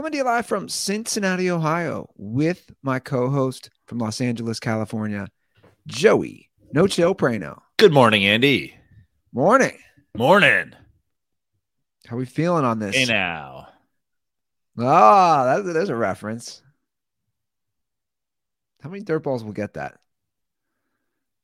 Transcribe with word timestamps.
coming 0.00 0.12
to 0.12 0.16
you 0.16 0.24
live 0.24 0.46
from 0.46 0.66
Cincinnati, 0.66 1.50
Ohio, 1.50 2.08
with 2.16 2.72
my 2.82 2.98
co 2.98 3.28
host 3.28 3.68
from 3.84 3.98
Los 3.98 4.18
Angeles, 4.22 4.58
California, 4.58 5.28
Joey 5.86 6.48
No 6.72 6.86
Chill 6.86 7.14
Prano. 7.14 7.60
Good 7.76 7.92
morning, 7.92 8.24
Andy. 8.24 8.74
Morning. 9.30 9.76
Morning. 10.16 10.72
How 12.06 12.16
are 12.16 12.18
we 12.18 12.24
feeling 12.24 12.64
on 12.64 12.78
this? 12.78 12.96
Hey 12.96 13.04
now. 13.04 13.68
Ah, 14.78 15.44
that, 15.44 15.70
there's 15.70 15.90
a 15.90 15.94
reference. 15.94 16.62
How 18.82 18.88
many 18.88 19.02
dirt 19.02 19.22
balls 19.22 19.44
will 19.44 19.52
get 19.52 19.74
that? 19.74 19.98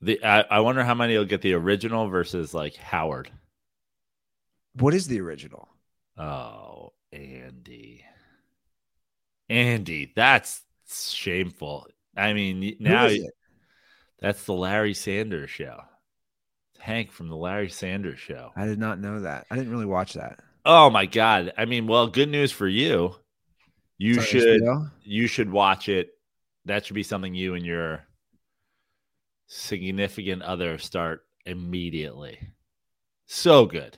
The 0.00 0.24
I, 0.24 0.40
I 0.40 0.60
wonder 0.60 0.82
how 0.82 0.94
many 0.94 1.18
will 1.18 1.26
get 1.26 1.42
the 1.42 1.52
original 1.52 2.08
versus 2.08 2.54
like 2.54 2.76
Howard. 2.76 3.30
What 4.72 4.94
is 4.94 5.08
the 5.08 5.20
original? 5.20 5.68
Oh, 6.16 6.94
Andy. 7.12 7.95
Andy, 9.48 10.12
that's 10.14 10.62
shameful. 10.88 11.86
I 12.16 12.32
mean, 12.32 12.76
now 12.80 13.10
that's 14.20 14.44
the 14.44 14.54
Larry 14.54 14.94
Sanders 14.94 15.50
show. 15.50 15.80
Hank 16.78 17.12
from 17.12 17.28
the 17.28 17.36
Larry 17.36 17.68
Sanders 17.68 18.18
show. 18.18 18.52
I 18.56 18.66
did 18.66 18.78
not 18.78 19.00
know 19.00 19.20
that. 19.20 19.46
I 19.50 19.56
didn't 19.56 19.70
really 19.70 19.86
watch 19.86 20.14
that. 20.14 20.40
Oh 20.64 20.90
my 20.90 21.06
god. 21.06 21.52
I 21.56 21.64
mean, 21.64 21.86
well, 21.86 22.06
good 22.08 22.28
news 22.28 22.52
for 22.52 22.68
you. 22.68 23.14
You 23.98 24.20
should 24.20 24.62
HBO? 24.62 24.90
you 25.02 25.26
should 25.26 25.50
watch 25.50 25.88
it. 25.88 26.10
That 26.64 26.84
should 26.84 26.94
be 26.94 27.02
something 27.02 27.34
you 27.34 27.54
and 27.54 27.64
your 27.64 28.04
significant 29.46 30.42
other 30.42 30.78
start 30.78 31.24
immediately. 31.44 32.38
So 33.26 33.66
good. 33.66 33.96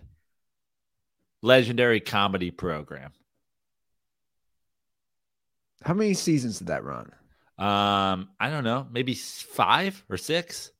Legendary 1.42 2.00
comedy 2.00 2.50
program. 2.50 3.12
How 5.84 5.94
many 5.94 6.14
seasons 6.14 6.58
did 6.58 6.68
that 6.68 6.84
run? 6.84 7.10
Um, 7.58 8.28
I 8.38 8.50
don't 8.50 8.64
know, 8.64 8.86
maybe 8.90 9.14
five 9.14 10.02
or 10.08 10.16
six. 10.16 10.70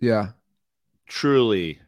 Yeah. 0.00 0.28
Truly 1.06 1.80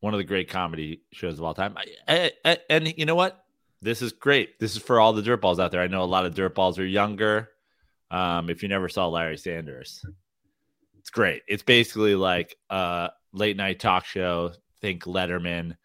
one 0.00 0.12
of 0.14 0.18
the 0.18 0.24
great 0.24 0.50
comedy 0.50 1.02
shows 1.12 1.38
of 1.38 1.44
all 1.44 1.54
time. 1.54 1.76
I, 1.76 1.84
I, 2.08 2.32
I- 2.44 2.58
and 2.68 2.94
you 2.98 3.06
know 3.06 3.14
what? 3.14 3.40
This 3.80 4.02
is 4.02 4.12
great. 4.12 4.58
This 4.60 4.76
is 4.76 4.82
for 4.82 4.98
all 4.98 5.12
the 5.12 5.22
dirtballs 5.22 5.58
out 5.58 5.70
there. 5.70 5.80
I 5.82 5.86
know 5.88 6.02
a 6.02 6.04
lot 6.04 6.24
of 6.26 6.34
dirtballs 6.34 6.78
are 6.78 6.84
younger. 6.84 7.50
Um, 8.10 8.48
if 8.50 8.62
you 8.62 8.68
never 8.68 8.88
saw 8.88 9.08
Larry 9.08 9.36
Sanders, 9.36 10.04
it's 10.98 11.10
great. 11.10 11.42
It's 11.46 11.62
basically 11.62 12.14
like 12.14 12.56
a 12.70 13.10
late 13.32 13.56
night 13.56 13.80
talk 13.80 14.04
show. 14.06 14.52
Think 14.80 15.04
Letterman, 15.04 15.76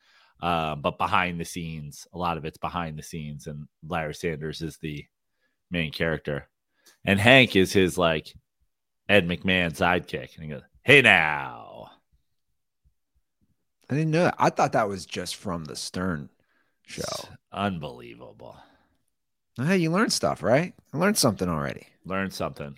uh, 0.42 0.76
but 0.76 0.98
behind 0.98 1.40
the 1.40 1.46
scenes. 1.46 2.08
A 2.14 2.18
lot 2.18 2.38
of 2.38 2.46
it's 2.46 2.58
behind 2.58 2.98
the 2.98 3.04
scenes, 3.04 3.48
and 3.48 3.68
Larry 3.88 4.14
Sanders 4.14 4.62
is 4.62 4.78
the 4.78 5.06
main 5.72 5.92
character, 5.92 6.48
and 7.06 7.20
Hank 7.20 7.56
is 7.56 7.74
his 7.74 7.98
like 7.98 8.34
Ed 9.08 9.28
McMahon 9.28 9.76
sidekick. 9.76 10.36
And 10.36 10.44
he 10.44 10.50
goes, 10.50 10.64
"Hey 10.84 11.02
now." 11.02 11.92
I 13.90 13.96
didn't 13.96 14.12
know 14.12 14.26
that. 14.26 14.36
I 14.38 14.52
thought 14.52 14.74
that 14.74 14.88
was 14.88 15.06
just 15.08 15.36
from 15.36 15.66
the 15.66 15.76
Stern 15.76 16.30
show. 16.86 17.02
It's 17.02 17.28
unbelievable. 17.52 18.56
Hey, 19.58 19.78
you 19.78 19.90
learned 19.92 20.14
stuff, 20.14 20.44
right? 20.44 20.74
I 20.94 20.98
learned 20.98 21.18
something 21.18 21.50
already. 21.50 21.88
Learn 22.06 22.30
something. 22.30 22.78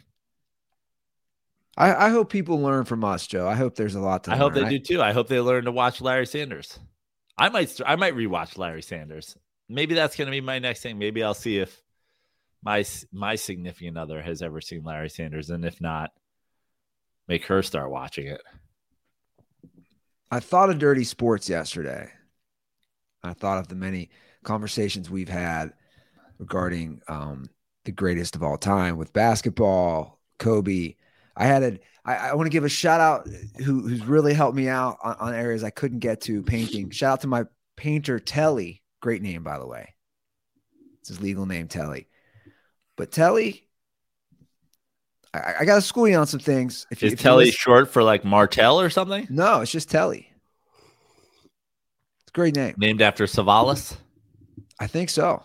I, 1.78 2.08
I 2.08 2.10
hope 2.10 2.30
people 2.30 2.62
learn 2.62 2.86
from 2.86 3.04
us, 3.04 3.28
Joe. 3.28 3.48
I 3.48 3.56
hope 3.56 3.76
there's 3.76 3.96
a 3.96 4.00
lot 4.00 4.24
to 4.26 4.32
I 4.32 4.36
hope 4.38 4.56
learn. 4.56 4.66
they 4.66 4.78
do 4.78 4.80
too. 4.80 5.02
I 5.02 5.12
hope 5.14 5.28
they 5.28 5.40
learn 5.40 5.66
to 5.66 5.72
watch 5.72 6.02
Larry 6.02 6.26
Sanders. 6.26 6.80
I 7.38 7.50
might 7.50 7.80
I 7.86 7.96
might 7.96 8.16
rewatch 8.16 8.58
Larry 8.58 8.82
Sanders. 8.82 9.36
Maybe 9.70 9.96
that's 9.96 10.16
going 10.16 10.28
to 10.28 10.32
be 10.32 10.42
my 10.42 10.60
next 10.60 10.82
thing. 10.82 10.98
Maybe 10.98 11.24
I'll 11.24 11.34
see 11.34 11.60
if 11.60 11.82
my 12.64 12.86
my 13.12 13.36
significant 13.36 13.98
other 13.98 14.22
has 14.22 14.42
ever 14.42 14.62
seen 14.62 14.84
Larry 14.84 15.10
Sanders, 15.10 15.50
and 15.50 15.66
if 15.66 15.82
not, 15.82 16.12
make 17.28 17.46
her 17.46 17.62
start 17.62 17.92
watching 17.92 18.28
it. 18.28 18.42
I 20.30 20.40
thought 20.40 20.70
of 20.70 20.80
dirty 20.80 21.04
sports 21.04 21.50
yesterday. 21.50 22.10
I 23.24 23.34
thought 23.34 23.60
of 23.60 23.68
the 23.68 23.76
many 23.76 24.10
conversations 24.44 25.10
we've 25.10 25.30
had 25.30 25.74
regarding 26.40 27.02
um, 27.08 27.50
the 27.86 27.92
greatest 27.92 28.36
of 28.36 28.44
all 28.44 28.58
time 28.58 28.98
with 28.98 29.14
basketball, 29.14 30.20
Kobe. 30.40 30.96
I 31.36 31.46
had 31.46 31.64
a. 31.64 31.80
I, 32.04 32.30
I 32.30 32.34
want 32.34 32.48
to 32.48 32.52
give 32.52 32.64
a 32.64 32.70
shout 32.70 33.00
out 33.00 33.28
who, 33.58 33.88
who's 33.88 34.06
really 34.06 34.34
helped 34.34 34.56
me 34.56 34.68
out 34.68 34.98
on, 35.04 35.16
on 35.20 35.34
areas 35.34 35.64
I 35.64 35.70
couldn't 35.70 36.00
get 36.00 36.22
to 36.22 36.42
painting. 36.44 36.90
Shout 36.90 37.14
out 37.14 37.22
to 37.22 37.28
my 37.28 37.46
painter 37.76 38.20
Telly. 38.20 38.82
Great 39.02 39.22
name, 39.22 39.44
by 39.44 39.60
the 39.60 39.68
way. 39.68 39.94
It's 41.00 41.10
his 41.10 41.22
legal 41.22 41.46
name, 41.46 41.68
Telly. 41.68 42.08
But 43.02 43.12
Telly, 43.12 43.64
I, 45.34 45.56
I 45.62 45.66
got 45.66 45.74
to 45.78 45.82
school 45.82 46.08
you 46.08 46.16
on 46.18 46.28
some 46.28 46.40
things. 46.40 46.86
If 46.92 47.02
you, 47.02 47.08
Is 47.08 47.14
if 47.14 47.20
Telly 47.20 47.46
listen- 47.46 47.58
short 47.58 47.90
for 47.90 48.04
like 48.04 48.24
Martell 48.24 48.80
or 48.80 48.92
something? 48.92 49.26
no, 49.28 49.62
it's 49.62 49.72
just 49.72 49.90
Telly. 49.90 50.32
It's 52.20 52.30
a 52.30 52.32
great 52.32 52.56
name. 52.56 52.76
Named 52.78 53.02
after 53.02 53.24
Savalas? 53.26 53.98
I 54.80 54.86
think 54.86 55.10
so. 55.10 55.44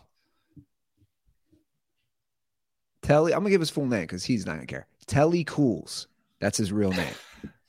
Telly, 3.00 3.33
I'm 3.33 3.41
gonna 3.41 3.49
give 3.49 3.61
his 3.62 3.71
full 3.71 3.87
name 3.87 4.03
because 4.03 4.22
he's 4.22 4.45
not 4.45 4.56
gonna 4.56 4.66
care. 4.66 4.87
Telly 5.06 5.43
Cools. 5.45 6.09
That's 6.41 6.59
his 6.59 6.72
real 6.72 6.93
name. 6.93 7.15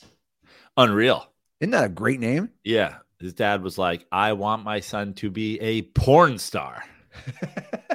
Unreal. 0.76 1.26
Isn't 1.62 1.72
that 1.72 1.86
a 1.86 1.90
great 1.90 2.20
name? 2.20 2.50
Yeah. 2.66 2.96
His 3.22 3.32
dad 3.34 3.64
was 3.64 3.78
like, 3.78 4.06
I 4.12 4.34
want 4.34 4.66
my 4.66 4.82
son 4.82 5.14
to 5.14 5.32
be 5.32 5.58
a 5.62 5.84
porn 5.84 6.40
star. 6.40 6.84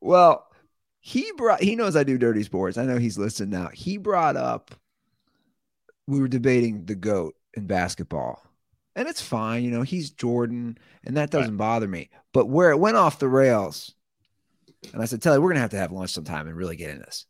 well, 0.00 0.46
he 1.00 1.30
brought 1.36 1.62
he 1.62 1.76
knows 1.76 1.96
I 1.96 2.04
do 2.04 2.18
dirty 2.18 2.42
sports. 2.42 2.78
I 2.78 2.84
know 2.84 2.98
he's 2.98 3.18
listening 3.18 3.50
now. 3.50 3.68
He 3.72 3.96
brought 3.96 4.36
up 4.36 4.74
we 6.06 6.20
were 6.20 6.28
debating 6.28 6.84
the 6.84 6.96
GOAT 6.96 7.34
in 7.54 7.66
basketball. 7.66 8.42
And 8.96 9.08
it's 9.08 9.22
fine, 9.22 9.62
you 9.62 9.70
know, 9.70 9.82
he's 9.82 10.10
Jordan, 10.10 10.76
and 11.04 11.16
that 11.16 11.30
doesn't 11.30 11.56
bother 11.56 11.86
me. 11.86 12.10
But 12.32 12.48
where 12.48 12.72
it 12.72 12.78
went 12.78 12.96
off 12.96 13.20
the 13.20 13.28
rails, 13.28 13.94
and 14.92 15.00
I 15.00 15.04
said, 15.04 15.22
Telly, 15.22 15.38
we're 15.38 15.50
gonna 15.50 15.60
have 15.60 15.70
to 15.70 15.78
have 15.78 15.92
lunch 15.92 16.10
sometime 16.10 16.48
and 16.48 16.56
really 16.56 16.74
get 16.74 16.90
in 16.90 16.98
this. 16.98 17.26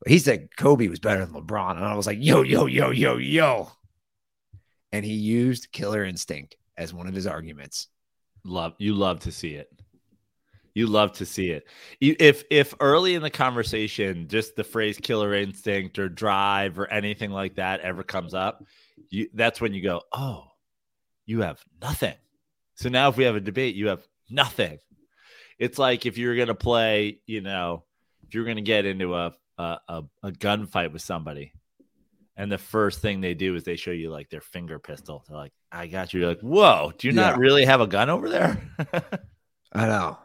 But 0.00 0.12
he 0.12 0.18
said 0.18 0.54
Kobe 0.56 0.88
was 0.88 1.00
better 1.00 1.24
than 1.24 1.34
LeBron. 1.34 1.76
And 1.76 1.84
I 1.84 1.94
was 1.94 2.06
like, 2.06 2.18
yo, 2.20 2.42
yo, 2.42 2.66
yo, 2.66 2.90
yo, 2.90 3.16
yo. 3.16 3.70
And 4.92 5.04
he 5.04 5.14
used 5.14 5.72
killer 5.72 6.04
instinct 6.04 6.56
as 6.76 6.92
one 6.92 7.06
of 7.06 7.14
his 7.14 7.26
arguments. 7.26 7.88
Love 8.44 8.74
you 8.78 8.94
love 8.94 9.20
to 9.20 9.32
see 9.32 9.54
it. 9.54 9.68
You 10.74 10.86
love 10.86 11.12
to 11.14 11.26
see 11.26 11.50
it. 11.50 11.66
If 12.00 12.44
if 12.50 12.74
early 12.80 13.14
in 13.14 13.22
the 13.22 13.30
conversation 13.30 14.26
just 14.28 14.56
the 14.56 14.64
phrase 14.64 14.98
killer 14.98 15.34
instinct 15.34 15.98
or 15.98 16.08
drive 16.08 16.78
or 16.78 16.86
anything 16.88 17.30
like 17.30 17.56
that 17.56 17.80
ever 17.80 18.02
comes 18.02 18.32
up, 18.34 18.64
you 19.10 19.28
that's 19.34 19.60
when 19.60 19.74
you 19.74 19.82
go, 19.82 20.00
"Oh, 20.12 20.44
you 21.26 21.42
have 21.42 21.62
nothing." 21.80 22.14
So 22.74 22.88
now 22.88 23.08
if 23.10 23.16
we 23.16 23.24
have 23.24 23.36
a 23.36 23.40
debate, 23.40 23.74
you 23.74 23.88
have 23.88 24.06
nothing. 24.30 24.78
It's 25.58 25.78
like 25.78 26.06
if 26.06 26.16
you're 26.18 26.36
going 26.36 26.48
to 26.48 26.54
play, 26.54 27.20
you 27.26 27.42
know, 27.42 27.84
if 28.26 28.34
you're 28.34 28.44
going 28.44 28.56
to 28.56 28.62
get 28.62 28.86
into 28.86 29.14
a 29.14 29.34
a, 29.58 29.78
a 29.88 30.02
a 30.22 30.32
gunfight 30.32 30.92
with 30.92 31.02
somebody 31.02 31.52
and 32.36 32.50
the 32.50 32.56
first 32.58 33.00
thing 33.00 33.20
they 33.20 33.34
do 33.34 33.54
is 33.54 33.62
they 33.64 33.76
show 33.76 33.90
you 33.90 34.10
like 34.10 34.30
their 34.30 34.40
finger 34.40 34.78
pistol. 34.78 35.22
They're 35.28 35.36
like, 35.36 35.52
"I 35.70 35.86
got 35.86 36.14
you." 36.14 36.20
You're 36.20 36.30
like, 36.30 36.40
"Whoa, 36.40 36.92
do 36.96 37.08
you 37.08 37.12
Yeah. 37.12 37.20
not 37.32 37.38
really 37.38 37.66
have 37.66 37.82
a 37.82 37.86
gun 37.86 38.08
over 38.08 38.30
there?" 38.30 38.58
I 39.74 39.86
know. 39.86 40.18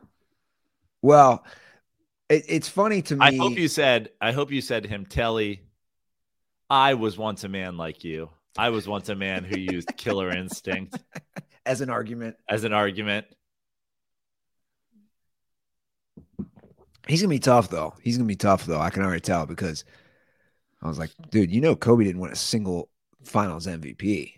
Well, 1.02 1.46
it, 2.30 2.46
it's 2.48 2.70
funny 2.70 3.02
to 3.04 3.16
me. 3.16 3.26
I 3.26 3.36
hope 3.36 3.58
you 3.58 3.68
said, 3.68 4.10
I 4.20 4.32
hope 4.32 4.52
you 4.52 4.62
said 4.62 4.84
to 4.84 4.90
him, 4.90 5.06
Telly, 5.06 5.62
I 6.70 6.96
was 6.96 7.18
once 7.18 7.44
a 7.44 7.50
man 7.50 7.78
like 7.78 8.04
you. 8.04 8.30
I 8.58 8.70
was 8.70 8.88
once 8.88 9.10
a 9.10 9.16
man 9.16 9.44
who 9.44 9.58
used 9.58 9.96
killer 9.98 10.30
instinct 10.30 10.98
as 11.66 11.82
an 11.82 11.90
argument. 11.90 12.38
as 12.50 12.64
an 12.64 12.74
argument. 12.74 13.28
He's 17.08 17.22
gonna 17.22 17.30
be 17.30 17.40
tough 17.40 17.70
though. 17.70 17.94
He's 18.02 18.18
gonna 18.18 18.28
be 18.28 18.36
tough 18.36 18.66
though. 18.66 18.82
I 18.82 18.90
can 18.90 19.04
already 19.04 19.22
tell 19.22 19.46
because 19.46 19.86
I 20.82 20.88
was 20.88 21.00
like, 21.00 21.12
dude, 21.30 21.52
you 21.52 21.62
know, 21.62 21.76
Kobe 21.76 22.04
didn't 22.04 22.20
win 22.20 22.32
a 22.32 22.36
single 22.36 22.90
Finals 23.24 23.68
MVP 23.68 24.34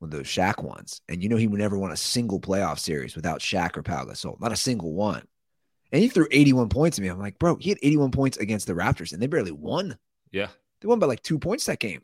with 0.00 0.10
those 0.10 0.26
Shaq 0.26 0.62
ones, 0.62 1.00
and 1.08 1.22
you 1.22 1.28
know 1.28 1.36
he 1.36 1.46
would 1.46 1.60
never 1.60 1.78
win 1.78 1.92
a 1.92 1.96
single 1.96 2.40
playoff 2.40 2.78
series 2.78 3.16
without 3.16 3.40
Shaq 3.40 3.76
or 3.76 3.82
Pau 3.82 4.04
Gasol, 4.04 4.40
not 4.40 4.52
a 4.52 4.56
single 4.56 4.94
one. 4.94 5.26
And 5.92 6.02
he 6.02 6.08
threw 6.08 6.26
81 6.30 6.68
points 6.68 6.98
at 6.98 7.02
me. 7.02 7.08
I'm 7.08 7.18
like, 7.18 7.38
bro, 7.38 7.56
he 7.56 7.70
had 7.70 7.78
81 7.82 8.10
points 8.10 8.36
against 8.38 8.66
the 8.66 8.72
Raptors 8.72 9.12
and 9.12 9.22
they 9.22 9.26
barely 9.26 9.52
won. 9.52 9.96
Yeah. 10.32 10.48
They 10.80 10.88
won 10.88 10.98
by 10.98 11.06
like 11.06 11.22
two 11.22 11.38
points 11.38 11.66
that 11.66 11.78
game. 11.78 12.02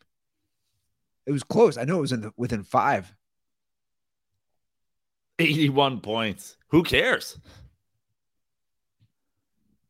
It 1.27 1.33
was 1.33 1.43
close. 1.43 1.77
I 1.77 1.85
know 1.85 1.99
it 1.99 2.03
was 2.03 2.13
in 2.13 2.21
the, 2.23 2.33
within 2.37 2.63
five. 2.63 3.13
81 5.39 6.01
points. 6.01 6.57
Who 6.69 6.83
cares? 6.83 7.39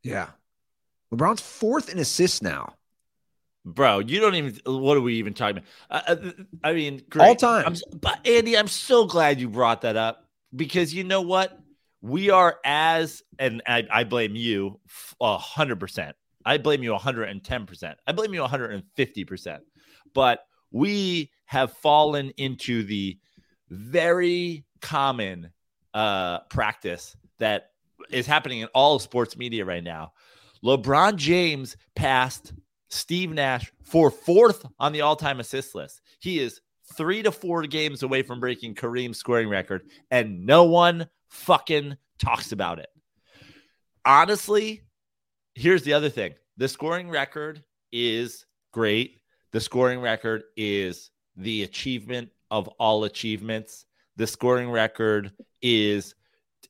Yeah. 0.02 0.28
LeBron's 1.12 1.40
fourth 1.40 1.90
in 1.90 1.98
assists 1.98 2.42
now. 2.42 2.74
Bro, 3.64 4.00
you 4.00 4.18
don't 4.18 4.34
even. 4.34 4.58
What 4.66 4.96
are 4.96 5.00
we 5.00 5.14
even 5.14 5.34
talking 5.34 5.62
about? 5.88 6.08
Uh, 6.08 6.32
I 6.64 6.72
mean, 6.72 7.00
great. 7.08 7.24
all 7.24 7.36
time. 7.36 7.64
I'm, 7.66 7.76
but 8.00 8.26
Andy, 8.26 8.58
I'm 8.58 8.66
so 8.66 9.06
glad 9.06 9.40
you 9.40 9.48
brought 9.48 9.82
that 9.82 9.96
up 9.96 10.28
because 10.54 10.92
you 10.92 11.04
know 11.04 11.20
what? 11.20 11.56
We 12.02 12.30
are 12.30 12.58
as, 12.64 13.22
and 13.38 13.62
I, 13.66 13.86
I 13.90 14.04
blame 14.04 14.36
you 14.36 14.80
hundred 15.20 15.80
percent. 15.80 16.16
I 16.44 16.58
blame 16.58 16.82
you 16.82 16.90
110 16.90 17.66
percent. 17.66 17.98
I 18.06 18.12
blame 18.12 18.34
you 18.34 18.40
150 18.40 19.24
percent. 19.24 19.62
But 20.12 20.40
we 20.72 21.30
have 21.46 21.72
fallen 21.72 22.30
into 22.36 22.82
the 22.82 23.18
very 23.70 24.64
common 24.80 25.50
uh, 25.94 26.40
practice 26.50 27.16
that 27.38 27.70
is 28.10 28.26
happening 28.26 28.60
in 28.60 28.68
all 28.74 28.98
sports 28.98 29.36
media 29.36 29.64
right 29.64 29.84
now. 29.84 30.12
LeBron 30.64 31.16
James 31.16 31.76
passed 31.94 32.52
Steve 32.88 33.30
Nash 33.30 33.72
for 33.82 34.10
fourth 34.10 34.66
on 34.78 34.92
the 34.92 35.00
all 35.00 35.16
time 35.16 35.40
assist 35.40 35.74
list. 35.74 36.00
He 36.20 36.38
is 36.38 36.60
three 36.94 37.22
to 37.22 37.32
four 37.32 37.62
games 37.62 38.02
away 38.02 38.22
from 38.22 38.40
breaking 38.40 38.74
Kareem's 38.74 39.18
scoring 39.18 39.48
record, 39.48 39.82
and 40.10 40.44
no 40.44 40.64
one 40.64 41.08
fucking 41.32 41.96
talks 42.18 42.52
about 42.52 42.78
it. 42.78 42.88
Honestly, 44.04 44.82
here's 45.54 45.82
the 45.82 45.94
other 45.94 46.10
thing 46.10 46.34
the 46.56 46.68
scoring 46.68 47.08
record 47.08 47.64
is 47.90 48.44
great. 48.72 49.18
The 49.52 49.60
scoring 49.60 50.00
record 50.00 50.44
is 50.56 51.10
the 51.36 51.62
achievement 51.62 52.30
of 52.50 52.68
all 52.68 53.04
achievements. 53.04 53.86
The 54.16 54.26
scoring 54.26 54.70
record 54.70 55.32
is, 55.62 56.14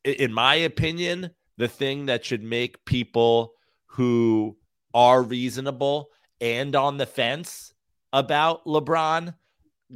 in 0.05 0.33
my 0.33 0.55
opinion, 0.55 1.31
the 1.59 1.69
thing 1.69 2.07
that 2.07 2.25
should 2.25 2.43
make 2.43 2.85
people 2.85 3.55
who 3.87 4.57
are 4.95 5.23
reasonable 5.23 6.09
and 6.41 6.75
on 6.77 6.97
the 6.99 7.07
fence 7.07 7.73
about 8.13 8.65
LeBron 8.65 9.35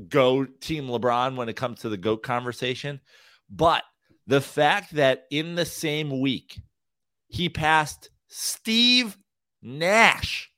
go 0.09 0.45
team 0.45 0.89
LeBron 0.89 1.37
when 1.37 1.49
it 1.49 1.57
comes 1.57 1.81
to 1.81 1.89
the 1.89 1.97
GOAT 1.97 2.23
conversation. 2.23 3.01
But 3.49 3.85
the 4.27 4.41
fact 4.41 4.95
that 4.95 5.27
in 5.31 5.55
the 5.55 5.65
same 5.65 6.21
week 6.21 6.61
he 7.29 7.49
passed 7.49 8.11
Steve 8.29 9.17
Nash 9.63 10.51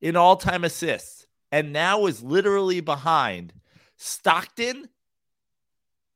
in 0.00 0.16
all 0.16 0.36
time 0.36 0.64
assists 0.64 1.26
and 1.50 1.72
now 1.72 2.06
is 2.06 2.22
literally 2.22 2.80
behind 2.80 3.52
Stockton, 3.96 4.88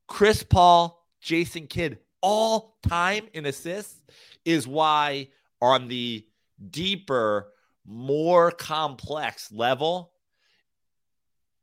Chris 0.08 0.42
Paul, 0.42 1.06
Jason 1.20 1.66
Kidd, 1.66 1.98
all 2.20 2.78
time 2.88 3.28
in 3.32 3.46
assists 3.46 4.02
is 4.44 4.66
why 4.66 5.28
on 5.60 5.88
the 5.88 6.26
deeper, 6.70 7.52
more 7.84 8.50
complex 8.50 9.52
level, 9.52 10.12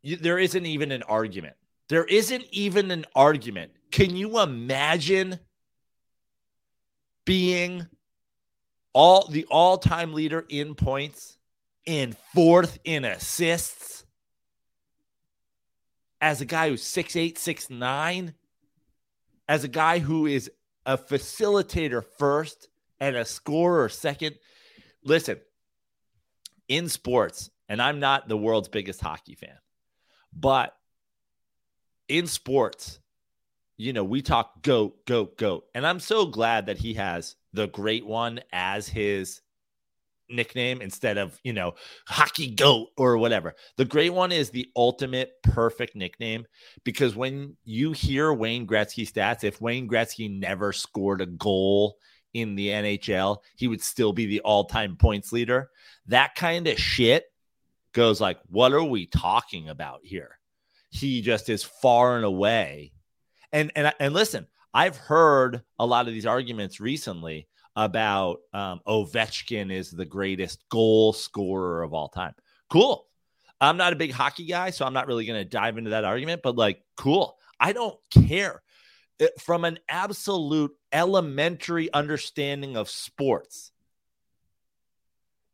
you, 0.02 0.18
there 0.18 0.40
isn't 0.40 0.66
even 0.66 0.92
an 0.92 1.04
argument. 1.04 1.56
There 1.90 2.06
isn't 2.06 2.46
even 2.52 2.92
an 2.92 3.06
argument. 3.16 3.72
Can 3.94 4.16
you 4.16 4.40
imagine 4.40 5.38
being 7.26 7.86
all 8.92 9.28
the 9.28 9.46
all-time 9.52 10.16
leader 10.16 10.44
in 10.50 10.74
points 10.74 11.38
and 11.86 12.18
fourth 12.34 12.80
in 12.84 13.06
assists 13.06 14.04
as 16.20 16.42
a 16.42 16.46
guy 16.46 16.70
who's 16.70 16.82
six 16.82 17.16
eight, 17.16 17.38
six 17.38 17.70
nine, 17.70 18.34
as 19.48 19.64
a 19.64 19.68
guy 19.68 20.00
who 20.00 20.26
is 20.26 20.50
a 20.88 20.98
facilitator 20.98 22.04
first 22.18 22.70
and 23.00 23.16
a 23.16 23.24
scorer 23.24 23.90
second. 23.90 24.38
Listen, 25.04 25.40
in 26.68 26.90
sports, 26.90 27.52
and 27.70 27.80
I'm 27.80 28.00
not 28.00 28.28
the 28.28 28.38
world's 28.38 28.70
biggest 28.70 29.02
hockey 29.02 29.36
fan, 29.36 29.60
but 30.36 30.76
in 32.08 32.26
sports, 32.26 32.98
you 33.84 33.92
know, 33.92 34.04
we 34.04 34.22
talk 34.22 34.62
goat, 34.62 35.06
goat, 35.06 35.38
goat. 35.38 35.66
And 35.76 35.86
I'm 35.86 36.00
so 36.00 36.26
glad 36.26 36.68
that 36.68 36.78
he 36.78 36.94
has 36.94 37.36
the 37.52 37.68
great 37.68 38.06
one 38.06 38.40
as 38.54 38.88
his 38.88 39.42
nickname 40.30 40.82
instead 40.82 41.18
of, 41.18 41.38
you 41.44 41.52
know, 41.52 41.74
hockey 42.08 42.48
goat 42.52 42.90
or 42.98 43.18
whatever. 43.18 43.56
The 43.76 43.84
great 43.84 44.14
one 44.14 44.32
is 44.32 44.50
the 44.50 44.70
ultimate 44.78 45.34
perfect 45.44 45.98
nickname 45.98 46.46
because 46.86 47.14
when 47.14 47.58
you 47.66 47.92
hear 47.92 48.32
Wayne 48.32 48.66
Gretzky 48.66 49.06
stats, 49.06 49.44
if 49.44 49.60
Wayne 49.60 49.90
Gretzky 49.90 50.32
never 50.32 50.72
scored 50.72 51.20
a 51.20 51.26
goal 51.26 51.98
in 52.34 52.56
the 52.56 52.70
NHL, 52.70 53.40
he 53.58 53.68
would 53.68 53.82
still 53.82 54.14
be 54.14 54.26
the 54.28 54.40
all 54.42 54.64
time 54.64 54.96
points 54.96 55.34
leader. 55.34 55.70
That 56.08 56.36
kind 56.36 56.68
of 56.68 56.80
shit 56.80 57.26
goes 57.92 58.22
like, 58.22 58.40
what 58.48 58.72
are 58.72 58.84
we 58.84 59.08
talking 59.08 59.68
about 59.68 60.00
here? 60.04 60.40
He 60.90 61.22
just 61.22 61.50
is 61.50 61.64
far 61.64 62.16
and 62.16 62.24
away. 62.24 62.94
And 63.54 63.72
and 63.76 63.94
and 64.00 64.14
listen, 64.14 64.48
I've 64.74 64.98
heard 64.98 65.62
a 65.80 65.86
lot 65.86 66.08
of 66.08 66.14
these 66.14 66.26
arguments 66.26 66.80
recently 66.80 67.48
about 67.76 68.40
um, 68.54 68.82
Ovechkin 68.88 69.72
is 69.72 69.92
the 69.92 70.06
greatest 70.06 70.68
goal 70.70 71.14
scorer 71.14 71.84
of 71.84 71.94
all 71.94 72.10
time. 72.10 72.34
Cool. 72.70 73.08
I'm 73.62 73.78
not 73.78 73.94
a 73.94 73.96
big 73.96 74.12
hockey 74.12 74.46
guy, 74.46 74.72
so 74.72 74.86
I'm 74.86 74.94
not 74.94 75.08
really 75.08 75.26
going 75.26 75.40
to 75.40 75.50
dive 75.50 75.78
into 75.78 75.92
that 75.92 76.04
argument, 76.04 76.42
but 76.44 76.58
like, 76.58 76.84
cool. 76.98 77.38
I 77.60 77.72
don't 77.72 77.98
care. 78.12 78.62
It, 79.20 79.40
from 79.40 79.64
an 79.64 79.80
absolute 79.88 80.76
elementary 80.92 81.92
understanding 81.94 82.76
of 82.76 82.90
sports, 82.90 83.72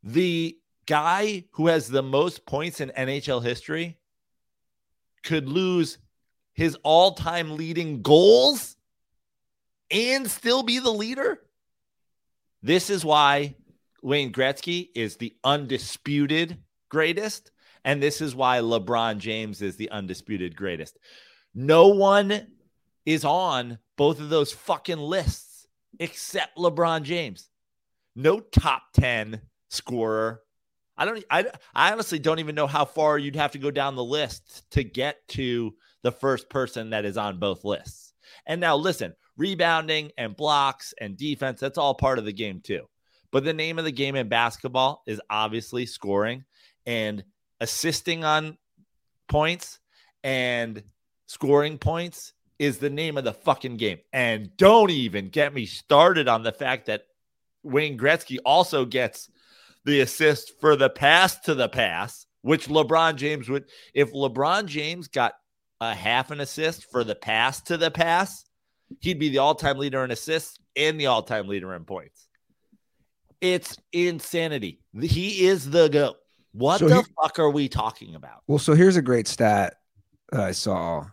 the 0.01 0.57
guy 0.87 1.43
who 1.51 1.67
has 1.67 1.87
the 1.87 2.01
most 2.01 2.45
points 2.45 2.81
in 2.81 2.89
NHL 2.97 3.43
history 3.43 3.99
could 5.23 5.47
lose 5.47 5.99
his 6.59 6.75
all 6.83 7.13
time 7.13 7.55
leading 7.55 8.01
goals 8.01 8.75
and 9.89 10.29
still 10.29 10.61
be 10.61 10.79
the 10.79 10.91
leader. 10.91 11.39
This 12.61 12.89
is 12.89 13.05
why 13.05 13.55
Wayne 14.03 14.33
Gretzky 14.33 14.89
is 14.93 15.15
the 15.15 15.33
undisputed 15.45 16.57
greatest. 16.89 17.51
And 17.85 18.03
this 18.03 18.19
is 18.19 18.35
why 18.35 18.59
LeBron 18.59 19.19
James 19.19 19.61
is 19.61 19.77
the 19.77 19.89
undisputed 19.89 20.53
greatest. 20.53 20.97
No 21.55 21.87
one 21.87 22.47
is 23.05 23.23
on 23.23 23.79
both 23.95 24.19
of 24.19 24.27
those 24.27 24.51
fucking 24.51 24.99
lists 24.99 25.65
except 25.97 26.57
LeBron 26.57 27.03
James. 27.03 27.47
No 28.17 28.41
top 28.41 28.83
10 28.95 29.39
scorer. 29.69 30.41
I 30.97 31.05
don't 31.05 31.23
I, 31.31 31.45
I 31.73 31.93
honestly 31.93 32.19
don't 32.19 32.39
even 32.39 32.55
know 32.55 32.67
how 32.67 32.83
far 32.83 33.17
you'd 33.17 33.37
have 33.37 33.53
to 33.53 33.59
go 33.59 33.71
down 33.71 33.95
the 33.95 34.03
list 34.03 34.69
to 34.71 34.83
get 34.83 35.25
to 35.29 35.73
the 36.03 36.11
first 36.11 36.49
person 36.49 36.91
that 36.91 37.05
is 37.05 37.17
on 37.17 37.39
both 37.39 37.63
lists. 37.63 38.13
And 38.45 38.61
now 38.61 38.75
listen, 38.75 39.13
rebounding 39.37 40.11
and 40.17 40.35
blocks 40.35 40.93
and 40.99 41.17
defense, 41.17 41.59
that's 41.59 41.77
all 41.77 41.95
part 41.95 42.19
of 42.19 42.25
the 42.25 42.33
game 42.33 42.61
too. 42.61 42.87
But 43.31 43.43
the 43.43 43.53
name 43.53 43.77
of 43.77 43.85
the 43.85 43.91
game 43.91 44.15
in 44.15 44.27
basketball 44.27 45.03
is 45.05 45.21
obviously 45.29 45.85
scoring 45.85 46.45
and 46.85 47.23
assisting 47.59 48.23
on 48.23 48.57
points 49.27 49.79
and 50.23 50.83
scoring 51.27 51.77
points 51.77 52.33
is 52.57 52.77
the 52.79 52.89
name 52.89 53.17
of 53.17 53.23
the 53.23 53.33
fucking 53.33 53.77
game. 53.77 53.99
And 54.11 54.55
don't 54.57 54.89
even 54.89 55.29
get 55.29 55.53
me 55.53 55.65
started 55.65 56.27
on 56.27 56.43
the 56.43 56.51
fact 56.51 56.87
that 56.87 57.03
Wayne 57.63 57.97
Gretzky 57.97 58.37
also 58.45 58.85
gets 58.85 59.29
the 59.85 60.01
assist 60.01 60.59
for 60.59 60.75
the 60.75 60.89
pass 60.89 61.39
to 61.41 61.55
the 61.55 61.69
pass, 61.69 62.25
which 62.41 62.67
LeBron 62.67 63.15
James 63.15 63.47
would. 63.47 63.65
If 63.93 64.11
LeBron 64.11 64.65
James 64.65 65.07
got 65.07 65.33
a 65.81 65.93
half 65.93 66.31
an 66.31 66.39
assist 66.39 66.89
for 66.91 67.03
the 67.03 67.15
pass 67.15 67.61
to 67.63 67.77
the 67.77 67.91
pass, 67.91 68.45
he'd 68.99 69.19
be 69.19 69.29
the 69.29 69.37
all 69.37 69.55
time 69.55 69.77
leader 69.77 70.03
in 70.03 70.11
assists 70.11 70.59
and 70.75 70.99
the 70.99 71.07
all 71.07 71.23
time 71.23 71.47
leader 71.47 71.73
in 71.73 71.85
points. 71.85 72.27
It's 73.41 73.77
insanity. 73.93 74.81
He 74.99 75.47
is 75.47 75.69
the 75.69 75.87
GOAT. 75.87 76.17
What 76.51 76.79
so 76.79 76.89
the 76.89 76.97
he, 76.97 77.03
fuck 77.21 77.39
are 77.39 77.49
we 77.49 77.69
talking 77.69 78.15
about? 78.15 78.41
Well, 78.47 78.59
so 78.59 78.73
here's 78.73 78.97
a 78.97 79.01
great 79.01 79.27
stat 79.27 79.75
I 80.33 80.51
saw 80.51 81.05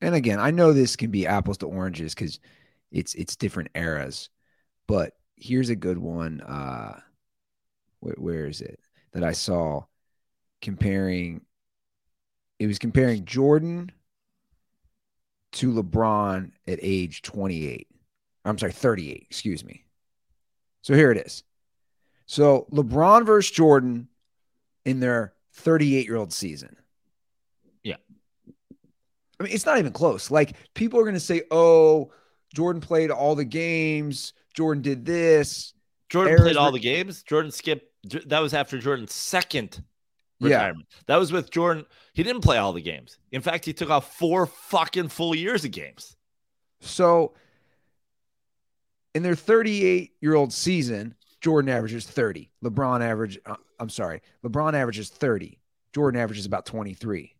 and 0.00 0.14
again, 0.14 0.38
I 0.38 0.50
know 0.50 0.72
this 0.72 0.96
can 0.96 1.10
be 1.10 1.26
apples 1.26 1.58
to 1.58 1.66
oranges 1.66 2.14
because 2.14 2.38
it's 2.92 3.14
it's 3.14 3.36
different 3.36 3.70
eras, 3.74 4.30
but 4.86 5.14
here's 5.36 5.70
a 5.70 5.76
good 5.76 5.98
one. 5.98 6.40
Uh, 6.40 7.00
where, 8.00 8.14
where 8.16 8.46
is 8.46 8.60
it 8.60 8.78
that 9.12 9.24
I 9.24 9.32
saw 9.32 9.82
comparing? 10.62 11.42
It 12.58 12.66
was 12.66 12.78
comparing 12.78 13.24
Jordan 13.24 13.90
to 15.52 15.72
LeBron 15.72 16.52
at 16.66 16.78
age 16.82 17.22
28. 17.22 17.86
I'm 18.44 18.58
sorry, 18.58 18.72
38. 18.72 19.26
Excuse 19.30 19.64
me. 19.64 19.84
So 20.82 20.94
here 20.94 21.10
it 21.10 21.18
is. 21.18 21.42
So 22.26 22.66
LeBron 22.72 23.26
versus 23.26 23.50
Jordan 23.50 24.08
in 24.84 25.00
their 25.00 25.34
38 25.54 26.06
year 26.06 26.16
old 26.16 26.32
season. 26.32 26.76
Yeah. 27.82 27.96
I 29.40 29.44
mean, 29.44 29.52
it's 29.52 29.66
not 29.66 29.78
even 29.78 29.92
close. 29.92 30.30
Like 30.30 30.56
people 30.74 31.00
are 31.00 31.04
going 31.04 31.14
to 31.14 31.20
say, 31.20 31.42
oh, 31.50 32.12
Jordan 32.54 32.80
played 32.80 33.10
all 33.10 33.34
the 33.34 33.44
games. 33.44 34.32
Jordan 34.54 34.82
did 34.82 35.04
this. 35.04 35.74
Jordan 36.08 36.32
Errors 36.32 36.42
played 36.42 36.56
all 36.56 36.66
were- 36.72 36.78
the 36.78 36.82
games. 36.82 37.22
Jordan 37.22 37.50
skipped. 37.50 37.84
That 38.26 38.40
was 38.40 38.54
after 38.54 38.78
Jordan's 38.78 39.12
second 39.12 39.82
Yeah. 40.40 40.56
retirement. 40.56 40.86
That 41.06 41.16
was 41.16 41.32
with 41.32 41.50
Jordan. 41.50 41.84
He 42.14 42.22
didn't 42.22 42.42
play 42.42 42.58
all 42.58 42.72
the 42.72 42.82
games. 42.82 43.18
In 43.32 43.42
fact, 43.42 43.64
he 43.64 43.72
took 43.72 43.90
off 43.90 44.16
four 44.16 44.46
fucking 44.46 45.08
full 45.08 45.34
years 45.34 45.64
of 45.64 45.70
games. 45.70 46.16
So 46.80 47.34
in 49.14 49.22
their 49.22 49.34
38 49.34 50.12
year 50.20 50.34
old 50.34 50.52
season, 50.52 51.14
Jordan 51.40 51.70
averages 51.70 52.06
30. 52.06 52.50
LeBron 52.64 53.00
average, 53.00 53.38
uh, 53.46 53.56
I'm 53.78 53.88
sorry, 53.88 54.22
LeBron 54.44 54.74
averages 54.74 55.08
30. 55.08 55.58
Jordan 55.92 56.20
averages 56.20 56.46
about 56.46 56.66
23. 56.66 57.34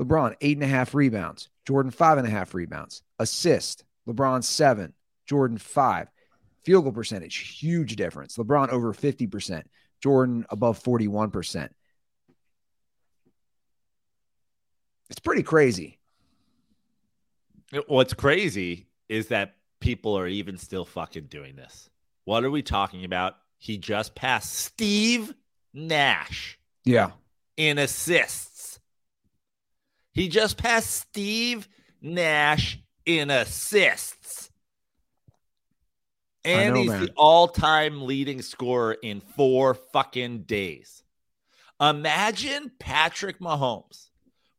LeBron, 0.00 0.34
eight 0.40 0.56
and 0.56 0.64
a 0.64 0.68
half 0.68 0.94
rebounds. 0.94 1.48
Jordan, 1.66 1.90
five 1.90 2.18
and 2.18 2.26
a 2.26 2.30
half 2.30 2.54
rebounds. 2.54 3.02
Assist. 3.18 3.84
LeBron, 4.06 4.44
seven. 4.44 4.92
Jordan, 5.26 5.58
five. 5.58 6.08
Field 6.64 6.84
goal 6.84 6.92
percentage, 6.92 7.36
huge 7.36 7.96
difference. 7.96 8.36
LeBron 8.36 8.68
over 8.68 8.92
50%. 8.92 9.62
Jordan 10.02 10.44
above 10.50 10.82
41%. 10.82 11.68
It's 15.10 15.20
pretty 15.20 15.42
crazy. 15.42 15.98
What's 17.86 18.14
crazy 18.14 18.86
is 19.08 19.28
that 19.28 19.56
people 19.80 20.16
are 20.18 20.26
even 20.28 20.56
still 20.56 20.84
fucking 20.84 21.26
doing 21.26 21.56
this. 21.56 21.90
What 22.24 22.44
are 22.44 22.50
we 22.50 22.62
talking 22.62 23.04
about? 23.04 23.36
He 23.58 23.78
just 23.78 24.14
passed 24.14 24.54
Steve 24.54 25.32
Nash 25.72 26.58
Yeah. 26.84 27.12
in 27.56 27.78
assists. 27.78 28.80
He 30.12 30.28
just 30.28 30.56
passed 30.56 30.90
Steve 30.90 31.68
Nash 32.00 32.78
in 33.04 33.30
assists. 33.30 34.50
And 36.44 36.74
know, 36.74 36.80
he's 36.80 36.90
man. 36.90 37.00
the 37.06 37.12
all 37.16 37.48
time 37.48 38.06
leading 38.06 38.40
scorer 38.40 38.92
in 38.94 39.20
four 39.20 39.74
fucking 39.74 40.42
days. 40.42 41.02
Imagine 41.80 42.70
Patrick 42.78 43.40
Mahomes 43.40 44.10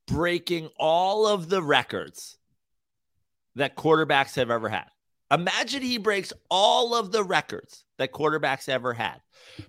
breaking 0.08 0.70
all 0.78 1.28
of 1.28 1.50
the 1.50 1.62
records 1.62 2.38
that 3.56 3.76
quarterbacks 3.76 4.36
have 4.36 4.50
ever 4.50 4.70
had. 4.70 4.86
Imagine 5.30 5.82
he 5.82 5.98
breaks 5.98 6.32
all 6.50 6.96
of 6.96 7.12
the 7.12 7.24
records 7.24 7.84
that 7.98 8.14
quarterbacks 8.14 8.70
ever 8.70 8.94
had, 8.94 9.22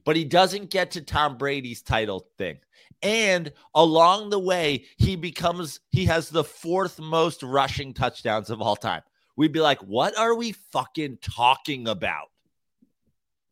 but 0.05 0.15
he 0.15 0.25
doesn't 0.25 0.71
get 0.71 0.93
to 0.93 1.01
Tom 1.01 1.37
Brady's 1.37 1.83
title 1.83 2.29
thing. 2.39 2.59
And 3.03 3.53
along 3.75 4.31
the 4.31 4.39
way, 4.39 4.87
he 4.97 5.17
becomes, 5.17 5.81
he 5.91 6.05
has 6.07 6.29
the 6.29 6.45
fourth 6.45 7.01
most 7.01 7.43
rushing 7.43 7.93
touchdowns 7.93 8.51
of 8.51 8.63
all 8.63 8.77
time. 8.77 9.03
We'd 9.37 9.53
be 9.53 9.61
like, 9.61 9.81
what 9.81 10.17
are 10.19 10.35
we 10.35 10.53
fucking 10.53 11.19
talking 11.21 11.89
about? 11.89 12.29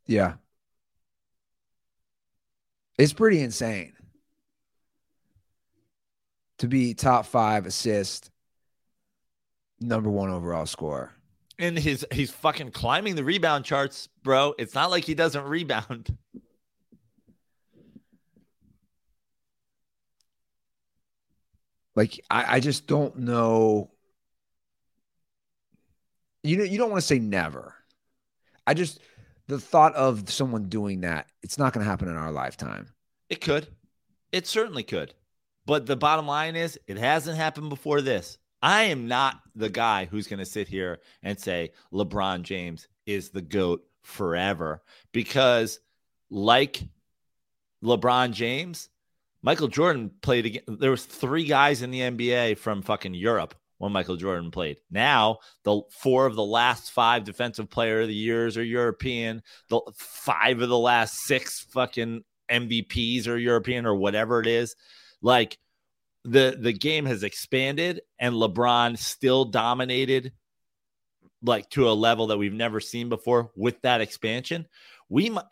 Yeah. 0.06 0.34
It's 2.98 3.12
pretty 3.12 3.40
insane 3.40 3.95
to 6.58 6.68
be 6.68 6.94
top 6.94 7.26
five 7.26 7.66
assist, 7.66 8.30
number 9.80 10.10
one 10.10 10.30
overall 10.30 10.66
scorer. 10.66 11.12
And 11.58 11.78
his 11.78 12.06
he's 12.12 12.30
fucking 12.30 12.72
climbing 12.72 13.14
the 13.14 13.25
rebound 13.25 13.64
charts, 13.64 14.08
bro. 14.22 14.54
It's 14.58 14.75
not 14.75 14.90
like 14.90 15.04
he 15.04 15.14
doesn't 15.14 15.44
rebound. 15.44 16.16
Like 21.94 22.20
I, 22.30 22.56
I 22.56 22.60
just 22.60 22.86
don't 22.86 23.16
know. 23.16 23.90
You 26.42 26.58
know, 26.58 26.64
you 26.64 26.78
don't 26.78 26.90
want 26.90 27.00
to 27.00 27.06
say 27.06 27.18
never. 27.18 27.75
I 28.66 28.75
just 28.75 29.00
the 29.48 29.58
thought 29.58 29.94
of 29.94 30.28
someone 30.30 30.68
doing 30.68 31.00
that, 31.00 31.28
it's 31.42 31.58
not 31.58 31.72
going 31.72 31.84
to 31.84 31.90
happen 31.90 32.08
in 32.08 32.16
our 32.16 32.32
lifetime. 32.32 32.88
It 33.30 33.40
could. 33.40 33.68
It 34.30 34.46
certainly 34.46 34.82
could. 34.82 35.14
But 35.66 35.87
the 35.87 35.96
bottom 35.96 36.26
line 36.26 36.56
is, 36.56 36.78
it 36.87 36.96
hasn't 36.96 37.37
happened 37.37 37.68
before 37.68 38.00
this. 38.00 38.38
I 38.62 38.85
am 38.85 39.08
not 39.08 39.40
the 39.54 39.68
guy 39.68 40.06
who's 40.06 40.28
going 40.28 40.38
to 40.38 40.46
sit 40.46 40.68
here 40.68 41.00
and 41.23 41.38
say 41.38 41.73
LeBron 41.92 42.42
James 42.42 42.88
is 43.04 43.30
the 43.30 43.42
GOAT 43.42 43.85
forever 44.02 44.82
because, 45.12 45.80
like 46.30 46.82
LeBron 47.82 48.32
James, 48.32 48.88
Michael 49.42 49.68
Jordan 49.68 50.11
played 50.23 50.46
again. 50.46 50.62
There 50.66 50.90
was 50.90 51.04
three 51.04 51.44
guys 51.44 51.82
in 51.82 51.90
the 51.90 52.00
NBA 52.00 52.58
from 52.58 52.82
fucking 52.82 53.14
Europe 53.14 53.54
when 53.78 53.92
Michael 53.92 54.16
Jordan 54.16 54.50
played. 54.50 54.78
Now, 54.90 55.38
the 55.64 55.82
four 55.90 56.26
of 56.26 56.35
the 56.35 56.44
last 56.44 56.90
five 56.90 57.25
defensive 57.25 57.68
player 57.68 58.00
of 58.00 58.08
the 58.08 58.14
years 58.14 58.56
are 58.56 58.64
European. 58.64 59.42
The 59.68 59.80
five 59.94 60.61
of 60.62 60.68
the 60.68 60.78
last 60.78 61.14
six 61.26 61.61
fucking 61.70 62.25
MVPs 62.50 63.28
are 63.28 63.37
European 63.37 63.87
or 63.87 63.94
whatever 63.94 64.40
it 64.40 64.46
is. 64.46 64.75
Like 65.26 65.59
the 66.23 66.56
the 66.56 66.73
game 66.73 67.04
has 67.04 67.25
expanded 67.25 68.00
and 68.16 68.33
LeBron 68.33 68.97
still 68.97 69.45
dominated 69.45 70.33
like 71.42 71.68
to 71.71 71.90
a 71.90 71.90
level 71.90 72.28
that 72.28 72.38
we've 72.38 72.52
never 72.52 72.78
seen 72.78 73.09
before 73.09 73.50
with 73.56 73.83
that 73.83 74.00
expansion. 74.00 74.68
We 75.09 75.30
might 75.30 75.47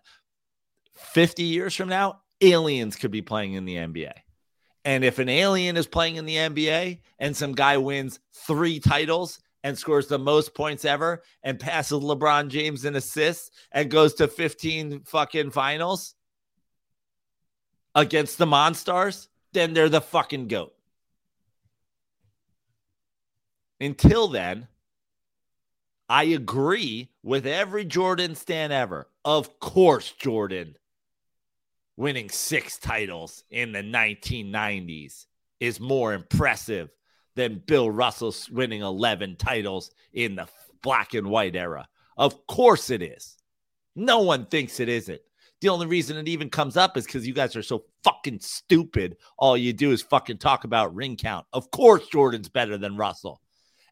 50 0.95 1.43
years 1.43 1.75
from 1.75 1.88
now, 1.88 2.21
aliens 2.40 2.95
could 2.95 3.11
be 3.11 3.21
playing 3.21 3.54
in 3.54 3.64
the 3.64 3.75
NBA. 3.75 4.12
And 4.85 5.02
if 5.02 5.19
an 5.19 5.28
alien 5.28 5.76
is 5.76 5.88
playing 5.88 6.16
in 6.16 6.25
the 6.25 6.37
NBA 6.37 7.00
and 7.19 7.37
some 7.37 7.52
guy 7.52 7.78
wins 7.78 8.21
three 8.47 8.78
titles 8.78 9.40
and 9.64 9.76
scores 9.76 10.07
the 10.07 10.21
most 10.21 10.54
points 10.54 10.85
ever 10.85 11.25
and 11.43 11.59
passes 11.59 11.99
LeBron 11.99 12.47
James 12.47 12.85
in 12.85 12.95
assists 12.95 13.50
and 13.73 13.90
goes 13.90 14.14
to 14.14 14.28
15 14.28 15.00
fucking 15.00 15.50
finals 15.50 16.14
against 17.97 18.38
the 18.38 18.47
Monstars, 18.47 19.26
then 19.54 19.73
they're 19.73 19.88
the 19.88 20.00
fucking 20.00 20.49
GOAT. 20.49 20.75
Until 23.80 24.28
then, 24.28 24.68
I 26.08 26.25
agree 26.25 27.11
with 27.23 27.46
every 27.46 27.84
Jordan 27.84 28.34
stan 28.34 28.70
ever. 28.73 29.08
Of 29.25 29.58
course, 29.58 30.12
Jordan 30.12 30.76
winning 31.96 32.28
six 32.28 32.78
titles 32.78 33.44
in 33.50 33.73
the 33.73 33.82
1990s 33.82 35.26
is 35.61 35.80
more 35.80 36.12
impressive 36.12 36.90
than 37.37 37.62
Bill 37.66 37.90
Russell 37.90 38.34
winning 38.50 38.82
11 38.82 39.37
titles 39.37 39.90
in 40.12 40.34
the 40.34 40.46
black 40.82 41.14
and 41.14 41.28
white 41.28 41.56
era. 41.56 41.88
Of 42.16 42.46
course 42.46 42.90
it 42.90 43.02
is. 43.02 43.37
No 43.96 44.20
one 44.20 44.46
thinks 44.46 44.80
it 44.80 44.88
isn't. 44.88 45.20
The 45.64 45.71
only 45.71 45.87
reason 45.87 46.18
it 46.18 46.28
even 46.28 46.50
comes 46.50 46.76
up 46.76 46.94
is 46.99 47.06
because 47.06 47.26
you 47.26 47.33
guys 47.33 47.56
are 47.56 47.62
so 47.62 47.85
fucking 48.02 48.40
stupid. 48.40 49.16
All 49.38 49.56
you 49.56 49.73
do 49.73 49.92
is 49.92 50.02
fucking 50.02 50.37
talk 50.37 50.64
about 50.64 50.94
ring 50.94 51.16
count. 51.16 51.47
Of 51.54 51.71
course, 51.71 52.06
Jordan's 52.09 52.50
better 52.50 52.76
than 52.76 52.99
Russell. 52.99 53.40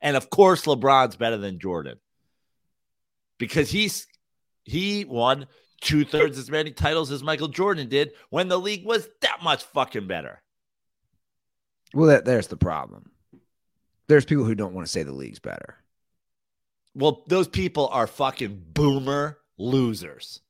And 0.02 0.14
of 0.14 0.28
course, 0.28 0.66
LeBron's 0.66 1.16
better 1.16 1.38
than 1.38 1.58
Jordan 1.58 1.98
because 3.38 3.70
he's 3.70 4.06
he 4.64 5.06
won 5.06 5.46
two 5.80 6.04
thirds 6.04 6.36
as 6.36 6.50
many 6.50 6.72
titles 6.72 7.10
as 7.10 7.22
Michael 7.22 7.48
Jordan 7.48 7.88
did 7.88 8.12
when 8.28 8.48
the 8.48 8.60
league 8.60 8.84
was 8.84 9.08
that 9.22 9.42
much 9.42 9.64
fucking 9.64 10.06
better. 10.06 10.42
Well, 11.94 12.08
that, 12.08 12.26
there's 12.26 12.48
the 12.48 12.58
problem. 12.58 13.12
There's 14.08 14.26
people 14.26 14.44
who 14.44 14.54
don't 14.54 14.74
want 14.74 14.86
to 14.86 14.92
say 14.92 15.04
the 15.04 15.12
league's 15.12 15.38
better. 15.38 15.78
Well, 16.94 17.24
those 17.28 17.48
people 17.48 17.88
are 17.88 18.06
fucking 18.06 18.62
boomer 18.74 19.38
losers. 19.56 20.42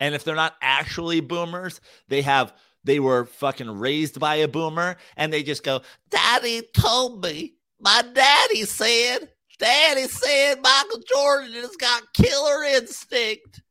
And 0.00 0.14
if 0.14 0.24
they're 0.24 0.34
not 0.34 0.56
actually 0.60 1.20
boomers, 1.20 1.80
they 2.08 2.22
have 2.22 2.52
they 2.84 3.00
were 3.00 3.26
fucking 3.26 3.70
raised 3.70 4.18
by 4.18 4.36
a 4.36 4.48
boomer 4.48 4.96
and 5.16 5.32
they 5.32 5.42
just 5.42 5.62
go, 5.62 5.82
Daddy 6.10 6.62
told 6.72 7.22
me. 7.24 7.54
My 7.80 8.02
daddy 8.12 8.64
said, 8.64 9.28
Daddy 9.58 10.04
said 10.04 10.60
Michael 10.62 11.02
Jordan 11.06 11.52
has 11.52 11.76
got 11.76 12.12
killer 12.14 12.64
instinct. 12.64 13.62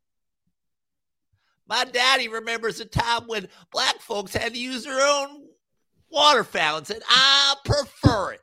My 1.68 1.84
daddy 1.84 2.28
remembers 2.28 2.80
a 2.80 2.86
time 2.86 3.24
when 3.28 3.48
black 3.72 4.00
folks 4.00 4.34
had 4.34 4.54
to 4.54 4.60
use 4.60 4.86
their 4.86 5.02
own 5.02 5.48
water 6.10 6.44
fountains, 6.44 6.92
and 6.92 7.04
I 7.10 7.56
prefer 7.66 8.34
it. 8.34 8.42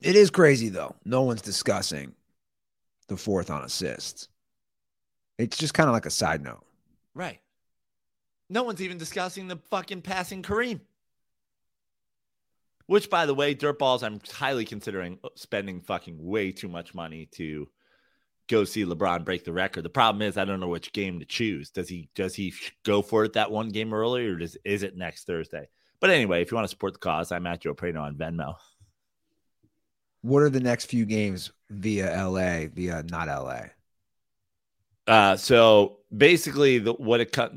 It 0.00 0.14
is 0.14 0.30
crazy 0.30 0.68
though. 0.68 0.94
No 1.04 1.22
one's 1.22 1.42
discussing 1.42 2.15
the 3.08 3.16
fourth 3.16 3.50
on 3.50 3.64
assists. 3.64 4.28
It's 5.38 5.56
just 5.56 5.74
kind 5.74 5.88
of 5.88 5.92
like 5.92 6.06
a 6.06 6.10
side 6.10 6.42
note. 6.42 6.64
Right. 7.14 7.40
No 8.48 8.62
one's 8.62 8.82
even 8.82 8.98
discussing 8.98 9.48
the 9.48 9.56
fucking 9.70 10.02
passing 10.02 10.42
Kareem. 10.42 10.80
Which, 12.86 13.10
by 13.10 13.26
the 13.26 13.34
way, 13.34 13.54
dirt 13.54 13.78
balls, 13.78 14.02
I'm 14.04 14.20
highly 14.32 14.64
considering 14.64 15.18
spending 15.34 15.80
fucking 15.80 16.24
way 16.24 16.52
too 16.52 16.68
much 16.68 16.94
money 16.94 17.26
to 17.32 17.68
go 18.48 18.64
see 18.64 18.84
LeBron 18.84 19.24
break 19.24 19.44
the 19.44 19.52
record. 19.52 19.82
The 19.82 19.88
problem 19.88 20.22
is 20.22 20.36
I 20.36 20.44
don't 20.44 20.60
know 20.60 20.68
which 20.68 20.92
game 20.92 21.18
to 21.18 21.24
choose. 21.24 21.70
Does 21.70 21.88
he 21.88 22.08
does 22.14 22.34
he 22.34 22.54
go 22.84 23.02
for 23.02 23.24
it 23.24 23.32
that 23.32 23.50
one 23.50 23.70
game 23.70 23.92
early, 23.92 24.26
or 24.26 24.36
does 24.36 24.56
is 24.64 24.84
it 24.84 24.96
next 24.96 25.24
Thursday? 25.24 25.68
But 25.98 26.10
anyway, 26.10 26.42
if 26.42 26.50
you 26.50 26.54
want 26.54 26.66
to 26.66 26.70
support 26.70 26.92
the 26.92 27.00
cause, 27.00 27.32
I'm 27.32 27.46
at 27.46 27.62
Joe 27.62 27.74
Prano 27.74 28.02
on 28.02 28.14
Venmo. 28.14 28.54
What 30.22 30.42
are 30.42 30.50
the 30.50 30.60
next 30.60 30.86
few 30.86 31.04
games 31.04 31.52
via 31.70 32.26
LA, 32.28 32.66
via 32.72 33.02
not 33.04 33.28
LA? 33.28 33.66
Uh, 35.06 35.36
so 35.36 35.98
basically, 36.16 36.78
the 36.78 36.92
what 36.92 37.20
it 37.20 37.32
cut 37.32 37.52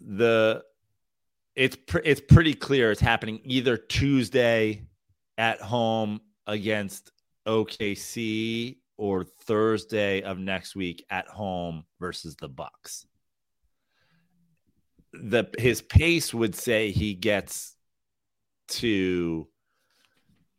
the 0.00 0.62
it's 1.54 1.76
pr- 1.76 1.98
it's 2.04 2.20
pretty 2.20 2.54
clear 2.54 2.90
it's 2.90 3.00
happening 3.00 3.40
either 3.44 3.76
Tuesday 3.76 4.82
at 5.36 5.60
home 5.60 6.20
against 6.46 7.12
OKC 7.46 8.78
or 8.96 9.24
Thursday 9.24 10.22
of 10.22 10.38
next 10.38 10.76
week 10.76 11.04
at 11.10 11.26
home 11.28 11.84
versus 12.00 12.36
the 12.36 12.48
Bucks. 12.48 13.06
The 15.12 15.48
his 15.58 15.82
pace 15.82 16.32
would 16.32 16.54
say 16.54 16.90
he 16.90 17.14
gets 17.14 17.74
to 18.68 19.48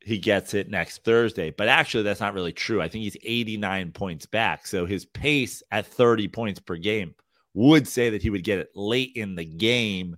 he 0.10 0.18
gets 0.18 0.54
it 0.54 0.70
next 0.70 1.04
Thursday, 1.04 1.52
but 1.52 1.68
actually 1.68 2.04
that's 2.04 2.20
not 2.20 2.34
really 2.34 2.52
true. 2.52 2.82
I 2.82 2.90
think 2.90 3.04
he's 3.04 3.18
89 3.24 3.92
points 3.92 4.26
back. 4.26 4.68
So 4.68 4.86
his 4.86 5.06
pace 5.06 5.64
at 5.72 5.86
30 5.86 6.28
points 6.28 6.60
per 6.60 6.76
game 6.76 7.16
would 7.54 7.88
say 7.88 8.10
that 8.10 8.22
he 8.22 8.30
would 8.30 8.44
get 8.44 8.60
it 8.60 8.72
late 8.76 9.14
in 9.16 9.36
the 9.36 9.46
game 9.46 10.18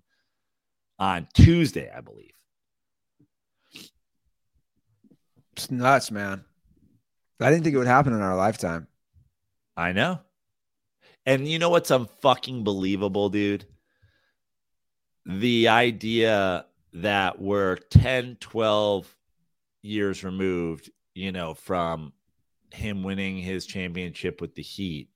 on 0.98 1.28
Tuesday, 1.34 1.92
I 1.96 2.02
believe. 2.02 2.32
It's 5.54 5.70
nuts, 5.70 6.12
man. 6.12 6.44
I 7.40 7.50
didn't 7.50 7.64
think 7.64 7.76
it 7.76 7.80
would 7.80 7.88
happen 7.88 8.14
in 8.14 8.22
our 8.22 8.36
lifetime. 8.36 8.88
I 9.76 9.92
know. 9.92 10.20
And 11.26 11.48
you 11.48 11.60
know 11.60 11.70
what's 11.70 11.92
unfucking 11.92 12.64
believable, 12.64 13.30
dude? 13.30 13.66
The 15.26 15.68
idea 15.68 16.66
that 16.94 17.42
we're 17.42 17.76
10, 17.76 18.38
12 18.40 19.16
years 19.82 20.24
removed, 20.24 20.90
you 21.14 21.32
know, 21.32 21.54
from 21.54 22.14
him 22.72 23.04
winning 23.04 23.38
his 23.38 23.66
championship 23.66 24.42
with 24.42 24.56
the 24.56 24.62
Heat. 24.62 25.10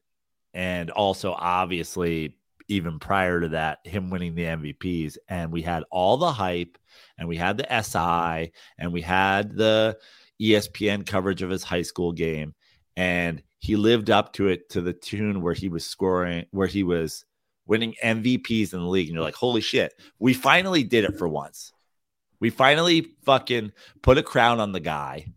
And 0.54 0.90
also, 0.90 1.34
obviously, 1.34 2.38
even 2.68 3.00
prior 3.00 3.42
to 3.42 3.50
that, 3.50 3.80
him 3.84 4.10
winning 4.10 4.36
the 4.36 4.46
MVPs. 4.46 5.18
And 5.28 5.52
we 5.52 5.62
had 5.62 5.84
all 5.92 6.18
the 6.18 6.32
hype 6.32 6.78
and 7.18 7.28
we 7.28 7.38
had 7.38 7.58
the 7.58 7.82
SI 7.82 8.52
and 8.78 8.92
we 8.92 9.02
had 9.02 9.56
the 9.56 9.98
ESPN 10.42 11.06
coverage 11.06 11.42
of 11.42 11.50
his 11.50 11.64
high 11.64 11.82
school 11.82 12.12
game. 12.12 12.54
And 12.98 13.44
he 13.60 13.76
lived 13.76 14.10
up 14.10 14.34
to 14.34 14.48
it 14.48 14.70
to 14.70 14.82
the 14.82 14.94
tune 14.94 15.42
where 15.42 15.54
he 15.54 15.70
was 15.70 15.86
scoring, 15.86 16.46
where 16.52 16.68
he 16.68 16.84
was 16.84 17.26
winning 17.68 17.96
MVPs 18.04 18.74
in 18.74 18.80
the 18.80 18.88
league. 18.88 19.08
And 19.08 19.16
you're 19.16 19.24
like, 19.24 19.36
holy 19.36 19.62
shit, 19.62 19.94
we 20.20 20.34
finally 20.34 20.84
did 20.84 21.04
it 21.04 21.18
for 21.18 21.28
once. 21.28 21.74
We 22.46 22.52
finally 22.52 23.08
fucking 23.26 23.72
put 24.04 24.20
a 24.20 24.24
crown 24.24 24.60
on 24.60 24.72
the 24.72 24.80
guy 24.80 25.34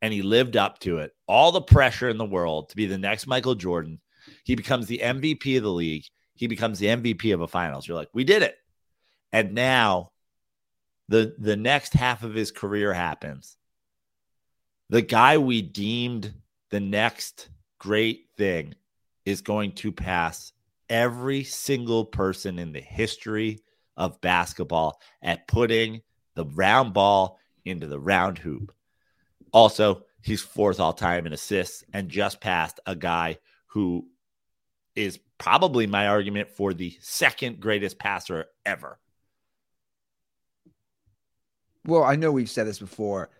and 0.00 0.14
he 0.14 0.22
lived 0.22 0.56
up 0.56 0.78
to 0.78 0.96
it. 0.96 1.12
All 1.28 1.52
the 1.52 1.60
pressure 1.60 2.08
in 2.08 2.16
the 2.16 2.24
world 2.24 2.70
to 2.70 2.76
be 2.76 2.86
the 2.86 2.96
next 2.96 3.26
Michael 3.26 3.54
Jordan. 3.54 4.00
He 4.42 4.54
becomes 4.54 4.86
the 4.86 5.02
MVP 5.04 5.58
of 5.58 5.62
the 5.62 5.70
league 5.70 6.04
he 6.34 6.46
becomes 6.46 6.78
the 6.78 6.86
MVP 6.86 7.34
of 7.34 7.42
a 7.42 7.46
finals. 7.46 7.86
You're 7.86 7.96
like, 7.98 8.08
we 8.12 8.24
did 8.24 8.42
it. 8.42 8.56
And 9.30 9.52
now 9.52 10.12
the 11.06 11.34
the 11.38 11.54
next 11.54 11.92
half 11.92 12.22
of 12.22 12.34
his 12.34 12.50
career 12.50 12.94
happens. 12.94 13.58
The 14.88 15.02
guy 15.02 15.36
we 15.38 15.62
deemed 15.62 16.32
the 16.70 16.80
next 16.80 17.50
great 17.78 18.28
thing 18.38 18.74
is 19.26 19.42
going 19.42 19.72
to 19.72 19.92
pass 19.92 20.54
every 20.88 21.44
single 21.44 22.06
person 22.06 22.58
in 22.58 22.72
the 22.72 22.80
history 22.80 23.60
of 23.96 24.20
basketball 24.22 24.98
at 25.22 25.46
putting 25.46 26.00
the 26.34 26.44
round 26.44 26.94
ball 26.94 27.38
into 27.64 27.86
the 27.86 28.00
round 28.00 28.38
hoop. 28.38 28.72
Also, 29.52 30.04
he's 30.22 30.42
fourth 30.42 30.80
all 30.80 30.92
time 30.92 31.26
in 31.26 31.32
assists 31.32 31.84
and 31.92 32.08
just 32.08 32.40
passed 32.40 32.80
a 32.86 32.96
guy 32.96 33.38
who 33.66 34.06
is 34.94 35.18
probably 35.38 35.86
my 35.86 36.08
argument 36.08 36.48
for 36.48 36.74
the 36.74 36.96
second 37.00 37.60
greatest 37.60 37.98
passer 37.98 38.46
ever. 38.64 38.98
Well, 41.84 42.04
I 42.04 42.16
know 42.16 42.30
we've 42.30 42.50
said 42.50 42.66
this 42.66 42.78
before. 42.78 43.30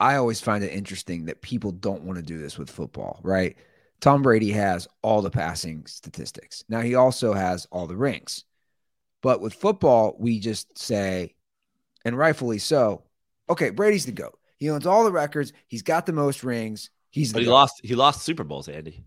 I 0.00 0.16
always 0.16 0.40
find 0.40 0.64
it 0.64 0.72
interesting 0.72 1.26
that 1.26 1.42
people 1.42 1.70
don't 1.70 2.04
want 2.04 2.16
to 2.16 2.22
do 2.22 2.38
this 2.38 2.58
with 2.58 2.70
football, 2.70 3.20
right? 3.22 3.56
Tom 4.00 4.22
Brady 4.22 4.50
has 4.52 4.88
all 5.02 5.22
the 5.22 5.30
passing 5.30 5.86
statistics. 5.86 6.64
Now 6.68 6.80
he 6.80 6.94
also 6.94 7.32
has 7.32 7.66
all 7.70 7.86
the 7.86 7.96
rings. 7.96 8.44
But 9.22 9.40
with 9.40 9.54
football, 9.54 10.16
we 10.18 10.40
just 10.40 10.76
say, 10.78 11.34
and 12.04 12.16
rightfully 12.16 12.58
so, 12.58 13.04
okay, 13.48 13.70
Brady's 13.70 14.06
the 14.06 14.12
GOAT. 14.12 14.38
He 14.56 14.70
owns 14.70 14.86
all 14.86 15.04
the 15.04 15.12
records. 15.12 15.52
He's 15.66 15.82
got 15.82 16.06
the 16.06 16.12
most 16.12 16.44
rings. 16.44 16.90
He's 17.10 17.32
but 17.32 17.40
he 17.40 17.46
GOAT. 17.46 17.52
lost 17.52 17.80
he 17.84 17.94
lost 17.94 18.22
Super 18.22 18.44
Bowls, 18.44 18.68
Andy. 18.68 19.04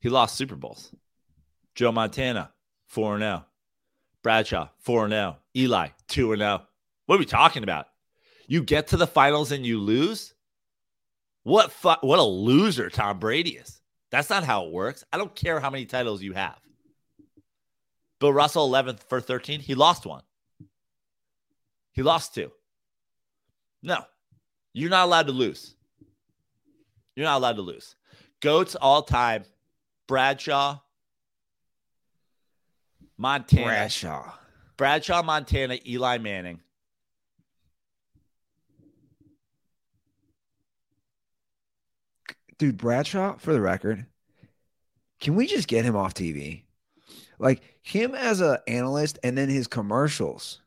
He 0.00 0.08
lost 0.08 0.36
Super 0.36 0.56
Bowls. 0.56 0.92
Joe 1.74 1.92
Montana, 1.92 2.52
4 2.88 3.18
0. 3.18 3.44
Bradshaw, 4.22 4.68
4 4.80 5.08
0. 5.08 5.36
Eli, 5.56 5.88
2 6.08 6.36
0. 6.36 6.62
What 7.06 7.16
are 7.16 7.18
we 7.18 7.24
talking 7.24 7.62
about? 7.62 7.86
You 8.46 8.62
get 8.62 8.88
to 8.88 8.96
the 8.96 9.06
finals 9.06 9.52
and 9.52 9.64
you 9.64 9.78
lose? 9.78 10.34
What 11.44 11.72
fu- 11.72 11.90
what 12.02 12.18
a 12.18 12.22
loser 12.24 12.90
Tom 12.90 13.18
Brady 13.18 13.50
is. 13.50 13.80
That's 14.10 14.30
not 14.30 14.44
how 14.44 14.66
it 14.66 14.72
works. 14.72 15.04
I 15.12 15.18
don't 15.18 15.34
care 15.34 15.58
how 15.58 15.70
many 15.70 15.86
titles 15.86 16.22
you 16.22 16.34
have. 16.34 16.58
Bill 18.20 18.32
Russell 18.32 18.70
11th 18.70 19.00
for 19.08 19.20
13, 19.20 19.60
he 19.60 19.74
lost 19.74 20.06
one. 20.06 20.22
He 21.92 22.02
lost 22.02 22.34
two. 22.34 22.50
No. 23.82 24.02
You're 24.72 24.90
not 24.90 25.04
allowed 25.04 25.26
to 25.26 25.32
lose. 25.32 25.74
You're 27.14 27.26
not 27.26 27.36
allowed 27.36 27.56
to 27.56 27.62
lose. 27.62 27.94
Goats 28.40 28.74
all 28.74 29.02
time 29.02 29.44
Bradshaw, 30.08 30.78
Montana, 33.16 33.64
Bradshaw. 33.64 34.32
Bradshaw, 34.76 35.22
Montana, 35.22 35.78
Eli 35.86 36.18
Manning. 36.18 36.60
Dude, 42.58 42.76
Bradshaw, 42.76 43.36
for 43.38 43.52
the 43.52 43.60
record, 43.60 44.06
can 45.20 45.34
we 45.34 45.46
just 45.46 45.68
get 45.68 45.84
him 45.84 45.96
off 45.96 46.14
TV? 46.14 46.62
Like 47.38 47.62
him 47.82 48.14
as 48.14 48.40
an 48.40 48.58
analyst 48.68 49.18
and 49.22 49.36
then 49.36 49.48
his 49.48 49.66
commercials. 49.66 50.60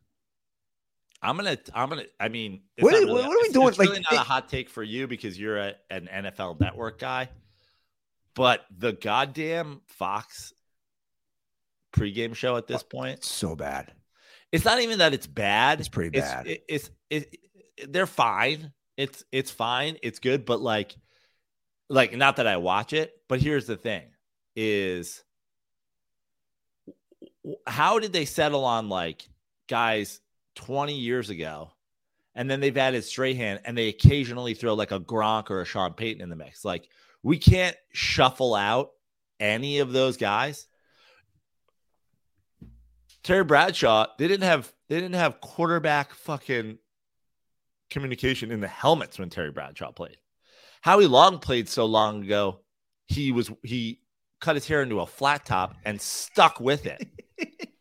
I'm 1.26 1.36
gonna, 1.38 1.58
I'm 1.74 1.90
gonna. 1.90 2.04
I 2.20 2.30
mean, 2.30 2.62
it's 2.78 2.84
What 2.84 2.94
are- 2.94 3.00
really- 3.00 3.12
what 3.14 3.26
are 3.26 3.30
we 3.30 3.36
it's- 3.36 3.54
doing? 3.54 3.68
It's 3.70 3.80
really 3.80 3.96
Like, 3.98 4.12
not 4.12 4.22
a 4.22 4.24
hot 4.24 4.50
take 4.50 4.70
for 4.70 4.84
you 4.84 5.08
because 5.08 5.40
you're 5.40 5.58
a, 5.58 5.76
an 5.90 6.08
NFL 6.12 6.60
Network 6.60 7.00
guy, 7.00 7.30
but 8.36 8.66
the 8.76 8.94
goddamn 8.94 9.82
Fox 9.88 10.54
pregame 11.94 12.36
show 12.36 12.58
at 12.58 12.68
this 12.68 12.84
oh, 12.84 12.88
point, 12.98 13.24
So 13.24 13.56
bad. 13.56 13.94
it's 14.52 14.66
not 14.66 14.82
even 14.82 15.00
that 15.00 15.14
it's 15.14 15.28
bad. 15.28 15.80
It's 15.80 15.90
pretty 15.90 16.18
it's, 16.18 16.28
bad. 16.28 16.48
it- 16.48 16.64
it's 16.68 16.90
it, 17.10 17.36
it- 17.78 17.92
they're 17.94 18.08
fine. 18.08 18.72
It's 18.98 19.24
it's 19.32 19.52
fine. 19.52 19.98
It's 20.04 20.20
good, 20.20 20.46
but 20.46 20.62
like 20.62 20.96
like 21.90 22.16
not 22.16 22.38
that 22.38 22.48
I 22.48 22.58
watch 22.58 22.94
it, 22.94 23.14
but 23.28 23.42
here's 23.42 23.66
the 23.66 23.76
thing 23.78 24.04
is 24.56 25.22
how 27.68 28.00
did 28.00 28.12
they 28.14 28.26
settle 28.26 28.66
on 28.66 28.90
like 28.90 29.28
guys 29.68 30.20
20 30.56 30.94
years 30.94 31.30
ago 31.30 31.72
and 32.36 32.50
then 32.50 32.60
they've 32.60 32.78
added 32.78 33.04
Strahan 33.04 33.60
and 33.64 33.78
they 33.78 33.88
occasionally 33.88 34.54
throw 34.54 34.74
like 34.74 34.92
a 34.92 35.00
Gronk 35.00 35.50
or 35.50 35.62
a 35.62 35.66
Sean 35.66 35.94
Payton 35.94 36.22
in 36.22 36.30
the 36.30 36.36
mix. 36.36 36.66
Like 36.66 36.90
we 37.24 37.38
can't 37.38 37.78
shuffle 37.94 38.54
out 38.54 38.92
any 39.40 39.80
of 39.80 39.94
those 39.94 40.18
guys. 40.18 40.68
Terry 43.24 43.44
Bradshaw, 43.44 44.08
they 44.20 44.28
didn't 44.28 44.44
have 44.44 44.72
they 44.90 45.00
didn't 45.00 45.16
have 45.16 45.42
quarterback 45.42 46.14
fucking 46.14 46.78
communication 47.90 48.52
in 48.52 48.60
the 48.60 48.68
helmets 48.68 49.18
when 49.18 49.30
Terry 49.30 49.52
Bradshaw 49.52 49.92
played. 49.92 50.18
Howie 50.82 51.08
Long 51.08 51.40
played 51.40 51.68
so 51.68 51.86
long 51.86 52.24
ago, 52.24 52.60
he 53.06 53.32
was 53.32 53.50
he 53.64 54.02
cut 54.42 54.56
his 54.56 54.68
hair 54.68 54.84
into 54.84 55.00
a 55.00 55.08
flat 55.08 55.46
top 55.46 55.76
and 55.86 56.00
stuck 56.00 56.60
with 56.60 56.86
it. 56.86 57.08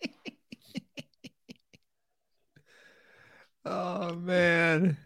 Oh 3.64 4.14
man. 4.14 4.96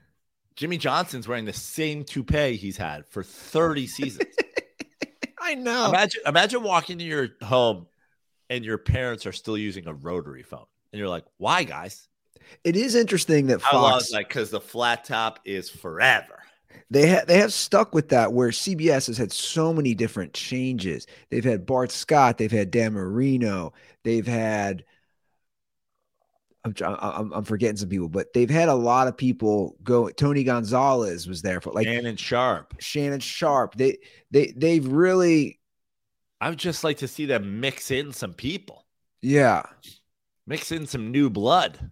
Jimmy 0.57 0.79
Johnson's 0.79 1.29
wearing 1.29 1.45
the 1.45 1.53
same 1.53 2.05
toupee 2.05 2.57
he's 2.57 2.77
had 2.77 3.07
for 3.07 3.23
30 3.23 3.87
seasons. 3.87 4.35
I 5.41 5.55
know. 5.55 5.89
Imagine 5.89 6.23
imagine 6.27 6.63
walking 6.63 6.99
to 6.99 7.05
your 7.05 7.29
home 7.43 7.87
and 8.51 8.65
your 8.65 8.79
parents 8.79 9.27
are 9.27 9.33
still 9.33 9.57
using 9.57 9.87
a 9.87 9.95
rotary 9.95 10.43
phone. 10.43 10.67
And 10.93 10.99
you're 10.99 11.09
like, 11.09 11.25
why, 11.37 11.65
guys? 11.65 12.09
It 12.65 12.77
is 12.77 12.95
interesting 12.95 13.47
that 13.49 13.61
Fox 13.61 14.11
that? 14.11 14.27
Because 14.27 14.51
the 14.51 14.61
flat 14.61 15.05
top 15.05 15.41
is 15.45 15.69
forever. 15.69 16.43
they 16.91 17.07
have 17.07 17.27
they 17.27 17.39
have 17.39 17.53
stuck 17.53 17.95
with 17.95 18.09
that 18.09 18.33
where 18.33 18.49
CBS 18.49 19.07
has 19.07 19.19
had 19.19 19.33
so 19.33 19.73
many 19.73 19.95
different 19.95 20.33
changes. 20.33 21.07
They've 21.31 21.45
had 21.45 21.67
Bart 21.67 21.91
Scott, 21.93 22.39
they've 22.39 22.51
had 22.51 22.71
Dan 22.71 22.95
Marino, 22.95 23.73
they've 24.03 24.27
had 24.27 24.85
I'm, 26.83 26.97
I'm 27.01 27.33
I'm 27.33 27.45
forgetting 27.45 27.77
some 27.77 27.89
people, 27.89 28.09
but 28.09 28.33
they've 28.33 28.51
had 28.51 28.69
a 28.69 28.75
lot 28.75 29.09
of 29.09 29.17
people 29.17 29.77
go. 29.83 30.09
Tony 30.09 30.45
Gonzalez 30.45 31.27
was 31.27 31.43
there 31.43 31.61
for 31.61 31.73
like 31.73 31.87
Shannon 31.87 32.17
Sharpe. 32.17 32.75
Shannon 32.81 33.21
Sharpe. 33.21 33.75
They 33.77 33.99
they 34.31 34.53
they've 34.57 34.87
really 34.87 35.59
I 36.41 36.51
would 36.51 36.59
just 36.59 36.85
like 36.85 36.99
to 36.99 37.09
see 37.09 37.27
them 37.27 37.61
mix 37.61 37.91
in 37.91 38.13
some 38.13 38.33
people, 38.33 38.87
yeah. 39.23 39.63
mix 40.47 40.71
in 40.71 40.87
some 40.87 41.11
new 41.11 41.31
blood. 41.31 41.91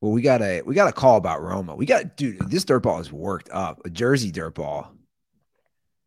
Well, 0.00 0.12
we 0.12 0.22
got 0.22 0.42
a 0.42 0.62
we 0.62 0.74
got 0.74 0.88
a 0.88 0.92
call 0.92 1.16
about 1.16 1.40
Romo. 1.40 1.76
We 1.76 1.86
got 1.86 2.16
dude. 2.16 2.50
This 2.50 2.64
dirt 2.64 2.80
ball 2.80 3.00
is 3.00 3.12
worked 3.12 3.50
up. 3.50 3.82
A 3.84 3.90
Jersey 3.90 4.30
dirt 4.32 4.54
ball. 4.54 4.92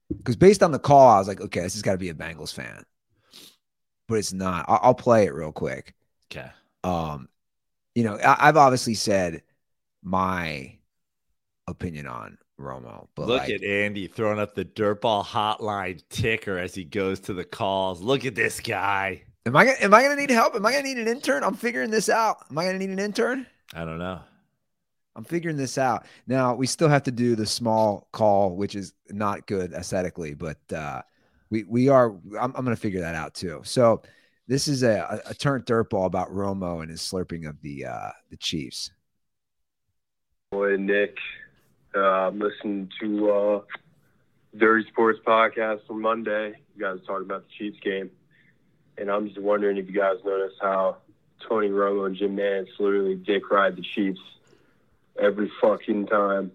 Because 0.09 0.35
based 0.35 0.61
on 0.61 0.71
the 0.71 0.79
call, 0.79 1.15
I 1.15 1.19
was 1.19 1.27
like, 1.27 1.41
okay, 1.41 1.61
this 1.61 1.73
has 1.73 1.81
got 1.81 1.93
to 1.93 1.97
be 1.97 2.09
a 2.09 2.13
Bengals 2.13 2.53
fan, 2.53 2.83
but 4.07 4.15
it's 4.15 4.33
not. 4.33 4.65
I'll, 4.67 4.79
I'll 4.83 4.93
play 4.93 5.25
it 5.25 5.33
real 5.33 5.51
quick. 5.51 5.95
Okay. 6.31 6.49
Um, 6.83 7.29
you 7.93 8.03
know, 8.03 8.17
I, 8.17 8.47
I've 8.47 8.57
obviously 8.57 8.93
said 8.93 9.43
my 10.03 10.77
opinion 11.67 12.07
on 12.07 12.37
Romo, 12.59 13.07
but 13.15 13.27
Look 13.27 13.41
like, 13.41 13.49
at 13.51 13.63
Andy 13.63 14.07
throwing 14.07 14.39
up 14.39 14.55
the 14.55 14.65
dirtball 14.65 15.25
hotline 15.25 16.01
ticker 16.09 16.57
as 16.57 16.75
he 16.75 16.83
goes 16.83 17.19
to 17.21 17.33
the 17.33 17.43
calls. 17.43 18.01
Look 18.01 18.25
at 18.25 18.35
this 18.35 18.59
guy. 18.59 19.23
am 19.45 19.55
I 19.55 19.65
gonna, 19.65 19.77
am 19.81 19.93
I 19.93 20.03
gonna 20.03 20.15
need 20.15 20.29
help? 20.29 20.55
Am 20.55 20.65
I 20.65 20.71
gonna 20.71 20.83
need 20.83 20.97
an 20.97 21.07
intern? 21.07 21.43
I'm 21.43 21.55
figuring 21.55 21.91
this 21.91 22.09
out. 22.09 22.37
Am 22.49 22.57
I 22.57 22.65
gonna 22.65 22.79
need 22.79 22.89
an 22.89 22.99
intern? 22.99 23.45
I 23.73 23.83
don't 23.83 23.99
know. 23.99 24.19
I'm 25.15 25.23
figuring 25.23 25.57
this 25.57 25.77
out. 25.77 26.05
Now 26.27 26.55
we 26.55 26.67
still 26.67 26.89
have 26.89 27.03
to 27.03 27.11
do 27.11 27.35
the 27.35 27.45
small 27.45 28.07
call, 28.11 28.55
which 28.55 28.75
is 28.75 28.93
not 29.09 29.47
good 29.47 29.73
aesthetically, 29.73 30.33
but 30.33 30.57
uh, 30.73 31.01
we 31.49 31.63
we 31.63 31.89
are. 31.89 32.11
I'm, 32.39 32.53
I'm 32.55 32.65
going 32.65 32.75
to 32.75 32.81
figure 32.81 33.01
that 33.01 33.15
out 33.15 33.33
too. 33.33 33.61
So 33.63 34.01
this 34.47 34.67
is 34.67 34.83
a, 34.83 35.21
a, 35.25 35.31
a 35.31 35.59
dirt 35.59 35.89
ball 35.89 36.05
about 36.05 36.29
Romo 36.29 36.81
and 36.81 36.89
his 36.89 37.01
slurping 37.01 37.47
of 37.47 37.61
the 37.61 37.85
uh, 37.85 38.11
the 38.29 38.37
Chiefs. 38.37 38.91
boy 40.51 40.75
Nick. 40.77 41.17
Uh, 41.95 42.29
listening 42.31 42.89
to 42.99 43.31
uh, 43.31 43.61
Dirty 44.57 44.85
Sports 44.89 45.19
podcast 45.25 45.87
from 45.87 46.01
Monday. 46.01 46.53
You 46.75 46.81
guys 46.81 46.99
talking 47.07 47.25
about 47.25 47.43
the 47.43 47.53
Chiefs 47.57 47.79
game, 47.81 48.11
and 48.97 49.09
I'm 49.09 49.27
just 49.27 49.39
wondering 49.39 49.77
if 49.77 49.87
you 49.87 49.93
guys 49.93 50.17
noticed 50.25 50.57
how 50.61 50.97
Tony 51.47 51.69
Romo 51.69 52.05
and 52.05 52.15
Jim 52.15 52.35
Nantz 52.35 52.67
literally 52.79 53.15
dick 53.15 53.49
ride 53.49 53.77
the 53.77 53.81
Chiefs 53.81 54.19
every 55.17 55.49
fucking 55.61 56.07
time. 56.07 56.51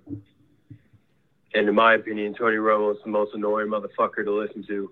And 1.54 1.68
in 1.68 1.74
my 1.74 1.94
opinion, 1.94 2.34
Tony 2.34 2.56
Romo 2.56 2.94
is 2.94 3.02
the 3.02 3.10
most 3.10 3.34
annoying 3.34 3.68
motherfucker 3.68 4.24
to 4.24 4.32
listen 4.32 4.62
to. 4.66 4.90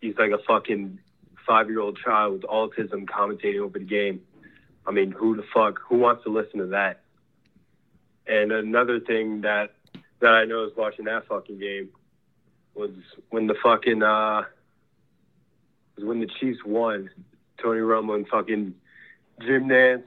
He's 0.00 0.16
like 0.16 0.32
a 0.32 0.38
fucking 0.38 0.98
five 1.46 1.68
year 1.68 1.80
old 1.80 1.98
child 2.04 2.32
with 2.32 2.42
autism 2.42 3.04
commentating 3.04 3.60
over 3.60 3.78
the 3.78 3.84
game. 3.84 4.22
I 4.86 4.92
mean, 4.92 5.12
who 5.12 5.36
the 5.36 5.44
fuck? 5.54 5.78
Who 5.88 5.98
wants 5.98 6.24
to 6.24 6.30
listen 6.30 6.60
to 6.60 6.66
that? 6.66 7.00
And 8.26 8.52
another 8.52 9.00
thing 9.00 9.42
that 9.42 9.74
that 10.20 10.30
I 10.30 10.44
noticed 10.44 10.76
watching 10.76 11.06
that 11.06 11.26
fucking 11.26 11.58
game 11.58 11.90
was 12.74 12.90
when 13.30 13.46
the 13.46 13.54
fucking 13.62 14.02
uh 14.02 14.42
was 15.96 16.04
when 16.04 16.20
the 16.20 16.28
Chiefs 16.40 16.60
won. 16.64 17.10
Tony 17.62 17.80
Romo 17.80 18.14
and 18.14 18.26
fucking 18.28 18.74
Jim 19.42 19.68
Nantz 19.68 20.04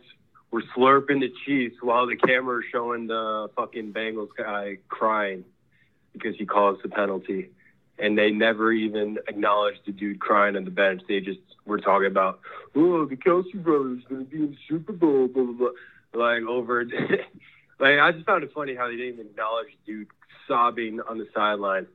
were 0.51 0.63
slurping 0.75 1.19
the 1.19 1.31
Chiefs 1.45 1.75
while 1.81 2.07
the 2.07 2.15
camera 2.15 2.55
was 2.57 2.65
showing 2.71 3.07
the 3.07 3.49
fucking 3.55 3.93
Bengals 3.93 4.29
guy 4.37 4.77
crying 4.87 5.43
because 6.13 6.35
he 6.37 6.45
caused 6.45 6.83
the 6.83 6.89
penalty. 6.89 7.49
And 7.99 8.17
they 8.17 8.31
never 8.31 8.71
even 8.71 9.17
acknowledged 9.27 9.81
the 9.85 9.91
dude 9.91 10.19
crying 10.19 10.55
on 10.55 10.65
the 10.65 10.71
bench. 10.71 11.03
They 11.07 11.19
just 11.19 11.39
were 11.65 11.79
talking 11.79 12.07
about, 12.07 12.39
oh, 12.75 13.05
the 13.05 13.15
Kelce 13.15 13.53
brothers 13.63 14.01
going 14.09 14.25
to 14.25 14.31
be 14.31 14.37
in 14.37 14.51
the 14.51 14.57
Super 14.67 14.93
Bowl, 14.93 15.27
blah, 15.27 15.43
blah, 15.43 15.53
blah. 15.53 15.69
Like, 16.25 16.43
over. 16.43 16.83
like, 17.79 17.99
I 17.99 18.11
just 18.11 18.25
found 18.25 18.43
it 18.43 18.51
funny 18.53 18.75
how 18.75 18.87
they 18.87 18.95
didn't 18.95 19.13
even 19.13 19.25
acknowledge 19.27 19.67
the 19.85 19.91
dude 19.91 20.07
sobbing 20.47 20.99
on 21.07 21.17
the 21.17 21.27
sideline. 21.33 21.87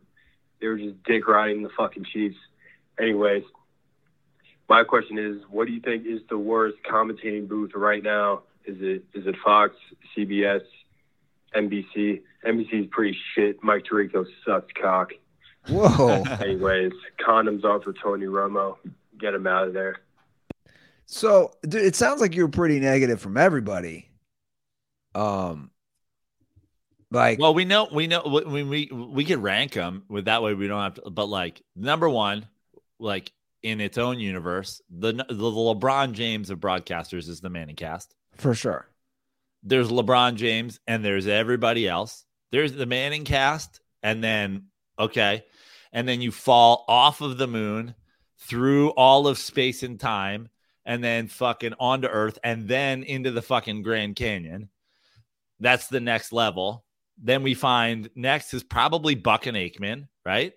They 0.61 0.69
were 0.69 0.79
just 0.79 1.03
dick 1.05 1.27
riding 1.29 1.63
the 1.63 1.71
fucking 1.77 2.05
Chiefs. 2.13 2.37
Anyways, 2.99 3.45
my 4.69 4.85
question 4.85 5.19
is, 5.19 5.43
what 5.51 5.67
do 5.67 5.73
you 5.73 5.81
think 5.81 6.07
is 6.07 6.21
the 6.29 6.39
worst 6.39 6.77
commentating 6.91 7.49
booth 7.49 7.73
right 7.75 8.03
now? 8.03 8.43
Is 8.67 8.77
it 8.81 9.05
is 9.15 9.27
it 9.27 9.35
Fox, 9.43 9.75
CBS, 10.17 10.61
NBC? 11.57 12.21
NBC 12.45 12.83
is 12.83 12.87
pretty 12.91 13.17
shit. 13.35 13.63
Mike 13.63 13.85
Tirico 13.91 14.27
sucks 14.45 14.71
cock. 14.81 15.11
Whoa! 15.69 16.23
Anyways, 16.41 16.93
condoms 17.21 17.65
are 17.65 17.81
for 17.81 17.93
Tony 17.93 18.27
Romo. 18.27 18.77
Get 19.19 19.35
him 19.35 19.47
out 19.47 19.69
of 19.69 19.75
there. 19.75 19.97
so, 21.07 21.53
dude, 21.63 21.85
it 21.85 21.97
sounds 21.97 22.21
like 22.21 22.35
you 22.35 22.43
were 22.43 22.49
pretty 22.51 22.81
negative 22.81 23.21
from 23.21 23.37
everybody. 23.37 24.09
Um, 25.15 25.71
like, 27.11 27.39
Well, 27.39 27.55
we 27.55 27.65
know 27.65 27.89
we 27.93 28.07
know 28.07 28.23
when 28.25 28.69
we 28.69 28.91
we 28.93 29.25
could 29.25 29.43
rank 29.43 29.73
them 29.73 30.05
with 30.09 30.27
that 30.27 30.43
way 30.43 30.55
we 30.55 30.69
don't 30.69 30.83
have 30.83 30.95
to. 30.95 31.11
But 31.11 31.27
like 31.27 31.63
number 31.75 32.09
one, 32.09 32.47
like 32.99 33.33
in 33.63 33.81
its 33.81 33.99
own 33.99 34.21
universe, 34.21 34.81
the 34.91 35.13
the 35.13 35.25
LeBron 35.35 36.13
James 36.13 36.51
of 36.51 36.61
broadcasters 36.61 37.29
is 37.29 37.41
the 37.41 37.51
Manning 37.51 37.77
cast. 37.77 38.15
for 38.37 38.55
sure. 38.55 38.87
There's 39.65 39.91
LeBron 39.91 40.37
James 40.37 40.79
and 40.87 41.05
there's 41.05 41.27
everybody 41.27 41.89
else. 41.89 42.25
There's 42.53 42.73
the 42.73 42.87
Manning 42.87 43.25
cast, 43.25 43.81
and 44.03 44.23
then 44.23 44.67
okay, 44.99 45.45
and 45.93 46.09
then 46.09 46.21
you 46.21 46.31
fall 46.31 46.85
off 46.89 47.21
of 47.21 47.39
the 47.39 47.47
moon 47.47 47.95
through 48.39 48.91
all 48.91 49.27
of 49.27 49.39
space 49.39 49.83
and 49.83 49.99
time, 49.99 50.49
and 50.85 51.03
then 51.03 51.29
fucking 51.29 51.75
onto 51.79 52.09
Earth, 52.09 52.39
and 52.43 52.69
then 52.69 53.03
into 53.03 53.31
the 53.31 53.43
fucking 53.43 53.83
Grand 53.83 54.17
Canyon. 54.17 54.69
That's 55.61 55.89
the 55.89 56.01
next 56.01 56.33
level. 56.33 56.85
Then 57.21 57.43
we 57.43 57.55
find 57.55 58.09
next 58.15 58.55
is 58.55 58.63
probably 58.63 59.15
Buck 59.15 59.47
and 59.47 59.57
Aikman, 59.57 60.09
right? 60.25 60.53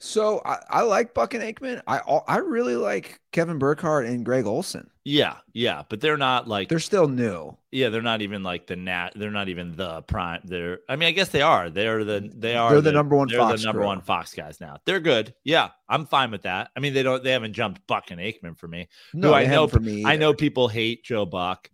So 0.00 0.40
I, 0.44 0.58
I 0.70 0.82
like 0.82 1.12
Buck 1.12 1.34
and 1.34 1.42
Aikman. 1.42 1.82
I 1.86 1.98
I 2.28 2.38
really 2.38 2.76
like 2.76 3.20
Kevin 3.32 3.58
Burkhardt 3.58 4.06
and 4.06 4.24
Greg 4.24 4.46
Olsen. 4.46 4.88
Yeah, 5.04 5.36
yeah, 5.54 5.82
but 5.88 6.00
they're 6.00 6.16
not 6.16 6.46
like 6.46 6.68
They're 6.68 6.78
still 6.78 7.08
new. 7.08 7.56
yeah, 7.72 7.88
they're 7.88 8.02
not 8.02 8.22
even 8.22 8.42
like 8.42 8.66
the 8.66 8.76
nat. 8.76 9.10
They're 9.16 9.30
not 9.30 9.48
even 9.48 9.74
the 9.74 10.02
prime. 10.02 10.42
They're 10.44 10.80
I 10.88 10.96
mean, 10.96 11.08
I 11.08 11.12
guess 11.12 11.30
they 11.30 11.42
are. 11.42 11.68
They're 11.70 12.04
the 12.04 12.30
they 12.32 12.54
are. 12.54 12.72
They're 12.72 12.80
the 12.80 12.92
number 12.92 13.16
one 13.16 13.28
They're 13.28 13.38
Fox 13.40 13.60
the 13.60 13.66
number 13.66 13.84
one 13.84 14.00
Fox 14.02 14.34
guys 14.34 14.60
now. 14.60 14.76
They're 14.84 15.00
good. 15.00 15.34
Yeah, 15.42 15.70
I'm 15.88 16.06
fine 16.06 16.30
with 16.30 16.42
that. 16.42 16.70
I 16.76 16.80
mean, 16.80 16.94
they 16.94 17.02
don't. 17.02 17.24
They 17.24 17.32
haven't 17.32 17.54
jumped 17.54 17.84
Buck 17.86 18.10
and 18.10 18.20
Aikman 18.20 18.56
for 18.56 18.68
me. 18.68 18.88
No, 19.14 19.34
I 19.34 19.46
know 19.46 19.66
for 19.66 19.80
me. 19.80 20.04
I 20.04 20.16
know 20.16 20.32
people 20.32 20.68
hate 20.68 21.04
Joe 21.04 21.26
Buck, 21.26 21.70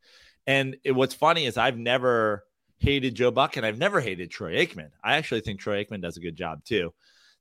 and 0.47 0.77
it, 0.83 0.93
what's 0.93 1.15
funny 1.15 1.45
is 1.45 1.59
I've 1.59 1.77
never 1.77 2.45
hated 2.79 3.15
Joe 3.15 3.33
Buck, 3.33 3.57
and 3.59 3.67
I've 3.67 3.79
never 3.79 4.01
hated 4.01 4.31
Troy 4.31 4.65
Aikman. 4.65 4.91
I 5.03 5.17
actually 5.17 5.41
think 5.41 5.61
Troy 5.61 5.85
Aikman 5.85 6.01
does 6.01 6.17
a 6.17 6.21
good 6.21 6.37
job 6.37 6.65
too. 6.65 6.95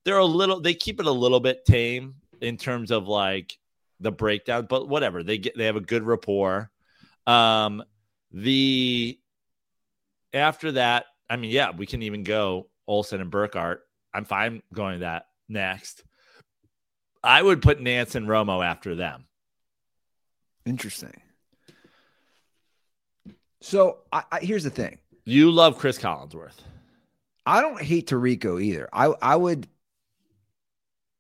They're 0.06 0.18
a 0.18 0.26
little. 0.26 0.60
They 0.60 0.74
keep 0.74 1.00
it 1.00 1.06
a 1.06 1.12
little 1.12 1.40
bit 1.40 1.66
tame 1.66 2.16
in 2.42 2.58
terms 2.58 2.92
of 2.92 3.08
like 3.08 3.58
the 4.00 4.12
breakdown, 4.12 4.68
but 4.70 4.88
whatever. 4.90 5.24
They 5.24 5.38
get. 5.38 5.58
They 5.58 5.66
have 5.66 5.76
a 5.76 5.82
good 5.82 6.04
rapport. 6.04 6.70
Um, 7.26 7.84
the 8.32 9.18
after 10.34 10.74
that, 10.74 11.06
I 11.30 11.38
mean, 11.38 11.52
yeah, 11.52 11.72
we 11.72 11.86
can 11.86 12.02
even 12.02 12.24
go 12.24 12.68
Olsen 12.88 13.22
and 13.22 13.32
Burkhardt. 13.32 13.82
I'm 14.14 14.26
fine 14.26 14.62
going 14.74 15.00
that 15.02 15.28
next. 15.48 16.04
I 17.24 17.42
would 17.42 17.62
put 17.62 17.80
Nantz 17.80 18.16
and 18.16 18.28
Romo 18.28 18.64
after 18.66 18.96
them. 18.96 19.26
Interesting. 20.66 21.22
So 23.62 24.00
I, 24.12 24.24
I, 24.32 24.40
here's 24.40 24.66
the 24.66 24.70
thing. 24.70 24.98
You 25.26 25.52
love 25.52 25.78
Cris 25.78 25.98
Collinsworth. 25.98 26.58
I 27.46 27.62
don't 27.62 27.82
hate 27.82 28.10
Tirico 28.10 28.62
either. 28.62 28.90
I 28.92 29.14
I 29.22 29.36
would, 29.36 29.68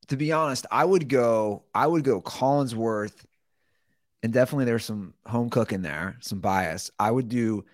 to 0.07 0.17
be 0.17 0.31
honest, 0.31 0.65
I 0.71 0.85
would 0.85 1.09
go. 1.09 1.63
I 1.73 1.87
would 1.87 2.03
go 2.03 2.21
Collinsworth, 2.21 3.25
and 4.21 4.33
definitely 4.33 4.65
there's 4.65 4.85
some 4.85 5.13
home 5.25 5.49
cook 5.49 5.71
in 5.71 5.81
there, 5.81 6.17
some 6.21 6.39
bias. 6.39 6.91
I 6.99 7.11
would 7.11 7.29
do 7.29 7.65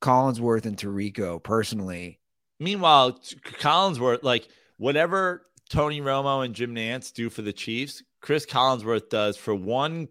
Collinsworth 0.00 0.66
and 0.66 0.76
Tirico 0.76 1.42
personally. 1.42 2.18
Meanwhile, 2.60 3.20
Collinsworth, 3.60 4.22
like 4.22 4.48
whatever 4.76 5.46
Tony 5.68 6.00
Romo 6.00 6.44
and 6.44 6.54
Jim 6.54 6.74
Nantz 6.74 7.12
do 7.12 7.30
for 7.30 7.42
the 7.42 7.52
Chiefs, 7.52 8.02
Cris 8.20 8.46
Collinsworth 8.46 9.08
does 9.08 9.36
for 9.36 9.54
one 9.54 10.08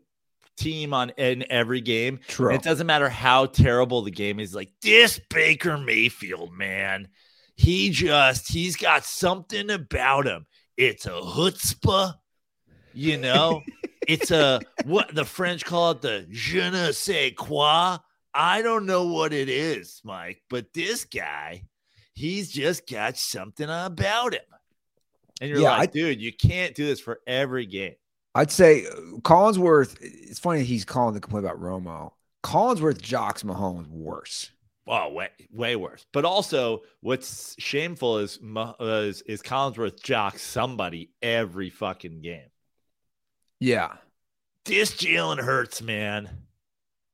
team 0.57 0.93
on 0.93 1.12
in 1.12 1.45
every 1.49 1.81
game. 1.81 2.19
True. 2.27 2.53
It 2.53 2.62
doesn't 2.62 2.88
matter 2.88 3.09
how 3.09 3.47
terrible 3.47 4.01
the 4.01 4.12
game 4.12 4.39
is. 4.39 4.53
Like 4.53 4.71
this 4.81 5.19
Baker 5.29 5.77
Mayfield, 5.77 6.53
man, 6.53 7.07
he 7.55 7.89
just 7.89 8.51
he's 8.51 8.75
got 8.75 9.03
something 9.03 9.69
about 9.69 10.25
him. 10.25 10.45
It's 10.77 11.05
a 11.05 11.09
chutzpah, 11.21 12.15
you 12.93 13.17
know. 13.17 13.62
it's 14.07 14.31
a 14.31 14.59
what 14.86 15.13
the 15.13 15.25
French 15.25 15.65
call 15.65 15.91
it 15.91 16.01
the 16.01 16.25
je 16.29 16.69
ne 16.69 16.91
sais 16.91 17.33
quoi. 17.38 17.97
I 18.33 18.62
don't 18.63 18.86
know 18.86 19.07
what 19.07 19.31
it 19.33 19.47
is, 19.49 20.01
Mike, 20.03 20.41
but 20.49 20.73
this 20.73 21.05
guy, 21.05 21.63
he's 22.15 22.49
just 22.51 22.89
got 22.89 23.15
something 23.17 23.69
about 23.69 24.33
him. 24.33 24.41
And 25.39 25.49
you're 25.51 25.59
Yeah, 25.59 25.77
like, 25.77 25.89
I- 25.89 25.91
dude, 25.91 26.21
you 26.21 26.31
can't 26.33 26.73
do 26.73 26.86
this 26.86 26.99
for 26.99 27.19
every 27.27 27.65
game. 27.67 27.93
I'd 28.36 28.49
say 28.49 28.88
uh, 28.88 28.95
Collinsworth. 29.19 29.97
It's 30.01 30.39
funny 30.39 30.63
he's 30.63 30.86
calling 30.86 31.13
the 31.13 31.19
complaint 31.19 31.45
about 31.45 31.62
Romo. 31.62 32.13
Collinsworth 32.43 32.99
jocks 32.99 33.43
Mahomes 33.43 33.88
worse. 33.88 34.49
Oh, 34.86 35.12
way, 35.13 35.30
way 35.52 35.76
worse. 35.76 36.06
But 36.12 36.26
also, 36.26 36.82
what's 37.02 37.56
shameful 37.58 38.19
is 38.19 38.38
is, 38.80 39.22
is 39.22 39.41
Collinsworth 39.41 40.04
jocks 40.04 40.41
somebody 40.41 41.12
every 41.22 41.69
fucking 41.69 42.22
game. 42.22 42.50
Yeah, 43.60 43.93
This 44.65 44.91
Jalen 44.96 45.39
Hurts, 45.39 45.82
man. 45.82 46.30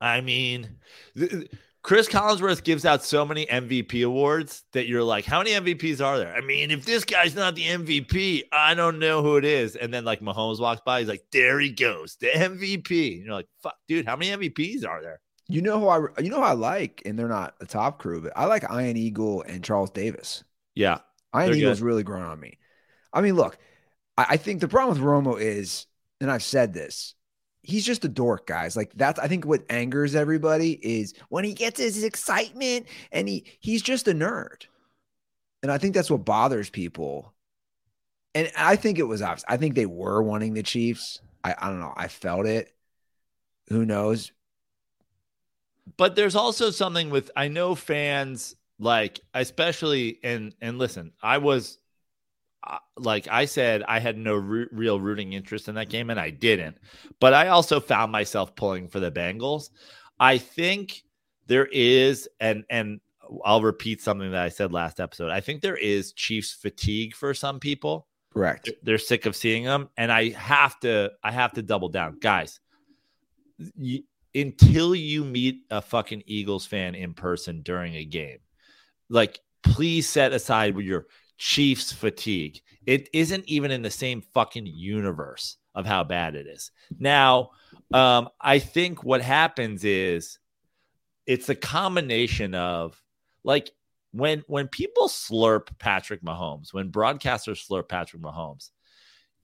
I 0.01 0.21
mean, 0.21 0.79
th- 1.17 1.49
Cris 1.83 2.07
Collinsworth 2.09 2.63
gives 2.63 2.85
out 2.85 3.03
so 3.03 3.25
many 3.25 3.45
MVP 3.45 4.05
awards 4.05 4.63
that 4.73 4.87
you're 4.87 5.03
like, 5.03 5.25
how 5.25 5.39
many 5.39 5.51
MVPs 5.51 6.03
are 6.05 6.17
there? 6.17 6.33
I 6.35 6.41
mean, 6.41 6.71
if 6.71 6.85
this 6.85 7.05
guy's 7.05 7.35
not 7.35 7.55
the 7.55 7.65
MVP, 7.67 8.43
I 8.51 8.73
don't 8.73 8.99
know 8.99 9.21
who 9.23 9.37
it 9.37 9.45
is. 9.45 9.75
And 9.75 9.93
then 9.93 10.05
like 10.05 10.21
Mahomes 10.21 10.59
walks 10.59 10.81
by, 10.85 10.99
he's 10.99 11.09
like, 11.09 11.25
there 11.31 11.59
he 11.59 11.71
goes, 11.71 12.17
the 12.19 12.27
MVP. 12.27 13.15
And 13.17 13.25
you're 13.25 13.33
like, 13.35 13.47
fuck, 13.63 13.75
dude, 13.87 14.05
how 14.05 14.15
many 14.15 14.31
MVPs 14.49 14.85
are 14.87 15.01
there? 15.01 15.21
You 15.49 15.61
know 15.61 15.79
who 15.79 15.87
I 15.87 16.21
you 16.21 16.29
know 16.29 16.37
who 16.37 16.43
I 16.43 16.53
like, 16.53 17.01
and 17.05 17.17
they're 17.17 17.27
not 17.27 17.55
a 17.59 17.65
top 17.65 17.99
crew, 17.99 18.21
but 18.21 18.33
I 18.35 18.45
like 18.45 18.63
Ian 18.63 18.95
Eagle 18.95 19.41
and 19.41 19.63
Charles 19.63 19.89
Davis. 19.89 20.43
Yeah, 20.75 20.99
Iron 21.33 21.55
Eagle's 21.55 21.79
good. 21.79 21.85
really 21.85 22.03
grown 22.03 22.23
on 22.23 22.39
me. 22.39 22.59
I 23.11 23.21
mean, 23.21 23.35
look, 23.35 23.57
I, 24.15 24.27
I 24.29 24.37
think 24.37 24.61
the 24.61 24.67
problem 24.67 24.95
with 24.95 25.05
Romo 25.05 25.41
is, 25.41 25.87
and 26.21 26.31
I've 26.31 26.43
said 26.43 26.73
this, 26.73 27.15
he's 27.63 27.83
just 27.83 28.05
a 28.05 28.09
dork, 28.09 28.45
guys. 28.45 28.77
Like 28.77 28.91
that's 28.95 29.19
I 29.19 29.27
think 29.27 29.45
what 29.45 29.65
angers 29.69 30.15
everybody 30.15 30.73
is 30.73 31.15
when 31.29 31.43
he 31.43 31.53
gets 31.53 31.79
his 31.79 32.03
excitement 32.03 32.85
and 33.11 33.27
he 33.27 33.45
he's 33.59 33.81
just 33.81 34.07
a 34.07 34.13
nerd. 34.13 34.65
And 35.63 35.71
I 35.71 35.77
think 35.77 35.95
that's 35.95 36.11
what 36.11 36.23
bothers 36.23 36.69
people. 36.69 37.33
And 38.35 38.51
I 38.55 38.75
think 38.75 38.99
it 38.99 39.03
was 39.03 39.21
obvious. 39.21 39.43
I 39.47 39.57
think 39.57 39.75
they 39.75 39.87
were 39.87 40.21
wanting 40.21 40.53
the 40.53 40.63
Chiefs. 40.63 41.21
I, 41.43 41.55
I 41.57 41.69
don't 41.69 41.79
know. 41.79 41.93
I 41.97 42.07
felt 42.07 42.45
it. 42.45 42.71
Who 43.69 43.85
knows? 43.85 44.31
But 45.97 46.15
there's 46.15 46.35
also 46.35 46.71
something 46.71 47.09
with 47.09 47.31
I 47.35 47.47
know 47.47 47.75
fans 47.75 48.55
like 48.79 49.19
especially 49.33 50.19
and 50.23 50.53
and 50.61 50.77
listen, 50.77 51.11
I 51.21 51.37
was 51.37 51.77
uh, 52.65 52.77
like 52.97 53.27
I 53.27 53.45
said 53.45 53.83
I 53.87 53.99
had 53.99 54.17
no 54.17 54.35
re- 54.35 54.67
real 54.71 54.99
rooting 54.99 55.33
interest 55.33 55.67
in 55.67 55.75
that 55.75 55.89
game 55.89 56.09
and 56.09 56.19
I 56.19 56.29
didn't. 56.29 56.77
But 57.19 57.33
I 57.33 57.47
also 57.49 57.79
found 57.79 58.11
myself 58.11 58.55
pulling 58.55 58.87
for 58.87 58.99
the 58.99 59.11
Bengals. 59.11 59.69
I 60.19 60.37
think 60.37 61.03
there 61.47 61.67
is 61.67 62.27
and 62.39 62.63
and 62.69 62.99
I'll 63.45 63.61
repeat 63.61 64.01
something 64.01 64.31
that 64.31 64.41
I 64.41 64.49
said 64.49 64.73
last 64.73 64.99
episode. 64.99 65.29
I 65.31 65.39
think 65.39 65.61
there 65.61 65.77
is 65.77 66.13
Chiefs 66.13 66.53
fatigue 66.53 67.15
for 67.15 67.33
some 67.33 67.59
people 67.59 68.07
Correct. 68.33 68.69
they're 68.83 68.97
sick 68.97 69.25
of 69.25 69.35
seeing 69.35 69.63
them 69.63 69.89
and 69.97 70.11
i 70.11 70.29
have 70.29 70.79
to 70.81 71.11
i 71.23 71.31
have 71.31 71.53
to 71.53 71.61
double 71.61 71.89
down 71.89 72.17
guys 72.19 72.59
you, 73.75 74.03
until 74.35 74.93
you 74.95 75.23
meet 75.23 75.63
a 75.71 75.81
fucking 75.81 76.23
eagles 76.25 76.65
fan 76.65 76.95
in 76.95 77.13
person 77.13 77.61
during 77.61 77.95
a 77.95 78.05
game. 78.05 78.39
Like 79.09 79.39
please 79.63 80.07
set 80.07 80.33
aside 80.33 80.77
your 80.77 81.07
chiefs 81.37 81.91
fatigue. 81.91 82.61
It 82.85 83.09
isn't 83.13 83.45
even 83.45 83.71
in 83.71 83.81
the 83.81 83.89
same 83.89 84.21
fucking 84.33 84.65
universe 84.65 85.57
of 85.75 85.85
how 85.85 86.03
bad 86.03 86.35
it 86.35 86.47
is. 86.47 86.71
Now 86.97 87.51
um 87.91 88.29
i 88.39 88.59
think 88.59 89.03
what 89.03 89.21
happens 89.21 89.83
is 89.83 90.37
it's 91.25 91.49
a 91.49 91.55
combination 91.55 92.53
of 92.53 93.01
like 93.43 93.71
when 94.11 94.43
when 94.47 94.67
people 94.67 95.07
slurp 95.07 95.67
Patrick 95.77 96.23
Mahomes, 96.23 96.73
when 96.73 96.91
broadcasters 96.91 97.67
slurp 97.67 97.87
Patrick 97.87 98.21
Mahomes, 98.21 98.71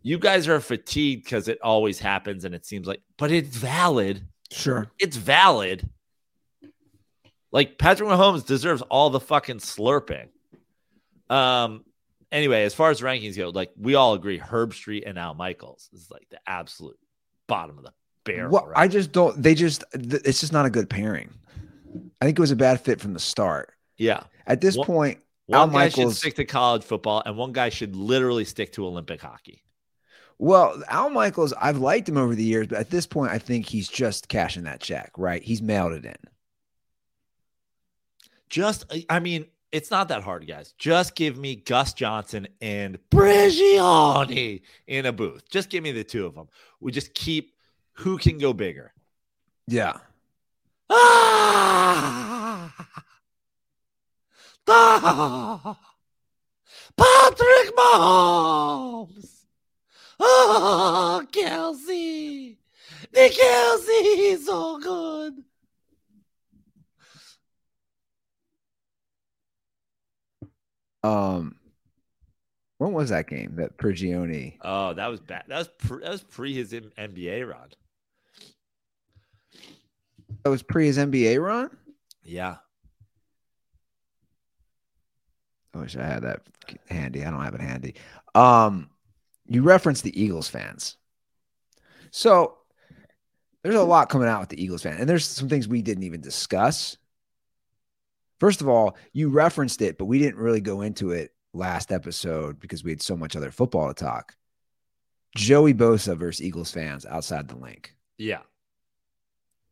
you 0.01 0.17
guys 0.17 0.47
are 0.47 0.59
fatigued 0.59 1.23
because 1.23 1.47
it 1.47 1.59
always 1.61 1.99
happens 1.99 2.45
and 2.45 2.55
it 2.55 2.65
seems 2.65 2.87
like, 2.87 3.01
but 3.17 3.31
it's 3.31 3.55
valid. 3.55 4.25
Sure. 4.55 4.87
It's 4.99 5.17
valid. 5.17 5.87
Like 7.51 7.77
Patrick 7.77 8.09
Mahomes 8.09 8.45
deserves 8.45 8.81
all 8.83 9.09
the 9.09 9.19
fucking 9.19 9.57
slurping. 9.59 10.27
Um. 11.29 11.83
Anyway, 12.31 12.63
as 12.63 12.73
far 12.73 12.89
as 12.89 13.01
rankings 13.01 13.37
go, 13.37 13.49
like 13.49 13.71
we 13.77 13.95
all 13.95 14.13
agree, 14.13 14.39
Herbstreit 14.39 15.03
and 15.05 15.17
Al 15.17 15.33
Michaels 15.35 15.89
is 15.93 16.09
like 16.11 16.27
the 16.29 16.39
absolute 16.47 16.97
bottom 17.47 17.77
of 17.77 17.83
the 17.85 17.93
barrel. 18.25 18.51
Well, 18.51 18.67
right? 18.67 18.77
I 18.77 18.87
just 18.87 19.11
don't. 19.11 19.41
They 19.41 19.55
just. 19.55 19.83
It's 19.93 20.41
just 20.41 20.51
not 20.51 20.65
a 20.65 20.69
good 20.69 20.89
pairing. 20.89 21.29
I 22.21 22.25
think 22.25 22.37
it 22.37 22.41
was 22.41 22.51
a 22.51 22.55
bad 22.57 22.81
fit 22.81 22.99
from 22.99 23.13
the 23.13 23.19
start. 23.19 23.71
yeah. 23.97 24.23
At 24.47 24.61
this 24.61 24.75
Well- 24.77 24.85
point, 24.85 25.19
One 25.47 25.59
Al 25.61 25.67
guy 25.67 25.89
should 25.89 25.97
Michaels- 25.99 26.17
stick 26.17 26.35
to 26.35 26.45
college 26.45 26.83
football, 26.83 27.23
and 27.25 27.37
one 27.37 27.51
guy 27.53 27.69
should 27.69 27.95
literally 27.95 28.45
stick 28.45 28.73
to 28.73 28.85
Olympic 28.85 29.21
hockey. 29.21 29.63
Well, 30.37 30.81
Al 30.89 31.09
Michaels, 31.09 31.53
I've 31.53 31.77
liked 31.77 32.09
him 32.09 32.17
over 32.17 32.35
the 32.35 32.43
years, 32.43 32.67
but 32.67 32.79
at 32.79 32.89
this 32.89 33.05
point, 33.05 33.31
I 33.31 33.37
think 33.39 33.67
he's 33.67 33.87
just 33.87 34.27
cashing 34.27 34.63
that 34.63 34.81
check. 34.81 35.11
Right? 35.17 35.41
He's 35.41 35.61
mailed 35.61 35.93
it 35.93 36.05
in. 36.05 36.15
Just, 38.49 38.85
I 39.09 39.19
mean, 39.19 39.45
it's 39.71 39.91
not 39.91 40.07
that 40.07 40.23
hard, 40.23 40.47
guys. 40.47 40.73
Just 40.77 41.15
give 41.15 41.37
me 41.37 41.55
Gus 41.57 41.93
Johnson 41.93 42.47
and 42.61 42.97
Brigioni 43.09 44.61
in 44.87 45.05
a 45.05 45.11
booth. 45.11 45.49
Just 45.49 45.69
give 45.69 45.83
me 45.83 45.91
the 45.91 46.03
two 46.03 46.25
of 46.25 46.35
them. 46.35 46.47
We 46.79 46.91
just 46.91 47.13
keep 47.13 47.55
who 47.93 48.17
can 48.17 48.37
go 48.37 48.53
bigger. 48.53 48.93
Yeah. 49.67 49.97
Ah! 50.89 52.73
Ah! 54.67 55.77
Patrick 56.97 57.75
Mahomes. 57.75 59.34
Oh, 60.19 61.23
Kelce. 61.31 62.57
The 63.11 63.19
Kelce 63.19 64.33
is 64.33 64.45
so 64.45 64.79
good. 64.79 65.43
Um, 71.03 71.55
when 72.77 72.93
was 72.93 73.09
that 73.09 73.27
game? 73.27 73.55
That 73.57 73.77
Prigioni. 73.77 74.57
Oh, 74.61 74.93
that 74.93 75.07
was 75.07 75.19
bad. 75.19 75.43
That 75.47 75.59
was 75.59 75.67
pre, 75.77 75.99
that 76.01 76.09
was 76.11 76.23
pre 76.23 76.53
his 76.53 76.73
M- 76.73 76.91
NBA 76.97 77.47
run. 77.47 77.69
That 80.43 80.49
was 80.49 80.63
pre 80.63 80.87
his 80.87 80.97
NBA 80.97 81.41
run. 81.41 81.69
Yeah. 82.23 82.57
I 85.73 85.77
wish 85.77 85.95
I 85.95 86.03
had 86.03 86.23
that 86.23 86.41
handy. 86.89 87.23
I 87.23 87.31
don't 87.31 87.43
have 87.43 87.53
it 87.53 87.61
handy. 87.61 87.95
Um, 88.33 88.89
you 89.47 89.61
referenced 89.61 90.03
the 90.03 90.21
Eagles 90.21 90.49
fans. 90.49 90.97
So 92.11 92.57
there's 93.63 93.75
a 93.75 93.83
lot 93.83 94.09
coming 94.09 94.27
out 94.27 94.41
with 94.41 94.49
the 94.49 94.63
Eagles 94.63 94.83
fan, 94.83 94.97
and 94.97 95.09
there's 95.09 95.25
some 95.25 95.49
things 95.49 95.67
we 95.67 95.81
didn't 95.81 96.03
even 96.03 96.21
discuss. 96.21 96.97
First 98.39 98.61
of 98.61 98.67
all, 98.67 98.97
you 99.13 99.29
referenced 99.29 99.81
it, 99.81 99.97
but 99.97 100.05
we 100.05 100.19
didn't 100.19 100.39
really 100.39 100.61
go 100.61 100.81
into 100.81 101.11
it 101.11 101.33
last 101.53 101.91
episode 101.91 102.59
because 102.59 102.83
we 102.83 102.91
had 102.91 103.01
so 103.01 103.15
much 103.15 103.35
other 103.35 103.51
football 103.51 103.87
to 103.87 103.93
talk. 103.93 104.35
Joey 105.35 105.73
Bosa 105.73 106.17
versus 106.17 106.45
Eagles 106.45 106.71
fans 106.71 107.05
outside 107.05 107.47
the 107.47 107.55
Linc. 107.55 107.93
Yeah. 108.17 108.41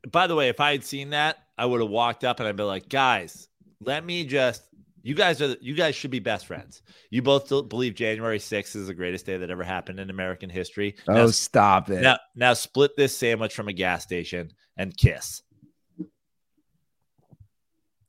By 0.10 0.28
the 0.28 0.36
way, 0.36 0.50
if 0.50 0.60
I 0.60 0.72
had 0.72 0.84
seen 0.84 1.12
that, 1.12 1.38
I 1.58 1.66
would 1.66 1.82
have 1.82 1.90
walked 1.90 2.24
up 2.24 2.40
and 2.40 2.48
I'd 2.48 2.58
be 2.58 2.64
like, 2.64 2.90
guys, 2.90 3.48
let 3.80 4.06
me 4.06 4.26
just. 4.26 4.64
You 5.06 5.16
guys 5.16 5.42
are. 5.42 5.56
You 5.60 5.74
guys 5.76 5.96
should 5.96 6.12
be 6.12 6.20
best 6.20 6.46
friends. 6.48 6.82
You 7.10 7.22
both 7.22 7.50
believe 7.70 7.94
January 7.94 8.40
6th 8.40 8.76
is 8.78 8.88
the 8.88 8.94
greatest 8.94 9.26
day 9.26 9.36
that 9.38 9.50
ever 9.50 9.64
happened 9.64 10.00
in 10.00 10.10
American 10.10 10.50
history. 10.50 10.96
Oh, 11.10 11.14
Now, 11.14 11.28
stop 11.28 11.90
it. 11.90 12.02
now, 12.02 12.18
now 12.36 12.54
split 12.54 12.96
this 12.96 13.16
sandwich 13.18 13.54
from 13.54 13.68
a 13.68 13.74
gas 13.74 14.04
station 14.04 14.52
and 14.78 14.96
kiss. 14.96 15.42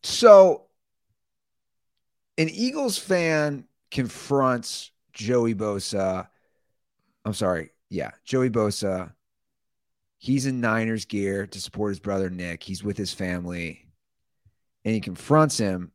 So, 0.02 0.66
an 2.38 2.48
Eagles 2.48 2.98
fan 2.98 3.64
confronts 3.90 4.90
Joey 5.12 5.54
Bosa. 5.54 6.28
I'm 7.24 7.34
sorry. 7.34 7.70
Yeah, 7.90 8.10
Joey 8.24 8.50
Bosa. 8.50 9.12
He's 10.18 10.46
in 10.46 10.60
Niners 10.60 11.04
gear 11.06 11.46
to 11.48 11.60
support 11.60 11.90
his 11.90 12.00
brother 12.00 12.30
Nick. 12.30 12.62
He's 12.62 12.82
with 12.84 12.96
his 12.96 13.12
family 13.12 13.88
and 14.84 14.94
he 14.94 15.00
confronts 15.00 15.58
him. 15.58 15.90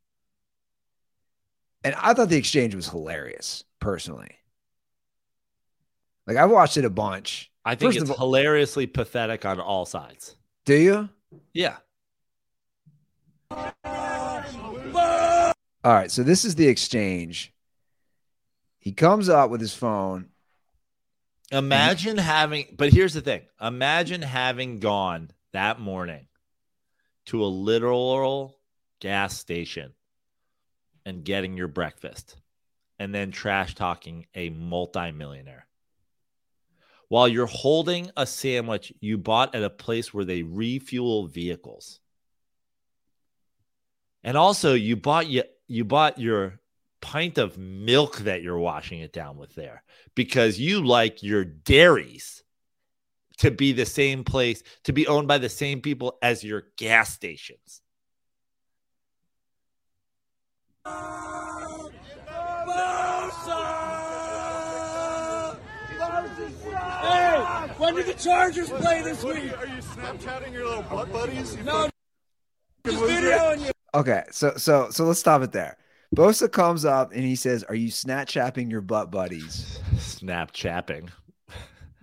And 1.84 1.96
I 1.96 2.14
thought 2.14 2.30
the 2.30 2.38
exchange 2.38 2.76
was 2.76 2.90
hilarious, 2.90 3.64
personally. 3.80 4.36
Like, 6.28 6.38
I've 6.38 6.52
watched 6.52 6.78
it 6.78 6.86
a 6.86 6.90
bunch. 6.90 7.52
I 7.66 7.76
think 7.76 7.94
First 7.94 8.02
it's 8.04 8.12
all- 8.12 8.18
hilariously 8.18 8.88
pathetic 8.88 9.46
on 9.46 9.60
all 9.60 9.86
sides. 9.86 10.36
Do 10.66 10.76
you? 10.76 11.10
Yeah. 11.54 11.78
All 13.52 13.74
right, 15.94 16.12
so 16.12 16.24
this 16.24 16.46
is 16.46 16.56
the 16.56 16.68
exchange. 16.68 17.54
He 18.80 18.92
comes 18.92 19.30
up 19.30 19.50
with 19.50 19.62
his 19.62 19.74
phone 19.74 20.30
Imagine 21.52 22.18
having, 22.18 22.76
but 22.78 22.94
here's 22.94 23.14
the 23.14 23.22
thing 23.22 23.42
imagine 23.60 24.22
having 24.22 24.80
gone 24.80 25.32
that 25.52 25.80
morning 25.80 26.28
to 27.26 27.44
a 27.44 27.48
literal 27.48 28.60
gas 29.00 29.38
station 29.38 29.94
and 31.10 31.26
getting 31.26 31.58
your 31.58 31.68
breakfast 31.68 32.38
and 32.98 33.14
then 33.14 33.32
trash 33.32 33.76
talking 33.76 34.26
a 34.36 34.50
multimillionaire 34.50 35.68
while 37.10 37.28
you're 37.28 37.48
holding 37.48 38.10
a 38.16 38.26
sandwich 38.26 38.94
you 39.02 39.18
bought 39.18 39.54
at 39.54 39.64
a 39.64 39.70
place 39.70 40.14
where 40.14 40.26
they 40.26 40.44
refuel 40.44 41.28
vehicles. 41.28 42.00
And 44.24 44.38
also 44.38 44.74
you 44.74 44.96
bought 44.96 45.28
you, 45.28 45.44
you 45.68 45.84
bought 45.84 46.20
your 46.20 46.60
pint 47.02 47.38
of 47.38 47.58
milk 47.58 48.18
that 48.20 48.42
you're 48.42 48.60
washing 48.60 49.00
it 49.00 49.12
down 49.12 49.38
with 49.38 49.56
there 49.56 49.84
because 50.16 50.60
you 50.60 50.86
like 50.86 51.24
your 51.24 51.44
dairies 51.44 52.44
to 53.38 53.50
be 53.50 53.72
the 53.72 53.86
same 53.86 54.24
place, 54.24 54.62
to 54.84 54.94
be 54.94 55.08
owned 55.08 55.28
by 55.28 55.38
the 55.38 55.50
same 55.50 55.82
people 55.82 56.18
as 56.22 56.44
your 56.44 56.66
gas 56.78 57.14
stations. 57.14 57.82
Hey, 67.02 67.40
when 67.78 67.96
do 67.96 68.04
the 68.04 68.14
Chargers 68.14 68.70
play 68.70 69.02
this 69.02 69.24
week? 69.24 69.58
Are 69.58 69.66
you 69.66 69.82
Snapchatting 69.82 70.54
your 70.54 70.68
little 70.68 70.84
butt 70.84 71.12
buddies? 71.12 71.56
You 71.56 71.64
No, 71.64 71.90
just 72.86 72.98
videoing 72.98 73.66
you. 73.68 73.72
Okay, 73.94 74.24
so 74.32 74.54
so 74.58 74.90
so 74.92 75.06
let's 75.06 75.20
stop 75.20 75.42
it 75.42 75.52
there. 75.52 75.78
Bosa 76.16 76.52
comes 76.52 76.86
up 76.86 77.12
and 77.12 77.24
he 77.24 77.36
says, 77.36 77.64
"Are 77.66 77.76
you 77.76 77.90
snapchapping 77.90 78.70
your 78.72 78.82
butt 78.82 79.12
buddies?" 79.12 79.80
Snapchatting. 79.96 81.10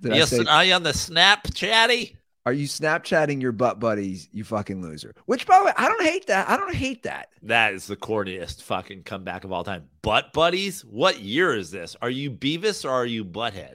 Did 0.00 0.12
I 0.12 0.16
Yes, 0.16 0.30
say, 0.30 0.44
are 0.44 0.64
you 0.64 0.74
on 0.74 0.82
the 0.82 0.90
Snapchatty? 0.90 2.16
"Are 2.46 2.52
you 2.52 2.66
snapchatting 2.66 3.42
your 3.42 3.52
butt 3.52 3.78
buddies?" 3.78 4.28
You 4.32 4.44
fucking 4.44 4.80
loser. 4.80 5.14
Which, 5.26 5.46
by 5.46 5.58
the 5.58 5.66
way, 5.66 5.72
I 5.76 5.88
don't 5.88 6.02
hate 6.02 6.26
that. 6.28 6.48
I 6.48 6.56
don't 6.56 6.74
hate 6.74 7.02
that. 7.02 7.28
That 7.42 7.74
is 7.74 7.86
the 7.86 7.96
corniest 7.96 8.62
fucking 8.62 9.02
comeback 9.02 9.44
of 9.44 9.52
all 9.52 9.64
time. 9.64 9.88
Butt 10.00 10.32
buddies? 10.32 10.82
What 10.82 11.20
year 11.20 11.54
is 11.54 11.70
this? 11.70 11.96
Are 12.00 12.10
you 12.10 12.30
Beavis 12.30 12.84
or 12.84 12.90
are 12.90 13.06
you 13.06 13.24
Butthead? 13.24 13.74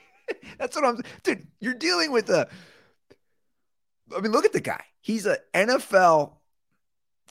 That's 0.58 0.76
what 0.76 0.84
I'm. 0.84 1.00
Dude, 1.22 1.46
you're 1.60 1.74
dealing 1.74 2.12
with 2.12 2.28
a. 2.28 2.48
I 4.14 4.20
mean, 4.20 4.32
look 4.32 4.44
at 4.44 4.52
the 4.52 4.60
guy. 4.60 4.84
He's 5.00 5.24
an 5.24 5.36
NFL 5.54 6.34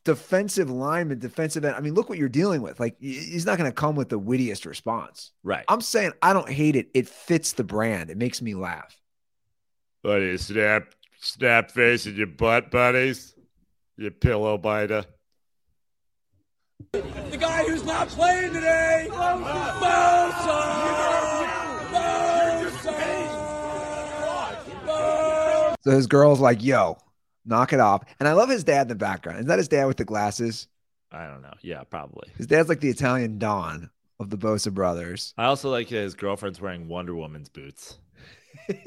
defensive 0.04 0.70
lineman, 0.70 1.20
defensive 1.20 1.64
end. 1.64 1.76
I 1.76 1.80
mean, 1.80 1.94
look 1.94 2.10
what 2.10 2.18
you're 2.18 2.30
dealing 2.30 2.62
with. 2.62 2.80
Like, 2.80 2.96
he's 3.00 3.46
not 3.46 3.58
going 3.58 3.70
to 3.70 3.76
come 3.76 3.96
with 3.96 4.10
the 4.10 4.20
wittiest 4.20 4.66
response. 4.66 5.32
Right. 5.44 5.66
I'm 5.68 5.82
saying 5.82 6.14
I 6.22 6.34
don't 6.34 6.50
hate 6.50 6.76
it. 6.76 6.90
It 6.94 7.08
fits 7.08 7.54
the 7.54 7.64
brand. 7.64 8.10
It 8.10 8.18
makes 8.18 8.42
me 8.42 8.56
laugh. 8.56 9.01
What 10.02 10.22
is 10.24 10.48
snap 10.48 10.96
snap 11.20 11.70
facing 11.70 12.16
your 12.16 12.26
butt 12.28 12.72
buddies? 12.72 13.36
You 13.98 14.10
pillow 14.10 14.58
biter. 14.58 15.06
The 16.92 17.38
guy 17.40 17.64
who's 17.66 17.86
not 17.86 18.08
playing 18.10 18.54
today, 18.54 19.08
Bosa. 19.12 19.72
Bosa. 19.80 20.82
Bosa. 24.86 25.76
So 25.82 25.92
his 25.92 26.08
girl's 26.08 26.40
like, 26.40 26.64
"Yo, 26.64 26.98
knock 27.46 27.72
it 27.72 27.80
off." 27.80 28.04
And 28.20 28.28
I 28.28 28.34
love 28.34 28.50
his 28.50 28.64
dad 28.64 28.84
in 28.84 28.88
the 28.88 28.96
background. 28.96 29.42
Is 29.42 29.46
that 29.46 29.60
his 29.60 29.68
dad 29.68 29.86
with 29.86 29.98
the 29.98 30.06
glasses? 30.06 30.68
I 31.12 31.28
don't 31.28 31.44
know. 31.44 31.54
Yeah, 31.62 31.84
probably. 31.84 32.30
His 32.38 32.48
dad's 32.48 32.70
like 32.70 32.80
the 32.80 32.90
Italian 32.90 33.38
Don 33.38 33.92
of 34.20 34.32
the 34.32 34.38
Bosa 34.38 34.74
brothers. 34.74 35.36
I 35.38 35.46
also 35.46 35.70
like 35.70 35.90
his 35.90 36.16
girlfriend's 36.16 36.60
wearing 36.60 36.88
Wonder 36.88 37.14
Woman's 37.14 37.50
boots. 37.50 38.00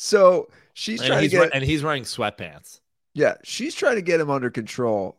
So 0.00 0.48
she's 0.74 1.00
And 1.00 1.08
trying 1.08 1.22
to 1.22 1.28
get 1.28 1.40
we- 1.40 1.50
and 1.52 1.64
he's 1.64 1.82
wearing 1.82 2.04
sweatpants. 2.04 2.80
Yeah, 3.14 3.34
she's 3.42 3.74
trying 3.74 3.96
to 3.96 4.02
get 4.02 4.20
him 4.20 4.30
under 4.30 4.48
control. 4.48 5.18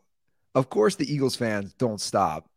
Of 0.54 0.70
course, 0.70 0.96
the 0.96 1.12
Eagles 1.12 1.36
fans 1.36 1.74
don't 1.74 2.00
stop. 2.00 2.48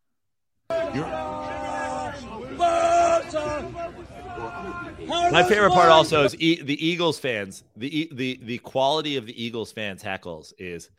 My 5.06 5.44
favorite 5.48 5.72
part 5.72 5.90
also 5.90 6.24
is 6.24 6.36
e- 6.40 6.62
the 6.62 6.86
Eagles 6.86 7.20
fans. 7.20 7.64
The 7.76 8.00
e- 8.02 8.10
the 8.12 8.40
the 8.42 8.58
quality 8.60 9.18
of 9.18 9.26
the 9.26 9.44
Eagles 9.44 9.72
fans 9.72 10.02
heckles 10.04 10.54
is 10.58 10.90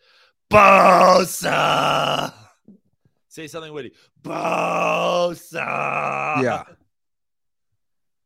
Bosa. 0.50 2.32
Say 3.28 3.46
something 3.46 3.72
witty. 3.72 3.92
Bosa. 4.22 5.54
Yeah. 6.42 6.64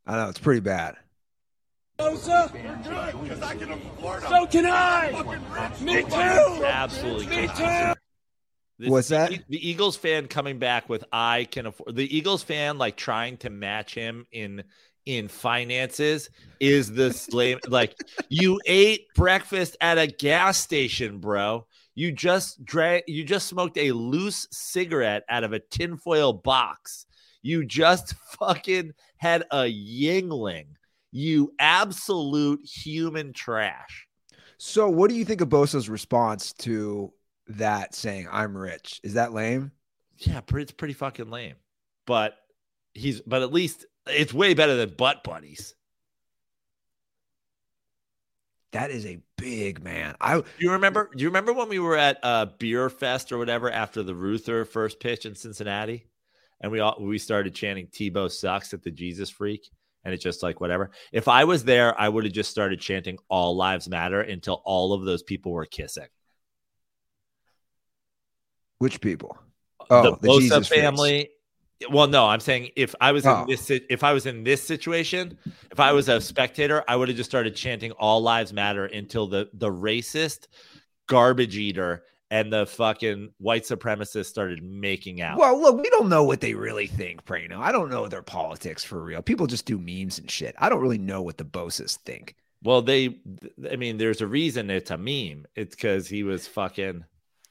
I 0.05 0.15
know, 0.17 0.29
it's 0.29 0.39
pretty 0.39 0.59
bad. 0.61 0.97
Bosa. 1.99 2.49
So 4.29 4.47
can 4.47 4.65
I. 4.65 5.71
Me 5.81 6.01
too. 6.03 6.65
Absolutely. 6.65 7.27
Me 7.27 7.47
too. 7.47 7.93
This- 8.79 8.89
What's 8.89 9.09
that? 9.09 9.29
The, 9.31 9.41
the 9.49 9.69
Eagles 9.69 9.97
fan 9.97 10.27
coming 10.27 10.57
back 10.57 10.87
with 10.87 11.03
I 11.11 11.47
can 11.51 11.65
afford 11.65 11.95
the 11.97 12.15
Eagles 12.17 12.43
fan 12.43 12.77
like 12.77 12.95
trying 12.95 13.35
to 13.37 13.49
match 13.49 13.93
him 13.93 14.25
in 14.31 14.63
in 15.05 15.27
finances 15.27 16.29
is 16.59 16.91
the 16.91 17.11
slave 17.11 17.57
like 17.67 17.95
you 18.29 18.59
ate 18.65 19.07
breakfast 19.15 19.75
at 19.81 19.97
a 19.97 20.07
gas 20.07 20.57
station, 20.57 21.19
bro. 21.19 21.65
You 21.95 22.13
just 22.13 22.63
drank 22.63 23.03
you 23.07 23.25
just 23.25 23.47
smoked 23.47 23.77
a 23.77 23.91
loose 23.91 24.47
cigarette 24.51 25.23
out 25.27 25.43
of 25.43 25.51
a 25.51 25.59
tinfoil 25.59 26.31
box. 26.31 27.05
You 27.41 27.65
just 27.65 28.13
fucking 28.39 28.93
had 29.17 29.43
a 29.51 29.63
Yuengling. 29.63 30.67
You 31.11 31.53
absolute 31.59 32.65
human 32.65 33.33
trash. 33.33 34.07
So, 34.57 34.89
what 34.89 35.09
do 35.09 35.15
you 35.15 35.25
think 35.25 35.41
of 35.41 35.49
Bosa's 35.49 35.89
response 35.89 36.53
to 36.59 37.13
that 37.47 37.95
saying, 37.95 38.27
I'm 38.31 38.55
rich? 38.55 38.99
Is 39.03 39.13
that 39.13 39.33
lame? 39.33 39.71
Yeah, 40.17 40.41
it's 40.53 40.71
pretty 40.71 40.93
fucking 40.93 41.29
lame. 41.29 41.55
But 42.05 42.35
he's 42.93 43.21
but 43.21 43.41
at 43.41 43.53
least 43.53 43.85
it's 44.07 44.33
way 44.33 44.53
better 44.53 44.75
than 44.75 44.93
butt 44.97 45.23
buddies. 45.23 45.75
That 48.71 48.91
is 48.91 49.05
a 49.05 49.19
big 49.37 49.83
man. 49.83 50.15
I 50.21 50.43
You 50.59 50.73
remember? 50.73 51.09
You 51.15 51.27
remember 51.27 51.53
when 51.53 51.69
we 51.69 51.79
were 51.79 51.97
at 51.97 52.19
uh, 52.21 52.47
Beer 52.59 52.89
Fest 52.89 53.31
or 53.31 53.37
whatever 53.37 53.71
after 53.71 54.03
the 54.03 54.13
Ruther 54.13 54.65
first 54.65 54.99
pitch 54.99 55.25
in 55.25 55.33
Cincinnati, 55.33 56.05
and 56.61 56.71
we 56.71 56.79
all 56.79 56.97
we 56.99 57.17
started 57.17 57.55
chanting 57.55 57.87
"Tebow 57.87 58.29
sucks" 58.29 58.73
at 58.73 58.83
the 58.83 58.91
Jesus 58.91 59.29
Freak, 59.29 59.71
and 60.03 60.13
it's 60.13 60.23
just 60.23 60.43
like 60.43 60.61
whatever. 60.61 60.91
If 61.11 61.27
I 61.27 61.43
was 61.43 61.63
there, 61.63 61.99
I 61.99 62.09
would 62.09 62.23
have 62.23 62.33
just 62.33 62.51
started 62.51 62.79
chanting 62.79 63.17
"All 63.29 63.55
lives 63.55 63.87
matter" 63.89 64.21
until 64.21 64.61
all 64.65 64.93
of 64.93 65.03
those 65.05 65.23
people 65.23 65.51
were 65.51 65.65
kissing. 65.65 66.07
which 68.79 69.01
people? 69.01 69.37
Oh, 69.89 70.03
the, 70.03 70.11
the 70.17 70.27
Bosa 70.29 70.39
Jesus 70.39 70.67
family. 70.69 71.29
Well, 71.91 72.07
no, 72.07 72.25
I'm 72.25 72.39
saying 72.39 72.71
if 72.75 72.95
I 73.01 73.11
was 73.11 73.25
Oh. 73.25 73.41
in 73.41 73.47
this 73.47 73.69
if 73.69 74.03
I 74.03 74.13
was 74.13 74.25
in 74.25 74.43
this 74.43 74.61
situation, 74.63 75.37
if 75.71 75.79
I 75.79 75.91
was 75.91 76.07
a 76.09 76.21
spectator, 76.21 76.83
I 76.87 76.95
would 76.95 77.07
have 77.09 77.17
just 77.17 77.29
started 77.29 77.55
chanting 77.55 77.91
"All 77.93 78.21
lives 78.21 78.53
matter" 78.53 78.85
until 78.85 79.27
the 79.27 79.49
the 79.53 79.69
racist, 79.69 80.47
garbage 81.07 81.57
eater, 81.57 82.03
and 82.31 82.53
the 82.53 82.65
fucking 82.65 83.29
white 83.39 83.63
supremacists 83.63 84.25
started 84.25 84.63
making 84.63 85.21
out. 85.21 85.37
Well, 85.39 85.59
look, 85.59 85.81
we 85.81 85.89
don't 85.89 86.09
know 86.09 86.23
what 86.23 86.41
they 86.41 86.53
really 86.53 86.87
think, 86.87 87.25
Prano. 87.25 87.57
I 87.57 87.71
don't 87.71 87.89
know 87.89 88.07
their 88.07 88.21
politics 88.21 88.83
for 88.83 89.01
real. 89.03 89.21
People 89.21 89.47
just 89.47 89.65
do 89.65 89.77
memes 89.79 90.19
and 90.19 90.29
shit. 90.29 90.55
I 90.57 90.69
don't 90.69 90.81
really 90.81 90.97
know 90.99 91.21
what 91.21 91.37
the 91.37 91.45
Bosas 91.45 91.97
think. 91.97 92.35
Well, 92.61 92.81
they, 92.81 93.19
I 93.71 93.77
mean, 93.77 93.97
there's 93.97 94.21
a 94.21 94.27
reason 94.27 94.69
it's 94.69 94.91
a 94.91 94.97
meme. 94.97 95.45
It's 95.55 95.75
because 95.75 96.07
he 96.07 96.23
was 96.23 96.47
fucking. 96.47 97.05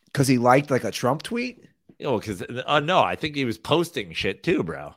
Because 0.06 0.28
he 0.28 0.38
liked 0.38 0.70
like 0.70 0.84
a 0.84 0.90
Trump 0.90 1.22
tweet? 1.22 1.64
You 1.98 2.06
know, 2.06 2.18
because 2.18 2.42
uh, 2.42 2.80
no, 2.80 3.00
I 3.00 3.16
think 3.16 3.34
he 3.34 3.44
was 3.44 3.58
posting 3.58 4.12
shit 4.12 4.42
too, 4.42 4.62
bro. 4.62 4.94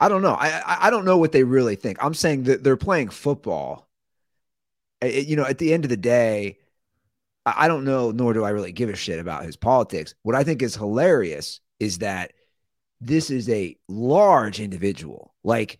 I 0.00 0.08
don't 0.08 0.22
know. 0.22 0.34
I, 0.34 0.76
I 0.86 0.90
don't 0.90 1.04
know 1.04 1.16
what 1.16 1.32
they 1.32 1.44
really 1.44 1.76
think. 1.76 1.98
I'm 2.02 2.14
saying 2.14 2.44
that 2.44 2.62
they're 2.62 2.76
playing 2.76 3.08
football. 3.08 3.88
I- 5.02 5.06
I- 5.06 5.24
you 5.26 5.34
know, 5.36 5.44
at 5.44 5.58
the 5.58 5.72
end 5.72 5.84
of 5.84 5.88
the 5.90 5.96
day, 5.96 6.58
I 7.46 7.68
don't 7.68 7.84
know, 7.84 8.10
nor 8.10 8.32
do 8.32 8.44
I 8.44 8.50
really 8.50 8.72
give 8.72 8.88
a 8.88 8.96
shit 8.96 9.18
about 9.18 9.44
his 9.44 9.56
politics. 9.56 10.14
What 10.22 10.34
I 10.34 10.44
think 10.44 10.62
is 10.62 10.74
hilarious 10.74 11.60
is 11.78 11.98
that 11.98 12.32
this 13.00 13.30
is 13.30 13.48
a 13.50 13.76
large 13.88 14.60
individual. 14.60 15.34
Like, 15.44 15.78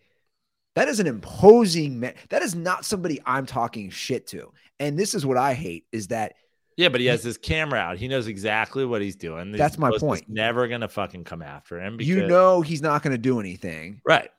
that 0.75 0.87
is 0.87 0.99
an 0.99 1.07
imposing 1.07 1.99
man. 1.99 2.13
That 2.29 2.43
is 2.43 2.53
not 2.53 2.85
somebody 2.85 3.19
I'm 3.25 3.45
talking 3.45 3.89
shit 3.89 4.27
to. 4.27 4.51
And 4.79 4.99
this 4.99 5.15
is 5.15 5.25
what 5.25 5.37
I 5.37 5.53
hate 5.53 5.85
is 5.91 6.09
that 6.09 6.35
Yeah, 6.77 6.89
but 6.89 7.01
he 7.01 7.07
has 7.07 7.23
his 7.23 7.37
camera 7.37 7.79
out. 7.79 7.97
He 7.97 8.07
knows 8.07 8.27
exactly 8.27 8.85
what 8.85 9.01
he's 9.01 9.15
doing. 9.15 9.51
That's 9.53 9.79
my 9.79 9.97
point. 9.97 10.25
Never 10.27 10.67
gonna 10.67 10.89
fucking 10.89 11.23
come 11.23 11.41
after 11.41 11.79
him. 11.79 11.97
Because, 11.97 12.09
you 12.09 12.27
know 12.27 12.61
he's 12.61 12.81
not 12.81 13.01
going 13.01 13.13
to 13.13 13.17
do 13.17 13.39
anything. 13.39 14.01
right? 14.05 14.29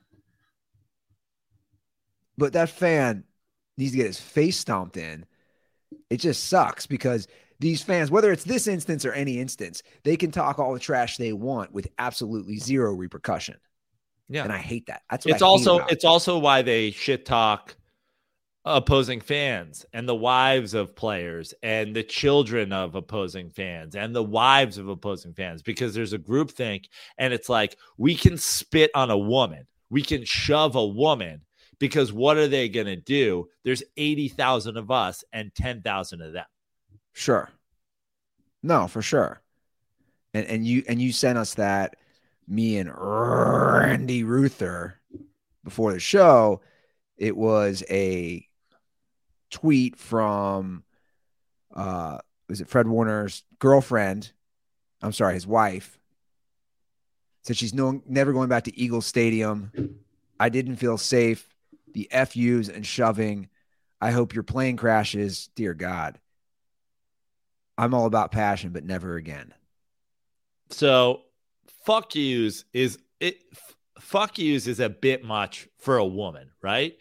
but 2.39 2.53
that 2.53 2.69
fan 2.69 3.25
needs 3.79 3.93
to 3.93 3.97
get 3.97 4.07
his 4.07 4.21
face 4.21 4.57
stomped 4.59 4.97
in. 4.97 5.25
It 6.11 6.19
just 6.19 6.45
sucks 6.45 6.87
because 6.87 7.27
these 7.59 7.83
fans, 7.83 8.11
whether 8.11 8.33
it's 8.33 8.45
this 8.45 8.67
instance 8.67 9.05
or 9.05 9.13
any 9.13 9.39
instance, 9.39 9.83
they 10.05 10.17
can 10.17 10.31
talk 10.31 10.59
all 10.59 10.73
the 10.73 10.81
trash 10.81 11.17
they 11.17 11.33
want 11.33 11.73
with 11.73 11.89
absolutely 11.99 12.59
zero 12.59 12.93
repercussion. 12.93 13.57
Yeah. 14.29 14.45
And 14.45 14.53
I 14.53 14.59
hate 14.59 14.87
that. 14.87 15.03
That's 15.11 15.25
what 15.25 15.35
it's 15.35 15.43
also 15.43 15.77
about 15.77 15.91
it. 15.91 15.95
it's 15.95 16.05
also 16.05 16.39
why 16.39 16.63
they 16.63 16.91
shit 16.91 17.25
talk 17.25 17.77
opposing 18.67 19.21
fans 19.21 19.87
and 19.93 20.09
the 20.09 20.15
wives 20.15 20.75
of 20.75 20.97
players 20.97 21.55
and 21.63 21.95
the 21.95 22.03
children 22.03 22.73
of 22.73 22.97
opposing 22.97 23.49
fans 23.49 23.95
and 23.95 24.15
the 24.15 24.23
wives 24.23 24.77
of 24.77 24.89
opposing 24.89 25.33
fans 25.33 25.63
because 25.63 25.95
there's 25.95 26.13
a 26.13 26.19
group 26.19 26.51
think 26.51 26.89
and 27.17 27.33
it's 27.33 27.49
like 27.49 27.77
we 27.97 28.17
can 28.17 28.37
spit 28.37 28.91
on 28.97 29.09
a 29.09 29.17
woman 29.17 29.65
we 29.89 30.03
can 30.03 30.25
shove 30.25 30.75
a 30.75 30.85
woman 30.85 31.43
because 31.79 32.13
what 32.13 32.37
are 32.37 32.49
they 32.49 32.69
going 32.69 32.87
to 32.87 32.97
do 32.97 33.49
there's 33.65 33.83
80,000 33.97 34.77
of 34.77 34.91
us 34.91 35.25
and 35.33 35.55
10,000 35.55 36.23
of 36.23 36.33
them 36.33 36.47
Sure. 37.17 37.49
No, 38.63 38.89
for 38.89 39.01
sure. 39.01 39.41
And 40.35 40.47
and 40.47 40.67
you 40.67 40.85
and 40.87 41.01
you 41.01 41.13
sent 41.13 41.39
us 41.39 41.55
that 41.55 41.97
me 42.47 42.77
and 42.77 42.93
Randy 42.95 44.23
Ruther 44.23 45.01
before 45.65 45.95
the 45.95 45.99
show. 45.99 46.61
It 47.17 47.35
was 47.35 47.83
a 47.89 48.47
tweet 49.51 49.97
from 49.97 50.85
uh 51.75 52.19
was 52.51 52.61
it 52.61 52.69
Fred 52.69 52.87
Warner's 52.87 53.45
girlfriend? 53.61 54.31
I'm 55.01 55.13
sorry, 55.13 55.33
his 55.33 55.47
wife. 55.47 55.99
Said 57.45 57.57
she's 57.57 57.73
no 57.73 58.03
never 58.05 58.35
going 58.35 58.51
back 58.51 58.65
to 58.65 58.79
Eagle 58.79 59.01
Stadium. 59.01 59.73
I 60.39 60.51
didn't 60.51 60.77
feel 60.77 60.99
safe. 60.99 61.49
The 61.97 62.11
FUs 62.13 62.69
and 62.69 62.85
shoving. 62.87 63.49
I 64.03 64.11
hope 64.11 64.35
your 64.35 64.43
plane 64.43 64.77
crashes. 64.77 65.49
Dear 65.57 65.73
God. 65.73 66.21
I'm 67.79 67.95
all 67.95 68.05
about 68.05 68.33
passion, 68.33 68.71
but 68.73 68.85
never 68.85 69.17
again. 69.17 69.55
So, 70.69 71.23
fuck 71.87 72.15
yous 72.15 72.67
is 72.75 72.99
it. 73.19 73.39
f- 73.51 73.77
Fuck 73.99 74.37
yous 74.39 74.67
is 74.67 74.79
a 74.79 74.91
bit 74.91 75.25
much 75.25 75.69
for 75.79 75.97
a 75.97 76.05
woman, 76.05 76.51
right? 76.61 76.99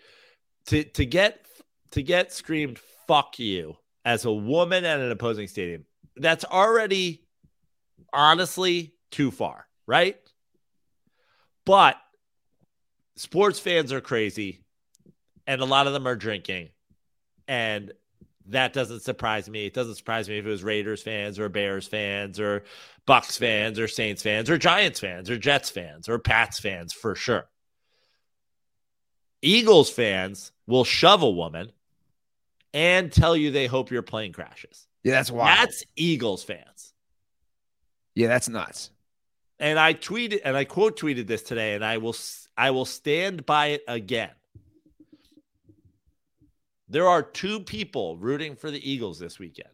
To 0.68 0.86
to 0.86 1.06
get 1.06 1.46
to 1.92 2.02
get 2.02 2.32
screamed 2.32 2.80
"fuck 3.06 3.38
you" 3.38 3.76
as 4.06 4.24
a 4.24 4.32
woman 4.32 4.86
at 4.86 5.02
an 5.02 5.12
opposing 5.12 5.50
stadium, 5.50 5.84
that's 6.16 6.46
already 6.46 7.26
honestly 8.14 8.94
too 9.12 9.30
far, 9.30 9.68
right? 9.86 10.16
But 11.66 11.98
sports 13.18 13.60
fans 13.60 13.92
are 13.92 14.02
crazy, 14.02 14.65
and 15.48 15.62
a 15.62 15.66
lot 15.66 15.88
of 15.88 15.94
them 15.94 16.08
are 16.08 16.16
drinking, 16.16 16.70
and 17.48 17.94
that 18.48 18.74
doesn't 18.74 19.02
surprise 19.02 19.50
me. 19.50 19.66
It 19.66 19.74
doesn't 19.74 19.96
surprise 19.96 20.30
me 20.30 20.38
if 20.38 20.46
it 20.46 20.50
was 20.50 20.64
Raiders 20.64 21.02
fans 21.02 21.40
or 21.40 21.50
Bears 21.50 21.88
fans 21.88 22.40
or 22.40 22.64
Bucks 23.06 23.38
fans 23.38 23.80
or 23.80 23.88
Saints 23.88 24.22
fans 24.22 24.50
or 24.50 24.58
Giants 24.58 25.00
fans 25.00 25.30
or 25.30 25.38
Jets 25.38 25.70
fans 25.70 26.08
or 26.08 26.20
Pats 26.20 26.60
fans 26.60 26.94
for 26.94 27.16
sure. 27.16 27.48
Eagles 29.42 29.90
fans 29.90 30.52
will 30.68 30.84
shove 30.84 31.22
a 31.22 31.30
woman 31.30 31.72
and 32.74 33.12
tell 33.12 33.36
you 33.36 33.52
they 33.52 33.68
hope 33.68 33.92
your 33.92 34.02
plane 34.02 34.34
crashes. 34.34 34.88
Yeah, 35.04 35.14
that's 35.14 35.32
wild. 35.32 35.48
That's 35.58 35.84
Eagles 35.96 36.44
fans. 36.44 36.94
yeah, 38.16 38.28
that's 38.28 38.50
nuts. 38.50 38.92
And 39.60 39.80
I 39.80 39.94
tweeted 39.94 40.42
and 40.44 40.58
I 40.58 40.66
quote 40.66 41.00
tweeted 41.00 41.28
this 41.28 41.42
today 41.42 41.76
and 41.76 41.86
I 41.86 41.98
will 41.98 42.16
I 42.58 42.72
will 42.72 42.86
stand 42.86 43.46
by 43.46 43.68
it 43.68 43.84
again. 43.88 44.32
There 46.88 47.08
are 47.08 47.24
two 47.24 47.60
people 47.62 48.18
rooting 48.18 48.56
for 48.56 48.70
the 48.70 48.90
Eagles 48.90 49.20
this 49.20 49.40
weekend 49.40 49.70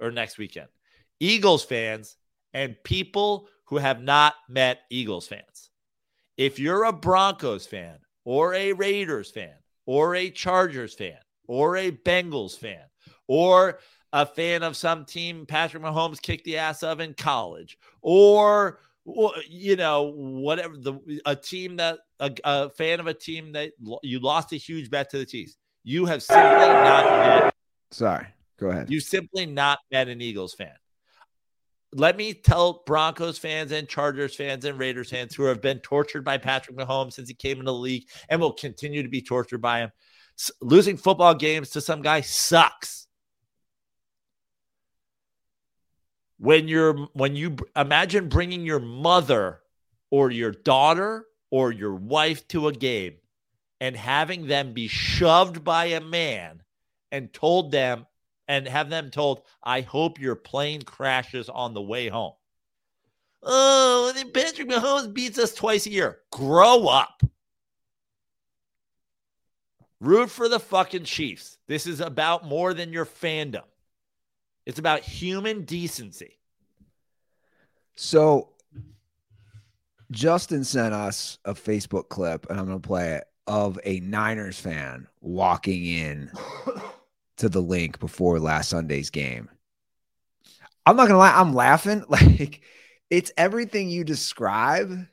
or 0.00 0.10
next 0.10 0.38
weekend. 0.38 0.68
Eagles 1.20 1.64
fans 1.64 2.16
and 2.52 2.76
people 2.84 3.48
who 3.64 3.78
have 3.78 4.02
not 4.02 4.34
met 4.48 4.80
Eagles 4.90 5.26
fans. 5.26 5.70
If 6.36 6.58
you're 6.58 6.84
a 6.84 6.92
Broncos 6.92 7.66
fan 7.66 7.98
or 8.24 8.54
a 8.54 8.72
Raiders 8.72 9.30
fan 9.30 9.54
or 9.86 10.14
a 10.14 10.30
Chargers 10.30 10.94
fan 10.94 11.18
or 11.46 11.76
a 11.76 11.90
Bengals 11.90 12.58
fan 12.58 12.84
or 13.26 13.78
a 14.12 14.24
fan 14.24 14.62
of 14.62 14.76
some 14.76 15.04
team 15.04 15.46
Patrick 15.46 15.82
Mahomes 15.82 16.22
kicked 16.22 16.44
the 16.44 16.58
ass 16.58 16.82
of 16.82 17.00
in 17.00 17.14
college 17.14 17.76
or 18.00 18.78
you 19.48 19.76
know 19.76 20.12
whatever 20.14 20.76
the 20.76 21.20
a 21.26 21.36
team 21.36 21.76
that 21.76 21.98
a, 22.20 22.32
a 22.44 22.70
fan 22.70 23.00
of 23.00 23.06
a 23.06 23.14
team 23.14 23.52
that 23.52 23.72
you 24.02 24.18
lost 24.20 24.52
a 24.52 24.56
huge 24.56 24.88
bet 24.88 25.10
to 25.10 25.18
the 25.18 25.26
Chiefs. 25.26 25.56
You 25.84 26.06
have 26.06 26.22
simply 26.22 26.66
not 26.66 27.04
met 27.04 27.54
Sorry. 27.90 28.26
Go 28.58 28.70
ahead. 28.70 28.90
you 28.90 29.00
simply 29.00 29.46
not 29.46 29.78
met 29.92 30.08
an 30.08 30.20
Eagles 30.20 30.54
fan. 30.54 30.72
Let 31.92 32.16
me 32.16 32.32
tell 32.34 32.82
Broncos 32.86 33.38
fans 33.38 33.70
and 33.70 33.88
Chargers 33.88 34.34
fans 34.34 34.64
and 34.64 34.78
Raiders 34.78 35.10
fans 35.10 35.34
who 35.34 35.44
have 35.44 35.60
been 35.60 35.78
tortured 35.78 36.24
by 36.24 36.38
Patrick 36.38 36.76
Mahomes 36.76 37.12
since 37.12 37.28
he 37.28 37.34
came 37.34 37.58
into 37.58 37.70
the 37.70 37.74
league 37.74 38.08
and 38.28 38.40
will 38.40 38.52
continue 38.52 39.02
to 39.02 39.08
be 39.08 39.22
tortured 39.22 39.60
by 39.60 39.80
him. 39.80 39.92
Losing 40.60 40.96
football 40.96 41.34
games 41.34 41.70
to 41.70 41.80
some 41.80 42.02
guy 42.02 42.22
sucks. 42.22 43.06
When 46.38 46.66
you're 46.66 46.94
when 47.12 47.36
you 47.36 47.56
imagine 47.76 48.28
bringing 48.28 48.64
your 48.64 48.80
mother 48.80 49.60
or 50.10 50.30
your 50.30 50.50
daughter 50.50 51.26
or 51.50 51.70
your 51.70 51.94
wife 51.94 52.48
to 52.48 52.66
a 52.66 52.72
game 52.72 53.14
and 53.84 53.94
having 53.94 54.46
them 54.46 54.72
be 54.72 54.88
shoved 54.88 55.62
by 55.62 55.84
a 55.84 56.00
man 56.00 56.62
and 57.12 57.30
told 57.34 57.70
them 57.70 58.06
and 58.48 58.66
have 58.66 58.88
them 58.88 59.10
told, 59.10 59.42
I 59.62 59.82
hope 59.82 60.18
your 60.18 60.36
plane 60.36 60.80
crashes 60.80 61.50
on 61.50 61.74
the 61.74 61.82
way 61.82 62.08
home. 62.08 62.32
Oh, 63.42 64.10
Patrick 64.32 64.70
Mahomes 64.70 65.12
beats 65.12 65.38
us 65.38 65.52
twice 65.52 65.84
a 65.84 65.90
year. 65.90 66.20
Grow 66.32 66.86
up. 66.86 67.22
Root 70.00 70.30
for 70.30 70.48
the 70.48 70.60
fucking 70.60 71.04
Chiefs. 71.04 71.58
This 71.66 71.86
is 71.86 72.00
about 72.00 72.46
more 72.46 72.72
than 72.72 72.90
your 72.90 73.04
fandom. 73.04 73.64
It's 74.64 74.78
about 74.78 75.00
human 75.00 75.66
decency. 75.66 76.38
So 77.96 78.48
Justin 80.10 80.64
sent 80.64 80.94
us 80.94 81.38
a 81.44 81.52
Facebook 81.52 82.08
clip, 82.08 82.48
and 82.48 82.58
I'm 82.58 82.64
going 82.64 82.80
to 82.80 82.88
play 82.88 83.12
it 83.16 83.24
of 83.46 83.78
a 83.84 84.00
Niners 84.00 84.58
fan 84.58 85.06
walking 85.20 85.84
in 85.84 86.30
to 87.38 87.48
the 87.48 87.60
Linc 87.60 87.98
before 87.98 88.38
last 88.38 88.70
Sunday's 88.70 89.10
game. 89.10 89.48
I'm 90.86 90.96
not 90.96 91.06
to 91.06 91.16
lie, 91.16 91.34
I'm 91.34 91.54
laughing. 91.54 92.04
Like, 92.08 92.62
it's 93.10 93.32
everything 93.36 93.90
you 93.90 94.04
describe. 94.04 95.06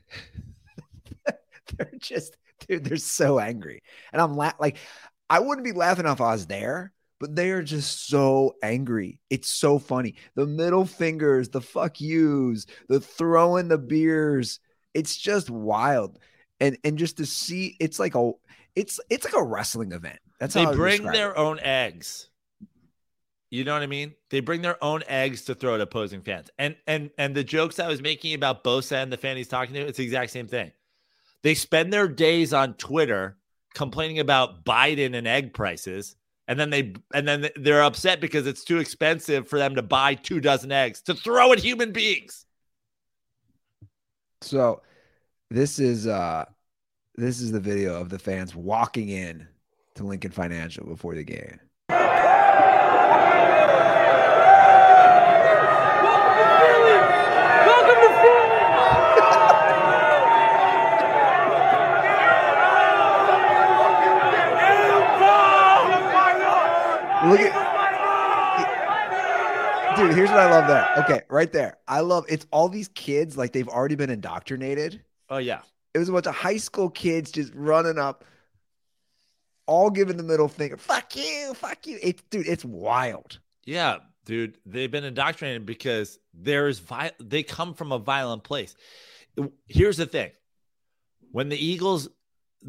they're 1.76 1.92
just, 1.98 2.36
dude, 2.66 2.84
they're 2.84 2.96
so 2.96 3.38
angry. 3.38 3.82
And 4.12 4.20
I'm 4.20 4.34
la- 4.34 4.52
like, 4.58 4.78
I 5.28 5.40
wouldn't 5.40 5.64
be 5.64 5.72
laughing 5.72 6.06
if 6.06 6.20
I 6.20 6.32
was 6.32 6.46
there, 6.46 6.92
but 7.20 7.36
they 7.36 7.50
are 7.50 7.62
just 7.62 8.08
so 8.08 8.56
angry. 8.62 9.20
It's 9.30 9.48
so 9.48 9.78
funny. 9.78 10.16
The 10.34 10.46
middle 10.46 10.84
fingers, 10.84 11.50
the 11.50 11.60
fuck 11.60 12.00
yous, 12.00 12.66
the 12.88 13.00
throwing 13.00 13.68
the 13.68 13.78
beers. 13.78 14.58
It's 14.94 15.16
just 15.16 15.48
wild. 15.50 16.18
And 16.62 16.78
and 16.84 16.98
just 16.98 17.18
to 17.18 17.26
see 17.26 17.76
it's 17.80 18.00
like 18.00 18.16
a 18.16 18.32
it's 18.76 19.00
it's 19.10 19.26
like 19.26 19.34
a 19.34 19.44
wrestling 19.44 19.92
event. 19.92 20.20
That's 20.40 20.54
They 20.54 20.64
how 20.64 20.70
I 20.70 20.76
would 20.76 20.78
bring 20.78 21.10
their 21.10 21.36
it. 21.36 21.36
own 21.36 21.60
eggs. 21.60 22.30
You 23.50 23.64
know 23.64 23.74
what 23.74 23.82
I 23.82 23.86
mean? 23.86 24.14
They 24.30 24.40
bring 24.40 24.62
their 24.62 24.82
own 24.82 25.02
eggs 25.06 25.44
to 25.44 25.54
throw 25.54 25.74
at 25.74 25.80
opposing 25.80 26.22
fans. 26.22 26.50
And 26.58 26.76
and 26.86 27.10
and 27.18 27.34
the 27.34 27.44
jokes 27.44 27.78
I 27.78 27.88
was 27.88 28.00
making 28.00 28.34
about 28.34 28.64
Bosa 28.64 29.02
and 29.02 29.12
the 29.12 29.18
fan 29.18 29.36
he's 29.36 29.48
talking 29.48 29.74
to, 29.74 29.80
it's 29.80 29.98
the 29.98 30.04
exact 30.04 30.30
same 30.30 30.48
thing. 30.48 30.72
They 31.42 31.54
spend 31.54 31.92
their 31.92 32.08
days 32.08 32.54
on 32.54 32.74
Twitter 32.74 33.38
complaining 33.74 34.20
about 34.20 34.64
Biden 34.64 35.16
and 35.16 35.28
egg 35.28 35.54
prices, 35.54 36.16
and 36.48 36.60
then 36.60 36.70
they 36.70 36.94
and 37.14 37.28
then 37.28 37.48
they're 37.56 37.82
upset 37.84 38.20
because 38.20 38.46
it's 38.46 38.64
too 38.64 38.78
expensive 38.78 39.48
for 39.48 39.58
them 39.58 39.76
to 39.76 39.82
buy 39.82 40.14
two 40.14 40.40
dozen 40.40 40.72
eggs 40.72 41.02
to 41.02 41.14
throw 41.14 41.52
at 41.52 41.60
human 41.60 41.92
beings. 41.92 42.46
So 44.40 44.82
this 45.52 45.78
is 45.78 46.06
uh 46.06 46.46
this 47.16 47.40
is 47.40 47.52
the 47.52 47.60
video 47.60 48.00
of 48.00 48.08
the 48.08 48.18
fans 48.18 48.54
walking 48.54 49.10
in 49.10 49.46
to 49.94 50.04
Lincoln 50.04 50.30
Financial 50.30 50.86
before 50.86 51.14
the 51.14 51.22
game. 51.22 51.60
Look 67.24 67.40
at 67.40 67.62
Dude, 69.96 70.14
here's 70.14 70.30
what 70.30 70.38
I 70.38 70.50
love 70.50 70.66
there. 70.66 70.90
Okay, 71.04 71.20
right 71.28 71.52
there. 71.52 71.76
I 71.86 72.00
love 72.00 72.24
it's 72.28 72.46
all 72.50 72.70
these 72.70 72.88
kids 72.88 73.36
like 73.36 73.52
they've 73.52 73.68
already 73.68 73.94
been 73.94 74.08
indoctrinated. 74.08 75.02
Oh 75.32 75.38
yeah. 75.38 75.62
It 75.94 75.98
was 75.98 76.10
a 76.10 76.12
bunch 76.12 76.26
of 76.26 76.34
high 76.34 76.58
school 76.58 76.90
kids 76.90 77.32
just 77.32 77.54
running 77.54 77.98
up, 77.98 78.24
all 79.66 79.88
giving 79.88 80.18
the 80.18 80.22
middle 80.22 80.46
finger. 80.46 80.76
Fuck 80.76 81.16
you, 81.16 81.54
fuck 81.54 81.86
you. 81.86 81.98
It's 82.02 82.22
dude, 82.28 82.46
it's 82.46 82.66
wild. 82.66 83.40
Yeah. 83.64 83.98
dude. 84.26 84.58
They've 84.66 84.90
been 84.90 85.04
indoctrinated 85.04 85.64
because 85.64 86.18
there's 86.34 86.80
vi- 86.80 87.12
they 87.18 87.42
come 87.42 87.72
from 87.72 87.92
a 87.92 87.98
violent 87.98 88.44
place. 88.44 88.74
Here's 89.66 89.96
the 89.96 90.04
thing. 90.04 90.32
When 91.30 91.48
the 91.48 91.56
Eagles 91.56 92.10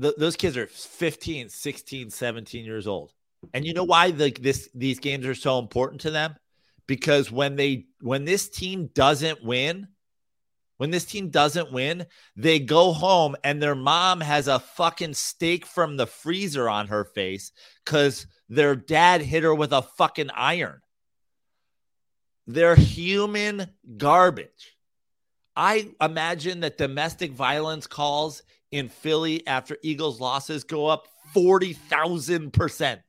th- 0.01 0.15
those 0.17 0.37
kids 0.37 0.55
are 0.55 0.67
15, 0.67 1.49
16, 1.49 2.09
17 2.11 2.63
years 2.63 2.87
old. 2.87 3.11
And 3.53 3.65
you 3.65 3.73
know 3.73 3.83
why 3.83 4.11
the, 4.11 4.31
this 4.31 4.69
these 4.73 4.99
games 4.99 5.25
are 5.25 5.35
so 5.35 5.59
important 5.59 5.99
to 6.01 6.11
them? 6.11 6.35
Because 6.87 7.29
when 7.29 7.57
they 7.57 7.87
when 7.99 8.23
this 8.23 8.47
team 8.47 8.89
doesn't 8.93 9.43
win, 9.43 9.89
when 10.83 10.91
this 10.91 11.05
team 11.05 11.29
doesn't 11.29 11.71
win, 11.71 12.05
they 12.35 12.59
go 12.59 12.91
home 12.91 13.37
and 13.41 13.63
their 13.63 13.73
mom 13.73 14.19
has 14.19 14.49
a 14.49 14.59
fucking 14.59 15.13
steak 15.13 15.65
from 15.65 15.95
the 15.95 16.05
freezer 16.05 16.67
on 16.67 16.87
her 16.87 17.05
face 17.05 17.53
because 17.85 18.27
their 18.49 18.75
dad 18.75 19.21
hit 19.21 19.43
her 19.43 19.55
with 19.55 19.71
a 19.71 19.81
fucking 19.81 20.29
iron. 20.31 20.81
They're 22.47 22.75
human 22.75 23.69
garbage. 23.95 24.75
I 25.55 25.91
imagine 26.01 26.59
that 26.59 26.77
domestic 26.77 27.31
violence 27.31 27.87
calls 27.87 28.43
in 28.69 28.89
Philly 28.89 29.47
after 29.47 29.77
Eagles 29.83 30.19
losses 30.19 30.65
go 30.65 30.87
up 30.87 31.07
40,000%. 31.33 32.99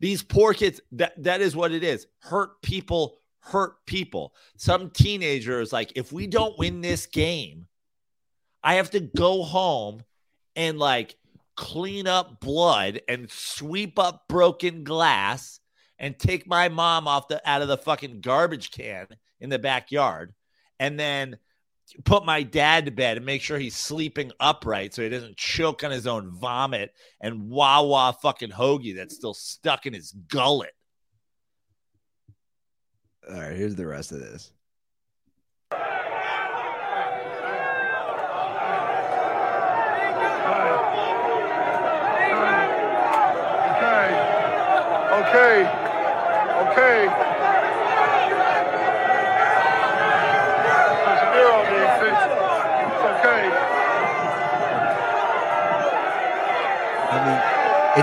These 0.00 0.22
poor 0.22 0.54
kids, 0.54 0.80
that, 0.92 1.22
that 1.22 1.42
is 1.42 1.54
what 1.54 1.72
it 1.72 1.84
is. 1.84 2.06
Hurt 2.20 2.62
people 2.62 3.18
hurt 3.44 3.84
people. 3.86 4.34
Some 4.56 4.90
teenagers 4.90 5.72
like, 5.72 5.92
if 5.96 6.12
we 6.12 6.26
don't 6.26 6.58
win 6.58 6.80
this 6.80 7.06
game, 7.06 7.66
I 8.62 8.74
have 8.74 8.90
to 8.90 9.00
go 9.00 9.42
home 9.42 10.02
and 10.56 10.78
like 10.78 11.16
clean 11.56 12.06
up 12.06 12.40
blood 12.40 13.00
and 13.08 13.30
sweep 13.30 13.98
up 13.98 14.26
broken 14.28 14.84
glass 14.84 15.60
and 15.98 16.18
take 16.18 16.46
my 16.46 16.68
mom 16.68 17.06
off 17.06 17.28
the 17.28 17.40
out 17.48 17.62
of 17.62 17.68
the 17.68 17.76
fucking 17.76 18.20
garbage 18.20 18.70
can 18.70 19.06
in 19.40 19.50
the 19.50 19.58
backyard 19.58 20.34
and 20.80 20.98
then 20.98 21.38
put 22.04 22.24
my 22.24 22.42
dad 22.42 22.86
to 22.86 22.90
bed 22.90 23.16
and 23.16 23.26
make 23.26 23.42
sure 23.42 23.58
he's 23.58 23.76
sleeping 23.76 24.32
upright 24.40 24.94
so 24.94 25.02
he 25.02 25.08
doesn't 25.08 25.36
choke 25.36 25.84
on 25.84 25.90
his 25.90 26.06
own 26.06 26.30
vomit 26.30 26.92
and 27.20 27.48
wah 27.48 27.82
wah 27.82 28.10
fucking 28.10 28.50
hoagie 28.50 28.96
that's 28.96 29.14
still 29.14 29.34
stuck 29.34 29.86
in 29.86 29.92
his 29.92 30.12
gullet. 30.12 30.72
All 33.30 33.40
right, 33.40 33.56
here's 33.56 33.74
the 33.74 33.86
rest 33.86 34.12
of 34.12 34.20
this. 34.20 34.50
Okay. 45.34 45.66
Okay. 46.70 47.06
There's 51.02 51.22
a 51.22 51.28
beer 51.32 51.50
on 51.50 51.64
me. 51.70 51.78
It's, 51.82 51.98
it's 52.04 52.22
okay. 53.10 53.42
I 57.10 57.16
mean, 57.26 57.40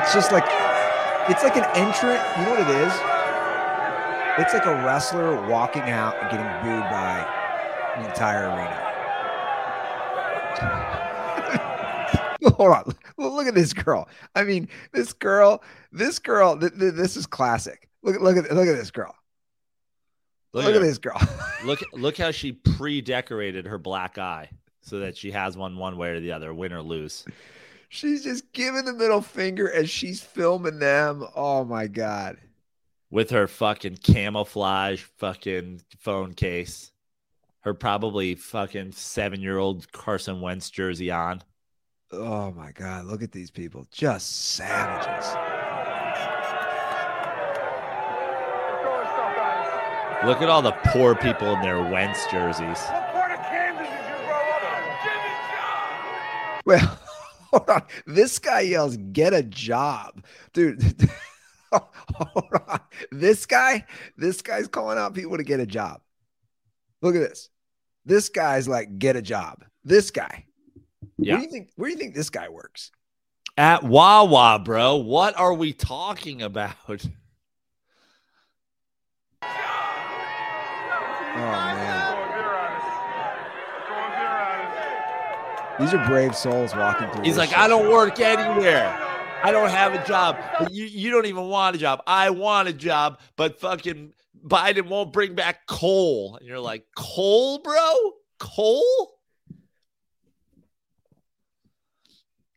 it's 0.01 0.11
just 0.13 0.32
like 0.32 0.47
it's 1.30 1.43
like 1.43 1.57
an 1.57 1.65
entrant. 1.76 2.22
You 2.38 2.45
know 2.45 2.51
what 2.51 2.61
it 2.61 2.69
is? 2.69 3.20
It's 4.38 4.53
like 4.53 4.65
a 4.65 4.75
wrestler 4.86 5.45
walking 5.47 5.84
out 5.84 6.15
and 6.21 6.32
getting 6.32 6.45
booed 6.63 6.84
by 6.89 7.25
the 7.97 8.07
entire 8.09 8.49
arena. 8.49 8.88
Hold 12.55 12.71
on. 12.71 12.95
Look 13.17 13.47
at 13.47 13.55
this 13.55 13.73
girl. 13.73 14.07
I 14.36 14.43
mean, 14.43 14.67
this 14.93 15.13
girl, 15.13 15.61
this 15.91 16.17
girl, 16.19 16.57
th- 16.57 16.73
th- 16.77 16.93
this 16.93 17.15
is 17.17 17.25
classic. 17.27 17.88
Look, 18.03 18.19
look 18.19 18.38
at 18.38 18.51
look 18.55 18.67
at 18.67 18.75
this 18.75 18.89
girl. 18.91 19.13
Look, 20.53 20.65
Look, 20.65 20.75
at 20.75 20.82
her. 20.82 20.88
this 20.88 20.97
girl. 20.97 21.21
Look 21.65 21.79
look 21.93 22.17
how 22.17 22.32
she 22.32 22.51
pre-decorated 22.53 23.65
her 23.67 23.77
black 23.77 24.17
eye 24.17 24.49
so 24.82 24.99
that 24.99 25.15
she 25.15 25.29
has 25.32 25.55
one 25.55 25.77
one 25.77 25.95
way 25.97 26.09
or 26.09 26.19
the 26.19 26.32
other, 26.32 26.53
win 26.53 26.73
or 26.73 26.82
lose. 26.82 27.23
she's 27.89 28.23
just 28.23 28.51
giving 28.51 28.84
the 28.86 28.93
middle 28.93 29.21
finger 29.21 29.71
as 29.71 29.89
she's 29.89 30.21
filming 30.21 30.79
them. 30.79 31.23
Oh 31.36 31.63
my 31.63 31.86
god. 31.88 32.38
With 33.12 33.30
her 33.32 33.47
fucking 33.47 33.97
camouflage 33.97 35.01
fucking 35.18 35.82
phone 35.99 36.34
case. 36.34 36.91
Her 37.59 37.74
probably 37.74 38.36
fucking 38.36 38.93
seven 38.93 39.41
year 39.41 39.57
old 39.57 39.91
Carson 39.91 40.41
Wentz 40.41 40.70
jersey 40.70 41.12
on. 41.12 41.43
Oh 42.12 42.51
my 42.51 42.72
god. 42.72 43.05
Look 43.05 43.22
at 43.22 43.32
these 43.32 43.51
people. 43.51 43.86
Just 43.91 44.53
savages. 44.53 45.28
Look 50.26 50.41
at 50.41 50.49
all 50.49 50.62
the 50.62 50.74
poor 50.86 51.16
people 51.16 51.53
in 51.55 51.62
their 51.62 51.82
Wentz 51.82 52.26
jerseys. 52.28 52.80
What 52.80 53.12
part 53.12 53.32
of 53.32 53.39
Kansas 53.39 53.88
did 53.88 54.07
you 54.07 54.26
grow 54.26 54.38
up 54.38 54.62
in? 54.64 54.84
Give 55.03 55.20
me 55.24 55.32
job. 55.51 56.62
Well, 56.66 56.99
hold 57.51 57.70
on. 57.70 57.84
This 58.05 58.38
guy 58.39 58.62
yells, 58.62 58.97
"Get 58.97 59.34
a 59.34 59.43
job, 59.43 60.24
dude." 60.53 61.09
hold 62.15 62.49
on. 62.67 62.80
This 63.11 63.45
guy, 63.45 63.86
this 64.17 64.41
guy's 64.41 64.67
calling 64.67 64.97
out 64.97 65.13
people 65.13 65.38
to 65.38 65.43
get 65.43 65.59
a 65.59 65.65
job. 65.65 66.01
Look 67.01 67.15
at 67.15 67.19
this. 67.22 67.49
This 68.05 68.30
guy's 68.30 68.67
like, 68.67 68.99
"Get 68.99 69.15
a 69.15 69.22
job." 69.22 69.63
This 69.84 70.11
guy. 70.11 70.45
Yeah. 71.17 71.34
Where 71.34 71.39
do 71.39 71.45
you 71.45 71.51
think? 71.51 71.69
Where 71.76 71.89
do 71.89 71.93
you 71.93 71.99
think 71.99 72.15
this 72.15 72.30
guy 72.30 72.49
works? 72.49 72.91
At 73.57 73.84
Wawa, 73.84 74.59
bro. 74.63 74.97
What 74.97 75.38
are 75.39 75.53
we 75.53 75.74
talking 75.74 76.41
about? 76.41 76.76
Oh 81.34 81.38
man, 81.38 82.11
Throwing 82.11 82.32
beer 82.34 82.53
at 82.53 82.76
us. 82.76 83.88
Throwing 83.88 84.11
beer 84.11 84.28
at 84.28 85.76
us. 85.76 85.80
these 85.80 85.93
are 85.93 86.05
brave 86.05 86.36
souls 86.36 86.76
walking 86.76 87.09
through. 87.09 87.24
He's 87.24 87.38
like, 87.38 87.49
shit. 87.49 87.57
I 87.57 87.67
don't 87.69 87.89
work 87.89 88.19
anywhere. 88.19 89.11
I 89.43 89.51
don't 89.51 89.69
have 89.69 89.93
a 89.93 90.05
job. 90.05 90.37
You, 90.71 90.85
you 90.85 91.11
don't 91.11 91.25
even 91.25 91.47
want 91.47 91.75
a 91.75 91.79
job. 91.79 92.01
I 92.05 92.29
want 92.29 92.67
a 92.67 92.73
job, 92.73 93.19
but 93.35 93.59
fucking 93.59 94.13
Biden 94.45 94.87
won't 94.87 95.13
bring 95.13 95.35
back 95.35 95.65
coal. 95.67 96.35
And 96.37 96.47
you're 96.47 96.59
like, 96.59 96.85
coal, 96.95 97.59
bro? 97.59 98.11
Coal? 98.39 99.19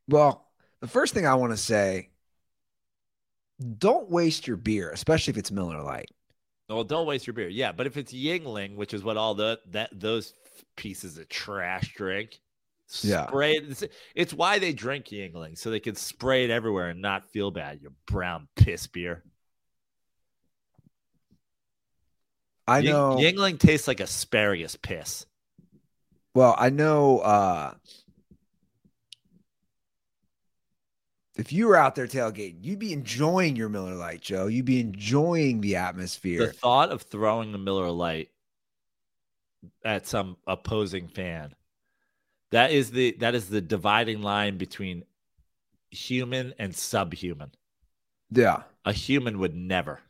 Well, 0.08 0.46
the 0.80 0.88
first 0.88 1.14
thing 1.14 1.26
I 1.26 1.34
want 1.34 1.52
to 1.52 1.56
say: 1.56 2.10
don't 3.78 4.10
waste 4.10 4.46
your 4.46 4.56
beer, 4.56 4.90
especially 4.90 5.32
if 5.32 5.38
it's 5.38 5.50
Miller 5.50 5.82
Lite. 5.82 6.10
Well, 6.68 6.84
don't 6.84 7.06
waste 7.06 7.26
your 7.26 7.34
beer. 7.34 7.48
Yeah, 7.48 7.72
but 7.72 7.86
if 7.86 7.96
it's 7.96 8.12
Yuengling, 8.12 8.76
which 8.76 8.94
is 8.94 9.02
what 9.02 9.16
all 9.16 9.34
the 9.34 9.60
that 9.70 9.90
those 9.92 10.34
pieces 10.76 11.18
of 11.18 11.28
trash 11.28 11.94
drink, 11.94 12.40
Yeah. 13.02 13.26
spray 13.26 13.52
it. 13.52 13.64
It's, 13.70 13.84
it's 14.14 14.32
why 14.34 14.58
they 14.58 14.72
drink 14.72 15.06
Yuengling 15.06 15.58
so 15.58 15.70
they 15.70 15.80
can 15.80 15.94
spray 15.94 16.44
it 16.44 16.50
everywhere 16.50 16.88
and 16.90 17.00
not 17.00 17.30
feel 17.30 17.50
bad. 17.50 17.80
You 17.82 17.92
brown 18.06 18.48
piss 18.56 18.86
beer. 18.86 19.22
I 22.66 22.78
Ying- 22.80 22.92
know. 22.92 23.16
Yuengling 23.16 23.58
tastes 23.58 23.88
like 23.88 24.00
asparagus 24.00 24.76
piss. 24.76 25.26
Well, 26.34 26.54
I 26.58 26.70
know 26.70 27.18
uh 27.20 27.74
if 31.36 31.52
you 31.52 31.66
were 31.66 31.76
out 31.76 31.96
there 31.96 32.06
tailgating, 32.06 32.58
you'd 32.62 32.78
be 32.78 32.92
enjoying 32.92 33.56
your 33.56 33.68
Miller 33.68 33.96
Lite, 33.96 34.20
Joe. 34.20 34.46
You'd 34.46 34.64
be 34.66 34.80
enjoying 34.80 35.60
the 35.60 35.76
atmosphere. 35.76 36.46
The 36.46 36.52
thought 36.52 36.90
of 36.90 37.02
throwing 37.02 37.50
the 37.50 37.58
Miller 37.58 37.90
Lite 37.90 38.28
at 39.84 40.06
some 40.06 40.36
opposing 40.46 41.08
fan 41.08 41.54
that 42.54 42.70
is 42.70 42.92
the 42.92 43.16
that 43.18 43.34
is 43.34 43.48
the 43.48 43.60
dividing 43.60 44.22
line 44.22 44.58
between 44.58 45.02
human 45.90 46.54
and 46.56 46.74
subhuman. 46.74 47.50
yeah. 48.30 48.62
A 48.84 48.92
human 48.92 49.38
would 49.40 49.56
never. 49.56 50.00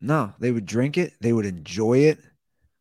No, 0.00 0.32
they 0.38 0.50
would 0.50 0.64
drink 0.64 0.96
it. 0.96 1.12
They 1.20 1.32
would 1.32 1.44
enjoy 1.44 1.98
it. 1.98 2.18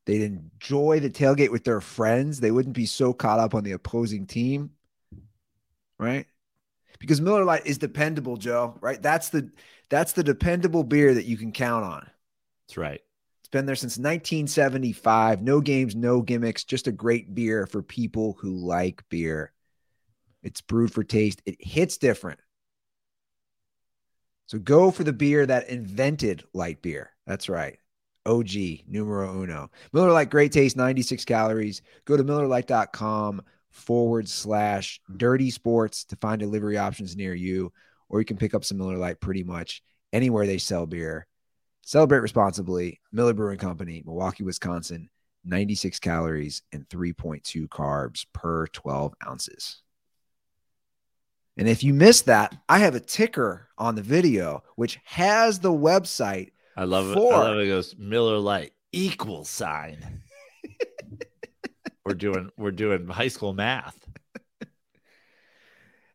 They'd 0.06 0.22
enjoy 0.22 1.02
the 1.02 1.10
tailgate 1.10 1.52
with 1.52 1.66
their 1.66 1.82
friends. 1.82 2.40
They 2.40 2.52
wouldn't 2.52 2.76
be 2.76 2.86
so 2.86 3.12
caught 3.12 3.40
up 3.40 3.54
on 3.56 3.64
the 3.64 3.74
opposing 3.74 4.26
team. 4.26 4.70
Right? 5.98 6.26
Because 7.00 7.20
Miller 7.20 7.44
Lite 7.44 7.66
is 7.66 7.78
dependable, 7.78 8.38
Joe, 8.38 8.78
right? 8.80 9.02
That's 9.02 9.30
the 9.30 9.52
that's 9.90 10.14
the 10.14 10.24
dependable 10.24 10.84
beer 10.84 11.14
that 11.14 11.26
you 11.26 11.36
can 11.36 11.52
count 11.52 11.84
on. 11.84 12.10
That's 12.68 12.78
right. 12.78 13.02
It's 13.50 13.58
been 13.58 13.66
there 13.66 13.76
since 13.76 13.98
1975. 13.98 15.42
No 15.42 15.60
games, 15.60 15.96
no 15.96 16.22
gimmicks, 16.22 16.64
just 16.64 16.86
a 16.86 16.92
great 16.92 17.34
beer 17.34 17.66
for 17.66 17.82
people 17.82 18.38
who 18.40 18.52
like 18.52 19.02
beer. 19.10 19.52
It's 20.44 20.62
brewed 20.62 20.94
for 20.94 21.04
taste. 21.04 21.42
It 21.48 21.56
hits 21.60 21.98
different. 21.98 22.40
So 24.46 24.60
go 24.60 24.92
for 24.92 25.04
the 25.04 25.14
beer 25.14 25.48
that 25.48 25.68
invented 25.68 26.44
light 26.54 26.84
beer. 26.84 27.10
That's 27.26 27.50
right. 27.50 27.80
OG, 28.28 28.54
numero 28.88 29.42
uno. 29.42 29.72
Miller 29.94 30.12
Lite, 30.12 30.30
great 30.30 30.52
taste, 30.52 30.78
96 30.78 31.26
calories. 31.26 31.82
Go 32.06 32.18
to 32.18 32.24
MillerLite.com 32.24 33.42
forward 33.72 34.30
slash 34.30 35.02
dirty 35.18 35.50
sports 35.50 36.04
to 36.06 36.16
find 36.18 36.40
delivery 36.40 36.78
options 36.78 37.16
near 37.16 37.34
you, 37.34 37.74
or 38.10 38.20
you 38.20 38.26
can 38.26 38.38
pick 38.38 38.54
up 38.54 38.64
some 38.64 38.78
Miller 38.78 38.98
Lite 38.98 39.20
pretty 39.20 39.44
much 39.44 39.82
anywhere 40.14 40.46
they 40.46 40.60
sell 40.60 40.86
beer. 40.86 41.26
Celebrate 41.84 42.20
responsibly. 42.20 43.00
Miller 43.12 43.34
Brewing 43.34 43.58
Company, 43.58 44.04
Milwaukee, 44.06 44.44
Wisconsin. 44.44 45.10
96 45.46 46.00
calories 46.00 46.62
and 46.74 46.88
3.2 46.90 47.68
carbs 47.68 48.26
per 48.34 48.68
12 48.68 49.14
ounces. 49.28 49.82
And 51.58 51.68
if 51.68 51.84
you 51.84 51.94
missed 51.94 52.26
that, 52.28 52.56
I 52.70 52.80
have 52.80 52.96
a 52.96 53.00
ticker 53.00 53.68
on 53.78 53.96
the 53.96 54.02
video 54.02 54.64
which 54.76 55.00
has 55.04 55.60
the 55.60 55.72
website. 55.72 56.52
I 56.78 56.86
love 56.86 57.12
it. 57.12 57.18
I 57.18 57.22
love 57.22 57.58
it. 57.58 57.64
It 57.64 57.68
goes 57.68 57.96
Miller 57.98 58.38
Lite 58.38 58.72
equal 58.92 59.44
sign. 59.44 60.22
we're 62.06 62.14
doing 62.14 62.50
we're 62.58 62.72
doing 62.72 63.08
high 63.08 63.28
school 63.28 63.54
math. 63.54 64.08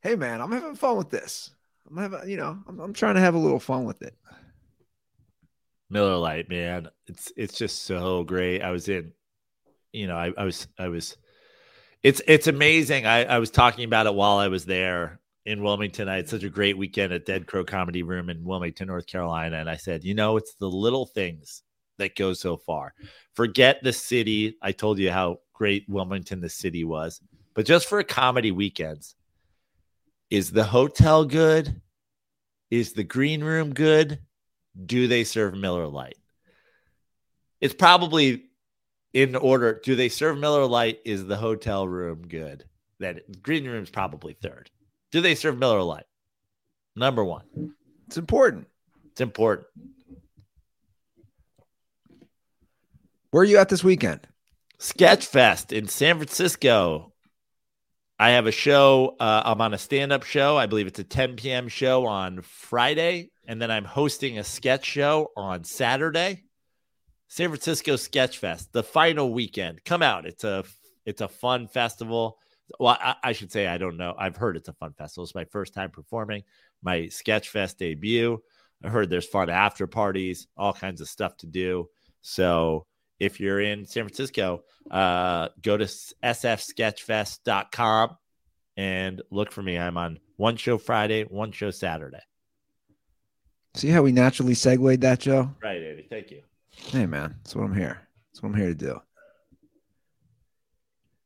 Hey 0.03 0.17
man, 0.17 0.41
I'm 0.41 0.53
having 0.53 0.77
fun 0.77 0.97
with 0.97 1.11
this. 1.11 1.51
I'm 1.91 1.97
having, 1.97 2.29
you 2.29 2.37
know, 2.37 2.59
I'm, 2.67 2.81
I'm 2.81 2.93
trying 2.93 3.15
to 3.15 3.21
have 3.21 3.35
a 3.35 3.39
little 3.39 3.61
fun 3.61 3.85
with 3.85 4.03
it. 4.03 4.15
Miller 5.95 6.16
Lite, 6.16 6.51
man, 6.51 6.88
it's 7.07 7.32
it's 7.36 7.57
just 7.57 7.84
so 7.84 8.24
great. 8.24 8.61
I 8.62 8.72
was 8.72 8.88
in, 8.88 9.12
you 9.92 10.09
know, 10.09 10.16
I, 10.16 10.32
I 10.36 10.45
was 10.45 10.66
I 10.76 10.88
was, 10.88 11.16
it's 12.03 12.20
it's 12.26 12.49
amazing. 12.49 13.07
I 13.07 13.24
I 13.24 13.38
was 13.38 13.53
talking 13.53 13.84
about 13.84 14.07
it 14.07 14.14
while 14.14 14.38
I 14.38 14.49
was 14.49 14.66
there 14.66 15.20
in 15.47 15.62
Wilmington. 15.62 16.09
I 16.09 16.16
had 16.16 16.28
such 16.28 16.42
a 16.42 16.51
great 16.51 16.76
weekend 16.76 17.12
at 17.12 17.26
Dead 17.26 17.47
Crow 17.47 17.64
Comedy 17.64 18.03
Room 18.03 18.28
in 18.28 18.45
Wilmington, 18.45 18.88
North 18.88 19.07
Carolina, 19.07 19.57
and 19.59 19.70
I 19.70 19.76
said, 19.76 20.03
you 20.03 20.14
know, 20.14 20.36
it's 20.36 20.57
the 20.57 20.68
little 20.68 21.07
things 21.07 21.62
that 21.99 22.16
go 22.16 22.32
so 22.32 22.57
far. 22.57 22.92
Forget 23.34 23.80
the 23.84 23.92
city. 23.92 24.57
I 24.61 24.72
told 24.72 24.99
you 24.99 25.12
how 25.12 25.38
great 25.53 25.86
Wilmington 25.88 26.40
the 26.40 26.49
city 26.49 26.82
was, 26.82 27.20
but 27.55 27.66
just 27.66 27.86
for 27.86 28.03
comedy 28.03 28.51
weekends, 28.51 29.14
is 30.28 30.51
the 30.51 30.64
hotel 30.64 31.24
good? 31.24 31.80
Is 32.72 32.95
the 32.95 33.05
green 33.05 33.45
room 33.45 33.72
good? 33.72 34.18
Do 34.83 35.07
they 35.07 35.25
serve 35.25 35.55
Miller 35.55 35.87
Lite? 35.87 36.18
It's 37.61 37.75
probably 37.75 38.45
in 39.12 39.37
order. 39.37 39.81
Do 39.83 39.95
they 39.95 40.09
serve 40.09 40.39
Miller 40.39 40.66
Lite? 40.66 41.01
Is 41.05 41.27
the 41.27 41.37
hotel 41.37 41.87
room 41.87 42.27
good? 42.27 42.64
That 43.01 43.43
green 43.43 43.66
room 43.66 43.83
is 43.83 43.91
probably 43.91 44.35
third. 44.35 44.70
Do 45.11 45.20
they 45.20 45.35
serve 45.35 45.59
Miller 45.59 45.83
Lite? 45.83 46.07
Number 46.97 47.25
one. 47.25 47.45
It's 48.07 48.16
important. 48.16 48.66
It's 49.12 49.20
important. 49.20 49.68
Where 53.31 53.43
are 53.43 53.45
you 53.45 53.59
at 53.59 53.68
this 53.68 53.83
weekend? 53.83 54.27
Sketchfest 54.79 55.72
in 55.72 55.89
San 55.89 56.16
Francisco. 56.16 57.12
I 58.18 58.31
have 58.31 58.47
a 58.47 58.53
show. 58.53 59.16
Uh, 59.18 59.43
I'm 59.45 59.61
on 59.61 59.75
a 59.75 59.79
stand 59.79 60.12
up 60.12 60.22
show. 60.22 60.57
I 60.57 60.66
believe 60.66 60.87
it's 60.87 60.99
a 60.99 61.05
10 61.05 61.37
p.m. 61.37 61.68
show 61.68 62.07
on 62.07 62.43
Friday. 62.43 63.31
And 63.47 63.61
then 63.61 63.70
I'm 63.70 63.84
hosting 63.84 64.38
a 64.38 64.45
sketch 64.45 64.84
show 64.84 65.30
on 65.36 65.64
Saturday. 65.64 66.45
San 67.28 67.49
Francisco 67.49 67.97
Sketch 67.97 68.38
Fest, 68.38 68.72
the 68.72 68.82
final 68.82 69.32
weekend. 69.32 69.84
Come 69.84 70.03
out. 70.03 70.26
It's 70.26 70.45
a 70.45 70.64
it's 71.05 71.20
a 71.20 71.28
fun 71.28 71.66
festival. 71.66 72.38
Well, 72.78 72.97
I, 73.01 73.16
I 73.22 73.32
should 73.32 73.53
say 73.53 73.66
I 73.66 73.78
don't 73.78 73.97
know. 73.97 74.14
I've 74.16 74.36
heard 74.36 74.57
it's 74.57 74.68
a 74.68 74.74
fun 74.74 74.92
festival. 74.92 75.24
It's 75.24 75.34
my 75.34 75.47
first 75.47 75.74
time 75.74 75.90
performing, 75.90 76.45
my 76.82 77.09
Sketch 77.09 77.49
Fest 77.49 77.78
debut. 77.78 78.40
I 78.84 78.88
heard 78.88 79.11
there's 79.11 79.26
fun 79.26 79.51
after 79.51 79.86
parties, 79.86 80.49
all 80.57 80.72
kinds 80.72 81.01
of 81.01 81.09
stuff 81.09 81.36
to 81.38 81.47
do. 81.47 81.88
So 82.22 82.86
if 83.18 83.40
you're 83.40 83.61
in 83.61 83.86
San 83.86 84.05
Francisco, 84.05 84.62
uh, 84.90 85.49
go 85.62 85.76
to 85.76 85.84
sfsketchfest.com 85.84 88.16
and 88.76 89.22
look 89.30 89.53
for 89.53 89.62
me. 89.62 89.78
I'm 89.78 89.97
on 89.97 90.18
one 90.36 90.57
show 90.57 90.78
Friday, 90.78 91.22
one 91.24 91.53
show 91.53 91.70
Saturday. 91.70 92.18
See 93.75 93.89
how 93.89 94.03
we 94.03 94.12
naturally 94.12 94.55
segued 94.55 95.01
that, 95.01 95.20
Joe? 95.20 95.51
Right, 95.62 95.83
Eddie. 95.83 96.07
Thank 96.09 96.31
you. 96.31 96.43
Hey, 96.70 97.07
man, 97.07 97.35
that's 97.43 97.57
what 97.57 97.64
I'm 97.64 97.75
here. 97.75 98.01
That's 98.31 98.43
what 98.43 98.51
I'm 98.51 98.57
here 98.57 98.68
to 98.68 98.75
do. 98.75 99.01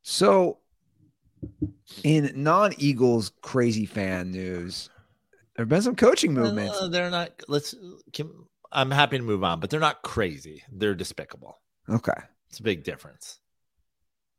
So, 0.02 0.58
in 2.04 2.32
non-Eagles 2.34 3.32
crazy 3.42 3.84
fan 3.84 4.30
news, 4.30 4.88
there 5.54 5.64
have 5.64 5.68
been 5.68 5.82
some 5.82 5.96
coaching 5.96 6.32
movements. 6.32 6.78
Uh, 6.80 6.88
they're 6.88 7.10
not. 7.10 7.32
Let's. 7.48 7.74
Can, 8.12 8.30
I'm 8.72 8.90
happy 8.90 9.18
to 9.18 9.24
move 9.24 9.44
on, 9.44 9.60
but 9.60 9.68
they're 9.70 9.80
not 9.80 10.02
crazy. 10.02 10.62
They're 10.72 10.94
despicable. 10.94 11.58
Okay. 11.88 12.12
It's 12.48 12.60
a 12.60 12.62
big 12.62 12.84
difference. 12.84 13.40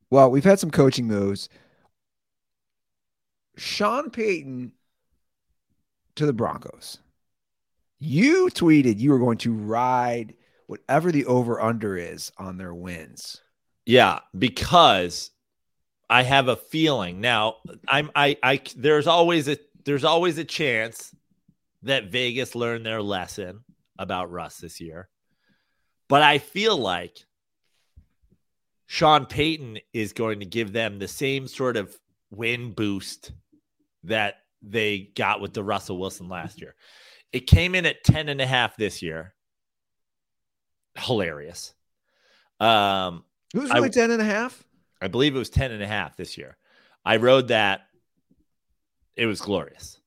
Well, 0.09 0.31
we've 0.31 0.43
had 0.43 0.59
some 0.59 0.71
coaching 0.71 1.07
moves. 1.07 1.49
Sean 3.57 4.09
Payton 4.09 4.71
to 6.15 6.25
the 6.25 6.33
Broncos. 6.33 6.99
You 7.99 8.49
tweeted 8.51 8.99
you 8.99 9.11
were 9.11 9.19
going 9.19 9.37
to 9.39 9.53
ride 9.53 10.35
whatever 10.67 11.11
the 11.11 11.25
over 11.25 11.59
under 11.59 11.97
is 11.97 12.31
on 12.37 12.57
their 12.57 12.73
wins. 12.73 13.41
Yeah, 13.85 14.19
because 14.37 15.31
I 16.09 16.23
have 16.23 16.47
a 16.47 16.55
feeling 16.55 17.21
now. 17.21 17.55
I'm 17.87 18.11
I 18.15 18.37
I 18.41 18.61
there's 18.75 19.07
always 19.07 19.47
a 19.47 19.57
there's 19.85 20.03
always 20.03 20.37
a 20.37 20.43
chance 20.43 21.13
that 21.83 22.11
Vegas 22.11 22.55
learned 22.55 22.85
their 22.85 23.01
lesson 23.01 23.63
about 23.97 24.31
Russ 24.31 24.57
this 24.57 24.79
year. 24.79 25.09
But 26.07 26.21
I 26.21 26.37
feel 26.39 26.77
like 26.77 27.17
Sean 28.87 29.25
Payton 29.25 29.79
is 29.93 30.13
going 30.13 30.39
to 30.39 30.45
give 30.45 30.73
them 30.73 30.99
the 30.99 31.07
same 31.07 31.47
sort 31.47 31.77
of 31.77 31.95
win 32.31 32.73
boost 32.73 33.31
that 34.03 34.35
they 34.61 35.11
got 35.15 35.41
with 35.41 35.53
the 35.53 35.63
Russell 35.63 35.99
Wilson 35.99 36.27
last 36.27 36.59
year. 36.59 36.75
It 37.31 37.41
came 37.41 37.75
in 37.75 37.85
at 37.85 38.03
10 38.03 38.29
and 38.29 38.41
a 38.41 38.45
half 38.47 38.75
this 38.77 39.01
year. 39.01 39.33
Hilarious. 40.97 41.73
Um, 42.59 43.23
It 43.53 43.59
was 43.59 43.71
I- 43.71 43.75
really 43.75 43.89
10 43.89 44.11
and 44.11 44.21
a 44.21 44.25
half. 44.25 44.63
I 45.01 45.07
believe 45.07 45.35
it 45.35 45.39
was 45.39 45.49
10 45.49 45.71
and 45.71 45.81
a 45.81 45.87
half 45.87 46.17
this 46.17 46.37
year. 46.37 46.57
I 47.05 47.17
rode 47.17 47.47
that. 47.49 47.87
It 49.15 49.25
was 49.25 49.41
glorious. 49.41 49.99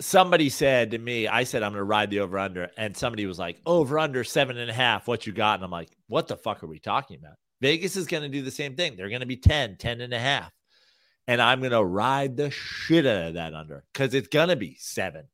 Somebody 0.00 0.48
said 0.48 0.92
to 0.92 0.98
me, 0.98 1.28
I 1.28 1.44
said, 1.44 1.62
I'm 1.62 1.72
going 1.72 1.80
to 1.80 1.84
ride 1.84 2.10
the 2.10 2.20
over 2.20 2.38
under. 2.38 2.70
And 2.76 2.96
somebody 2.96 3.26
was 3.26 3.38
like, 3.38 3.58
over 3.66 3.98
under 3.98 4.24
seven 4.24 4.56
and 4.56 4.70
a 4.70 4.74
half. 4.74 5.06
What 5.06 5.26
you 5.26 5.32
got? 5.32 5.56
And 5.56 5.64
I'm 5.64 5.70
like, 5.70 5.90
what 6.06 6.26
the 6.26 6.36
fuck 6.36 6.62
are 6.62 6.66
we 6.66 6.78
talking 6.78 7.18
about? 7.18 7.34
Vegas 7.60 7.96
is 7.96 8.06
going 8.06 8.22
to 8.22 8.28
do 8.30 8.40
the 8.42 8.50
same 8.50 8.76
thing. 8.76 8.96
They're 8.96 9.10
going 9.10 9.20
to 9.20 9.26
be 9.26 9.36
10, 9.36 9.76
10 9.76 10.00
and 10.00 10.12
a 10.14 10.18
half. 10.18 10.50
And 11.26 11.40
I'm 11.40 11.60
going 11.60 11.72
to 11.72 11.84
ride 11.84 12.36
the 12.36 12.50
shit 12.50 13.06
out 13.06 13.28
of 13.28 13.34
that 13.34 13.52
under 13.54 13.84
because 13.92 14.14
it's 14.14 14.28
going 14.28 14.48
to 14.48 14.56
be 14.56 14.76
seven. 14.78 15.26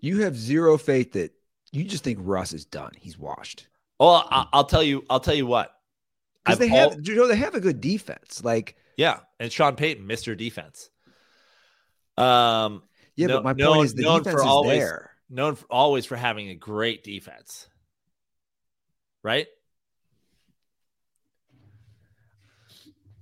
You 0.00 0.22
have 0.22 0.36
zero 0.36 0.78
faith 0.78 1.12
that 1.12 1.32
you 1.72 1.84
just 1.84 2.04
think 2.04 2.18
Russ 2.22 2.52
is 2.52 2.64
done. 2.64 2.92
He's 2.98 3.18
washed. 3.18 3.68
Well, 3.98 4.26
I- 4.30 4.46
I'll 4.52 4.64
tell 4.64 4.82
you, 4.82 5.04
I'll 5.10 5.20
tell 5.20 5.34
you 5.34 5.46
what. 5.46 5.74
Because 6.44 6.58
they 6.58 6.68
have, 6.68 6.96
you 7.06 7.16
know, 7.16 7.26
they 7.28 7.36
have 7.36 7.54
a 7.54 7.60
good 7.60 7.80
defense. 7.80 8.42
Like, 8.42 8.76
yeah. 8.96 9.20
And 9.38 9.52
Sean 9.52 9.76
Payton, 9.76 10.06
Mr. 10.06 10.36
Defense. 10.36 10.90
Um, 12.16 12.82
yeah, 13.14 13.26
No- 13.28 13.36
but 13.38 13.44
my 13.44 13.52
known- 13.52 13.74
point 13.76 13.84
is 13.86 13.94
the 13.94 14.02
known 14.02 14.18
defense 14.20 14.34
for 14.36 14.40
is 14.40 14.46
always- 14.46 14.78
there. 14.78 15.10
known 15.28 15.54
for 15.54 15.66
always 15.70 16.06
for 16.06 16.16
having 16.16 16.48
a 16.48 16.54
great 16.54 17.04
defense. 17.04 17.68
Right? 19.22 19.46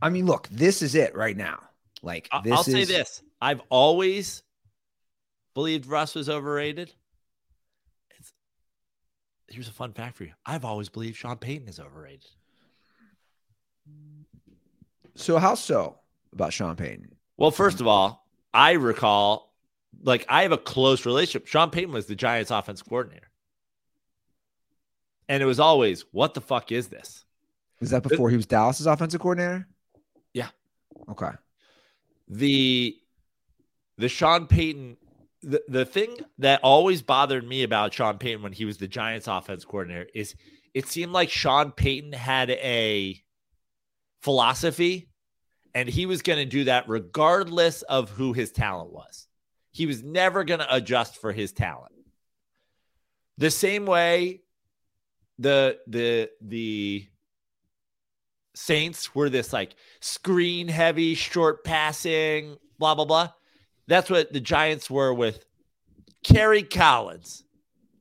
I 0.01 0.11
mean, 0.11 0.27
look, 0.27 0.49
this 0.51 0.81
is 0.81 0.95
it 0.95 1.15
right 1.17 1.37
now. 1.37 1.59
Like, 2.03 2.29
I'll 2.31 2.43
is, 2.61 2.65
say 2.67 2.85
this. 2.85 3.21
I've 3.41 3.61
always 3.69 4.43
believed 5.59 5.87
Russ 5.87 6.15
was 6.15 6.29
overrated. 6.29 6.95
It's, 8.17 8.33
here's 9.49 9.67
a 9.67 9.73
fun 9.73 9.93
fact 9.93 10.17
for 10.17 10.23
you. 10.23 10.31
I've 10.47 10.65
always 10.65 10.89
believed 10.89 11.17
Sean 11.17 11.37
Payton 11.37 11.67
is 11.67 11.81
overrated. 11.81 12.31
So, 15.17 15.37
how 15.39 15.57
so 15.57 15.99
about 16.33 16.53
Sean 16.53 16.77
Payton? 16.77 17.09
Well, 17.37 17.51
first 17.51 17.81
of 17.81 17.89
all, 17.89 18.25
I 18.55 18.73
recall 18.73 19.53
like 20.05 20.25
I 20.29 20.43
have 20.43 20.53
a 20.53 20.59
close 20.59 21.05
relationship. 21.05 21.49
Sean 21.49 21.71
Payton 21.71 21.93
was 21.93 22.07
the 22.07 22.15
Giants 22.15 22.53
offense 22.53 22.81
coordinator. 22.81 23.29
And 25.29 25.43
it 25.43 25.47
was 25.47 25.59
always, 25.59 26.05
what 26.13 26.35
the 26.35 26.41
fuck 26.41 26.71
is 26.71 26.87
this? 26.87 27.25
Was 27.81 27.91
that 27.91 28.05
before 28.05 28.31
he 28.31 28.37
was 28.37 28.47
Dallas's 28.47 28.87
offensive 28.87 29.21
coordinator? 29.21 29.67
Yeah. 30.35 30.51
Okay. 31.11 31.33
the 32.29 32.97
the 33.97 34.09
Sean 34.09 34.47
Payton 34.47 34.97
the, 35.43 35.63
the 35.69 35.85
thing 35.85 36.17
that 36.39 36.61
always 36.63 37.03
bothered 37.03 37.47
me 37.47 37.63
about 37.63 37.93
Sean 37.93 38.19
Payton 38.19 38.43
when 38.43 38.53
he 38.53 38.65
was 38.65 38.79
the 38.79 38.89
Giants 38.89 39.29
offense 39.29 39.65
coordinator 39.65 40.09
is 40.15 40.35
it 40.75 40.89
seemed 40.89 41.13
like 41.13 41.31
Sean 41.31 41.71
Payton 41.73 42.13
had 42.13 42.51
a 42.51 43.21
philosophy 44.21 45.09
and 45.75 45.89
he 45.89 46.07
was 46.07 46.23
going 46.23 46.39
to 46.39 46.45
do 46.45 46.65
that 46.65 46.89
regardless 46.89 47.83
of 47.83 48.11
who 48.11 48.33
his 48.33 48.51
talent 48.51 48.93
was. 48.93 49.29
He 49.71 49.87
was 49.87 50.03
never 50.03 50.45
going 50.45 50.61
to 50.61 50.75
adjust 50.75 51.21
for 51.21 51.33
his 51.33 51.53
talent. 51.53 51.93
The 53.37 53.51
same 53.51 53.87
way 53.87 54.43
the 55.39 55.79
the 55.87 56.31
the 56.41 57.07
Saints 58.57 59.15
were 59.15 59.31
this 59.31 59.53
like 59.53 59.77
screen 60.01 60.67
heavy, 60.67 61.15
short 61.15 61.63
passing, 61.63 62.57
blah 62.79 62.97
blah 62.97 63.05
blah. 63.05 63.31
That's 63.89 64.11
what 64.11 64.33
the 64.33 64.41
Giants 64.41 64.89
were 64.89 65.13
with 65.13 65.45
Kerry 66.23 66.63
Collins, 66.63 67.43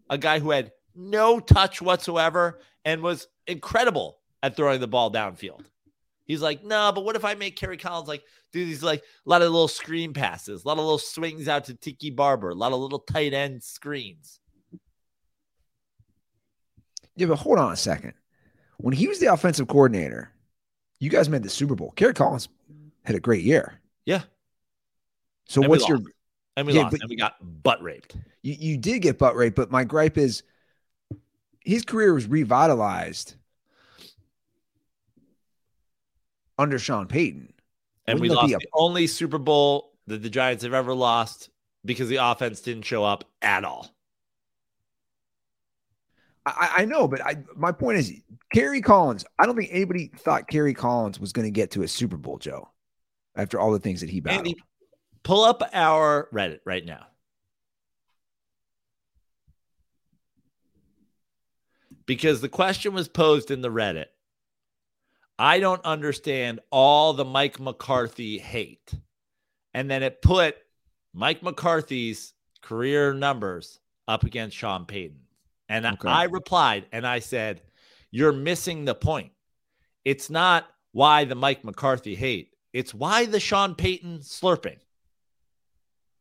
a 0.10 0.18
guy 0.18 0.40
who 0.40 0.52
had 0.52 0.72
no 0.94 1.40
touch 1.40 1.82
whatsoever 1.82 2.60
and 2.86 3.02
was 3.02 3.28
incredible 3.48 4.20
at 4.44 4.56
throwing 4.56 4.82
the 4.82 4.88
ball 4.88 5.12
downfield. 5.12 5.62
He's 6.26 6.42
like, 6.42 6.64
no, 6.64 6.92
but 6.94 7.06
what 7.06 7.16
if 7.16 7.24
I 7.24 7.36
make 7.36 7.56
Kerry 7.56 7.78
Collins 7.78 8.10
like 8.10 8.24
do 8.52 8.66
these 8.66 8.84
like 8.84 9.00
a 9.00 9.30
lot 9.30 9.42
of 9.42 9.50
little 9.50 9.70
screen 9.70 10.14
passes, 10.14 10.64
a 10.64 10.68
lot 10.68 10.74
of 10.74 10.84
little 10.84 10.98
swings 10.98 11.48
out 11.48 11.66
to 11.66 11.74
Tiki 11.74 12.10
Barber, 12.12 12.50
a 12.50 12.56
lot 12.56 12.74
of 12.74 12.80
little 12.80 13.00
tight 13.00 13.34
end 13.34 13.64
screens. 13.64 14.42
Yeah, 17.16 17.28
but 17.28 17.38
hold 17.38 17.60
on 17.60 17.72
a 17.72 17.78
second. 17.78 18.14
When 18.78 18.94
he 18.94 19.08
was 19.08 19.20
the 19.20 19.28
offensive 19.28 19.68
coordinator, 19.68 20.32
you 21.00 21.10
guys 21.10 21.30
made 21.30 21.44
the 21.44 21.50
Super 21.50 21.76
Bowl. 21.76 21.92
Kerry 21.96 22.14
Collins 22.14 22.50
had 23.06 23.16
a 23.16 23.22
great 23.22 23.44
year. 23.44 23.80
Yeah. 24.06 24.24
So 25.48 25.62
And 25.62 25.70
what's 25.70 25.88
your. 25.88 26.00
And 26.56 26.66
we 26.68 26.74
Yeah, 26.74 26.84
lost, 26.84 26.91
but- 26.93 27.02
and 27.02 27.10
we 27.10 27.16
got 27.16 27.36
butt 27.64 27.82
raped. 27.82 28.16
you, 28.41 28.56
you 28.58 28.78
did 28.78 29.00
get 29.02 29.18
butt 29.18 29.36
raped, 29.36 29.56
but 29.56 29.70
my 29.72 29.84
gripe 29.84 30.18
is 30.18 30.43
his 31.64 31.84
career 31.86 32.14
was 32.14 32.26
revitalized 32.28 33.36
under 36.58 36.80
Sean 36.80 37.08
Payton. 37.08 37.54
And 38.08 38.20
we 38.20 38.30
Wouldn't 38.30 38.50
that 38.50 38.54
lost 38.56 38.64
a- 38.64 38.66
the 38.66 38.72
only 38.74 39.08
Super 39.08 39.38
Bowl 39.38 39.93
that 40.08 40.24
the 40.24 40.30
Giants 40.30 40.64
have 40.64 40.74
ever 40.74 40.93
lost 40.93 41.50
because 41.86 42.10
the 42.10 42.16
offense 42.18 42.62
didn't 42.62 42.84
show 42.84 43.04
up 43.04 43.26
at 43.41 43.64
all. 43.64 43.93
I, 46.45 46.76
I 46.78 46.86
know, 46.86 47.10
but 47.10 47.22
I 47.22 47.36
my 47.58 47.74
point 47.74 47.98
is 47.98 48.14
Kerry 48.54 48.80
Collins. 48.82 49.26
I 49.38 49.45
don't 49.45 49.58
think 49.58 49.70
anybody 49.72 50.10
thought 50.16 50.48
Kerry 50.48 50.74
Collins 50.74 51.20
was 51.20 51.34
going 51.34 51.45
to 51.45 51.52
get 51.52 51.72
to 51.72 51.84
a 51.84 51.88
Super 51.89 52.16
Bowl, 52.16 52.38
Joe. 52.38 52.70
After 53.36 53.60
all 53.60 53.72
the 53.72 53.80
things 53.80 54.00
that 54.00 54.10
he 54.10 54.22
battled, 54.22 54.48
Andy, 54.48 54.64
pull 55.28 55.43
up 55.43 55.61
our 55.73 56.30
Reddit 56.34 56.61
right 56.63 56.86
now. 56.86 57.05
Because 62.05 62.39
the 62.39 62.47
question 62.47 62.93
was 62.93 63.09
posed 63.09 63.51
in 63.51 63.59
the 63.59 63.69
Reddit. 63.69 64.05
I 65.38 65.59
don't 65.59 65.84
understand 65.84 66.61
all 66.71 67.11
the 67.11 67.25
Mike 67.25 67.59
McCarthy 67.59 68.38
hate. 68.38 68.93
And 69.73 69.91
then 69.91 70.01
it 70.01 70.21
put 70.21 70.55
Mike 71.13 71.43
McCarthy's 71.43 72.34
career 72.61 73.13
numbers 73.13 73.82
up 74.07 74.23
against 74.23 74.55
Sean 74.55 74.86
Payton. 74.86 75.19
And 75.67 75.86
I- 75.86 75.91
Okay. 75.91 76.07
I 76.07 76.23
replied 76.23 76.86
and 76.93 77.05
I 77.05 77.19
said, 77.19 77.61
You're 78.11 78.32
missing 78.32 78.86
the 78.86 78.95
point. 78.95 79.34
It's 80.05 80.30
not 80.30 80.65
why 80.93 81.25
the 81.25 81.36
Mike 81.36 81.65
McCarthy 81.65 82.15
hate, 82.15 82.55
it's 82.71 82.93
why 82.93 83.25
the 83.25 83.41
Sean 83.41 83.75
Payton 83.75 84.19
slurping. 84.19 84.80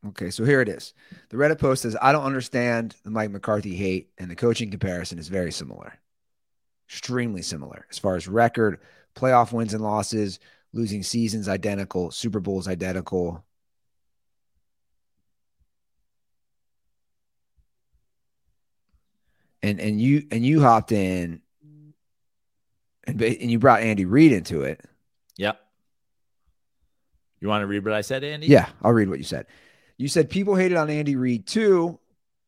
Okay, 0.09 0.30
so 0.30 0.44
here 0.44 0.61
it 0.61 0.68
is. 0.68 0.94
The 1.30 1.36
Reddit 1.36 1.59
post 1.59 1.82
says, 1.82 1.97
I 2.01 2.12
don't 2.12 2.24
understand 2.24 2.94
the 3.03 3.11
Mike 3.11 3.30
McCarthy 3.30 3.74
hate, 3.74 4.11
and 4.18 4.30
the 4.30 4.36
coaching 4.36 4.70
comparison 4.70 5.18
is 5.18 5.28
very 5.28 5.51
similar. 5.51 5.99
Extremely 6.88 7.42
similar 7.42 7.86
as 7.90 7.99
far 7.99 8.14
as 8.14 8.28
record, 8.28 8.78
playoff 9.16 9.53
wins 9.53 9.74
and 9.74 9.82
losses, 9.82 10.38
losing 10.72 11.03
seasons 11.03 11.49
identical, 11.49 12.11
Super 12.11 12.38
Bowls 12.38 12.68
identical. 12.68 13.44
And 19.62 19.80
and 19.80 20.01
you 20.01 20.28
and 20.30 20.47
you 20.47 20.61
hopped 20.61 20.92
in 20.92 21.40
and 23.05 23.20
and 23.20 23.51
you 23.51 23.59
brought 23.59 23.80
Andy 23.80 24.05
Reid 24.05 24.30
into 24.30 24.62
it. 24.62 24.84
Yep. 25.38 25.59
You 27.40 27.49
want 27.49 27.62
to 27.62 27.66
read 27.66 27.84
what 27.84 27.94
I 27.94 28.03
said, 28.03 28.22
Andy? 28.22 28.47
Yeah, 28.47 28.68
I'll 28.82 28.92
read 28.92 29.09
what 29.09 29.18
you 29.18 29.24
said. 29.24 29.47
You 29.99 30.09
said 30.09 30.28
people 30.28 30.55
hated 30.55 30.76
on 30.76 30.90
Andy 30.90 31.16
Reid 31.16 31.47
too. 31.47 31.99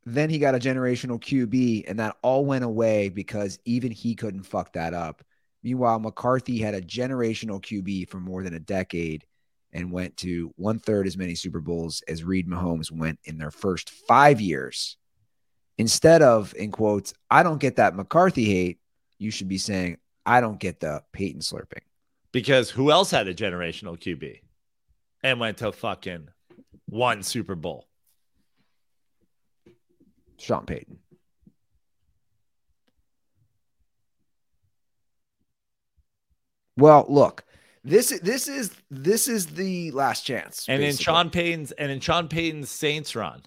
Then 0.05 0.31
he 0.31 0.39
got 0.39 0.55
a 0.55 0.59
generational 0.59 1.21
QB, 1.21 1.85
and 1.89 1.99
that 1.99 2.17
all 2.23 2.45
went 2.45 2.65
away 2.65 3.09
because 3.09 3.59
even 3.65 3.91
he 3.93 4.15
couldn't 4.15 4.45
fuck 4.45 4.73
that 4.73 4.95
up. 4.95 5.23
Meanwhile, 5.63 5.99
McCarthy 5.99 6.59
had 6.59 6.75
a 6.75 6.81
generational 6.81 7.61
QB 7.61 8.09
for 8.09 8.21
more 8.21 8.43
than 8.43 8.55
a 8.55 8.61
decade 8.61 9.27
and 9.73 9.93
went 9.93 10.17
to 10.19 10.53
one 10.57 10.79
third 10.79 11.07
as 11.07 11.17
many 11.17 11.35
Super 11.35 11.61
Bowls 11.61 12.03
as 12.09 12.25
Reid 12.25 12.49
Mahomes 12.49 12.91
went 12.91 13.19
in 13.25 13.39
their 13.39 13.51
first 13.51 13.91
five 13.91 14.41
years. 14.41 14.97
Instead 15.77 16.23
of, 16.23 16.55
in 16.57 16.71
quotes, 16.71 17.13
I 17.31 17.43
don't 17.43 17.61
get 17.61 17.77
that 17.77 17.95
McCarthy 17.95 18.45
hate, 18.45 18.79
you 19.19 19.31
should 19.31 19.49
be 19.49 19.59
saying, 19.59 19.99
I 20.25 20.41
don't 20.41 20.59
get 20.59 20.81
the 20.81 21.03
Payton 21.13 21.41
slurping. 21.41 21.83
Because 22.33 22.71
who 22.71 22.91
else 22.91 23.11
had 23.11 23.29
a 23.29 23.35
generational 23.35 23.99
QB 23.99 24.41
and 25.23 25.41
went 25.41 25.59
to 25.59 25.73
fucking 25.73 26.29
one 26.89 27.23
Super 27.23 27.55
Bowl? 27.55 27.87
Sean 30.39 30.65
Payton. 30.65 30.99
Well, 36.77 37.07
look, 37.09 37.45
this 37.83 38.19
this 38.23 38.47
is 38.47 38.71
this 38.91 39.27
is 39.27 39.47
the 39.47 39.91
last 39.91 40.25
chance. 40.25 40.67
And 40.69 40.81
in 40.81 40.89
basically. 40.89 41.05
Sean 41.05 41.31
Payton's 41.31 41.73
and 41.73 41.91
in 41.91 42.01
Sean 42.01 42.29
Payton's 42.29 42.71
Saints 42.71 43.17
run, 43.17 43.43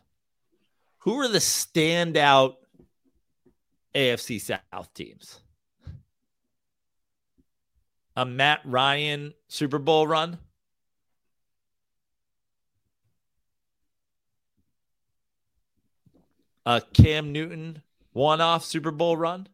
who 1.00 1.18
are 1.20 1.30
the 1.30 1.38
standout 1.38 2.56
AFC 3.96 4.42
South 4.42 4.94
teams? 4.94 5.40
A 8.18 8.26
Matt 8.26 8.60
Ryan 8.66 9.34
Super 9.48 9.80
Bowl 9.80 10.06
run? 10.06 10.38
A 16.66 16.82
Cam 16.94 17.32
Newton 17.32 17.82
one-off 18.14 18.64
Super 18.66 18.92
Bowl 18.92 19.18
run? 19.18 19.48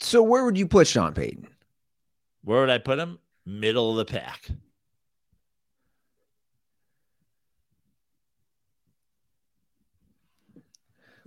So 0.00 0.22
where 0.22 0.44
would 0.44 0.58
you 0.58 0.66
put 0.66 0.86
Sean 0.86 1.14
Payton? 1.14 1.48
Where 2.42 2.60
would 2.60 2.70
I 2.70 2.78
put 2.78 2.98
him? 2.98 3.18
Middle 3.46 3.90
of 3.92 3.96
the 3.96 4.04
pack. 4.12 4.48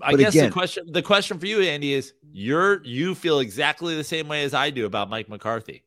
I 0.02 0.12
But 0.12 0.20
guess 0.20 0.34
again- 0.34 0.46
the 0.50 0.54
question 0.54 0.92
the 0.92 1.02
question 1.02 1.40
for 1.40 1.46
you, 1.46 1.62
Andy, 1.62 1.94
is 1.94 2.14
you're 2.32 2.84
you 2.84 3.16
feel 3.16 3.40
exactly 3.40 3.96
the 3.96 4.04
same 4.04 4.28
way 4.28 4.44
as 4.44 4.54
I 4.54 4.70
do 4.70 4.86
about 4.86 5.10
Mike 5.10 5.30
McCarthy. 5.30 5.84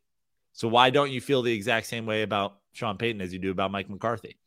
So 0.59 0.67
why 0.67 0.91
don't 0.91 1.13
you 1.13 1.21
feel 1.21 1.43
the 1.43 1.53
exact 1.53 1.87
same 1.87 2.05
way 2.05 2.23
about 2.23 2.57
Sean 2.73 2.99
Payton 2.99 3.21
as 3.21 3.33
you 3.33 3.39
do 3.39 3.53
about 3.53 3.71
Mike 3.71 3.89
McCarthy? 3.89 4.39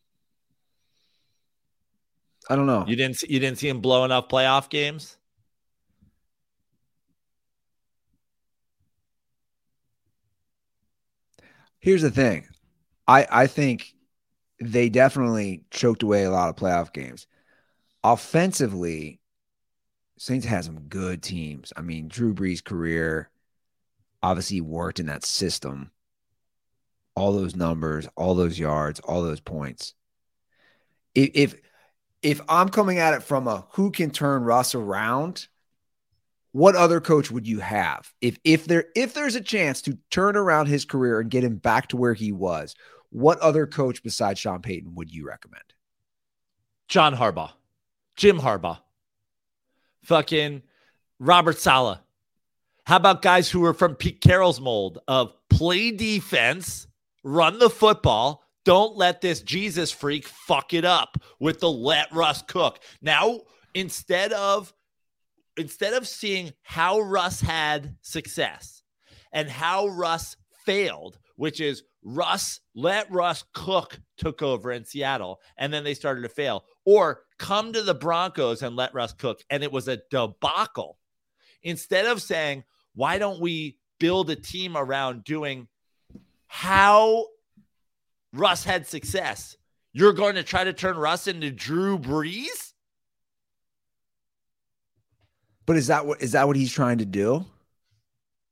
I 2.49 2.57
don't 2.57 2.65
know. 2.65 2.83
You 2.85 2.97
didn't 2.97 3.15
see, 3.15 3.27
you 3.31 3.39
didn't 3.39 3.59
see 3.59 3.69
him 3.69 3.79
blow 3.79 4.03
enough 4.03 4.27
playoff 4.27 4.69
games. 4.69 5.15
Here's 11.79 12.01
the 12.01 12.11
thing. 12.11 12.45
I 13.07 13.25
I 13.31 13.47
think 13.47 13.93
they 14.59 14.89
definitely 14.89 15.63
choked 15.71 16.03
away 16.03 16.25
a 16.25 16.31
lot 16.31 16.49
of 16.49 16.57
playoff 16.57 16.91
games. 16.91 17.25
Offensively, 18.03 19.21
Saints 20.17 20.45
had 20.45 20.65
some 20.65 20.81
good 20.89 21.23
teams. 21.23 21.71
I 21.77 21.81
mean, 21.81 22.09
Drew 22.09 22.33
Brees' 22.33 22.61
career 22.61 23.29
obviously 24.21 24.59
worked 24.59 24.99
in 24.99 25.05
that 25.05 25.23
system. 25.23 25.89
All 27.15 27.33
those 27.33 27.55
numbers, 27.55 28.07
all 28.15 28.35
those 28.35 28.57
yards, 28.57 28.99
all 29.01 29.21
those 29.21 29.39
points. 29.39 29.93
If 31.13 31.31
if, 31.33 31.55
if 32.21 32.41
I'm 32.47 32.69
coming 32.69 32.99
at 32.99 33.13
it 33.13 33.23
from 33.23 33.47
a 33.47 33.65
who 33.71 33.91
can 33.91 34.11
turn 34.11 34.43
Russ 34.43 34.75
around, 34.75 35.47
what 36.51 36.75
other 36.75 37.01
coach 37.01 37.31
would 37.31 37.47
you 37.47 37.59
have 37.59 38.13
if 38.21 38.37
if 38.43 38.65
there 38.65 38.85
if 38.95 39.13
there's 39.13 39.35
a 39.35 39.41
chance 39.41 39.81
to 39.83 39.97
turn 40.09 40.35
around 40.35 40.67
his 40.67 40.85
career 40.85 41.19
and 41.19 41.29
get 41.29 41.43
him 41.43 41.57
back 41.57 41.87
to 41.87 41.97
where 41.97 42.13
he 42.13 42.31
was 42.31 42.75
what 43.09 43.39
other 43.39 43.65
coach 43.65 44.03
besides 44.03 44.39
sean 44.39 44.61
payton 44.61 44.93
would 44.95 45.13
you 45.13 45.25
recommend 45.25 45.63
John 46.91 47.15
Harbaugh, 47.15 47.51
Jim 48.17 48.37
Harbaugh, 48.37 48.79
fucking 50.03 50.61
Robert 51.19 51.57
Saleh. 51.57 51.99
How 52.83 52.97
about 52.97 53.21
guys 53.21 53.49
who 53.49 53.63
are 53.63 53.73
from 53.73 53.95
Pete 53.95 54.19
Carroll's 54.19 54.59
mold 54.59 54.99
of 55.07 55.33
play 55.49 55.91
defense, 55.91 56.87
run 57.23 57.59
the 57.59 57.69
football, 57.69 58.43
don't 58.63 58.95
let 58.95 59.21
this 59.21 59.41
Jesus 59.41 59.91
freak 59.91 60.27
fuck 60.27 60.73
it 60.73 60.85
up 60.85 61.17
with 61.39 61.59
the 61.59 61.71
let 61.71 62.11
Russ 62.13 62.43
cook. 62.43 62.79
Now, 63.01 63.41
instead 63.73 64.33
of 64.33 64.73
instead 65.57 65.93
of 65.93 66.07
seeing 66.07 66.53
how 66.63 66.99
Russ 66.99 67.41
had 67.41 67.95
success 68.01 68.83
and 69.31 69.49
how 69.49 69.87
Russ 69.87 70.37
failed, 70.65 71.19
which 71.35 71.59
is 71.59 71.83
Russ 72.03 72.61
let 72.73 73.11
Russ 73.11 73.43
cook 73.53 73.99
took 74.17 74.41
over 74.41 74.71
in 74.71 74.85
Seattle 74.85 75.39
and 75.57 75.73
then 75.73 75.83
they 75.83 75.93
started 75.93 76.21
to 76.21 76.29
fail, 76.29 76.65
or 76.85 77.23
come 77.37 77.73
to 77.73 77.81
the 77.81 77.95
Broncos 77.95 78.61
and 78.61 78.75
let 78.75 78.93
Russ 78.93 79.13
cook 79.13 79.41
and 79.49 79.63
it 79.63 79.71
was 79.71 79.87
a 79.87 80.01
debacle. 80.09 80.97
Instead 81.63 82.05
of 82.05 82.21
saying, 82.21 82.63
why 82.93 83.17
don't 83.17 83.41
we 83.41 83.77
build 83.99 84.29
a 84.29 84.35
team 84.35 84.75
around 84.75 85.23
doing 85.23 85.67
how 86.53 87.27
Russ 88.33 88.65
had 88.65 88.85
success. 88.85 89.55
You're 89.93 90.11
going 90.11 90.35
to 90.35 90.43
try 90.43 90.65
to 90.65 90.73
turn 90.73 90.97
Russ 90.97 91.27
into 91.27 91.49
Drew 91.49 91.97
Brees? 91.97 92.73
But 95.65 95.77
is 95.77 95.87
that 95.87 96.05
what 96.05 96.21
is 96.21 96.33
that 96.33 96.47
what 96.47 96.57
he's 96.57 96.73
trying 96.73 96.97
to 96.97 97.05
do? 97.05 97.45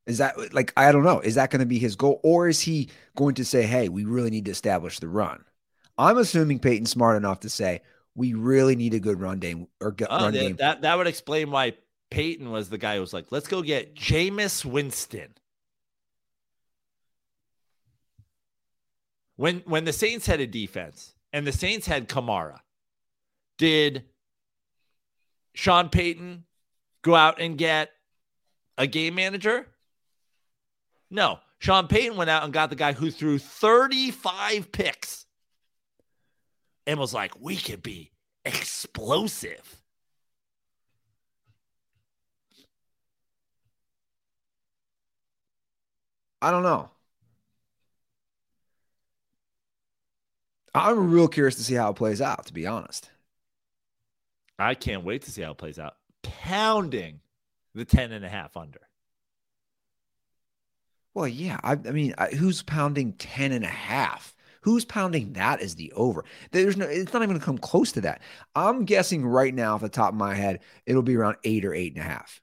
Is 0.08 0.20
that 0.20 0.54
like 0.54 0.72
I 0.78 0.94
don't 0.94 1.04
know? 1.04 1.20
Is 1.20 1.36
that 1.36 1.50
going 1.50 1.60
to 1.60 1.66
be 1.66 1.78
his 1.78 1.98
goal, 1.98 2.22
or 2.24 2.48
is 2.48 2.62
he 2.62 2.88
going 3.18 3.36
to 3.36 3.44
say, 3.44 3.64
"Hey, 3.64 3.90
we 3.90 4.06
really 4.06 4.30
need 4.30 4.46
to 4.46 4.52
establish 4.52 5.00
the 5.00 5.10
run"? 5.10 5.44
I'm 5.98 6.18
assuming 6.18 6.60
Payton's 6.60 6.92
smart 6.92 7.18
enough 7.18 7.42
to 7.42 7.50
say 7.50 7.82
we 8.16 8.34
really 8.34 8.78
need 8.78 8.94
a 8.94 9.00
good 9.02 9.20
run 9.20 9.40
game 9.40 9.68
or 9.82 9.94
Oh, 10.10 10.24
run 10.24 10.34
that, 10.34 10.40
game. 10.40 10.56
that 10.56 10.82
that 10.84 10.98
would 10.98 11.08
explain 11.08 11.52
why 11.52 11.74
Payton 12.12 12.50
was 12.50 12.70
the 12.70 12.78
guy 12.78 12.96
who 12.96 13.02
was 13.02 13.12
like, 13.14 13.26
let's 13.32 13.48
go 13.48 13.62
get 13.62 13.94
Jameis 13.94 14.64
Winston. 14.64 15.34
When 19.40 19.60
when 19.60 19.86
the 19.86 19.94
Saints 19.94 20.26
had 20.26 20.42
a 20.42 20.46
defense 20.46 21.14
and 21.32 21.48
the 21.48 21.54
Saints 21.54 21.88
had 21.88 22.10
Kamara, 22.10 22.60
did 23.58 24.04
Sean 25.54 25.88
Payton 25.88 26.44
go 27.04 27.16
out 27.16 27.40
and 27.40 27.58
get 27.58 27.90
a 28.78 28.86
game 28.86 29.16
manager? 29.16 29.66
No. 31.10 31.40
Sean 31.60 31.88
Payton 31.88 32.18
went 32.18 32.30
out 32.30 32.44
and 32.44 32.52
got 32.52 32.70
the 32.70 32.76
guy 32.76 32.92
who 32.92 33.10
threw 33.10 33.40
35 33.40 34.74
picks 34.74 35.26
and 36.86 37.00
was 37.00 37.14
like, 37.14 37.40
we 37.40 37.56
could 37.56 37.82
be 37.82 38.12
explosive. 38.44 39.82
I 46.42 46.52
don't 46.52 46.64
know. 46.64 46.90
I'm 50.74 51.12
real 51.12 51.28
curious 51.28 51.56
to 51.56 51.64
see 51.64 51.76
how 51.76 51.90
it 51.90 51.96
plays 51.96 52.22
out. 52.22 52.46
To 52.48 52.54
be 52.54 52.68
honest, 52.68 53.10
I 54.58 54.76
can't 54.76 55.04
wait 55.04 55.24
to 55.24 55.32
see 55.32 55.42
how 55.42 55.52
it 55.52 55.58
plays 55.58 55.80
out. 55.80 55.96
Pounding 56.24 57.22
the 57.76 57.86
10 57.86 58.12
and 58.12 58.26
a 58.26 58.30
half 58.30 58.58
under. 58.58 58.82
well, 61.14 61.28
yeah. 61.28 61.60
I, 61.64 61.74
I 61.74 61.92
mean, 61.92 62.14
I, 62.18 62.28
who's 62.28 62.62
pounding 62.64 63.14
10 63.14 63.52
and 63.52 63.66
a 63.66 63.68
half? 63.68 64.36
Who's 64.62 64.86
pounding 64.86 65.34
that 65.34 65.62
as 65.62 65.76
the 65.76 65.92
over? 65.94 66.26
There's 66.52 66.76
no, 66.78 66.86
it's 66.86 67.14
not 67.14 67.24
even 67.24 67.30
going 67.30 67.40
to 67.40 67.46
come 67.46 67.58
close 67.58 67.94
to 67.94 68.02
that. 68.02 68.22
I'm 68.56 68.86
guessing 68.86 69.26
right 69.26 69.54
now, 69.54 69.76
off 69.76 69.82
the 69.82 69.90
top 69.90 70.10
of 70.10 70.16
my 70.16 70.36
head, 70.36 70.60
it'll 70.86 71.02
be 71.02 71.16
around 71.16 71.38
eight 71.46 71.64
or 71.66 71.74
eight 71.74 71.94
and 71.96 72.02
a 72.02 72.08
half. 72.08 72.42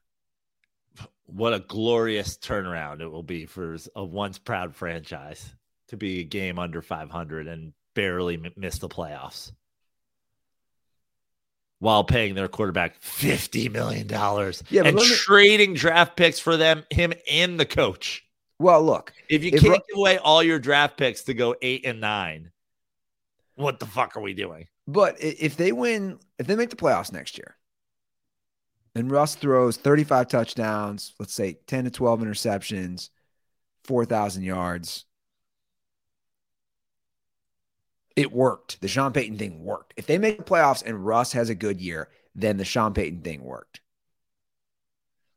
What 1.27 1.53
a 1.53 1.59
glorious 1.59 2.37
turnaround 2.37 3.01
it 3.01 3.09
will 3.09 3.23
be 3.23 3.45
for 3.45 3.77
a 3.95 4.03
once 4.03 4.39
proud 4.39 4.75
franchise 4.75 5.53
to 5.89 5.97
be 5.97 6.21
a 6.21 6.23
game 6.23 6.57
under 6.57 6.81
500 6.81 7.47
and 7.47 7.73
barely 7.97 8.35
m- 8.35 8.53
miss 8.55 8.77
the 8.77 8.87
playoffs 8.87 9.51
while 11.79 12.03
paying 12.03 12.35
their 12.35 12.47
quarterback 12.47 13.01
$50 13.01 13.71
million 13.71 14.07
Yeah, 14.69 14.83
and 14.85 14.99
trading 14.99 15.73
draft 15.73 16.15
picks 16.15 16.39
for 16.39 16.57
them, 16.57 16.83
him 16.91 17.13
and 17.29 17.59
the 17.59 17.65
coach. 17.65 18.23
Well, 18.59 18.83
look, 18.83 19.13
If 19.29 19.43
you 19.43 19.51
If 19.53 19.61
can't 19.61 19.83
give 19.87 19.97
away 19.97 20.19
all 20.19 20.43
your 20.43 20.59
draft 20.59 20.97
picks 20.97 21.23
to 21.23 21.33
go 21.33 21.55
eight 21.63 21.85
and 21.85 21.99
nine, 21.99 22.51
what 23.55 23.79
the 23.79 23.87
fuck 23.87 24.15
are 24.15 24.21
we 24.21 24.35
doing? 24.35 24.67
But 24.87 25.15
if 25.19 25.57
they 25.57 25.71
win, 25.71 26.19
if 26.37 26.45
they 26.45 26.55
make 26.55 26.69
the 26.69 26.75
playoffs 26.75 27.11
next 27.11 27.37
year, 27.37 27.57
and 28.93 29.11
Russ 29.11 29.33
throws 29.35 29.77
35 29.77 30.27
touchdowns, 30.27 31.13
let's 31.19 31.33
say 31.33 31.57
10 31.65 31.85
to 31.85 31.91
12 31.91 32.19
interceptions, 32.21 33.09
4,000 33.85 34.43
yards, 34.43 35.05
it 38.17 38.33
worked. 38.33 38.81
The 38.81 38.87
Sean 38.87 39.13
Payton 39.13 39.37
thing 39.37 39.63
worked. 39.63 39.93
If 39.95 40.07
they 40.07 40.17
make 40.17 40.37
the 40.39 40.43
playoffs 40.43 40.83
and 40.83 41.05
Russ 41.05 41.31
has 41.33 41.49
a 41.49 41.55
good 41.55 41.79
year, 41.79 42.09
then 42.35 42.57
the 42.57 42.65
Sean 42.65 42.93
Payton 42.93 43.21
thing 43.21 43.43
worked. 43.43 43.79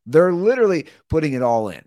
They're 0.06 0.32
literally 0.32 0.86
putting 1.08 1.34
it 1.34 1.42
all 1.42 1.68
in 1.68 1.84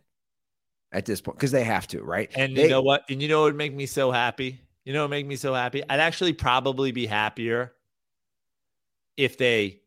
at 0.91 1.05
this 1.05 1.19
point 1.19 1.37
because 1.37 1.51
they 1.51 1.63
have 1.63 1.87
to, 1.87 2.03
right? 2.03 2.31
And 2.35 2.55
They- 2.55 2.63
you 2.63 2.69
know 2.69 2.83
what? 2.83 3.03
And 3.09 3.21
you 3.21 3.27
know 3.27 3.39
what 3.41 3.45
would 3.45 3.55
make 3.55 3.73
me 3.73 3.87
so 3.87 4.11
happy? 4.11 4.61
You 4.85 4.93
know 4.93 5.01
what 5.01 5.09
would 5.09 5.15
make 5.15 5.25
me 5.25 5.35
so 5.35 5.53
happy? 5.55 5.81
I'd 5.89 5.99
actually 5.99 6.33
probably 6.33 6.91
be 6.91 7.07
happier 7.07 7.73
if 9.17 9.37
they 9.37 9.81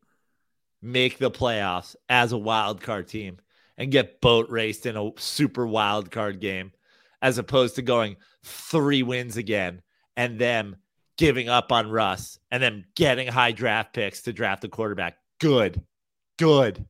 make 0.81 1.17
the 1.19 1.31
playoffs 1.31 1.95
as 2.09 2.33
a 2.33 2.37
wild 2.37 2.81
card 2.81 3.07
team 3.07 3.37
and 3.77 3.91
get 3.91 4.19
boat 4.19 4.49
raced 4.49 4.85
in 4.85 4.97
a 4.97 5.11
super 5.17 5.65
wild 5.65 6.11
card 6.11 6.41
game 6.41 6.73
as 7.21 7.37
opposed 7.37 7.75
to 7.75 7.81
going 7.81 8.17
three 8.43 9.03
wins 9.03 9.37
again 9.37 9.81
and 10.17 10.37
them 10.39 10.75
giving 11.17 11.49
up 11.49 11.71
on 11.71 11.89
Russ 11.89 12.39
and 12.51 12.61
then 12.61 12.85
getting 12.95 13.27
high 13.27 13.51
draft 13.51 13.93
picks 13.93 14.23
to 14.23 14.33
draft 14.33 14.63
a 14.63 14.69
quarterback. 14.69 15.17
Good. 15.39 15.81
Good. 16.37 16.85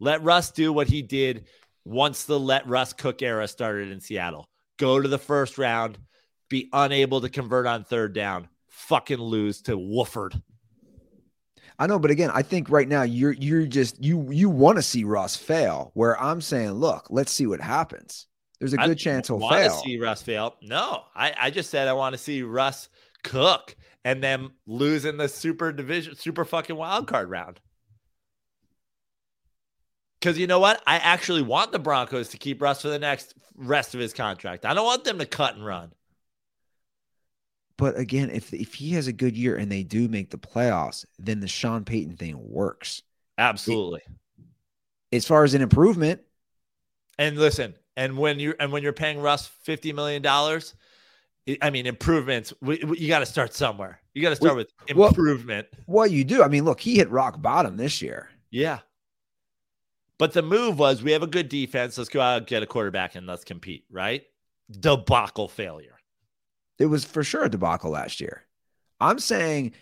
Let 0.00 0.22
Russ 0.22 0.50
do 0.50 0.72
what 0.72 0.88
he 0.88 1.02
did 1.02 1.46
once 1.84 2.24
the 2.24 2.38
let 2.38 2.66
Russ 2.66 2.92
cook 2.92 3.22
era 3.22 3.46
started 3.46 3.90
in 3.90 4.00
Seattle. 4.00 4.48
Go 4.78 5.00
to 5.00 5.08
the 5.08 5.18
first 5.18 5.58
round, 5.58 5.98
be 6.48 6.68
unable 6.72 7.20
to 7.20 7.28
convert 7.28 7.66
on 7.66 7.84
third 7.84 8.12
down, 8.12 8.48
fucking 8.68 9.18
lose 9.18 9.62
to 9.62 9.78
Wolford. 9.78 10.40
I 11.78 11.86
know, 11.86 11.98
but 11.98 12.10
again, 12.10 12.30
I 12.32 12.42
think 12.42 12.68
right 12.68 12.88
now 12.88 13.02
you're 13.02 13.32
you're 13.32 13.66
just 13.66 14.02
you 14.02 14.30
you 14.30 14.50
want 14.50 14.76
to 14.76 14.82
see 14.82 15.04
Russ 15.04 15.36
fail. 15.36 15.90
Where 15.94 16.20
I'm 16.20 16.40
saying, 16.40 16.72
look, 16.72 17.06
let's 17.10 17.32
see 17.32 17.46
what 17.46 17.60
happens. 17.60 18.26
There's 18.60 18.74
a 18.74 18.76
good 18.76 18.98
chance 18.98 19.26
he'll 19.26 19.40
want 19.40 19.56
to 19.56 19.70
fail. 19.70 19.82
see 19.82 19.98
Russ 19.98 20.22
fail. 20.22 20.54
No, 20.62 21.02
I, 21.16 21.34
I 21.40 21.50
just 21.50 21.70
said 21.70 21.88
I 21.88 21.94
want 21.94 22.12
to 22.12 22.18
see 22.18 22.42
Russ 22.42 22.88
cook 23.22 23.76
and 24.04 24.22
then 24.22 24.50
lose 24.66 25.04
in 25.04 25.16
the 25.16 25.28
super 25.28 25.72
division, 25.72 26.16
super 26.16 26.44
fucking 26.44 26.76
wild 26.76 27.06
card 27.06 27.30
round. 27.30 27.60
Because 30.20 30.38
you 30.38 30.46
know 30.46 30.60
what? 30.60 30.82
I 30.86 30.96
actually 30.96 31.42
want 31.42 31.72
the 31.72 31.78
Broncos 31.78 32.28
to 32.30 32.38
keep 32.38 32.62
Russ 32.62 32.82
for 32.82 32.88
the 32.88 32.98
next 32.98 33.34
rest 33.56 33.94
of 33.94 34.00
his 34.00 34.12
contract. 34.12 34.64
I 34.64 34.74
don't 34.74 34.86
want 34.86 35.04
them 35.04 35.18
to 35.18 35.26
cut 35.26 35.54
and 35.54 35.64
run. 35.66 35.92
But 37.76 37.98
again, 37.98 38.30
if 38.30 38.52
if 38.54 38.74
he 38.74 38.92
has 38.92 39.06
a 39.08 39.12
good 39.12 39.36
year 39.36 39.56
and 39.56 39.70
they 39.70 39.82
do 39.82 40.08
make 40.08 40.30
the 40.30 40.38
playoffs, 40.38 41.04
then 41.18 41.40
the 41.40 41.48
Sean 41.48 41.84
Payton 41.84 42.16
thing 42.16 42.36
works. 42.38 43.02
Absolutely. 43.38 44.00
As 45.12 45.24
far 45.26 45.44
as 45.44 45.54
an 45.54 45.62
improvement, 45.62 46.22
And 47.18 47.38
listen, 47.38 47.74
and 47.96 48.16
when 48.16 48.38
you 48.38 48.54
and 48.58 48.72
when 48.72 48.82
you're 48.82 48.92
paying 48.92 49.20
Russ 49.20 49.46
fifty 49.46 49.92
million 49.92 50.22
dollars, 50.22 50.74
I 51.60 51.70
mean 51.70 51.86
improvements. 51.86 52.52
We, 52.60 52.78
we- 52.84 52.98
you 52.98 53.08
got 53.08 53.20
to 53.20 53.26
start 53.26 53.52
somewhere. 53.54 54.00
You 54.14 54.22
got 54.22 54.30
to 54.30 54.36
start 54.36 54.56
with 54.56 54.72
well- 54.94 55.08
improvement. 55.08 55.66
what 55.86 56.10
you 56.10 56.22
do, 56.24 56.42
I 56.42 56.48
mean, 56.48 56.64
look, 56.64 56.80
he 56.80 56.96
hit 56.96 57.10
rock 57.10 57.40
bottom 57.42 57.76
this 57.76 58.00
year. 58.02 58.28
yeah. 58.50 58.80
But 60.18 60.34
the 60.34 60.42
move 60.42 60.78
was 60.78 61.02
we 61.02 61.10
have 61.12 61.22
a 61.24 61.26
good 61.26 61.48
defense. 61.48 61.98
Let's 61.98 62.08
go 62.10 62.20
out 62.20 62.46
get 62.46 62.62
a 62.62 62.66
quarterback 62.66 63.16
and 63.16 63.26
let's 63.26 63.42
compete. 63.42 63.84
Right? 63.90 64.22
Debacle 64.70 65.48
failure. 65.48 65.96
It 66.78 66.86
was 66.86 67.04
for 67.04 67.24
sure 67.24 67.44
a 67.44 67.48
debacle 67.48 67.90
last 67.90 68.20
year. 68.20 68.44
I'm 69.00 69.18
saying 69.18 69.72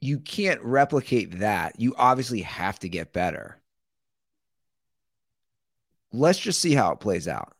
you 0.00 0.18
can't 0.18 0.60
replicate 0.62 1.38
that. 1.40 1.78
You 1.78 1.94
obviously 1.96 2.40
have 2.42 2.80
to 2.80 2.88
get 2.88 3.12
better. 3.12 3.56
Let's 6.12 6.38
just 6.40 6.58
see 6.60 6.74
how 6.74 6.90
it 6.90 6.98
plays 7.00 7.28
out. 7.28 7.52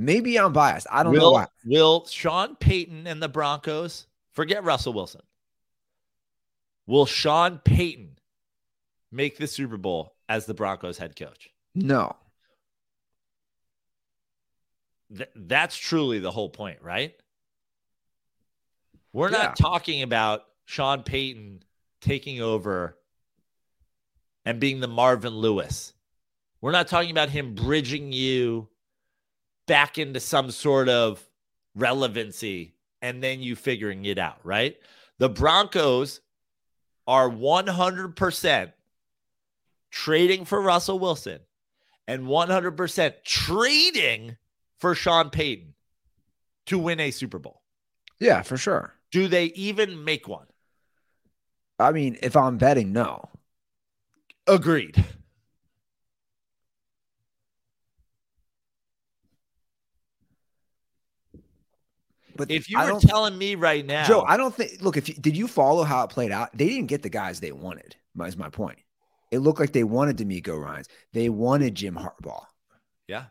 Maybe 0.00 0.38
I'm 0.38 0.54
biased. 0.54 0.86
I 0.90 1.02
don't 1.02 1.12
know 1.12 1.20
will, 1.20 1.32
why. 1.34 1.46
Will 1.66 2.06
Sean 2.06 2.56
Payton 2.56 3.06
and 3.06 3.22
the 3.22 3.28
Broncos 3.28 4.06
forget 4.32 4.64
Russell 4.64 4.94
Wilson? 4.94 5.20
Will 6.86 7.04
Sean 7.04 7.58
Payton 7.58 8.16
make 9.12 9.36
the 9.36 9.46
Super 9.46 9.76
Bowl 9.76 10.14
as 10.26 10.46
the 10.46 10.54
Broncos 10.54 10.96
head 10.96 11.16
coach? 11.16 11.50
No. 11.74 12.16
Th- 15.14 15.28
that's 15.36 15.76
truly 15.76 16.18
the 16.18 16.30
whole 16.30 16.48
point, 16.48 16.80
right? 16.80 17.14
We're 19.12 19.30
Yeah. 19.30 19.36
not 19.36 19.56
talking 19.56 20.00
about 20.00 20.46
Sean 20.64 21.02
Payton 21.02 21.62
taking 22.00 22.40
over 22.40 22.96
and 24.46 24.58
being 24.58 24.80
the 24.80 24.88
Marvin 24.88 25.34
Lewis. 25.34 25.92
We're 26.62 26.72
not 26.72 26.88
talking 26.88 27.10
about 27.10 27.28
him 27.28 27.54
bridging 27.54 28.14
you 28.14 28.70
back 29.70 29.98
into 29.98 30.18
some 30.18 30.50
sort 30.50 30.88
of 30.88 31.24
relevancy 31.76 32.74
and 33.00 33.22
then 33.22 33.40
you 33.40 33.54
figuring 33.54 34.04
it 34.04 34.18
out, 34.18 34.40
right? 34.42 34.76
The 35.18 35.28
Broncos 35.28 36.20
are 37.06 37.30
100% 37.30 38.72
trading 39.92 40.44
for 40.44 40.60
Russell 40.60 40.98
Wilson 40.98 41.38
and 42.08 42.24
100% 42.24 43.14
trading 43.22 44.36
for 44.76 44.96
Sean 44.96 45.30
Payton 45.30 45.74
to 46.66 46.76
win 46.76 46.98
a 46.98 47.12
Super 47.12 47.38
Bowl. 47.38 47.62
Yeah, 48.18 48.42
for 48.42 48.56
sure. 48.56 48.92
Do 49.12 49.28
they 49.28 49.44
even 49.54 50.02
make 50.02 50.26
one? 50.26 50.46
I 51.78 51.92
mean, 51.92 52.18
if 52.24 52.36
I'm 52.36 52.58
betting, 52.58 52.92
no. 52.92 53.28
Agreed. 54.48 55.04
But 62.40 62.50
If 62.50 62.70
you 62.70 62.78
I 62.78 62.90
were 62.90 63.00
telling 63.00 63.36
me 63.36 63.54
right 63.54 63.84
now, 63.84 64.06
Joe, 64.06 64.24
I 64.26 64.38
don't 64.38 64.54
think. 64.54 64.80
Look, 64.80 64.96
if 64.96 65.08
you, 65.10 65.14
did 65.14 65.36
you 65.36 65.46
follow 65.46 65.82
how 65.82 66.02
it 66.04 66.10
played 66.10 66.32
out? 66.32 66.56
They 66.56 66.66
didn't 66.68 66.86
get 66.86 67.02
the 67.02 67.10
guys 67.10 67.38
they 67.38 67.52
wanted. 67.52 67.96
Is 68.24 68.36
my 68.36 68.48
point. 68.48 68.78
It 69.30 69.38
looked 69.38 69.60
like 69.60 69.72
they 69.72 69.84
wanted 69.84 70.16
DeMeco 70.16 70.58
Ryans. 70.60 70.88
They 71.12 71.28
wanted 71.28 71.74
Jim 71.74 71.94
Harbaugh, 71.94 72.44
yeah. 73.06 73.24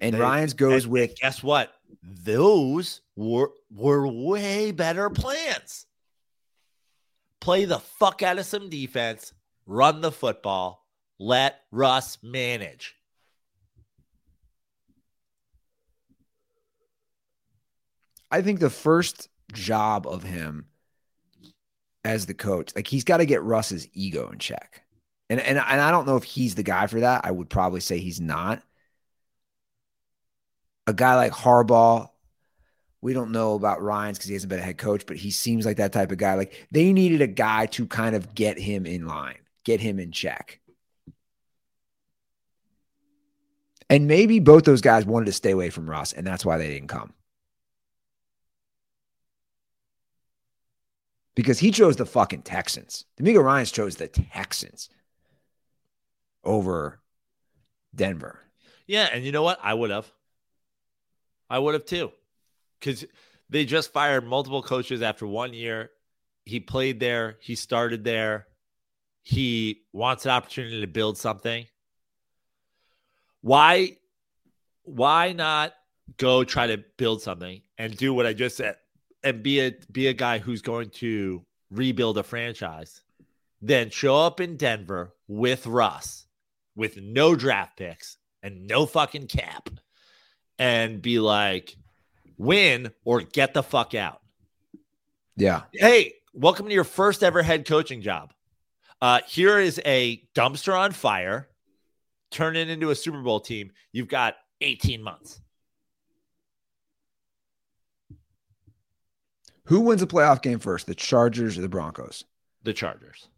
and 0.00 0.14
They- 0.14 0.20
Ryans 0.20 0.54
goes 0.54 0.84
and- 0.84 0.92
with 0.92 1.16
Guess 1.16 1.42
what? 1.42 1.72
Those 2.02 3.02
were 3.16 3.50
were 3.70 4.06
way 4.08 4.70
better 4.72 5.10
plans. 5.10 5.86
Play 7.40 7.64
the 7.66 7.78
fuck 7.78 8.22
out 8.22 8.38
of 8.38 8.46
some 8.46 8.68
defense, 8.70 9.32
run 9.66 10.00
the 10.00 10.10
football, 10.12 10.86
let 11.18 11.60
Russ 11.70 12.18
manage. 12.22 12.95
I 18.36 18.42
think 18.42 18.60
the 18.60 18.68
first 18.68 19.30
job 19.54 20.06
of 20.06 20.22
him 20.22 20.66
as 22.04 22.26
the 22.26 22.34
coach, 22.34 22.70
like 22.76 22.86
he's 22.86 23.02
got 23.02 23.16
to 23.16 23.24
get 23.24 23.42
Russ's 23.42 23.88
ego 23.94 24.28
in 24.30 24.38
check. 24.38 24.82
And, 25.30 25.40
and 25.40 25.56
and 25.56 25.80
I 25.80 25.90
don't 25.90 26.06
know 26.06 26.16
if 26.16 26.24
he's 26.24 26.54
the 26.54 26.62
guy 26.62 26.86
for 26.86 27.00
that. 27.00 27.22
I 27.24 27.30
would 27.30 27.48
probably 27.48 27.80
say 27.80 27.98
he's 27.98 28.20
not. 28.20 28.62
A 30.86 30.92
guy 30.92 31.16
like 31.16 31.32
Harbaugh, 31.32 32.10
we 33.00 33.14
don't 33.14 33.32
know 33.32 33.54
about 33.54 33.82
Ryans 33.82 34.18
because 34.18 34.28
he 34.28 34.34
hasn't 34.34 34.50
been 34.50 34.60
a 34.60 34.62
head 34.62 34.76
coach, 34.76 35.06
but 35.06 35.16
he 35.16 35.30
seems 35.30 35.64
like 35.64 35.78
that 35.78 35.94
type 35.94 36.12
of 36.12 36.18
guy. 36.18 36.34
Like 36.34 36.68
they 36.70 36.92
needed 36.92 37.22
a 37.22 37.26
guy 37.26 37.64
to 37.66 37.86
kind 37.86 38.14
of 38.14 38.34
get 38.34 38.58
him 38.58 38.84
in 38.84 39.06
line, 39.06 39.38
get 39.64 39.80
him 39.80 39.98
in 39.98 40.12
check. 40.12 40.60
And 43.88 44.06
maybe 44.06 44.40
both 44.40 44.64
those 44.64 44.82
guys 44.82 45.06
wanted 45.06 45.26
to 45.26 45.32
stay 45.32 45.52
away 45.52 45.70
from 45.70 45.88
Russ, 45.88 46.12
and 46.12 46.26
that's 46.26 46.44
why 46.44 46.58
they 46.58 46.68
didn't 46.68 46.88
come. 46.88 47.14
Because 51.36 51.60
he 51.60 51.70
chose 51.70 51.96
the 51.96 52.06
fucking 52.06 52.42
Texans. 52.42 53.04
DeMeco 53.20 53.44
Ryans 53.44 53.70
chose 53.70 53.96
the 53.96 54.08
Texans 54.08 54.88
over 56.42 57.00
Denver. 57.94 58.40
Yeah, 58.86 59.08
and 59.12 59.24
you 59.24 59.30
know 59.30 59.42
what? 59.42 59.60
I 59.62 59.74
would 59.74 59.90
have. 59.90 60.10
I 61.48 61.58
would 61.58 61.74
have 61.74 61.84
too. 61.84 62.10
Because 62.80 63.04
they 63.50 63.64
just 63.64 63.92
fired 63.92 64.26
multiple 64.26 64.62
coaches 64.62 65.02
after 65.02 65.26
one 65.26 65.52
year. 65.52 65.90
He 66.44 66.58
played 66.58 67.00
there, 67.00 67.36
he 67.40 67.54
started 67.54 68.02
there. 68.02 68.46
He 69.22 69.82
wants 69.92 70.24
an 70.24 70.30
opportunity 70.30 70.80
to 70.80 70.86
build 70.86 71.18
something. 71.18 71.66
Why 73.42 73.98
why 74.84 75.32
not 75.32 75.74
go 76.16 76.44
try 76.44 76.68
to 76.68 76.78
build 76.96 77.20
something 77.20 77.60
and 77.76 77.96
do 77.96 78.14
what 78.14 78.26
I 78.26 78.32
just 78.32 78.56
said 78.56 78.76
and 79.22 79.42
be 79.42 79.60
a 79.60 79.72
be 79.90 80.08
a 80.08 80.12
guy 80.12 80.38
who's 80.38 80.62
going 80.62 80.90
to 80.90 81.44
rebuild 81.70 82.18
a 82.18 82.22
franchise? 82.22 83.02
Then 83.62 83.90
show 83.90 84.16
up 84.16 84.40
in 84.40 84.56
Denver 84.56 85.14
with 85.28 85.66
Russ 85.66 86.26
with 86.76 86.98
no 86.98 87.34
draft 87.34 87.76
picks 87.76 88.18
and 88.42 88.66
no 88.66 88.86
fucking 88.86 89.26
cap 89.26 89.70
and 90.58 91.02
be 91.02 91.18
like, 91.18 91.76
win 92.38 92.92
or 93.04 93.22
get 93.22 93.54
the 93.54 93.62
fuck 93.62 93.94
out. 93.94 94.20
Yeah. 95.36 95.62
Hey, 95.72 96.14
welcome 96.32 96.66
to 96.66 96.72
your 96.72 96.84
first 96.84 97.22
ever 97.22 97.42
head 97.42 97.66
coaching 97.66 98.02
job. 98.02 98.32
Uh, 99.00 99.20
here 99.26 99.58
is 99.58 99.80
a 99.84 100.22
dumpster 100.34 100.78
on 100.78 100.92
fire. 100.92 101.48
Turn 102.30 102.56
it 102.56 102.68
into 102.68 102.90
a 102.90 102.94
Super 102.94 103.22
Bowl 103.22 103.40
team. 103.40 103.72
You've 103.92 104.08
got 104.08 104.36
18 104.60 105.02
months. 105.02 105.40
Who 109.66 109.80
wins 109.80 110.02
a 110.02 110.06
playoff 110.06 110.42
game 110.42 110.58
first, 110.58 110.86
the 110.86 110.94
Chargers 110.94 111.58
or 111.58 111.62
the 111.62 111.68
Broncos? 111.68 112.24
The 112.62 112.72
Chargers. 112.72 113.28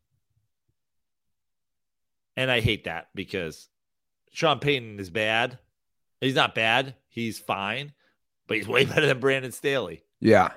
And 2.37 2.51
I 2.51 2.61
hate 2.61 2.85
that 2.85 3.09
because 3.15 3.69
Sean 4.33 4.61
Payton 4.61 5.01
is 5.01 5.11
bad. 5.11 5.59
He's 6.21 6.35
not 6.35 6.55
bad. 6.55 6.95
He's 7.09 7.39
fine, 7.39 7.93
but 8.47 8.57
he's 8.57 8.69
way 8.69 8.85
better 8.87 9.07
than 9.07 9.21
Brandon 9.21 9.53
Staley. 9.53 10.03
Yeah. 10.21 10.51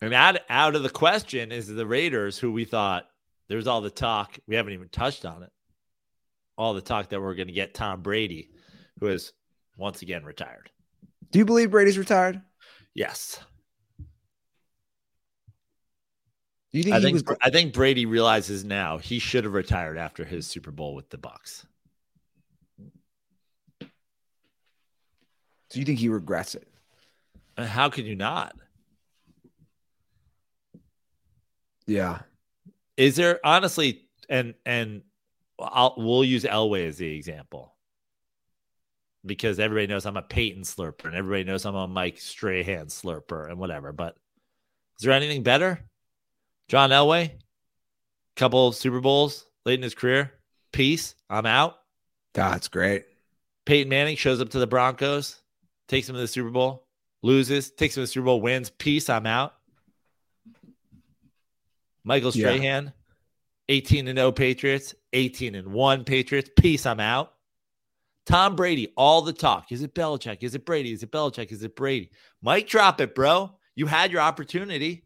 And 0.00 0.14
out, 0.14 0.38
out 0.48 0.76
of 0.76 0.82
the 0.82 0.90
question 0.90 1.50
is 1.50 1.66
the 1.66 1.86
Raiders, 1.86 2.38
who 2.38 2.52
we 2.52 2.64
thought 2.64 3.08
there's 3.48 3.66
all 3.66 3.80
the 3.80 3.90
talk. 3.90 4.38
We 4.46 4.54
haven't 4.54 4.74
even 4.74 4.88
touched 4.88 5.24
on 5.24 5.42
it. 5.42 5.50
All 6.56 6.74
the 6.74 6.80
talk 6.80 7.08
that 7.08 7.20
we're 7.20 7.34
going 7.34 7.48
to 7.48 7.52
get 7.52 7.74
Tom 7.74 8.02
Brady, 8.02 8.50
who 9.00 9.08
is 9.08 9.32
once 9.76 10.02
again 10.02 10.24
retired. 10.24 10.70
Do 11.30 11.38
you 11.38 11.44
believe 11.44 11.70
Brady's 11.70 11.98
retired? 11.98 12.40
Yes. 12.94 13.40
Do 16.72 16.78
you 16.78 16.84
think 16.84 16.96
I 16.96 17.00
think 17.00 17.14
was 17.14 17.36
I 17.42 17.50
think 17.50 17.72
Brady 17.72 18.06
realizes 18.06 18.64
now 18.64 18.98
he 18.98 19.18
should 19.18 19.44
have 19.44 19.54
retired 19.54 19.96
after 19.98 20.24
his 20.24 20.46
Super 20.46 20.70
Bowl 20.70 20.94
with 20.94 21.08
the 21.10 21.16
Bucs. 21.16 21.64
Do 25.70 25.80
you 25.80 25.84
think 25.84 25.98
he 25.98 26.08
regrets 26.08 26.54
it? 26.54 26.68
Uh, 27.56 27.66
how 27.66 27.88
can 27.88 28.04
you 28.04 28.14
not? 28.14 28.56
Yeah. 31.86 32.20
Is 32.96 33.16
there 33.16 33.40
honestly 33.44 34.08
and 34.28 34.54
and 34.64 35.02
I'll 35.58 35.94
we'll 35.96 36.24
use 36.24 36.44
Elway 36.44 36.86
as 36.88 36.98
the 36.98 37.14
example. 37.14 37.75
Because 39.26 39.58
everybody 39.58 39.86
knows 39.86 40.06
I'm 40.06 40.16
a 40.16 40.22
Peyton 40.22 40.62
slurper 40.62 41.06
and 41.06 41.14
everybody 41.14 41.44
knows 41.44 41.64
I'm 41.64 41.74
a 41.74 41.88
Mike 41.88 42.18
Strahan 42.18 42.86
slurper 42.86 43.48
and 43.50 43.58
whatever. 43.58 43.92
But 43.92 44.16
is 44.98 45.04
there 45.04 45.12
anything 45.12 45.42
better? 45.42 45.80
John 46.68 46.90
Elway, 46.90 47.32
couple 48.36 48.72
Super 48.72 49.00
Bowls 49.00 49.46
late 49.64 49.78
in 49.78 49.82
his 49.82 49.94
career. 49.94 50.32
Peace. 50.72 51.14
I'm 51.28 51.46
out. 51.46 51.78
That's 52.34 52.68
great. 52.68 53.04
Peyton 53.64 53.88
Manning 53.88 54.16
shows 54.16 54.40
up 54.40 54.50
to 54.50 54.58
the 54.58 54.66
Broncos, 54.66 55.40
takes 55.88 56.08
him 56.08 56.14
to 56.14 56.20
the 56.20 56.28
Super 56.28 56.50
Bowl, 56.50 56.86
loses, 57.22 57.70
takes 57.70 57.96
him 57.96 58.02
to 58.02 58.04
the 58.04 58.06
Super 58.08 58.26
Bowl, 58.26 58.40
wins. 58.40 58.70
Peace. 58.70 59.08
I'm 59.08 59.26
out. 59.26 59.54
Michael 62.04 62.30
Yeah. 62.34 62.52
Strahan, 62.52 62.92
18 63.68 64.06
and 64.06 64.18
0 64.18 64.32
Patriots, 64.32 64.94
18 65.12 65.54
and 65.54 65.72
1 65.72 66.04
Patriots. 66.04 66.50
Peace. 66.56 66.86
I'm 66.86 67.00
out. 67.00 67.32
Tom 68.26 68.56
Brady, 68.56 68.92
all 68.96 69.22
the 69.22 69.32
talk. 69.32 69.70
Is 69.70 69.82
it 69.82 69.94
Belichick? 69.94 70.42
Is 70.42 70.54
it 70.54 70.66
Brady? 70.66 70.92
Is 70.92 71.02
it 71.02 71.10
Belichick? 71.12 71.52
Is 71.52 71.62
it 71.62 71.76
Brady? 71.76 72.10
Mike, 72.42 72.66
drop 72.68 73.00
it, 73.00 73.14
bro. 73.14 73.52
You 73.76 73.86
had 73.86 74.10
your 74.10 74.20
opportunity. 74.20 75.04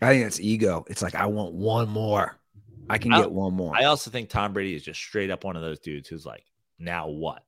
I 0.00 0.08
think 0.08 0.24
that's 0.24 0.40
ego. 0.40 0.84
It's 0.88 1.02
like 1.02 1.14
I 1.14 1.26
want 1.26 1.54
one 1.54 1.88
more. 1.88 2.36
I 2.90 2.98
can 2.98 3.12
I- 3.12 3.20
get 3.20 3.30
one 3.30 3.54
more. 3.54 3.76
I 3.76 3.84
also 3.84 4.10
think 4.10 4.28
Tom 4.28 4.52
Brady 4.52 4.74
is 4.74 4.82
just 4.82 5.00
straight 5.00 5.30
up 5.30 5.44
one 5.44 5.54
of 5.56 5.62
those 5.62 5.78
dudes 5.78 6.08
who's 6.08 6.26
like, 6.26 6.44
now 6.78 7.08
what? 7.08 7.44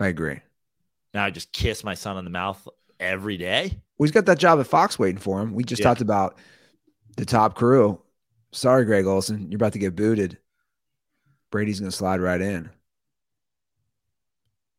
I 0.00 0.06
agree. 0.08 0.40
Now 1.12 1.24
I 1.24 1.30
just 1.30 1.52
kiss 1.52 1.84
my 1.84 1.94
son 1.94 2.16
on 2.16 2.24
the 2.24 2.30
mouth 2.30 2.66
every 2.98 3.36
day? 3.36 3.78
Well, 3.98 4.06
he's 4.06 4.10
got 4.12 4.24
that 4.26 4.38
job 4.38 4.58
at 4.58 4.66
Fox 4.66 4.98
waiting 4.98 5.20
for 5.20 5.40
him. 5.40 5.52
We 5.52 5.62
just 5.64 5.80
Yeah. 5.80 5.84
talked 5.88 6.00
about 6.00 6.38
the 7.16 7.24
top 7.26 7.54
crew. 7.54 8.00
Sorry, 8.52 8.84
Greg 8.86 9.04
Olsen. 9.06 9.50
You're 9.50 9.56
about 9.58 9.74
to 9.74 9.78
get 9.78 9.94
booted. 9.94 10.38
Brady's 11.50 11.78
going 11.80 11.90
to 11.90 11.96
slide 11.96 12.20
right 12.20 12.40
in. 12.40 12.70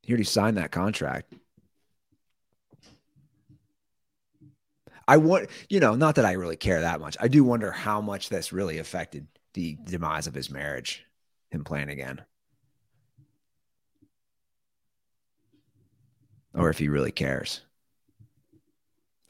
He 0.06 0.14
already 0.14 0.24
signed 0.24 0.58
that 0.58 0.72
contract. 0.72 1.34
I 5.08 5.18
want, 5.18 5.50
you 5.68 5.80
know, 5.80 5.96
not 5.96 6.16
that 6.16 6.26
I 6.26 6.34
really 6.34 6.58
care 6.58 6.82
that 6.82 7.00
much. 7.00 7.18
I 7.20 7.28
do 7.28 7.44
wonder 7.44 7.72
how 7.72 8.02
much 8.02 8.30
this 8.30 8.54
really 8.54 8.78
affected 8.78 9.26
the 9.56 9.78
demise 9.84 10.28
of 10.28 10.36
his 10.36 10.52
marriage, 10.52 11.04
him 11.50 11.64
playing 11.64 11.90
again. 11.90 12.22
Or 16.54 16.70
if 16.70 16.78
he 16.78 16.88
really 16.88 17.12
cares. 17.12 17.62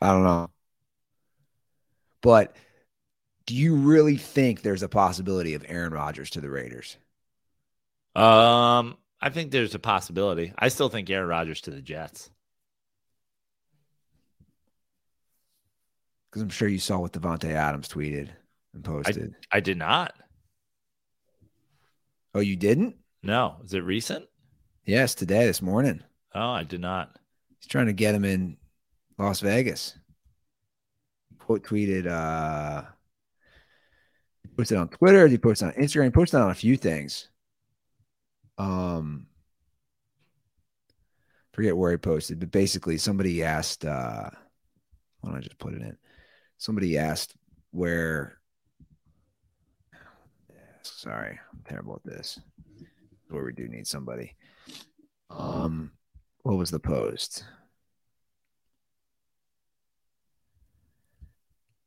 I 0.01 0.11
don't 0.11 0.23
know. 0.23 0.49
But 2.21 2.53
do 3.45 3.55
you 3.55 3.75
really 3.75 4.17
think 4.17 4.61
there's 4.61 4.83
a 4.83 4.89
possibility 4.89 5.53
of 5.53 5.63
Aaron 5.69 5.93
Rodgers 5.93 6.31
to 6.31 6.41
the 6.41 6.49
Raiders? 6.49 6.97
Um, 8.13 8.97
I 9.21 9.29
think 9.29 9.51
there's 9.51 9.75
a 9.75 9.79
possibility. 9.79 10.53
I 10.57 10.67
still 10.67 10.89
think 10.89 11.09
Aaron 11.09 11.27
Rodgers 11.27 11.61
to 11.61 11.71
the 11.71 11.81
Jets. 11.81 12.29
Because 16.29 16.41
I'm 16.41 16.49
sure 16.49 16.67
you 16.67 16.79
saw 16.79 16.99
what 16.99 17.13
Davante 17.13 17.51
Adams 17.51 17.87
tweeted 17.87 18.29
and 18.73 18.83
posted. 18.83 19.33
I 19.51 19.61
did 19.61 19.77
not. 19.77 20.13
oh, 22.33 22.41
you 22.41 22.55
didn't? 22.57 22.95
No, 23.23 23.55
is 23.63 23.73
it 23.73 23.79
recent? 23.79 24.25
Yes, 24.85 25.15
today, 25.15 25.45
this 25.45 25.61
morning. 25.61 26.03
Oh, 26.35 26.51
I 26.51 26.63
did 26.63 26.81
not. 26.81 27.17
He's 27.59 27.67
trying 27.67 27.87
to 27.87 27.93
get 27.93 28.13
him 28.13 28.25
in 28.25 28.57
Las 29.17 29.39
Vegas. 29.39 29.97
Quote 31.39 31.63
tweeted, 31.63 32.07
uh, 32.07 32.83
he 34.43 34.49
puts 34.49 34.71
it 34.71 34.77
on 34.77 34.89
Twitter, 34.89 35.27
he 35.27 35.37
puts 35.37 35.61
it 35.61 35.67
on 35.67 35.71
Instagram, 35.73 36.05
he 36.05 36.09
puts 36.11 36.33
it 36.33 36.41
on 36.41 36.51
a 36.51 36.55
few 36.55 36.75
things. 36.75 37.29
Um, 38.57 39.27
forget 41.53 41.75
where 41.75 41.91
he 41.91 41.97
posted, 41.97 42.39
but 42.39 42.51
basically 42.51 42.97
somebody 42.97 43.43
asked. 43.43 43.85
uh 43.85 44.29
Why 45.21 45.29
don't 45.29 45.37
I 45.37 45.41
just 45.41 45.57
put 45.57 45.73
it 45.73 45.81
in? 45.81 45.97
Somebody 46.57 46.97
asked 46.97 47.35
where. 47.71 48.39
Sorry, 50.83 51.39
I'm 51.51 51.61
terrible 51.67 51.95
at 51.95 52.11
this. 52.11 52.39
Where 53.29 53.43
we 53.43 53.53
do 53.53 53.67
need 53.67 53.87
somebody. 53.87 54.35
Um, 55.29 55.91
what 56.43 56.57
was 56.57 56.69
the 56.71 56.79
post? 56.79 57.43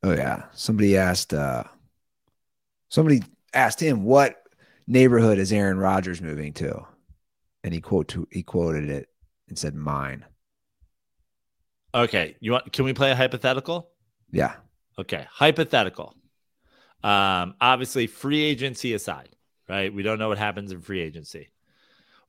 Oh 0.02 0.12
yeah, 0.12 0.44
somebody 0.52 0.96
asked. 0.96 1.32
uh 1.32 1.64
Somebody 2.90 3.22
asked 3.52 3.80
him 3.80 4.02
what 4.02 4.42
neighborhood 4.88 5.38
is 5.38 5.52
Aaron 5.52 5.78
Rodgers 5.78 6.20
moving 6.20 6.52
to, 6.54 6.84
and 7.62 7.72
he 7.72 7.80
quote 7.80 8.16
he 8.32 8.42
quoted 8.42 8.88
it 8.88 9.08
and 9.48 9.58
said 9.58 9.74
mine. 9.74 10.24
Okay, 11.94 12.36
you 12.40 12.52
want? 12.52 12.72
Can 12.72 12.84
we 12.84 12.94
play 12.94 13.12
a 13.12 13.16
hypothetical? 13.16 13.90
Yeah. 14.32 14.54
Okay, 14.98 15.26
hypothetical. 15.30 16.14
Um, 17.04 17.54
obviously, 17.60 18.08
free 18.08 18.42
agency 18.42 18.94
aside, 18.94 19.36
right? 19.68 19.92
We 19.92 20.02
don't 20.02 20.18
know 20.18 20.28
what 20.28 20.38
happens 20.38 20.72
in 20.72 20.80
free 20.80 21.00
agency. 21.00 21.48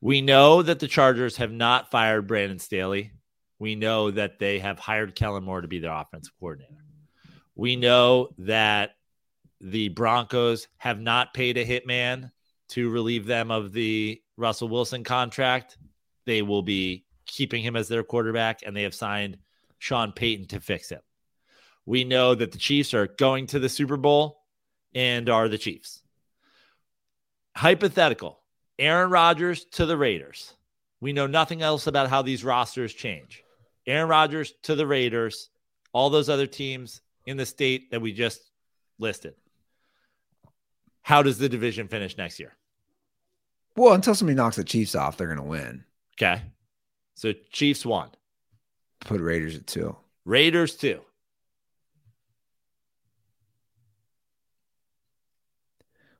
We 0.01 0.21
know 0.21 0.61
that 0.61 0.79
the 0.79 0.87
Chargers 0.87 1.37
have 1.37 1.51
not 1.51 1.89
fired 1.89 2.27
Brandon 2.27 2.59
Staley. 2.59 3.11
We 3.57 3.75
know 3.75 4.11
that 4.11 4.39
they 4.39 4.59
have 4.59 4.79
hired 4.79 5.15
Kellen 5.15 5.43
Moore 5.43 5.61
to 5.61 5.67
be 5.67 5.79
their 5.79 5.91
offensive 5.91 6.33
coordinator. 6.39 6.73
We 7.55 7.75
know 7.75 8.29
that 8.37 8.91
the 9.59 9.89
Broncos 9.89 10.67
have 10.77 11.01
not 11.01 11.33
paid 11.33 11.57
a 11.57 11.65
hitman 11.65 12.31
to 12.69 12.89
relieve 12.89 13.25
them 13.25 13.51
of 13.51 13.71
the 13.71 14.21
Russell 14.37 14.69
Wilson 14.69 15.03
contract. 15.03 15.77
They 16.25 16.41
will 16.41 16.61
be 16.61 17.05
keeping 17.25 17.63
him 17.63 17.75
as 17.75 17.87
their 17.87 18.03
quarterback, 18.03 18.61
and 18.65 18.75
they 18.75 18.83
have 18.83 18.93
signed 18.93 19.37
Sean 19.77 20.11
Payton 20.11 20.47
to 20.47 20.59
fix 20.59 20.89
him. 20.89 21.01
We 21.85 22.03
know 22.03 22.35
that 22.35 22.51
the 22.51 22.57
Chiefs 22.57 22.93
are 22.93 23.07
going 23.07 23.47
to 23.47 23.59
the 23.59 23.69
Super 23.69 23.97
Bowl 23.97 24.43
and 24.93 25.29
are 25.29 25.47
the 25.47 25.57
Chiefs. 25.57 26.01
Hypothetical 27.55 28.39
Aaron 28.77 29.09
Rodgers 29.09 29.65
to 29.71 29.85
the 29.85 29.97
Raiders. 29.97 30.53
We 31.01 31.13
know 31.13 31.27
nothing 31.27 31.61
else 31.61 31.87
about 31.87 32.09
how 32.09 32.21
these 32.21 32.43
rosters 32.43 32.93
change. 32.93 33.43
Aaron 33.85 34.09
Rodgers 34.09 34.53
to 34.63 34.75
the 34.75 34.87
Raiders, 34.87 35.49
all 35.91 36.09
those 36.09 36.29
other 36.29 36.47
teams 36.47 37.01
in 37.25 37.37
the 37.37 37.45
state 37.45 37.91
that 37.91 38.01
we 38.01 38.13
just 38.13 38.41
listed. 38.99 39.33
How 41.01 41.23
does 41.23 41.37
the 41.37 41.49
division 41.49 41.87
finish 41.87 42.17
next 42.17 42.39
year? 42.39 42.55
Well, 43.79 43.93
until 43.93 44.13
somebody 44.13 44.35
knocks 44.35 44.57
the 44.57 44.65
Chiefs 44.65 44.93
off, 44.93 45.15
they're 45.15 45.27
going 45.27 45.37
to 45.37 45.43
win. 45.43 45.85
Okay. 46.17 46.41
So 47.15 47.31
Chiefs 47.49 47.85
one. 47.85 48.09
Put 48.99 49.21
Raiders 49.21 49.55
at 49.55 49.67
two. 49.67 49.95
Raiders 50.25 50.75
two. 50.75 50.99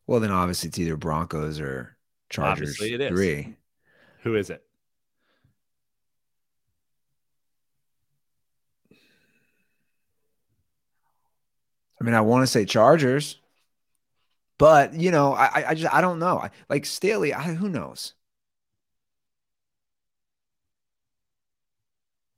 Well, 0.08 0.22
then 0.22 0.32
obviously 0.32 0.70
it's 0.70 0.80
either 0.80 0.96
Broncos 0.96 1.60
or 1.60 1.98
Chargers. 2.30 2.80
Obviously 2.80 2.94
it 2.94 3.02
is. 3.02 3.10
Three. 3.10 3.58
Who 4.24 4.36
is 4.36 4.50
it? 4.50 4.64
I 12.00 12.06
mean, 12.06 12.16
I 12.16 12.22
want 12.22 12.44
to 12.44 12.48
say 12.48 12.64
Chargers, 12.64 13.39
but 14.60 14.94
you 14.94 15.10
know, 15.10 15.34
I 15.34 15.70
I 15.70 15.74
just 15.74 15.92
I 15.92 16.02
don't 16.02 16.20
know. 16.20 16.38
I, 16.38 16.52
like 16.70 16.86
Staley, 16.86 17.34
I, 17.34 17.42
who 17.42 17.68
knows? 17.68 18.14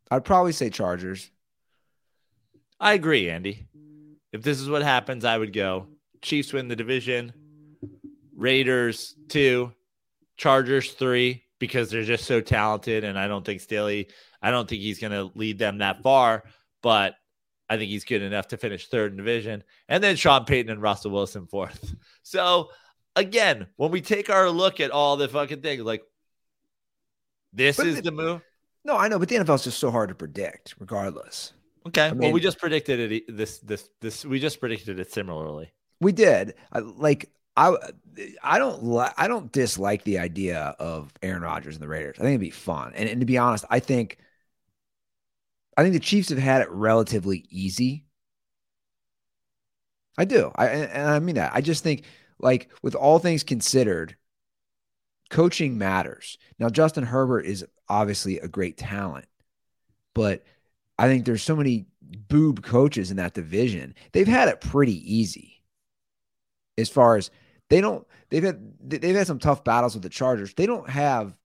I'd 0.10 0.24
probably 0.24 0.54
say 0.54 0.70
Chargers. 0.70 1.30
I 2.80 2.94
agree, 2.94 3.30
Andy. 3.30 3.66
If 4.32 4.44
this 4.44 4.62
is 4.62 4.70
what 4.70 4.82
happens, 4.82 5.26
I 5.26 5.38
would 5.38 5.52
go 5.52 5.88
Chiefs 6.22 6.54
win 6.54 6.68
the 6.68 6.76
division, 6.76 7.34
Raiders 8.36 9.16
two, 9.28 9.74
Chargers 10.38 10.92
three, 10.94 11.44
because 11.60 11.90
they're 11.90 12.04
just 12.04 12.26
so 12.26 12.40
talented. 12.42 13.04
And 13.04 13.18
I 13.18 13.28
don't 13.28 13.46
think 13.46 13.62
Staley, 13.62 14.10
I 14.42 14.52
don't 14.52 14.70
think 14.70 14.82
he's 14.82 15.00
going 15.00 15.12
to 15.12 15.32
lead 15.38 15.60
them 15.60 15.80
that 15.80 16.04
far, 16.04 16.44
but 16.82 17.16
I 17.72 17.78
think 17.78 17.90
he's 17.90 18.04
good 18.04 18.22
enough 18.22 18.50
to 18.50 18.58
finish 18.58 18.88
third 18.88 19.12
in 19.12 19.18
division. 19.18 19.64
And 19.88 20.04
then 20.04 20.16
Sean 20.18 20.44
Payton 20.46 20.70
and 20.72 20.82
Russell 20.82 21.12
Wilson 21.12 21.48
fourth. 21.48 21.96
So 22.24 22.70
again, 23.16 23.68
when 23.78 23.92
we 23.92 24.02
take 24.02 24.30
our 24.30 24.50
look 24.50 24.80
at 24.80 24.92
all 24.92 25.16
the 25.18 25.28
fucking 25.28 25.62
things, 25.62 25.82
like 25.82 26.04
this 27.54 27.78
But 27.78 27.88
is 27.88 27.96
the- 27.98 28.02
the 28.04 28.12
move. 28.12 28.42
No, 28.84 28.98
I 28.98 29.08
know, 29.10 29.20
but 29.20 29.30
the 29.30 29.36
NFL 29.36 29.56
is 29.56 29.64
just 29.66 29.80
so 29.80 29.92
hard 29.92 30.10
to 30.10 30.16
predict, 30.16 30.76
regardless. 30.80 31.54
Okay. 31.88 32.08
well, 32.10 32.16
mean- 32.16 32.34
we 32.34 32.40
just 32.42 32.58
predicted 32.60 33.12
it. 33.12 33.24
This, 33.38 33.60
this, 33.60 33.90
this, 34.02 34.26
we 34.26 34.40
just 34.40 34.60
predicted 34.60 35.00
it 35.00 35.12
similarly. 35.12 35.72
We 36.00 36.12
did. 36.12 36.56
I, 36.74 36.80
like 36.80 37.30
I, 37.56 37.76
I 38.44 38.58
don't, 38.60 38.84
li- 38.84 39.12
I 39.18 39.28
don't 39.28 39.52
dislike 39.52 40.04
the 40.04 40.18
idea 40.20 40.76
of 40.80 41.14
Aaron 41.22 41.44
Rodgers 41.44 41.76
and 41.76 41.84
the 41.84 41.88
Raiders. 41.88 42.16
I 42.18 42.24
think 42.24 42.30
it'd 42.32 42.42
be 42.42 42.50
fun. 42.50 42.94
And, 42.96 43.08
and 43.08 43.20
to 43.22 43.26
be 43.26 43.38
honest, 43.38 43.66
I 43.70 43.80
think, 43.80 44.18
I 45.78 45.84
think 45.84 45.94
the 45.94 46.00
Chiefs 46.00 46.30
have 46.30 46.38
had 46.38 46.62
it 46.62 46.70
relatively 46.70 47.46
easy. 47.50 48.06
I 50.18 50.26
do. 50.26 50.52
I 50.56 50.68
and 50.68 51.10
I 51.10 51.20
mean 51.20 51.36
that. 51.36 51.52
I 51.54 51.62
just 51.62 51.84
think, 51.84 52.04
like, 52.40 52.70
with 52.82 52.96
all 52.96 53.20
things 53.20 53.44
considered, 53.44 54.16
coaching 55.30 55.78
matters. 55.78 56.38
Now, 56.60 56.70
Justin 56.70 57.06
Herbert 57.06 57.46
is 57.46 57.66
obviously 57.88 58.40
a 58.40 58.48
great 58.48 58.78
talent, 58.78 59.26
but 60.14 60.44
I 61.00 61.08
think 61.08 61.26
there's 61.26 61.44
so 61.44 61.56
many 61.56 61.88
boob 62.02 62.64
coaches 62.64 63.10
in 63.10 63.18
that 63.18 63.34
division. 63.34 63.96
They've 64.12 64.28
had 64.28 64.50
it 64.50 64.62
pretty 64.62 65.16
easy 65.16 65.64
as 66.78 66.90
far 66.90 67.16
as 67.16 67.32
they 67.70 67.82
don't 67.82 68.06
they've 68.30 68.44
had 68.44 68.74
they've 68.82 69.16
had 69.16 69.28
some 69.28 69.40
tough 69.40 69.64
battles 69.64 69.94
with 69.94 70.04
the 70.04 70.10
Chargers. 70.10 70.54
They 70.54 70.66
don't 70.66 70.90
have 70.90 71.36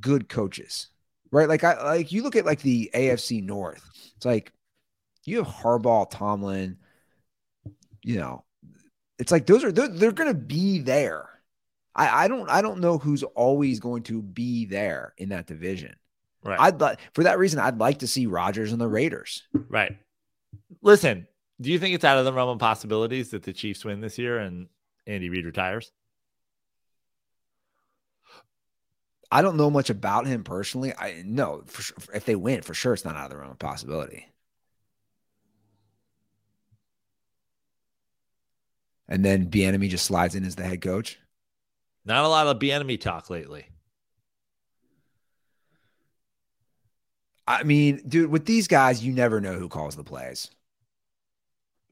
good 0.00 0.28
coaches. 0.28 0.88
Right? 1.34 1.48
Like 1.48 1.64
I 1.64 1.82
like 1.82 2.12
you 2.12 2.22
look 2.22 2.36
at 2.36 2.46
like 2.46 2.62
the 2.62 2.92
AFC 2.94 3.42
North. 3.42 3.82
It's 4.16 4.24
like 4.24 4.52
you 5.24 5.38
have 5.38 5.48
Harbaugh, 5.48 6.08
Tomlin, 6.08 6.76
you 8.04 8.20
know. 8.20 8.44
It's 9.18 9.32
like 9.32 9.44
those 9.44 9.64
are 9.64 9.72
they're, 9.72 9.88
they're 9.88 10.12
going 10.12 10.30
to 10.30 10.38
be 10.38 10.78
there. 10.78 11.28
I 11.92 12.24
I 12.24 12.28
don't 12.28 12.48
I 12.48 12.62
don't 12.62 12.78
know 12.78 12.98
who's 12.98 13.24
always 13.24 13.80
going 13.80 14.04
to 14.04 14.22
be 14.22 14.64
there 14.66 15.12
in 15.18 15.30
that 15.30 15.48
division. 15.48 15.96
Right. 16.44 16.60
I'd 16.60 16.80
like 16.80 17.00
for 17.14 17.24
that 17.24 17.40
reason 17.40 17.58
I'd 17.58 17.78
like 17.78 17.98
to 17.98 18.06
see 18.06 18.26
Rodgers 18.26 18.70
and 18.70 18.80
the 18.80 18.86
Raiders. 18.86 19.42
Right. 19.68 19.98
Listen, 20.82 21.26
do 21.60 21.72
you 21.72 21.80
think 21.80 21.96
it's 21.96 22.04
out 22.04 22.18
of 22.18 22.26
the 22.26 22.32
realm 22.32 22.50
of 22.50 22.60
possibilities 22.60 23.30
that 23.30 23.42
the 23.42 23.52
Chiefs 23.52 23.84
win 23.84 24.00
this 24.00 24.18
year 24.18 24.38
and 24.38 24.68
Andy 25.04 25.30
Reid 25.30 25.46
retires? 25.46 25.90
I 29.34 29.42
don't 29.42 29.56
know 29.56 29.68
much 29.68 29.90
about 29.90 30.28
him 30.28 30.44
personally. 30.44 30.94
I 30.96 31.24
know 31.26 31.64
sure, 31.66 31.96
if 32.14 32.24
they 32.24 32.36
win, 32.36 32.62
for 32.62 32.72
sure, 32.72 32.94
it's 32.94 33.04
not 33.04 33.16
out 33.16 33.24
of 33.24 33.30
the 33.30 33.36
realm 33.36 33.50
of 33.50 33.58
possibility. 33.58 34.28
And 39.08 39.24
then 39.24 39.50
Bieniemy 39.50 39.88
just 39.88 40.06
slides 40.06 40.36
in 40.36 40.44
as 40.44 40.54
the 40.54 40.62
head 40.62 40.80
coach. 40.80 41.18
Not 42.04 42.24
a 42.24 42.28
lot 42.28 42.46
of 42.46 42.60
enemy 42.70 42.96
talk 42.96 43.28
lately. 43.28 43.66
I 47.44 47.64
mean, 47.64 48.02
dude, 48.06 48.30
with 48.30 48.46
these 48.46 48.68
guys, 48.68 49.04
you 49.04 49.12
never 49.12 49.40
know 49.40 49.54
who 49.54 49.68
calls 49.68 49.96
the 49.96 50.04
plays. 50.04 50.48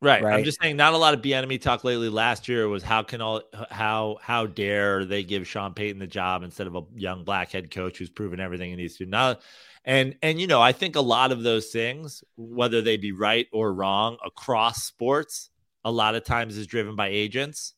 Right. 0.02 0.18
I'm 0.18 0.24
Right. 0.24 0.44
just 0.44 0.60
saying 0.60 0.76
not 0.76 0.94
a 0.94 0.96
lot 0.98 1.14
of 1.14 1.24
enemy 1.24 1.58
talk 1.58 1.84
lately. 1.84 2.08
Last 2.08 2.48
year 2.48 2.68
was 2.68 2.82
how 2.82 3.04
can 3.04 3.20
all 3.20 3.42
how 3.70 4.18
how 4.20 4.46
dare 4.46 5.04
they 5.04 5.22
give 5.22 5.46
Sean 5.46 5.74
Payton 5.74 6.00
the 6.00 6.08
job 6.08 6.42
instead 6.42 6.66
of 6.66 6.74
a 6.74 6.82
young 6.96 7.22
black 7.22 7.52
head 7.52 7.70
coach 7.70 7.98
who's 7.98 8.10
proven 8.10 8.40
everything 8.40 8.70
he 8.70 8.76
needs 8.76 8.96
to 8.96 9.06
now 9.06 9.36
and 9.84 10.16
and 10.20 10.40
you 10.40 10.48
know, 10.48 10.60
I 10.60 10.72
think 10.72 10.96
a 10.96 11.00
lot 11.00 11.30
of 11.30 11.44
those 11.44 11.68
things, 11.68 12.24
whether 12.36 12.82
they 12.82 12.96
be 12.96 13.12
right 13.12 13.46
or 13.52 13.72
wrong 13.72 14.16
across 14.26 14.82
sports, 14.84 15.50
a 15.84 15.90
lot 15.92 16.16
of 16.16 16.24
times 16.24 16.56
is 16.56 16.66
driven 16.66 16.96
by 16.96 17.08
agents. 17.08 17.74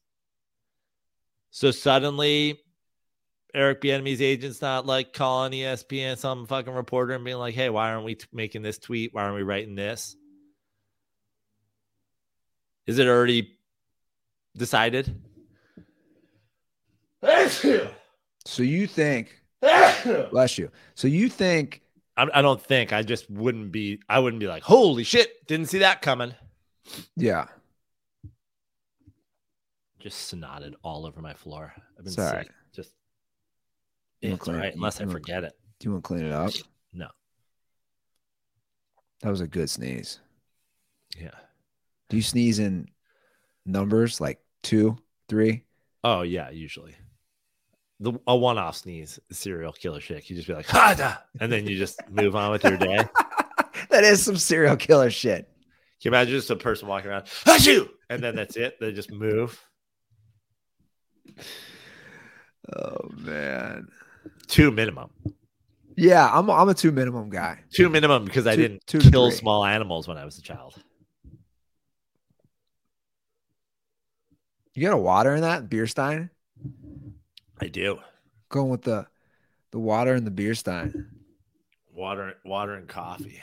So 1.50 1.70
suddenly 1.70 2.58
Eric 3.54 3.82
Bieniemy's 3.82 4.20
agent's 4.22 4.60
not 4.62 4.86
like 4.86 5.12
calling 5.12 5.52
ESPN 5.52 6.16
some 6.18 6.46
fucking 6.46 6.72
reporter 6.72 7.14
and 7.14 7.24
being 7.24 7.36
like, 7.36 7.54
"Hey, 7.54 7.70
why 7.70 7.92
aren't 7.92 8.04
we 8.04 8.16
t- 8.16 8.26
making 8.32 8.62
this 8.62 8.78
tweet? 8.78 9.14
Why 9.14 9.22
aren't 9.24 9.36
we 9.36 9.42
writing 9.42 9.74
this?" 9.74 10.16
Is 12.86 12.98
it 12.98 13.06
already 13.06 13.56
decided? 14.56 15.14
So 18.46 18.62
you 18.62 18.86
think, 18.86 19.40
bless 19.60 20.58
you. 20.58 20.70
So 20.94 21.08
you 21.08 21.28
think, 21.28 21.80
I, 22.16 22.26
I 22.34 22.42
don't 22.42 22.60
think. 22.60 22.92
I 22.92 23.02
just 23.02 23.30
wouldn't 23.30 23.72
be. 23.72 24.00
I 24.08 24.18
wouldn't 24.18 24.40
be 24.40 24.46
like, 24.46 24.62
"Holy 24.62 25.02
shit! 25.04 25.46
Didn't 25.46 25.66
see 25.70 25.78
that 25.78 26.02
coming." 26.02 26.34
yeah, 27.16 27.46
Just 29.98 30.30
snotted 30.32 30.74
all 30.82 31.06
over 31.06 31.20
my 31.22 31.32
floor. 31.32 31.72
I've 31.98 32.04
been 32.04 32.12
Sorry. 32.12 32.44
sick. 32.44 32.52
Just 32.74 32.92
You 34.20 34.34
It's 34.34 34.46
all 34.46 34.54
it- 34.54 34.58
right, 34.58 34.74
unless 34.74 35.00
I 35.00 35.04
you 35.04 35.06
wanna- 35.08 35.18
forget 35.20 35.44
it. 35.44 35.58
Do 35.80 35.86
you 35.88 35.92
want 35.92 36.04
to 36.04 36.08
clean 36.08 36.24
it 36.26 36.32
up? 36.32 36.52
No. 36.92 37.08
That 39.22 39.30
was 39.30 39.40
a 39.40 39.48
good 39.48 39.70
sneeze. 39.70 40.20
Yeah. 41.18 41.30
Do 42.14 42.18
you 42.18 42.22
sneeze 42.22 42.60
in 42.60 42.86
numbers 43.66 44.20
like 44.20 44.38
two, 44.62 44.96
three? 45.28 45.64
Oh 46.04 46.22
yeah, 46.22 46.48
usually. 46.50 46.94
The 47.98 48.12
a 48.28 48.36
one-off 48.36 48.76
sneeze, 48.76 49.18
serial 49.32 49.72
killer 49.72 49.98
shit. 49.98 50.30
You 50.30 50.36
just 50.36 50.46
be 50.46 50.54
like, 50.54 50.68
ha, 50.68 50.94
da, 50.96 51.14
and 51.40 51.50
then 51.50 51.66
you 51.66 51.76
just 51.76 52.00
move 52.08 52.36
on 52.36 52.52
with 52.52 52.62
your 52.62 52.76
day. 52.76 53.00
That 53.90 54.04
is 54.04 54.24
some 54.24 54.36
serial 54.36 54.76
killer 54.76 55.10
shit. 55.10 55.46
Can 55.46 55.54
you 56.02 56.10
imagine 56.10 56.34
just 56.34 56.50
a 56.50 56.56
person 56.56 56.86
walking 56.86 57.10
around, 57.10 57.26
you, 57.60 57.90
and 58.08 58.22
then 58.22 58.36
that's 58.36 58.56
it. 58.56 58.78
They 58.80 58.92
just 58.92 59.10
move. 59.10 59.60
Oh 62.76 63.10
man. 63.16 63.88
Two 64.46 64.70
minimum. 64.70 65.10
Yeah, 65.96 66.28
I'm 66.32 66.48
I'm 66.48 66.68
a 66.68 66.74
two 66.74 66.92
minimum 66.92 67.28
guy. 67.30 67.60
Two 67.72 67.88
minimum 67.88 68.24
because 68.24 68.46
I 68.46 68.54
didn't 68.54 68.86
two 68.86 69.00
kill 69.00 69.30
three. 69.30 69.36
small 69.36 69.64
animals 69.64 70.06
when 70.06 70.16
I 70.16 70.24
was 70.24 70.38
a 70.38 70.42
child. 70.42 70.74
You 74.74 74.82
got 74.86 74.94
a 74.94 74.98
water 74.98 75.34
in 75.34 75.42
that 75.42 75.68
beer 75.70 75.86
stein? 75.86 76.30
I 77.60 77.68
do. 77.68 77.98
Going 78.48 78.70
with 78.70 78.82
the 78.82 79.06
the 79.70 79.78
water 79.78 80.14
and 80.14 80.26
the 80.26 80.30
beer 80.30 80.54
stein. 80.54 81.06
Water, 81.92 82.34
water, 82.44 82.74
and 82.74 82.88
coffee. 82.88 83.40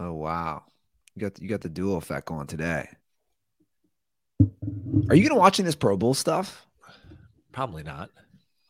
Oh 0.00 0.12
wow. 0.12 0.64
You 1.14 1.22
got 1.22 1.40
you 1.40 1.48
got 1.48 1.60
the 1.60 1.68
dual 1.68 1.96
effect 1.96 2.26
going 2.26 2.46
today. 2.46 2.88
Are 5.08 5.14
you 5.14 5.26
gonna 5.28 5.40
watching 5.40 5.64
this 5.64 5.76
Pro 5.76 5.96
Bowl 5.96 6.14
stuff? 6.14 6.66
Probably 7.52 7.82
not. 7.82 8.10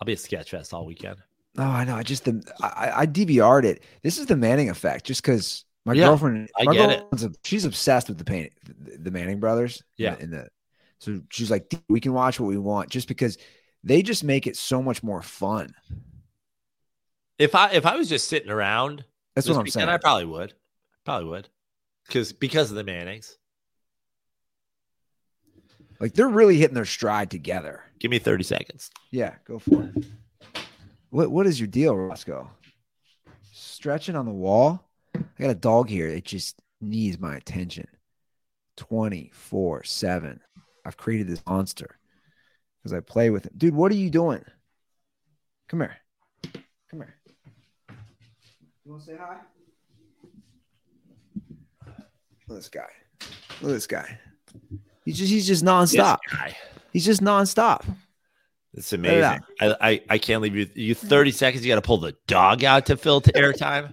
I'll 0.00 0.04
be 0.06 0.12
at 0.12 0.18
Sketchfest 0.18 0.72
all 0.72 0.86
weekend. 0.86 1.16
No, 1.56 1.64
I 1.64 1.84
know. 1.84 1.96
I 1.96 2.02
just 2.02 2.24
the 2.24 2.42
I, 2.60 2.92
I 3.02 3.06
DVR'd 3.06 3.64
it. 3.64 3.82
This 4.02 4.18
is 4.18 4.26
the 4.26 4.36
Manning 4.36 4.68
effect, 4.68 5.06
just 5.06 5.22
because 5.22 5.64
my 5.86 5.94
Yeah, 5.94 6.06
girlfriend, 6.08 6.50
I 6.58 6.64
my 6.64 6.74
get 6.74 6.90
it. 6.90 7.36
she's 7.44 7.64
obsessed 7.64 8.08
with 8.08 8.18
the 8.18 8.24
pain, 8.24 8.50
the, 9.00 9.10
Manning 9.10 9.40
brothers. 9.40 9.82
Yeah. 9.96 10.16
in 10.18 10.30
the 10.30 10.48
so 10.98 11.20
she's 11.30 11.50
like, 11.50 11.72
we 11.88 12.00
can 12.00 12.12
watch 12.12 12.40
what 12.40 12.46
we 12.46 12.58
want, 12.58 12.90
just 12.90 13.08
because 13.08 13.38
they 13.84 14.02
just 14.02 14.24
make 14.24 14.46
it 14.46 14.56
so 14.56 14.82
much 14.82 15.02
more 15.02 15.22
fun. 15.22 15.74
If 17.38 17.54
I 17.54 17.70
if 17.72 17.84
I 17.84 17.96
was 17.96 18.08
just 18.08 18.28
sitting 18.28 18.50
around, 18.50 19.04
That's 19.34 19.46
what 19.48 19.54
I'm 19.56 19.64
weekend, 19.64 19.72
saying. 19.72 19.88
I 19.88 19.98
probably 19.98 20.24
would. 20.24 20.54
Probably 21.04 21.28
would. 21.28 21.48
Because 22.06 22.32
because 22.32 22.70
of 22.70 22.76
the 22.76 22.84
Mannings. 22.84 23.36
like 26.00 26.14
they're 26.14 26.28
really 26.28 26.56
hitting 26.56 26.74
their 26.74 26.84
stride 26.84 27.30
together. 27.30 27.82
Give 27.98 28.10
me 28.10 28.18
30 28.18 28.44
seconds. 28.44 28.90
Yeah, 29.10 29.34
go 29.46 29.58
for 29.58 29.90
it. 29.94 30.04
What 31.10 31.30
what 31.30 31.46
is 31.46 31.60
your 31.60 31.68
deal, 31.68 31.94
Roscoe? 31.96 32.50
Stretching 33.52 34.16
on 34.16 34.24
the 34.24 34.32
wall? 34.32 34.88
I 35.14 35.20
got 35.38 35.50
a 35.50 35.54
dog 35.54 35.88
here. 35.88 36.08
It 36.08 36.24
just 36.24 36.60
needs 36.80 37.18
my 37.18 37.36
attention. 37.36 37.86
24 38.76 39.84
7. 39.84 40.40
I've 40.86 40.96
created 40.96 41.26
this 41.26 41.42
monster 41.46 41.98
because 42.78 42.92
I 42.92 43.00
play 43.00 43.30
with 43.30 43.46
him. 43.46 43.52
Dude, 43.56 43.74
what 43.74 43.90
are 43.90 43.96
you 43.96 44.08
doing? 44.08 44.44
Come 45.68 45.80
here. 45.80 45.96
Come 46.88 47.00
here. 47.00 47.16
You 48.84 48.92
want 48.92 49.02
to 49.02 49.10
say 49.10 49.16
hi? 49.18 49.38
Look 52.48 52.50
at 52.50 52.54
this 52.54 52.68
guy. 52.68 52.86
Look 53.60 53.70
at 53.70 53.74
this 53.74 53.86
guy. 53.88 54.18
He's 55.04 55.18
just 55.18 55.32
he's 55.32 55.46
just 55.46 55.64
nonstop. 55.64 56.18
He's 56.92 57.04
just 57.04 57.20
nonstop. 57.20 57.84
It's 58.74 58.92
amazing. 58.92 59.40
I, 59.60 59.76
I 59.80 60.00
I 60.10 60.18
can't 60.18 60.40
leave 60.40 60.54
you. 60.54 60.68
You 60.74 60.94
30 60.94 61.32
seconds. 61.32 61.66
You 61.66 61.72
got 61.72 61.82
to 61.82 61.86
pull 61.86 61.98
the 61.98 62.14
dog 62.28 62.62
out 62.62 62.86
to 62.86 62.96
fill 62.96 63.20
to 63.22 63.32
airtime. 63.32 63.92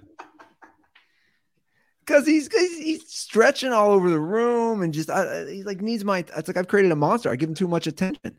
Because 2.05 2.25
he's, 2.27 2.51
he's 2.53 2.77
he's 2.77 3.13
stretching 3.13 3.71
all 3.71 3.91
over 3.91 4.09
the 4.09 4.19
room 4.19 4.81
and 4.81 4.93
just 4.93 5.09
I, 5.09 5.43
I- 5.43 5.51
he 5.51 5.63
like 5.63 5.81
needs 5.81 6.03
my. 6.03 6.19
It's 6.35 6.47
like 6.47 6.57
I've 6.57 6.67
created 6.67 6.91
a 6.91 6.95
monster. 6.95 7.29
I 7.29 7.35
give 7.37 7.49
him 7.49 7.55
too 7.55 7.67
much 7.67 7.87
attention. 7.87 8.37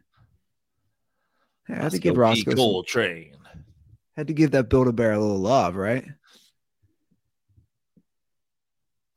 Yeah, 1.68 1.78
I 1.80 1.82
had 1.84 1.92
to 1.92 1.98
give 1.98 2.16
Roscoe. 2.18 2.54
Gold 2.54 2.86
Train. 2.86 3.36
had 4.16 4.26
to 4.26 4.34
give 4.34 4.50
that 4.50 4.68
Build 4.68 4.86
a 4.88 4.92
Bear 4.92 5.12
a 5.12 5.18
little 5.18 5.38
love, 5.38 5.76
right? 5.76 6.04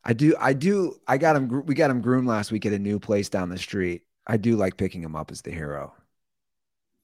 I 0.04 0.12
do. 0.14 0.34
I 0.40 0.52
do. 0.54 0.94
I 1.06 1.18
got 1.18 1.36
him. 1.36 1.66
We 1.66 1.74
got 1.74 1.90
him 1.90 2.00
groomed 2.00 2.26
last 2.26 2.50
week 2.50 2.64
at 2.64 2.72
a 2.72 2.78
new 2.78 2.98
place 2.98 3.28
down 3.28 3.50
the 3.50 3.58
street. 3.58 4.02
I 4.26 4.36
do 4.38 4.56
like 4.56 4.76
picking 4.76 5.02
him 5.02 5.14
up 5.16 5.30
as 5.30 5.42
the 5.42 5.50
hero. 5.50 5.94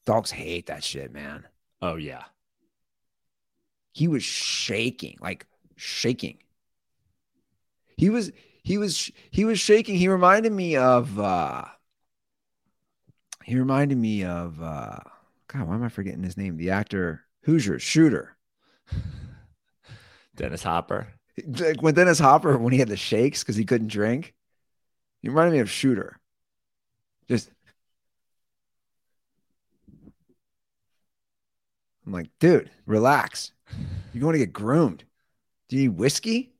Dogs 0.06 0.30
hate 0.30 0.66
that 0.66 0.84
shit, 0.84 1.12
man. 1.12 1.44
Oh 1.82 1.96
yeah. 1.96 2.24
he 3.92 4.08
was 4.08 4.22
shaking 4.22 5.18
like 5.20 5.46
shaking 5.76 6.38
he 7.96 8.10
was 8.10 8.32
he 8.62 8.78
was 8.78 9.10
he 9.30 9.44
was 9.44 9.60
shaking. 9.60 9.96
He 9.96 10.08
reminded 10.08 10.52
me 10.52 10.76
of 10.76 11.18
uh 11.18 11.64
he 13.44 13.56
reminded 13.56 13.98
me 13.98 14.24
of 14.24 14.60
uh 14.60 14.98
god 15.48 15.68
why 15.68 15.74
am 15.74 15.82
i 15.82 15.88
forgetting 15.88 16.22
his 16.22 16.36
name? 16.36 16.56
The 16.56 16.70
actor 16.70 17.24
hoosier 17.44 17.78
shooter. 17.78 18.36
Dennis 20.36 20.62
Hopper. 20.62 21.08
like 21.46 21.82
when 21.82 21.94
dennis 21.94 22.18
hopper 22.18 22.56
when 22.58 22.72
he 22.72 22.78
had 22.78 22.88
the 22.88 22.96
shakes 22.96 23.42
because 23.42 23.56
he 23.56 23.64
couldn't 23.64 23.88
drink 23.88 24.34
he 25.20 25.28
reminded 25.28 25.52
me 25.52 25.58
of 25.60 25.70
shooter. 25.70 26.18
Just 27.28 27.50
i'm 32.06 32.12
like 32.12 32.30
dude 32.40 32.70
relax. 32.86 33.52
You're 34.12 34.20
going 34.20 34.34
to 34.34 34.38
get 34.38 34.52
groomed. 34.52 35.04
Do 35.68 35.76
you 35.76 35.82
need 35.88 35.98
whiskey 35.98 36.54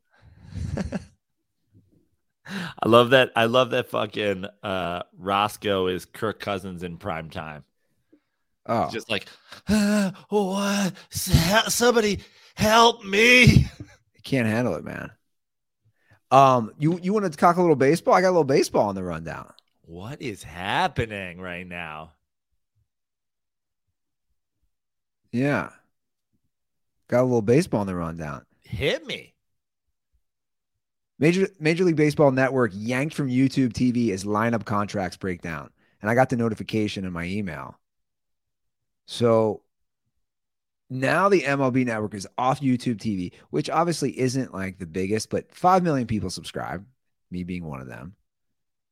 I 2.82 2.88
love 2.88 3.10
that. 3.10 3.30
I 3.36 3.46
love 3.46 3.70
that 3.70 3.88
fucking 3.88 4.46
uh 4.62 5.02
Roscoe 5.18 5.86
is 5.88 6.04
Kirk 6.04 6.40
Cousins 6.40 6.82
in 6.82 6.96
prime 6.98 7.30
time. 7.30 7.64
oh 8.66 8.88
Just 8.90 9.10
like, 9.10 9.26
"Ah, 9.68 10.12
what? 10.28 10.94
Somebody 11.10 12.20
help 12.54 13.04
me. 13.04 13.68
Can't 14.24 14.46
handle 14.46 14.74
it, 14.74 14.84
man. 14.84 15.10
Um, 16.30 16.72
you 16.78 16.98
you 17.02 17.12
want 17.12 17.30
to 17.30 17.30
talk 17.30 17.56
a 17.56 17.60
little 17.60 17.76
baseball? 17.76 18.14
I 18.14 18.20
got 18.20 18.28
a 18.28 18.30
little 18.30 18.44
baseball 18.44 18.88
on 18.88 18.94
the 18.94 19.04
rundown. 19.04 19.52
What 19.82 20.20
is 20.20 20.42
happening 20.42 21.40
right 21.40 21.66
now? 21.66 22.14
Yeah, 25.32 25.70
got 27.08 27.22
a 27.22 27.24
little 27.24 27.42
baseball 27.42 27.80
on 27.80 27.86
the 27.86 27.94
rundown. 27.94 28.44
Hit 28.62 29.06
me. 29.06 29.33
Major 31.18 31.48
Major 31.60 31.84
League 31.84 31.96
Baseball 31.96 32.30
Network 32.32 32.72
yanked 32.74 33.14
from 33.14 33.28
YouTube 33.28 33.72
TV 33.72 34.10
as 34.10 34.24
lineup 34.24 34.64
contracts 34.64 35.16
breakdown, 35.16 35.70
and 36.02 36.10
I 36.10 36.14
got 36.14 36.28
the 36.28 36.36
notification 36.36 37.04
in 37.04 37.12
my 37.12 37.24
email. 37.24 37.78
So 39.06 39.62
now 40.90 41.28
the 41.28 41.42
MLB 41.42 41.86
Network 41.86 42.14
is 42.14 42.26
off 42.36 42.60
YouTube 42.60 42.96
TV, 42.96 43.32
which 43.50 43.70
obviously 43.70 44.18
isn't 44.18 44.52
like 44.52 44.78
the 44.78 44.86
biggest, 44.86 45.30
but 45.30 45.54
five 45.54 45.82
million 45.82 46.06
people 46.06 46.30
subscribe, 46.30 46.84
me 47.30 47.44
being 47.44 47.64
one 47.64 47.80
of 47.80 47.86
them. 47.86 48.14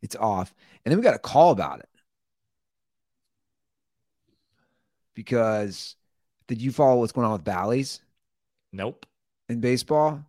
It's 0.00 0.16
off, 0.16 0.54
and 0.84 0.90
then 0.90 0.98
we 0.98 1.04
got 1.04 1.14
a 1.14 1.18
call 1.18 1.50
about 1.50 1.80
it 1.80 1.88
because 5.14 5.96
did 6.48 6.60
you 6.60 6.72
follow 6.72 7.00
what's 7.00 7.12
going 7.12 7.26
on 7.26 7.32
with 7.32 7.44
Bally's 7.44 8.00
Nope. 8.72 9.06
in 9.48 9.60
baseball, 9.60 10.24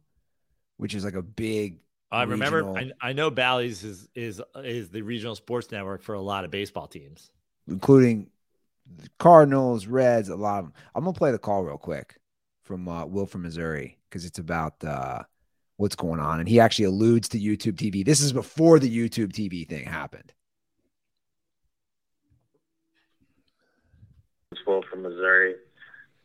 which 0.78 0.96
is 0.96 1.06
like 1.06 1.16
a 1.16 1.22
big 1.22 1.80
I 2.14 2.24
remember. 2.24 2.78
I, 2.78 2.92
I 3.02 3.14
know 3.14 3.32
Bally's 3.32 3.84
is 3.84 4.08
is 4.14 4.42
is 4.58 4.90
the 4.90 5.02
regional 5.02 5.36
sports 5.36 5.72
network 5.72 6.04
for 6.04 6.14
a 6.14 6.22
lot 6.22 6.46
of 6.46 6.52
baseball 6.52 6.88
teams. 6.88 7.32
including 7.68 8.30
the 8.98 9.10
Cardinals, 9.18 9.88
Reds, 9.88 10.30
a 10.30 10.36
lot 10.36 10.60
of 10.60 10.66
them. 10.66 10.74
I'm 10.94 11.04
gonna 11.04 11.14
play 11.18 11.32
the 11.32 11.40
call 11.40 11.64
real 11.64 11.78
quick 11.78 12.18
from 12.64 12.88
uh, 12.88 13.06
Will 13.06 13.26
from 13.26 13.42
Missouri 13.42 13.98
because 14.10 14.26
it's 14.26 14.40
about 14.40 14.84
uh, 14.84 15.24
what's 15.78 15.96
going 15.96 16.20
on, 16.20 16.40
and 16.40 16.48
he 16.48 16.60
actually 16.60 16.86
alludes 16.86 17.30
to 17.30 17.40
YouTube 17.40 17.74
TV. 17.74 18.06
This 18.06 18.22
is 18.22 18.32
before 18.32 18.80
the 18.80 18.96
YouTube 18.96 19.32
TV 19.32 19.68
thing 19.68 19.86
happened. 19.86 20.34
It's 24.52 24.62
Will 24.68 24.84
from 24.84 25.02
Missouri. 25.02 25.56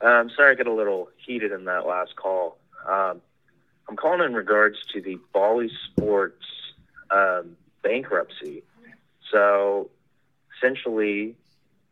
Uh, 0.03 0.07
I'm 0.07 0.31
sorry 0.31 0.53
I 0.53 0.55
got 0.55 0.67
a 0.67 0.73
little 0.73 1.09
heated 1.17 1.51
in 1.51 1.65
that 1.65 1.87
last 1.87 2.15
call. 2.15 2.59
Um, 2.87 3.21
I'm 3.89 3.97
calling 3.97 4.21
in 4.21 4.35
regards 4.35 4.77
to 4.93 5.01
the 5.01 5.19
Bally 5.33 5.71
Sports 5.91 6.45
um, 7.11 7.57
bankruptcy. 7.83 8.63
So 9.31 9.91
essentially, 10.57 11.37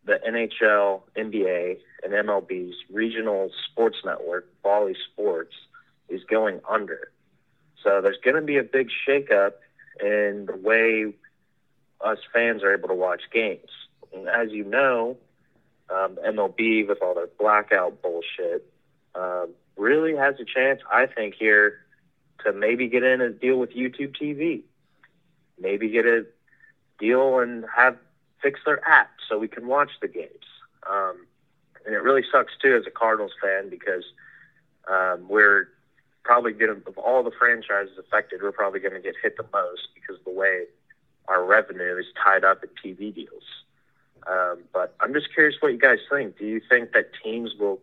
the 0.04 0.20
NHL, 0.26 1.02
NBA, 1.16 1.78
and 2.04 2.12
MLB's 2.12 2.76
regional 2.90 3.50
sports 3.70 3.98
network, 4.04 4.46
Bally 4.62 4.94
Sports, 5.10 5.54
is 6.08 6.22
going 6.24 6.60
under. 6.68 7.10
So 7.82 8.00
there's 8.02 8.18
going 8.22 8.36
to 8.36 8.42
be 8.42 8.58
a 8.58 8.62
big 8.62 8.88
shakeup 9.06 9.52
in 10.00 10.46
the 10.46 10.56
way 10.56 11.14
us 12.02 12.18
fans 12.32 12.62
are 12.62 12.74
able 12.74 12.88
to 12.88 12.94
watch 12.94 13.22
games. 13.32 13.70
And 14.12 14.28
as 14.28 14.50
you 14.52 14.64
know, 14.64 15.16
um, 15.88 16.18
MLB 16.26 16.86
with 16.86 16.98
all 17.00 17.14
their 17.14 17.28
blackout 17.38 18.02
bullshit 18.02 18.70
um, 19.14 19.48
really 19.76 20.14
has 20.14 20.34
a 20.40 20.44
chance, 20.44 20.80
I 20.92 21.06
think, 21.06 21.34
here 21.34 21.85
to 22.44 22.52
maybe 22.52 22.88
get 22.88 23.02
in 23.02 23.20
a 23.20 23.30
deal 23.30 23.58
with 23.58 23.70
YouTube 23.70 24.16
TV, 24.20 24.62
maybe 25.60 25.88
get 25.88 26.06
a 26.06 26.26
deal 26.98 27.40
and 27.40 27.64
have 27.74 27.96
fix 28.42 28.60
their 28.64 28.86
app 28.86 29.10
so 29.28 29.38
we 29.38 29.48
can 29.48 29.66
watch 29.66 29.90
the 30.00 30.08
games. 30.08 30.30
Um, 30.88 31.26
and 31.84 31.94
it 31.94 32.02
really 32.02 32.22
sucks 32.30 32.52
too 32.60 32.76
as 32.76 32.86
a 32.86 32.90
Cardinals 32.90 33.32
fan 33.40 33.68
because 33.68 34.04
um, 34.88 35.28
we're 35.28 35.68
probably 36.22 36.52
going 36.52 36.82
of 36.86 36.98
all 36.98 37.22
the 37.22 37.30
franchises 37.30 37.96
affected, 37.98 38.42
we're 38.42 38.52
probably 38.52 38.80
going 38.80 38.94
to 38.94 39.00
get 39.00 39.14
hit 39.22 39.36
the 39.36 39.46
most 39.52 39.88
because 39.94 40.18
of 40.18 40.24
the 40.24 40.32
way 40.32 40.64
our 41.28 41.44
revenue 41.44 41.96
is 41.98 42.06
tied 42.22 42.44
up 42.44 42.62
in 42.64 42.70
TV 42.84 43.14
deals. 43.14 43.42
Um, 44.26 44.64
but 44.72 44.94
I'm 45.00 45.12
just 45.12 45.32
curious 45.32 45.56
what 45.60 45.72
you 45.72 45.78
guys 45.78 45.98
think. 46.10 46.36
Do 46.38 46.44
you 46.44 46.60
think 46.68 46.92
that 46.92 47.10
teams 47.22 47.54
will 47.58 47.80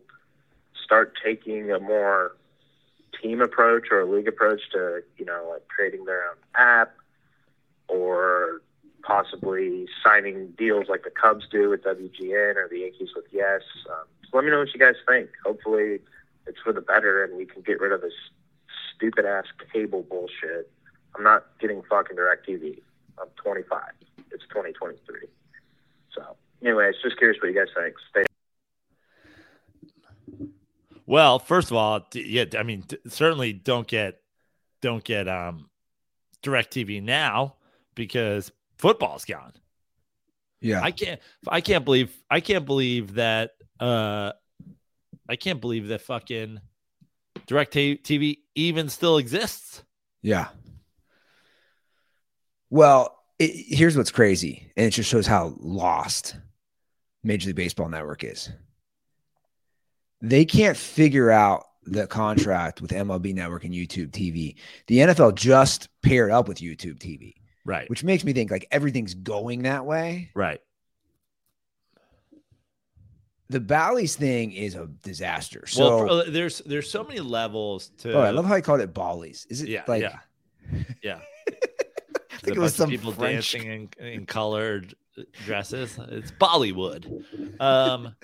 start 0.84 1.14
taking 1.24 1.72
a 1.72 1.80
more 1.80 2.36
team 3.34 3.42
approach 3.42 3.88
or 3.90 4.00
a 4.00 4.06
league 4.06 4.28
approach 4.28 4.60
to, 4.72 5.02
you 5.16 5.24
know, 5.24 5.48
like 5.50 5.66
creating 5.68 6.04
their 6.04 6.24
own 6.30 6.36
app 6.54 6.94
or 7.88 8.62
possibly 9.02 9.86
signing 10.02 10.52
deals 10.56 10.86
like 10.88 11.02
the 11.02 11.10
Cubs 11.10 11.46
do 11.50 11.70
with 11.70 11.82
WGN 11.82 12.56
or 12.56 12.68
the 12.70 12.80
Yankees 12.80 13.10
with 13.14 13.26
Yes? 13.32 13.62
Um, 13.90 14.04
so 14.22 14.36
let 14.36 14.44
me 14.44 14.50
know 14.50 14.58
what 14.58 14.72
you 14.72 14.80
guys 14.80 14.94
think. 15.08 15.30
Hopefully 15.44 15.98
it's 16.46 16.58
for 16.62 16.72
the 16.72 16.80
better 16.80 17.24
and 17.24 17.36
we 17.36 17.44
can 17.44 17.62
get 17.62 17.80
rid 17.80 17.92
of 17.92 18.00
this 18.02 18.14
stupid 18.94 19.24
ass 19.24 19.46
cable 19.72 20.02
bullshit. 20.02 20.70
I'm 21.16 21.24
not 21.24 21.46
getting 21.60 21.82
fucking 21.82 22.16
DirecTV. 22.16 22.80
I'm 23.20 23.28
25. 23.36 23.80
It's 24.30 24.44
2023. 24.44 25.28
So, 26.14 26.36
anyways, 26.62 26.94
just 27.02 27.18
curious 27.18 27.40
what 27.40 27.52
you 27.52 27.54
guys 27.54 27.72
think. 27.74 27.94
Stay. 28.10 28.33
Well, 31.06 31.38
first 31.38 31.70
of 31.70 31.76
all, 31.76 32.06
yeah, 32.14 32.44
I 32.58 32.62
mean, 32.62 32.84
certainly 33.08 33.52
don't 33.52 33.86
get 33.86 34.20
don't 34.80 35.04
get 35.04 35.28
um 35.28 35.68
DirecTV 36.42 37.02
now 37.02 37.56
because 37.94 38.50
football's 38.78 39.24
gone. 39.24 39.52
Yeah. 40.60 40.80
I 40.82 40.90
can't 40.90 41.20
I 41.46 41.60
can't 41.60 41.84
believe 41.84 42.14
I 42.30 42.40
can't 42.40 42.64
believe 42.64 43.14
that 43.14 43.52
uh 43.80 44.32
I 45.28 45.36
can't 45.36 45.60
believe 45.60 45.88
that 45.88 46.02
fucking 46.02 46.60
direct 47.46 47.74
TV 47.74 48.38
even 48.54 48.88
still 48.88 49.18
exists. 49.18 49.82
Yeah. 50.22 50.48
Well, 52.70 53.18
it, 53.38 53.76
here's 53.76 53.96
what's 53.96 54.10
crazy, 54.10 54.72
and 54.76 54.86
it 54.86 54.90
just 54.90 55.08
shows 55.08 55.26
how 55.26 55.54
lost 55.58 56.36
Major 57.22 57.48
League 57.48 57.56
Baseball 57.56 57.88
Network 57.88 58.24
is. 58.24 58.50
They 60.28 60.44
can't 60.46 60.76
figure 60.76 61.30
out 61.30 61.66
the 61.84 62.06
contract 62.06 62.80
with 62.80 62.92
MLB 62.92 63.34
Network 63.34 63.64
and 63.64 63.74
YouTube 63.74 64.10
TV. 64.10 64.56
The 64.86 64.98
NFL 64.98 65.34
just 65.34 65.88
paired 66.02 66.30
up 66.30 66.48
with 66.48 66.58
YouTube 66.58 66.98
TV, 66.98 67.34
Right. 67.66 67.88
which 67.90 68.02
makes 68.02 68.24
me 68.24 68.32
think 68.32 68.50
like 68.50 68.66
everything's 68.70 69.12
going 69.14 69.64
that 69.64 69.84
way. 69.84 70.30
Right. 70.34 70.60
The 73.50 73.60
Bally's 73.60 74.16
thing 74.16 74.52
is 74.52 74.74
a 74.74 74.86
disaster. 75.02 75.64
well, 75.76 75.98
So, 75.98 75.98
for- 75.98 76.08
uh, 76.08 76.30
there's 76.30 76.58
there's 76.60 76.90
so 76.90 77.04
many 77.04 77.20
levels 77.20 77.90
to 77.98 78.14
oh, 78.14 78.20
I 78.20 78.30
love 78.30 78.46
how 78.46 78.54
you 78.56 78.62
called 78.62 78.80
it 78.80 78.94
Bally's. 78.94 79.46
Is 79.50 79.60
it 79.60 79.68
yeah, 79.68 79.84
like 79.86 80.02
yeah. 80.02 80.18
Yeah. 81.02 81.18
I 82.32 82.38
think 82.38 82.56
it 82.56 82.60
was 82.60 82.74
some 82.74 82.88
people 82.88 83.12
French 83.12 83.52
dancing 83.52 83.90
in, 84.00 84.06
in 84.06 84.26
colored 84.26 84.94
dresses. 85.44 85.98
It's 86.08 86.30
Bollywood. 86.32 87.04
Um, 87.60 88.14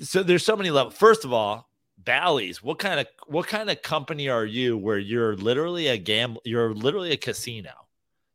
so 0.00 0.22
there's 0.22 0.44
so 0.44 0.56
many 0.56 0.70
levels. 0.70 0.94
First 0.94 1.24
of 1.24 1.32
all, 1.32 1.68
Bally's. 1.98 2.62
What 2.62 2.78
kind 2.78 3.00
of 3.00 3.06
what 3.26 3.46
kind 3.46 3.70
of 3.70 3.82
company 3.82 4.28
are 4.28 4.44
you 4.44 4.76
where 4.76 4.98
you're 4.98 5.36
literally 5.36 5.88
a 5.88 5.96
gamble? 5.96 6.42
You're 6.44 6.74
literally 6.74 7.12
a 7.12 7.16
casino. 7.16 7.70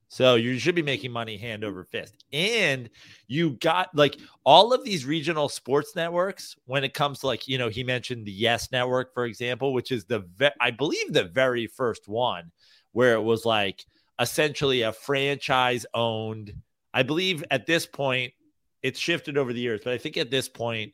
So 0.09 0.35
you 0.35 0.57
should 0.57 0.75
be 0.75 0.81
making 0.81 1.11
money 1.11 1.35
hand 1.35 1.65
over 1.65 1.83
fist. 1.83 2.23
And 2.31 2.89
you 3.27 3.51
got 3.51 3.93
like 3.93 4.17
all 4.45 4.71
of 4.73 4.85
these 4.85 5.05
regional 5.05 5.49
sports 5.49 5.95
networks 5.95 6.55
when 6.65 6.85
it 6.85 6.93
comes 6.93 7.19
to 7.19 7.27
like, 7.27 7.47
you 7.47 7.57
know, 7.57 7.67
he 7.67 7.83
mentioned 7.83 8.25
the 8.25 8.31
Yes 8.31 8.71
Network, 8.71 9.13
for 9.13 9.25
example, 9.25 9.73
which 9.73 9.91
is 9.91 10.05
the, 10.05 10.19
ve- 10.37 10.51
I 10.61 10.71
believe, 10.71 11.11
the 11.11 11.25
very 11.25 11.67
first 11.67 12.07
one 12.07 12.51
where 12.93 13.15
it 13.15 13.21
was 13.21 13.45
like 13.45 13.85
essentially 14.19 14.83
a 14.83 14.93
franchise 14.93 15.85
owned. 15.93 16.53
I 16.93 17.03
believe 17.03 17.43
at 17.51 17.65
this 17.65 17.85
point, 17.85 18.33
it's 18.81 18.99
shifted 18.99 19.37
over 19.37 19.51
the 19.51 19.59
years, 19.59 19.81
but 19.83 19.93
I 19.93 19.97
think 19.97 20.15
at 20.15 20.31
this 20.31 20.47
point, 20.47 20.93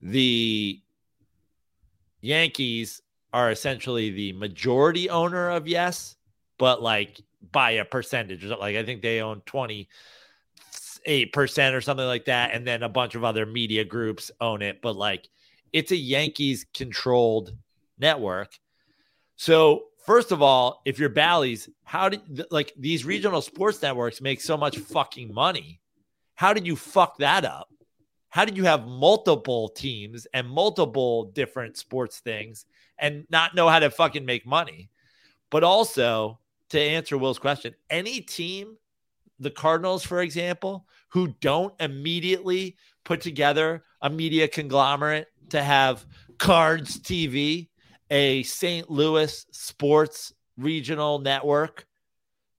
the 0.00 0.80
Yankees 2.20 3.02
are 3.32 3.50
essentially 3.50 4.10
the 4.10 4.32
majority 4.32 5.08
owner 5.10 5.50
of 5.50 5.66
Yes, 5.66 6.16
but 6.58 6.82
like 6.82 7.20
by 7.50 7.72
a 7.72 7.84
percentage. 7.84 8.44
Like 8.44 8.76
I 8.76 8.84
think 8.84 9.02
they 9.02 9.20
own 9.20 9.40
28% 9.42 9.86
or 11.72 11.80
something 11.80 12.06
like 12.06 12.26
that. 12.26 12.52
And 12.52 12.66
then 12.66 12.82
a 12.82 12.88
bunch 12.88 13.14
of 13.14 13.24
other 13.24 13.46
media 13.46 13.84
groups 13.84 14.30
own 14.40 14.62
it. 14.62 14.80
But 14.82 14.96
like 14.96 15.28
it's 15.72 15.90
a 15.90 15.96
Yankees 15.96 16.66
controlled 16.74 17.54
network. 17.98 18.58
So, 19.36 19.84
first 20.04 20.30
of 20.30 20.42
all, 20.42 20.82
if 20.84 20.98
you're 20.98 21.08
Bally's, 21.08 21.68
how 21.84 22.08
did 22.10 22.46
like 22.50 22.72
these 22.78 23.04
regional 23.04 23.40
sports 23.40 23.82
networks 23.82 24.20
make 24.20 24.40
so 24.40 24.56
much 24.56 24.78
fucking 24.78 25.32
money? 25.32 25.80
How 26.34 26.52
did 26.52 26.66
you 26.66 26.76
fuck 26.76 27.18
that 27.18 27.44
up? 27.44 27.68
How 28.32 28.46
did 28.46 28.56
you 28.56 28.64
have 28.64 28.86
multiple 28.86 29.68
teams 29.68 30.26
and 30.32 30.48
multiple 30.48 31.24
different 31.24 31.76
sports 31.76 32.20
things 32.20 32.64
and 32.96 33.26
not 33.28 33.54
know 33.54 33.68
how 33.68 33.78
to 33.78 33.90
fucking 33.90 34.24
make 34.24 34.46
money? 34.46 34.88
But 35.50 35.64
also, 35.64 36.38
to 36.70 36.80
answer 36.80 37.18
Will's 37.18 37.38
question, 37.38 37.74
any 37.90 38.22
team, 38.22 38.78
the 39.38 39.50
Cardinals, 39.50 40.02
for 40.02 40.22
example, 40.22 40.86
who 41.10 41.34
don't 41.42 41.74
immediately 41.78 42.78
put 43.04 43.20
together 43.20 43.84
a 44.00 44.08
media 44.08 44.48
conglomerate 44.48 45.28
to 45.50 45.62
have 45.62 46.06
Cards 46.38 46.98
TV, 47.00 47.68
a 48.10 48.44
St. 48.44 48.90
Louis 48.90 49.44
sports 49.50 50.32
regional 50.56 51.18
network 51.18 51.86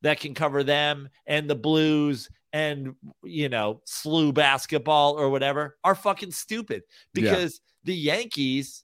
that 0.03 0.19
can 0.19 0.35
cover 0.35 0.63
them 0.63 1.09
and 1.25 1.49
the 1.49 1.55
Blues 1.55 2.29
and 2.53 2.95
you 3.23 3.49
know 3.49 3.81
slew 3.85 4.31
basketball 4.31 5.19
or 5.19 5.29
whatever 5.29 5.75
are 5.83 5.95
fucking 5.95 6.31
stupid 6.31 6.83
because 7.13 7.59
the 7.83 7.95
Yankees 7.95 8.83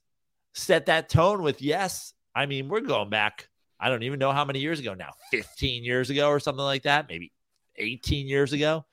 set 0.54 0.86
that 0.86 1.08
tone 1.08 1.42
with 1.42 1.62
yes. 1.62 2.12
I 2.34 2.46
mean, 2.46 2.68
we're 2.68 2.80
going 2.80 3.10
back. 3.10 3.48
I 3.78 3.88
don't 3.88 4.02
even 4.02 4.18
know 4.18 4.32
how 4.32 4.44
many 4.44 4.58
years 4.58 4.78
ago 4.78 4.94
now, 4.94 5.12
15 5.30 5.84
years 5.84 6.10
ago 6.10 6.28
or 6.28 6.38
something 6.38 6.64
like 6.64 6.82
that, 6.82 7.08
maybe 7.08 7.32
18 7.76 8.28
years 8.28 8.52
ago. 8.52 8.84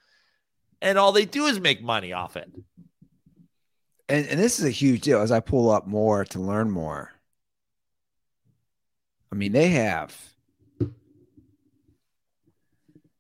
And 0.82 0.98
all 0.98 1.12
they 1.12 1.26
do 1.26 1.48
is 1.48 1.60
make 1.60 1.82
money 1.84 2.14
off 2.14 2.38
it. 2.38 2.50
and, 4.08 4.28
and 4.28 4.40
this 4.40 4.60
is 4.60 4.66
a 4.66 4.70
huge 4.72 5.02
deal 5.02 5.22
as 5.22 5.32
I 5.32 5.40
pull 5.40 5.70
up 5.70 5.88
more 5.88 6.24
to 6.26 6.40
learn 6.40 6.72
more. 6.72 7.12
I 9.32 9.36
mean, 9.36 9.52
they 9.52 9.70
have 9.70 10.16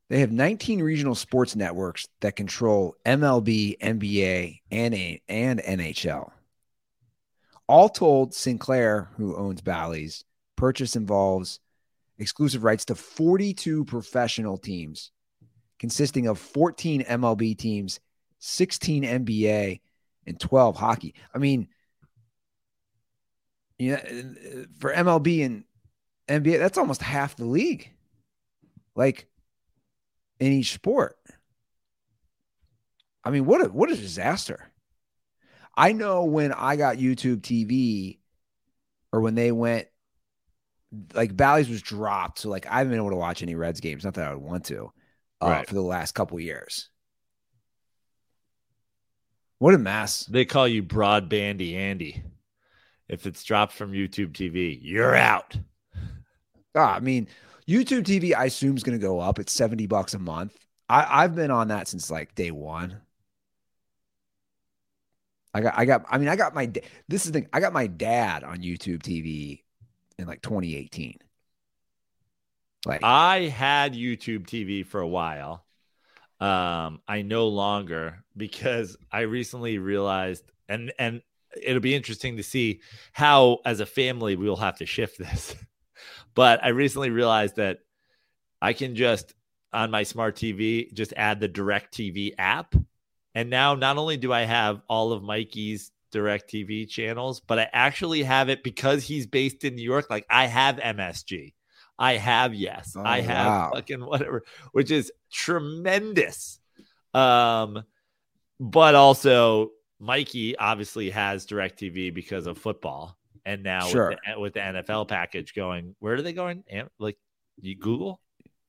they 0.09 0.19
have 0.19 0.31
19 0.31 0.81
regional 0.81 1.15
sports 1.15 1.55
networks 1.55 2.07
that 2.21 2.35
control 2.35 2.95
MLB, 3.05 3.77
NBA, 3.79 4.61
and 4.71 5.19
and 5.27 5.59
NHL. 5.59 6.31
All 7.67 7.89
told, 7.89 8.33
Sinclair, 8.33 9.09
who 9.17 9.35
owns 9.35 9.59
Bally's, 9.59 10.23
purchase 10.55 10.95
involves 10.95 11.59
exclusive 12.17 12.63
rights 12.63 12.85
to 12.85 12.95
42 12.95 13.83
professional 13.83 14.57
teams, 14.57 15.11
consisting 15.77 16.27
of 16.27 16.39
14 16.39 17.03
MLB 17.03 17.57
teams, 17.57 17.99
16 18.39 19.03
NBA, 19.03 19.81
and 20.25 20.39
12 20.39 20.77
hockey. 20.77 21.15
I 21.33 21.37
mean, 21.37 21.67
you 23.77 23.91
know, 23.91 23.97
uh, 23.97 24.65
for 24.79 24.93
MLB 24.93 25.45
and 25.45 25.63
NBA, 26.29 26.59
that's 26.59 26.77
almost 26.77 27.01
half 27.01 27.35
the 27.35 27.45
league. 27.45 27.91
Like 28.95 29.27
in 30.39 30.51
each 30.51 30.73
sport. 30.73 31.17
I 33.23 33.29
mean, 33.31 33.45
what 33.45 33.65
a 33.65 33.69
what 33.69 33.91
a 33.91 33.95
disaster. 33.95 34.71
I 35.75 35.91
know 35.91 36.25
when 36.25 36.53
I 36.53 36.75
got 36.75 36.97
YouTube 36.97 37.41
TV 37.41 38.19
or 39.11 39.21
when 39.21 39.35
they 39.35 39.51
went 39.51 39.87
like 41.13 41.35
Bally's 41.35 41.69
was 41.69 41.81
dropped. 41.81 42.39
So 42.39 42.49
like 42.49 42.65
I 42.65 42.77
haven't 42.79 42.91
been 42.91 42.99
able 42.99 43.09
to 43.11 43.15
watch 43.17 43.43
any 43.43 43.55
Reds 43.55 43.79
games. 43.81 44.03
Not 44.05 44.13
that 44.15 44.27
I 44.29 44.33
would 44.33 44.43
want 44.43 44.65
to 44.65 44.91
uh, 45.41 45.47
Right. 45.49 45.67
for 45.67 45.73
the 45.73 45.81
last 45.81 46.13
couple 46.15 46.39
years. 46.39 46.89
What 49.59 49.73
a 49.73 49.77
mess. 49.79 50.25
They 50.25 50.45
call 50.45 50.67
you 50.67 50.83
Broadbandy 50.83 51.73
Andy. 51.75 52.23
If 53.09 53.25
it's 53.25 53.43
dropped 53.43 53.73
from 53.73 53.91
YouTube 53.91 54.33
TV, 54.33 54.77
you're 54.81 55.15
out. 55.15 55.57
Ah, 56.75 56.95
I 56.95 56.99
mean, 56.99 57.27
YouTube 57.67 58.03
TV, 58.03 58.35
I 58.35 58.45
assume 58.45 58.77
is 58.77 58.83
going 58.83 58.97
to 58.97 59.05
go 59.05 59.19
up. 59.19 59.39
It's 59.39 59.51
70 59.51 59.87
bucks 59.87 60.13
a 60.13 60.19
month. 60.19 60.57
I, 60.89 61.23
I've 61.23 61.35
been 61.35 61.51
on 61.51 61.67
that 61.67 61.87
since 61.87 62.09
like 62.09 62.33
day 62.35 62.51
one. 62.51 63.01
I 65.53 65.61
got 65.61 65.73
I 65.77 65.85
got 65.85 66.05
I 66.09 66.17
mean 66.19 66.27
I 66.27 66.35
got 66.35 66.53
my 66.53 66.71
this 67.07 67.25
is 67.25 67.31
the 67.31 67.39
thing 67.39 67.49
I 67.51 67.59
got 67.59 67.73
my 67.73 67.87
dad 67.87 68.43
on 68.43 68.59
YouTube 68.59 69.01
TV 69.01 69.63
in 70.19 70.27
like 70.27 70.41
2018. 70.41 71.17
Like 72.85 73.03
I 73.03 73.47
had 73.47 73.93
YouTube 73.93 74.45
TV 74.45 74.85
for 74.85 75.01
a 75.01 75.07
while. 75.07 75.65
Um, 76.39 77.01
I 77.07 77.23
no 77.23 77.47
longer 77.47 78.23
because 78.35 78.95
I 79.11 79.21
recently 79.21 79.79
realized, 79.79 80.43
and 80.69 80.93
and 80.99 81.21
it'll 81.61 81.81
be 81.81 81.95
interesting 81.95 82.37
to 82.37 82.43
see 82.43 82.81
how, 83.11 83.59
as 83.65 83.79
a 83.79 83.85
family, 83.85 84.35
we 84.35 84.47
will 84.47 84.57
have 84.57 84.77
to 84.77 84.85
shift 84.85 85.17
this. 85.17 85.55
but 86.37 86.63
I 86.63 86.67
recently 86.67 87.09
realized 87.09 87.55
that 87.55 87.79
I 88.61 88.73
can 88.73 88.95
just 88.95 89.33
on 89.73 89.89
my 89.89 90.03
smart 90.03 90.35
TV 90.35 90.93
just 90.93 91.11
add 91.17 91.39
the 91.39 91.47
Direct 91.47 91.91
TV 91.91 92.33
app, 92.37 92.75
and 93.33 93.49
now 93.49 93.73
not 93.73 93.97
only 93.97 94.17
do 94.17 94.31
I 94.31 94.41
have 94.41 94.81
all 94.87 95.13
of 95.13 95.23
Mikey's 95.23 95.91
Direct 96.11 96.47
TV 96.49 96.87
channels, 96.87 97.39
but 97.39 97.57
I 97.57 97.67
actually 97.73 98.21
have 98.21 98.49
it 98.49 98.63
because 98.63 99.03
he's 99.03 99.25
based 99.25 99.63
in 99.63 99.75
New 99.75 99.81
York. 99.81 100.11
Like 100.11 100.27
I 100.29 100.45
have 100.45 100.75
MSG. 100.77 101.55
I 101.97 102.17
have 102.17 102.53
yes. 102.53 102.93
Oh, 102.95 103.01
I 103.03 103.21
have 103.21 103.47
wow. 103.47 103.71
fucking 103.73 104.05
whatever, 104.05 104.43
which 104.73 104.91
is 104.91 105.11
tremendous. 105.31 106.59
Um, 107.15 107.83
but 108.59 108.93
also 108.93 109.71
Mikey 109.99 110.55
obviously 110.55 111.09
has 111.09 111.47
DirecTV 111.47 112.13
because 112.13 112.45
of 112.45 112.59
football, 112.59 113.16
and 113.47 113.63
now 113.63 113.87
Sure. 113.87 114.09
with, 114.09 114.19
the, 114.25 114.39
with 114.39 114.53
the 114.53 114.59
NFL 114.59 115.07
package 115.07 115.53
going, 115.55 115.95
where 115.99 116.13
are 116.15 116.21
they 116.21 116.33
going? 116.33 116.63
Like 116.99 117.17
you 117.61 117.75
Google? 117.75 118.21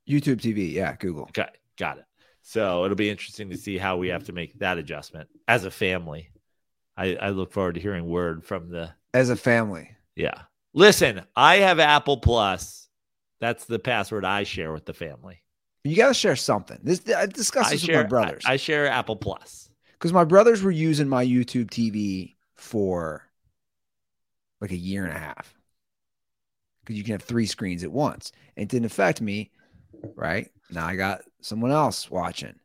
YouTube 0.09 0.37
TV, 0.41 0.73
yeah, 0.73 0.95
Google. 0.97 1.25
Okay, 1.25 1.49
got 1.77 1.99
it. 1.99 2.05
So 2.43 2.85
it'll 2.85 2.97
be 2.97 3.11
interesting 3.11 3.51
to 3.51 3.57
see 3.59 3.77
how 3.77 3.99
we 3.99 4.09
have 4.09 4.25
to 4.25 4.33
make 4.33 4.59
that 4.61 4.79
adjustment 4.79 5.29
as 5.47 5.65
a 5.65 5.71
family. 5.71 6.31
I, 6.97 7.17
I 7.17 7.29
look 7.31 7.53
forward 7.53 7.75
to 7.75 7.81
hearing 7.81 8.09
word 8.09 8.45
from 8.45 8.71
the 8.71 8.91
As 9.13 9.29
a 9.31 9.37
family. 9.37 9.91
yeah. 10.17 10.43
Listen, 10.75 11.23
I 11.35 11.57
have 11.57 11.79
Apple 11.81 12.19
Plus. 12.19 12.89
That's 13.41 13.65
the 13.65 13.79
password 13.79 14.25
I 14.25 14.45
share 14.45 14.73
with 14.73 14.85
the 14.87 14.93
family. 14.95 15.43
You 15.85 15.97
got 15.97 16.09
to 16.09 16.15
share 16.15 16.37
something. 16.37 16.79
This 16.83 17.03
I 17.15 17.27
discussed 17.27 17.69
I 17.69 17.73
this 17.73 17.81
share 17.83 17.99
with 17.99 18.07
my 18.07 18.09
brothers 18.09 18.43
I, 18.47 18.53
I 18.53 18.57
share 18.57 18.87
Apple 18.87 19.17
Plus. 19.17 19.71
because 19.93 20.13
my 20.13 20.25
brothers 20.25 20.63
were 20.63 20.71
using 20.71 21.09
my 21.09 21.25
YouTube 21.25 21.67
TV 21.71 22.35
for 22.57 23.28
like 24.60 24.72
a 24.72 24.76
year 24.76 25.05
and 25.05 25.16
a 25.16 25.18
half 25.18 25.55
because 26.80 26.97
you 26.97 27.05
can 27.05 27.12
have 27.12 27.22
three 27.22 27.47
screens 27.47 27.85
at 27.85 27.93
once. 27.93 28.32
And 28.56 28.64
it 28.64 28.68
didn't 28.68 28.86
affect 28.86 29.20
me, 29.20 29.51
right? 30.16 30.51
Now 30.70 30.86
I 30.86 30.97
got 30.97 31.22
someone 31.40 31.70
else 31.70 32.10
watching, 32.10 32.59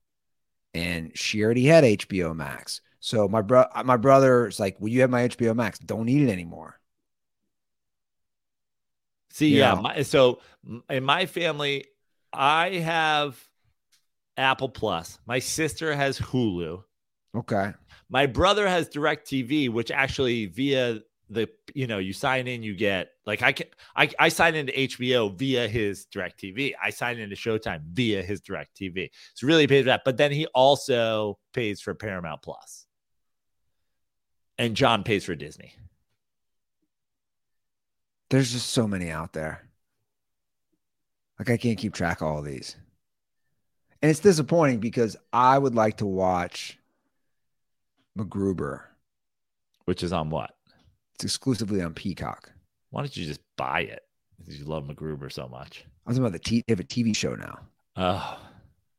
and 0.74 1.12
she 1.18 1.44
already 1.44 1.66
had 1.66 1.84
HBO 1.84 2.36
Max. 2.36 2.82
So 3.00 3.28
my 3.28 3.42
bro, 3.42 3.66
my 3.86 3.98
brother's 3.98 4.60
like, 4.60 4.80
"Will 4.80 4.90
you 4.90 5.02
have 5.02 5.10
my 5.10 5.24
HBO 5.28 5.56
Max. 5.56 5.80
Don't 5.80 6.06
need 6.06 6.28
it 6.28 6.32
anymore." 6.32 6.80
See, 9.32 9.50
You 9.50 9.60
yeah. 9.60 9.74
My, 9.76 10.02
so 10.04 10.40
in 10.90 11.04
my 11.04 11.26
family, 11.26 11.86
I 12.32 12.70
have 12.76 13.40
Apple 14.38 14.70
Plus. 14.70 15.20
My 15.26 15.40
sister 15.40 15.96
has 15.96 16.20
Hulu. 16.20 16.84
Okay, 17.36 17.74
My 18.10 18.26
brother 18.28 18.68
has 18.68 18.90
Direct 18.90 19.28
TV, 19.28 19.70
which 19.70 19.92
actually 19.92 20.46
via 20.46 21.02
the 21.34 21.50
you 21.74 21.88
know 21.88 21.98
you 21.98 22.14
sign 22.14 22.48
in, 22.48 22.64
you 22.64 22.76
get 22.76 23.10
like 23.26 23.42
I 23.42 23.52
can 23.52 23.68
I 23.96 24.10
I 24.20 24.30
sign 24.30 24.56
into 24.56 24.72
HBO 24.72 25.38
via 25.38 25.68
his 25.68 26.06
Direct 26.06 26.40
TV. 26.42 26.74
I 26.82 26.90
sign 26.90 27.20
into 27.20 27.36
Showtime 27.36 27.82
via 27.92 28.22
his 28.22 28.42
Direct 28.42 28.78
TV. 28.78 29.10
So 29.34 29.48
really 29.48 29.68
pays 29.68 29.84
for 29.84 29.88
that. 29.88 30.02
But 30.06 30.18
then 30.18 30.32
he 30.32 30.46
also 30.48 31.40
pays 31.54 31.82
for 31.82 31.94
Paramount 31.94 32.42
Plus, 32.42 32.86
and 34.58 34.76
John 34.76 35.04
pays 35.04 35.26
for 35.26 35.36
Disney. 35.36 35.74
there's 38.34 38.52
just 38.52 38.72
so 38.72 38.88
many 38.88 39.12
out 39.12 39.32
there. 39.34 39.62
Like 41.38 41.52
I 41.52 41.58
can't 41.58 41.78
keep 41.78 41.94
track 41.94 42.22
of 42.22 42.28
all 42.28 42.42
these. 42.42 42.76
And 44.02 44.10
it's 44.10 44.20
disappointing 44.20 44.80
because 44.80 45.16
I 45.32 45.60
would 45.60 45.76
like 45.76 45.98
to 45.98 46.08
watch 46.08 46.80
MacGruber. 48.18 48.82
Which 49.86 50.02
is 50.02 50.12
on 50.12 50.32
what? 50.32 50.53
It's 51.24 51.36
exclusively 51.36 51.82
on 51.82 51.94
Peacock. 51.94 52.52
Why 52.90 53.02
don't 53.02 53.16
you 53.16 53.26
just 53.26 53.40
buy 53.56 53.82
it? 53.82 54.04
Because 54.38 54.60
you 54.60 54.66
love 54.66 54.84
MacGruber 54.84 55.32
so 55.32 55.48
much. 55.48 55.86
I 56.06 56.10
was 56.10 56.18
about 56.18 56.34
the 56.34 56.40
t- 56.40 56.66
they 56.68 56.74
have 56.74 56.82
a 56.82 56.84
TV 56.84 57.16
show 57.16 57.34
now. 57.36 57.60
Oh, 57.96 58.38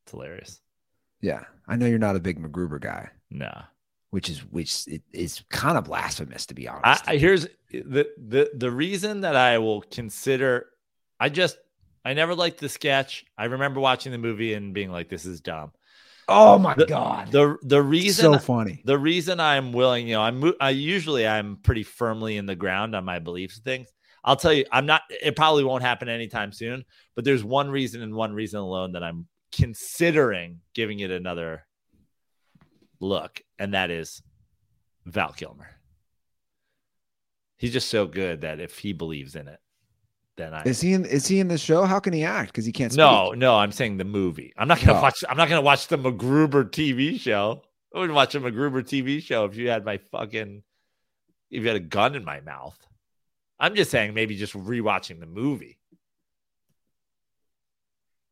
it's 0.02 0.12
hilarious. 0.12 0.62
Yeah, 1.20 1.44
I 1.68 1.76
know 1.76 1.84
you're 1.84 1.98
not 1.98 2.16
a 2.16 2.20
big 2.20 2.40
MacGruber 2.42 2.80
guy, 2.80 3.10
No, 3.30 3.52
which 4.08 4.30
is 4.30 4.38
which 4.46 4.86
it 4.86 5.02
is 5.12 5.42
kind 5.50 5.76
of 5.76 5.84
blasphemous 5.84 6.46
to 6.46 6.54
be 6.54 6.66
I, 6.66 6.76
honest. 6.76 7.04
I 7.06 7.16
here's 7.18 7.46
the 7.70 8.08
the 8.16 8.50
the 8.54 8.70
reason 8.70 9.20
that 9.20 9.36
I 9.36 9.58
will 9.58 9.82
consider. 9.82 10.66
I 11.20 11.28
just 11.28 11.58
I 12.06 12.14
never 12.14 12.34
liked 12.34 12.58
the 12.58 12.70
sketch. 12.70 13.26
I 13.36 13.44
remember 13.44 13.80
watching 13.80 14.12
the 14.12 14.18
movie 14.18 14.54
and 14.54 14.72
being 14.72 14.90
like, 14.90 15.10
"This 15.10 15.26
is 15.26 15.42
dumb." 15.42 15.72
Oh 16.28 16.58
my 16.58 16.74
The, 16.74 16.86
god, 16.86 17.30
the 17.32 17.56
the 17.62 17.82
reason 17.82 18.32
so 18.32 18.38
funny. 18.38 18.82
the 18.84 18.98
reason 18.98 19.40
I'm 19.40 19.72
willing, 19.72 20.08
you 20.08 20.14
know, 20.14 20.22
I'm 20.22 20.52
I 20.60 20.70
usually 20.70 21.26
I'm 21.26 21.56
pretty 21.56 21.82
firmly 21.82 22.36
in 22.36 22.46
the 22.46 22.56
ground 22.56 22.94
on 22.94 23.04
my 23.04 23.18
beliefs 23.18 23.56
and 23.56 23.64
things. 23.64 23.88
I'll 24.24 24.36
tell 24.36 24.52
you, 24.52 24.64
I'm 24.72 24.86
not. 24.86 25.02
It 25.10 25.36
probably 25.36 25.64
won't 25.64 25.82
happen 25.82 26.08
anytime 26.08 26.52
soon. 26.52 26.84
But 27.14 27.24
there's 27.24 27.44
one 27.44 27.70
reason 27.70 28.02
and 28.02 28.14
one 28.14 28.32
reason 28.32 28.60
alone 28.60 28.92
that 28.92 29.02
I'm 29.02 29.26
considering 29.52 30.60
giving 30.74 31.00
it 31.00 31.10
another 31.10 31.66
look, 33.00 33.42
and 33.58 33.74
that 33.74 33.90
is 33.90 34.22
Val 35.04 35.32
Kilmer. 35.32 35.68
He's 37.58 37.72
just 37.72 37.88
so 37.88 38.06
good 38.06 38.40
that 38.42 38.60
if 38.60 38.78
he 38.78 38.92
believes 38.92 39.36
in 39.36 39.46
it, 39.48 39.60
then 40.36 40.52
I 40.54 40.62
Is 40.64 40.80
he 40.80 40.92
in? 40.92 41.04
Is 41.04 41.26
he 41.26 41.38
in 41.40 41.48
the 41.48 41.58
show? 41.58 41.84
How 41.84 42.00
can 42.00 42.12
he 42.12 42.24
act? 42.24 42.52
Because 42.52 42.64
he 42.64 42.72
can't. 42.72 42.92
Speak. 42.92 42.98
no, 42.98 43.30
no, 43.32 43.54
I'm 43.56 43.72
saying 43.72 43.96
the 43.98 44.04
movie. 44.04 44.52
I'm 44.56 44.68
not 44.68 44.80
gonna 44.80 44.98
Oh. 44.98 45.02
watch. 45.02 45.22
I'm 45.28 45.36
not 45.36 45.48
gonna 45.48 45.60
watch 45.62 45.86
the 45.88 45.96
MacGruber 45.98 46.70
TV 46.70 47.18
show. 47.20 47.62
I 47.94 47.98
wouldn't 47.98 48.16
watch 48.16 48.34
a 48.34 48.40
MacGruber 48.40 48.82
TV 48.82 49.22
show 49.22 49.44
if 49.44 49.56
you 49.56 49.68
had 49.70 49.84
my 49.84 49.98
fucking, 50.10 50.62
if 51.50 51.62
you 51.62 51.68
had 51.68 51.76
a 51.76 51.80
gun 51.80 52.14
in 52.16 52.24
my 52.24 52.40
mouth. 52.40 52.76
I'm 53.60 53.76
just 53.76 53.90
saying 53.92 54.14
maybe 54.14 54.36
just 54.36 54.54
rewatching 54.54 55.20
the 55.20 55.26
movie. 55.26 55.78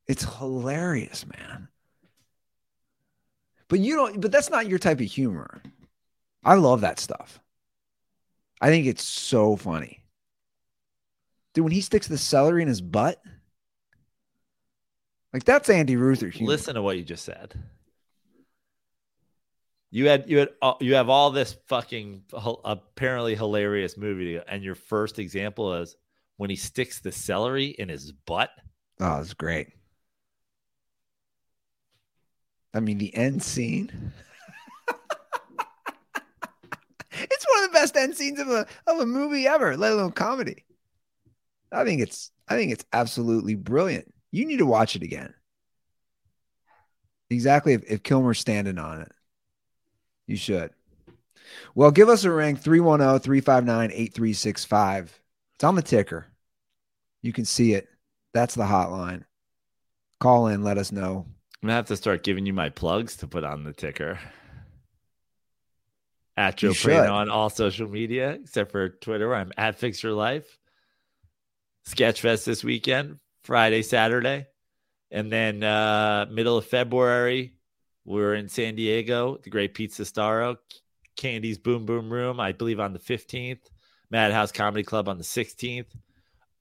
It's 0.09 0.25
hilarious, 0.39 1.25
man. 1.27 1.69
But 3.69 3.79
you 3.79 3.97
don't. 3.97 4.21
But 4.21 4.33
that's 4.33 4.51
not 4.51 4.67
your 4.69 4.79
type 4.79 5.01
of 5.01 5.07
humor. 5.07 5.63
I 6.45 6.55
love 6.55 6.81
that 6.81 6.99
stuff. 6.99 7.39
I 8.61 8.69
think 8.69 8.87
it's 8.87 9.05
so 9.05 9.57
funny, 9.57 10.02
dude. 11.55 11.65
When 11.65 11.73
he 11.73 11.81
sticks 11.81 12.07
the 12.07 12.19
celery 12.19 12.63
in 12.63 12.69
his 12.69 12.81
butt, 12.81 13.23
like 15.33 15.45
that's 15.45 15.71
Andy 15.71 15.97
Ruther 15.97 16.29
humor. 16.29 16.51
Listen 16.51 16.75
to 16.75 16.83
what 16.83 16.97
you 16.97 17.03
just 17.03 17.25
said. 17.25 17.55
You 19.91 20.09
had 20.09 20.29
you 20.29 20.39
had 20.39 20.51
uh, 20.63 20.75
you 20.81 20.95
have 20.95 21.09
all 21.09 21.31
this 21.31 21.57
fucking 21.67 22.25
apparently 22.65 23.35
hilarious 23.35 23.97
movie, 23.97 24.41
and 24.49 24.63
your 24.63 24.75
first 24.75 25.19
example 25.19 25.75
is 25.75 25.97
when 26.39 26.51
he 26.51 26.57
sticks 26.57 27.01
the 27.01 27.13
celery 27.13 27.67
in 27.67 27.89
his 27.89 28.11
butt. 28.11 28.51
Oh, 29.01 29.21
it's 29.21 29.35
great. 29.35 29.69
I 32.75 32.81
mean, 32.81 32.97
the 32.97 33.15
end 33.15 33.43
scene. 33.43 34.13
it's 37.13 37.47
one 37.51 37.65
of 37.65 37.71
the 37.71 37.75
best 37.75 37.97
end 37.97 38.17
scenes 38.17 38.41
of 38.41 38.49
a 38.49 38.67
of 38.87 38.99
a 38.99 39.07
movie 39.07 39.47
ever, 39.47 39.77
let 39.77 39.93
alone 39.93 40.13
comedy. 40.13 40.65
I 41.73 41.85
think 41.85 42.01
it's 42.01 42.31
I 42.49 42.57
think 42.57 42.73
it's 42.73 42.85
absolutely 42.93 43.55
brilliant. 43.55 44.13
You 44.31 44.45
need 44.45 44.59
to 44.59 44.67
watch 44.67 44.97
it 44.97 45.03
again. 45.03 45.33
Exactly 47.31 47.73
if, 47.73 47.85
if 47.91 48.03
Kilmer's 48.03 48.39
standing 48.39 48.79
on 48.79 49.03
it. 49.03 49.13
You 50.27 50.37
should. 50.37 50.71
Well, 51.75 51.91
give 51.91 52.09
us 52.09 52.25
a 52.25 52.31
ring 52.31 52.57
310 52.57 53.21
359 53.21 53.91
8365. 53.91 55.21
It's 55.55 55.65
on 55.65 55.75
the 55.75 55.83
ticker. 55.83 56.27
You 57.23 57.33
can 57.33 57.45
see 57.45 57.75
it. 57.75 57.89
That's 58.35 58.55
the 58.55 58.65
hotline. 58.65 59.25
Call 60.21 60.49
in, 60.49 60.63
let 60.63 60.79
us 60.79 60.93
know. 60.93 61.27
I'm 61.63 61.69
gonna 61.69 61.75
have 61.75 61.87
to 61.87 61.97
start 61.97 62.25
giving 62.25 62.47
you 62.47 62.53
my 62.53 62.69
plugs 62.69 63.17
to 63.19 63.27
put 63.27 63.45
on 63.45 63.65
the 63.65 63.73
ticker. 63.73 64.19
At 66.37 66.57
Joe. 66.57 66.71
Prano 66.71 67.13
on 67.13 67.29
all 67.29 67.51
social 67.51 67.89
media, 67.89 68.33
except 68.43 68.73
for 68.73 68.89
Twitter, 68.89 69.29
where 69.29 69.37
I'm 69.37 69.53
at 69.57 69.79
Fix 69.79 70.03
Your 70.03 70.13
Life. 70.13 70.59
Sketchfest 71.87 72.45
this 72.45 72.63
weekend, 72.65 73.19
Friday, 73.45 73.83
Saturday. 73.83 74.47
And 75.11 75.31
then 75.31 75.63
uh 75.63 76.27
middle 76.31 76.57
of 76.57 76.67
February, 76.67 77.55
we're 78.05 78.35
in 78.35 78.49
San 78.49 78.75
Diego, 78.75 79.39
the 79.43 79.51
Great 79.51 79.75
Pizza 79.75 80.03
Staro, 80.03 80.57
Candy's 81.17 81.59
Boom 81.59 81.87
Boom 81.87 82.13
Room, 82.13 82.41
I 82.41 82.53
believe 82.53 82.81
on 82.81 82.93
the 82.93 82.99
15th, 82.99 83.61
Madhouse 84.11 84.53
Comedy 84.53 84.83
Club 84.83 85.09
on 85.09 85.19
the 85.19 85.25
16th. 85.25 85.87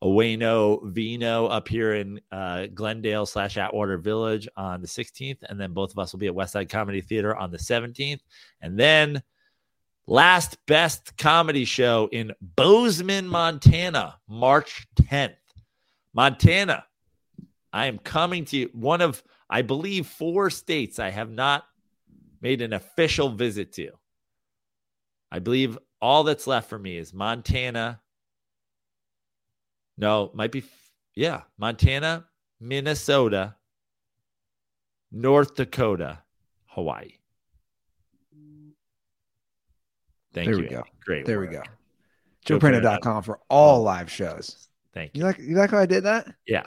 Ueno 0.03 0.83
Vino 0.91 1.45
up 1.45 1.67
here 1.67 1.93
in 1.93 2.19
uh, 2.31 2.65
Glendale 2.73 3.25
slash 3.25 3.57
Atwater 3.57 3.97
Village 3.97 4.47
on 4.57 4.81
the 4.81 4.87
16th. 4.87 5.37
And 5.47 5.59
then 5.59 5.73
both 5.73 5.91
of 5.91 5.99
us 5.99 6.11
will 6.11 6.19
be 6.19 6.27
at 6.27 6.33
Westside 6.33 6.69
Comedy 6.69 7.01
Theater 7.01 7.35
on 7.35 7.51
the 7.51 7.57
17th. 7.57 8.21
And 8.61 8.79
then 8.79 9.21
Last 10.07 10.57
Best 10.65 11.17
Comedy 11.17 11.65
Show 11.65 12.09
in 12.11 12.33
Bozeman, 12.41 13.27
Montana, 13.27 14.17
March 14.27 14.87
10th. 14.95 15.35
Montana, 16.13 16.85
I 17.71 17.85
am 17.85 17.99
coming 17.99 18.45
to 18.45 18.57
you. 18.57 18.69
One 18.73 19.01
of, 19.01 19.23
I 19.49 19.61
believe, 19.61 20.07
four 20.07 20.49
states 20.49 20.99
I 20.99 21.09
have 21.09 21.29
not 21.29 21.65
made 22.41 22.61
an 22.61 22.73
official 22.73 23.29
visit 23.29 23.71
to. 23.73 23.91
I 25.31 25.39
believe 25.39 25.77
all 26.01 26.23
that's 26.23 26.47
left 26.47 26.69
for 26.69 26.79
me 26.79 26.97
is 26.97 27.13
Montana. 27.13 28.01
No, 29.97 30.31
might 30.33 30.51
be, 30.51 30.63
yeah, 31.15 31.41
Montana, 31.57 32.25
Minnesota, 32.59 33.55
North 35.11 35.55
Dakota, 35.55 36.23
Hawaii. 36.65 37.20
Thank 40.33 40.47
There 40.47 40.55
you. 40.57 40.63
we 40.63 40.69
go. 40.69 40.83
Great. 41.05 41.25
There 41.25 41.39
we 41.39 41.47
work. 41.47 41.65
go. 41.65 42.57
JoePrinter.com. 42.57 42.81
JoePrinter.com 42.83 43.23
for 43.23 43.39
all 43.49 43.79
oh, 43.79 43.83
live 43.83 44.09
shows. 44.11 44.67
Thank 44.93 45.11
You 45.15 45.19
you. 45.21 45.25
like 45.25 45.39
you 45.39 45.55
like 45.55 45.71
how 45.71 45.79
I 45.79 45.85
did 45.85 46.03
that? 46.03 46.27
Yeah. 46.45 46.63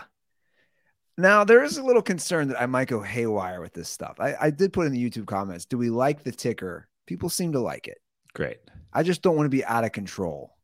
Now 1.16 1.44
there 1.44 1.62
is 1.62 1.78
a 1.78 1.82
little 1.82 2.02
concern 2.02 2.48
that 2.48 2.60
I 2.60 2.66
might 2.66 2.88
go 2.88 3.00
haywire 3.00 3.60
with 3.60 3.72
this 3.72 3.88
stuff. 3.88 4.16
I, 4.18 4.34
I 4.40 4.50
did 4.50 4.72
put 4.72 4.86
in 4.86 4.92
the 4.92 5.10
YouTube 5.10 5.26
comments. 5.26 5.64
Do 5.64 5.78
we 5.78 5.90
like 5.90 6.24
the 6.24 6.32
ticker? 6.32 6.88
People 7.06 7.28
seem 7.28 7.52
to 7.52 7.60
like 7.60 7.86
it. 7.86 7.98
Great. 8.32 8.58
I 8.92 9.02
just 9.02 9.22
don't 9.22 9.36
want 9.36 9.46
to 9.46 9.50
be 9.56 9.64
out 9.64 9.84
of 9.84 9.92
control. 9.92 10.56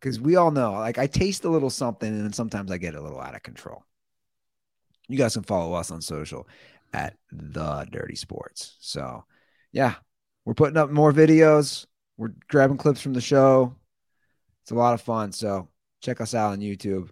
Because 0.00 0.20
we 0.20 0.36
all 0.36 0.50
know, 0.50 0.72
like 0.72 0.98
I 0.98 1.06
taste 1.06 1.44
a 1.44 1.48
little 1.48 1.70
something 1.70 2.08
and 2.08 2.24
then 2.24 2.32
sometimes 2.32 2.70
I 2.72 2.78
get 2.78 2.94
a 2.96 3.00
little 3.00 3.20
out 3.20 3.36
of 3.36 3.42
control. 3.42 3.84
You 5.08 5.16
guys 5.16 5.34
can 5.34 5.42
follow 5.44 5.74
us 5.74 5.90
on 5.90 6.02
social 6.02 6.48
at 6.92 7.16
the 7.30 7.86
dirty 7.90 8.16
sports. 8.16 8.76
So 8.80 9.24
yeah, 9.72 9.94
we're 10.44 10.54
putting 10.54 10.76
up 10.76 10.90
more 10.90 11.12
videos. 11.12 11.86
We're 12.16 12.32
grabbing 12.48 12.76
clips 12.76 13.00
from 13.00 13.14
the 13.14 13.20
show. 13.20 13.74
It's 14.62 14.70
a 14.70 14.76
lot 14.76 14.94
of 14.94 15.00
fun. 15.00 15.32
So 15.32 15.68
check 16.00 16.20
us 16.20 16.34
out 16.34 16.52
on 16.52 16.60
YouTube, 16.60 17.10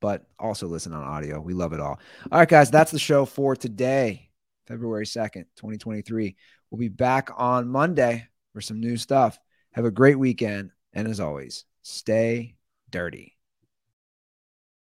but 0.00 0.26
also 0.38 0.66
listen 0.66 0.92
on 0.92 1.02
audio. 1.02 1.40
We 1.40 1.54
love 1.54 1.72
it 1.72 1.80
all. 1.80 1.98
All 2.30 2.38
right, 2.38 2.48
guys, 2.48 2.70
that's 2.70 2.90
the 2.90 2.98
show 2.98 3.24
for 3.24 3.56
today, 3.56 4.30
February 4.66 5.06
2nd, 5.06 5.46
2023. 5.56 6.36
We'll 6.70 6.78
be 6.78 6.88
back 6.88 7.30
on 7.36 7.68
Monday 7.68 8.26
for 8.52 8.60
some 8.60 8.80
new 8.80 8.96
stuff. 8.96 9.38
Have 9.72 9.84
a 9.84 9.90
great 9.90 10.18
weekend. 10.18 10.70
And 10.92 11.06
as 11.08 11.20
always, 11.20 11.64
stay 11.82 12.56
dirty. 12.90 13.37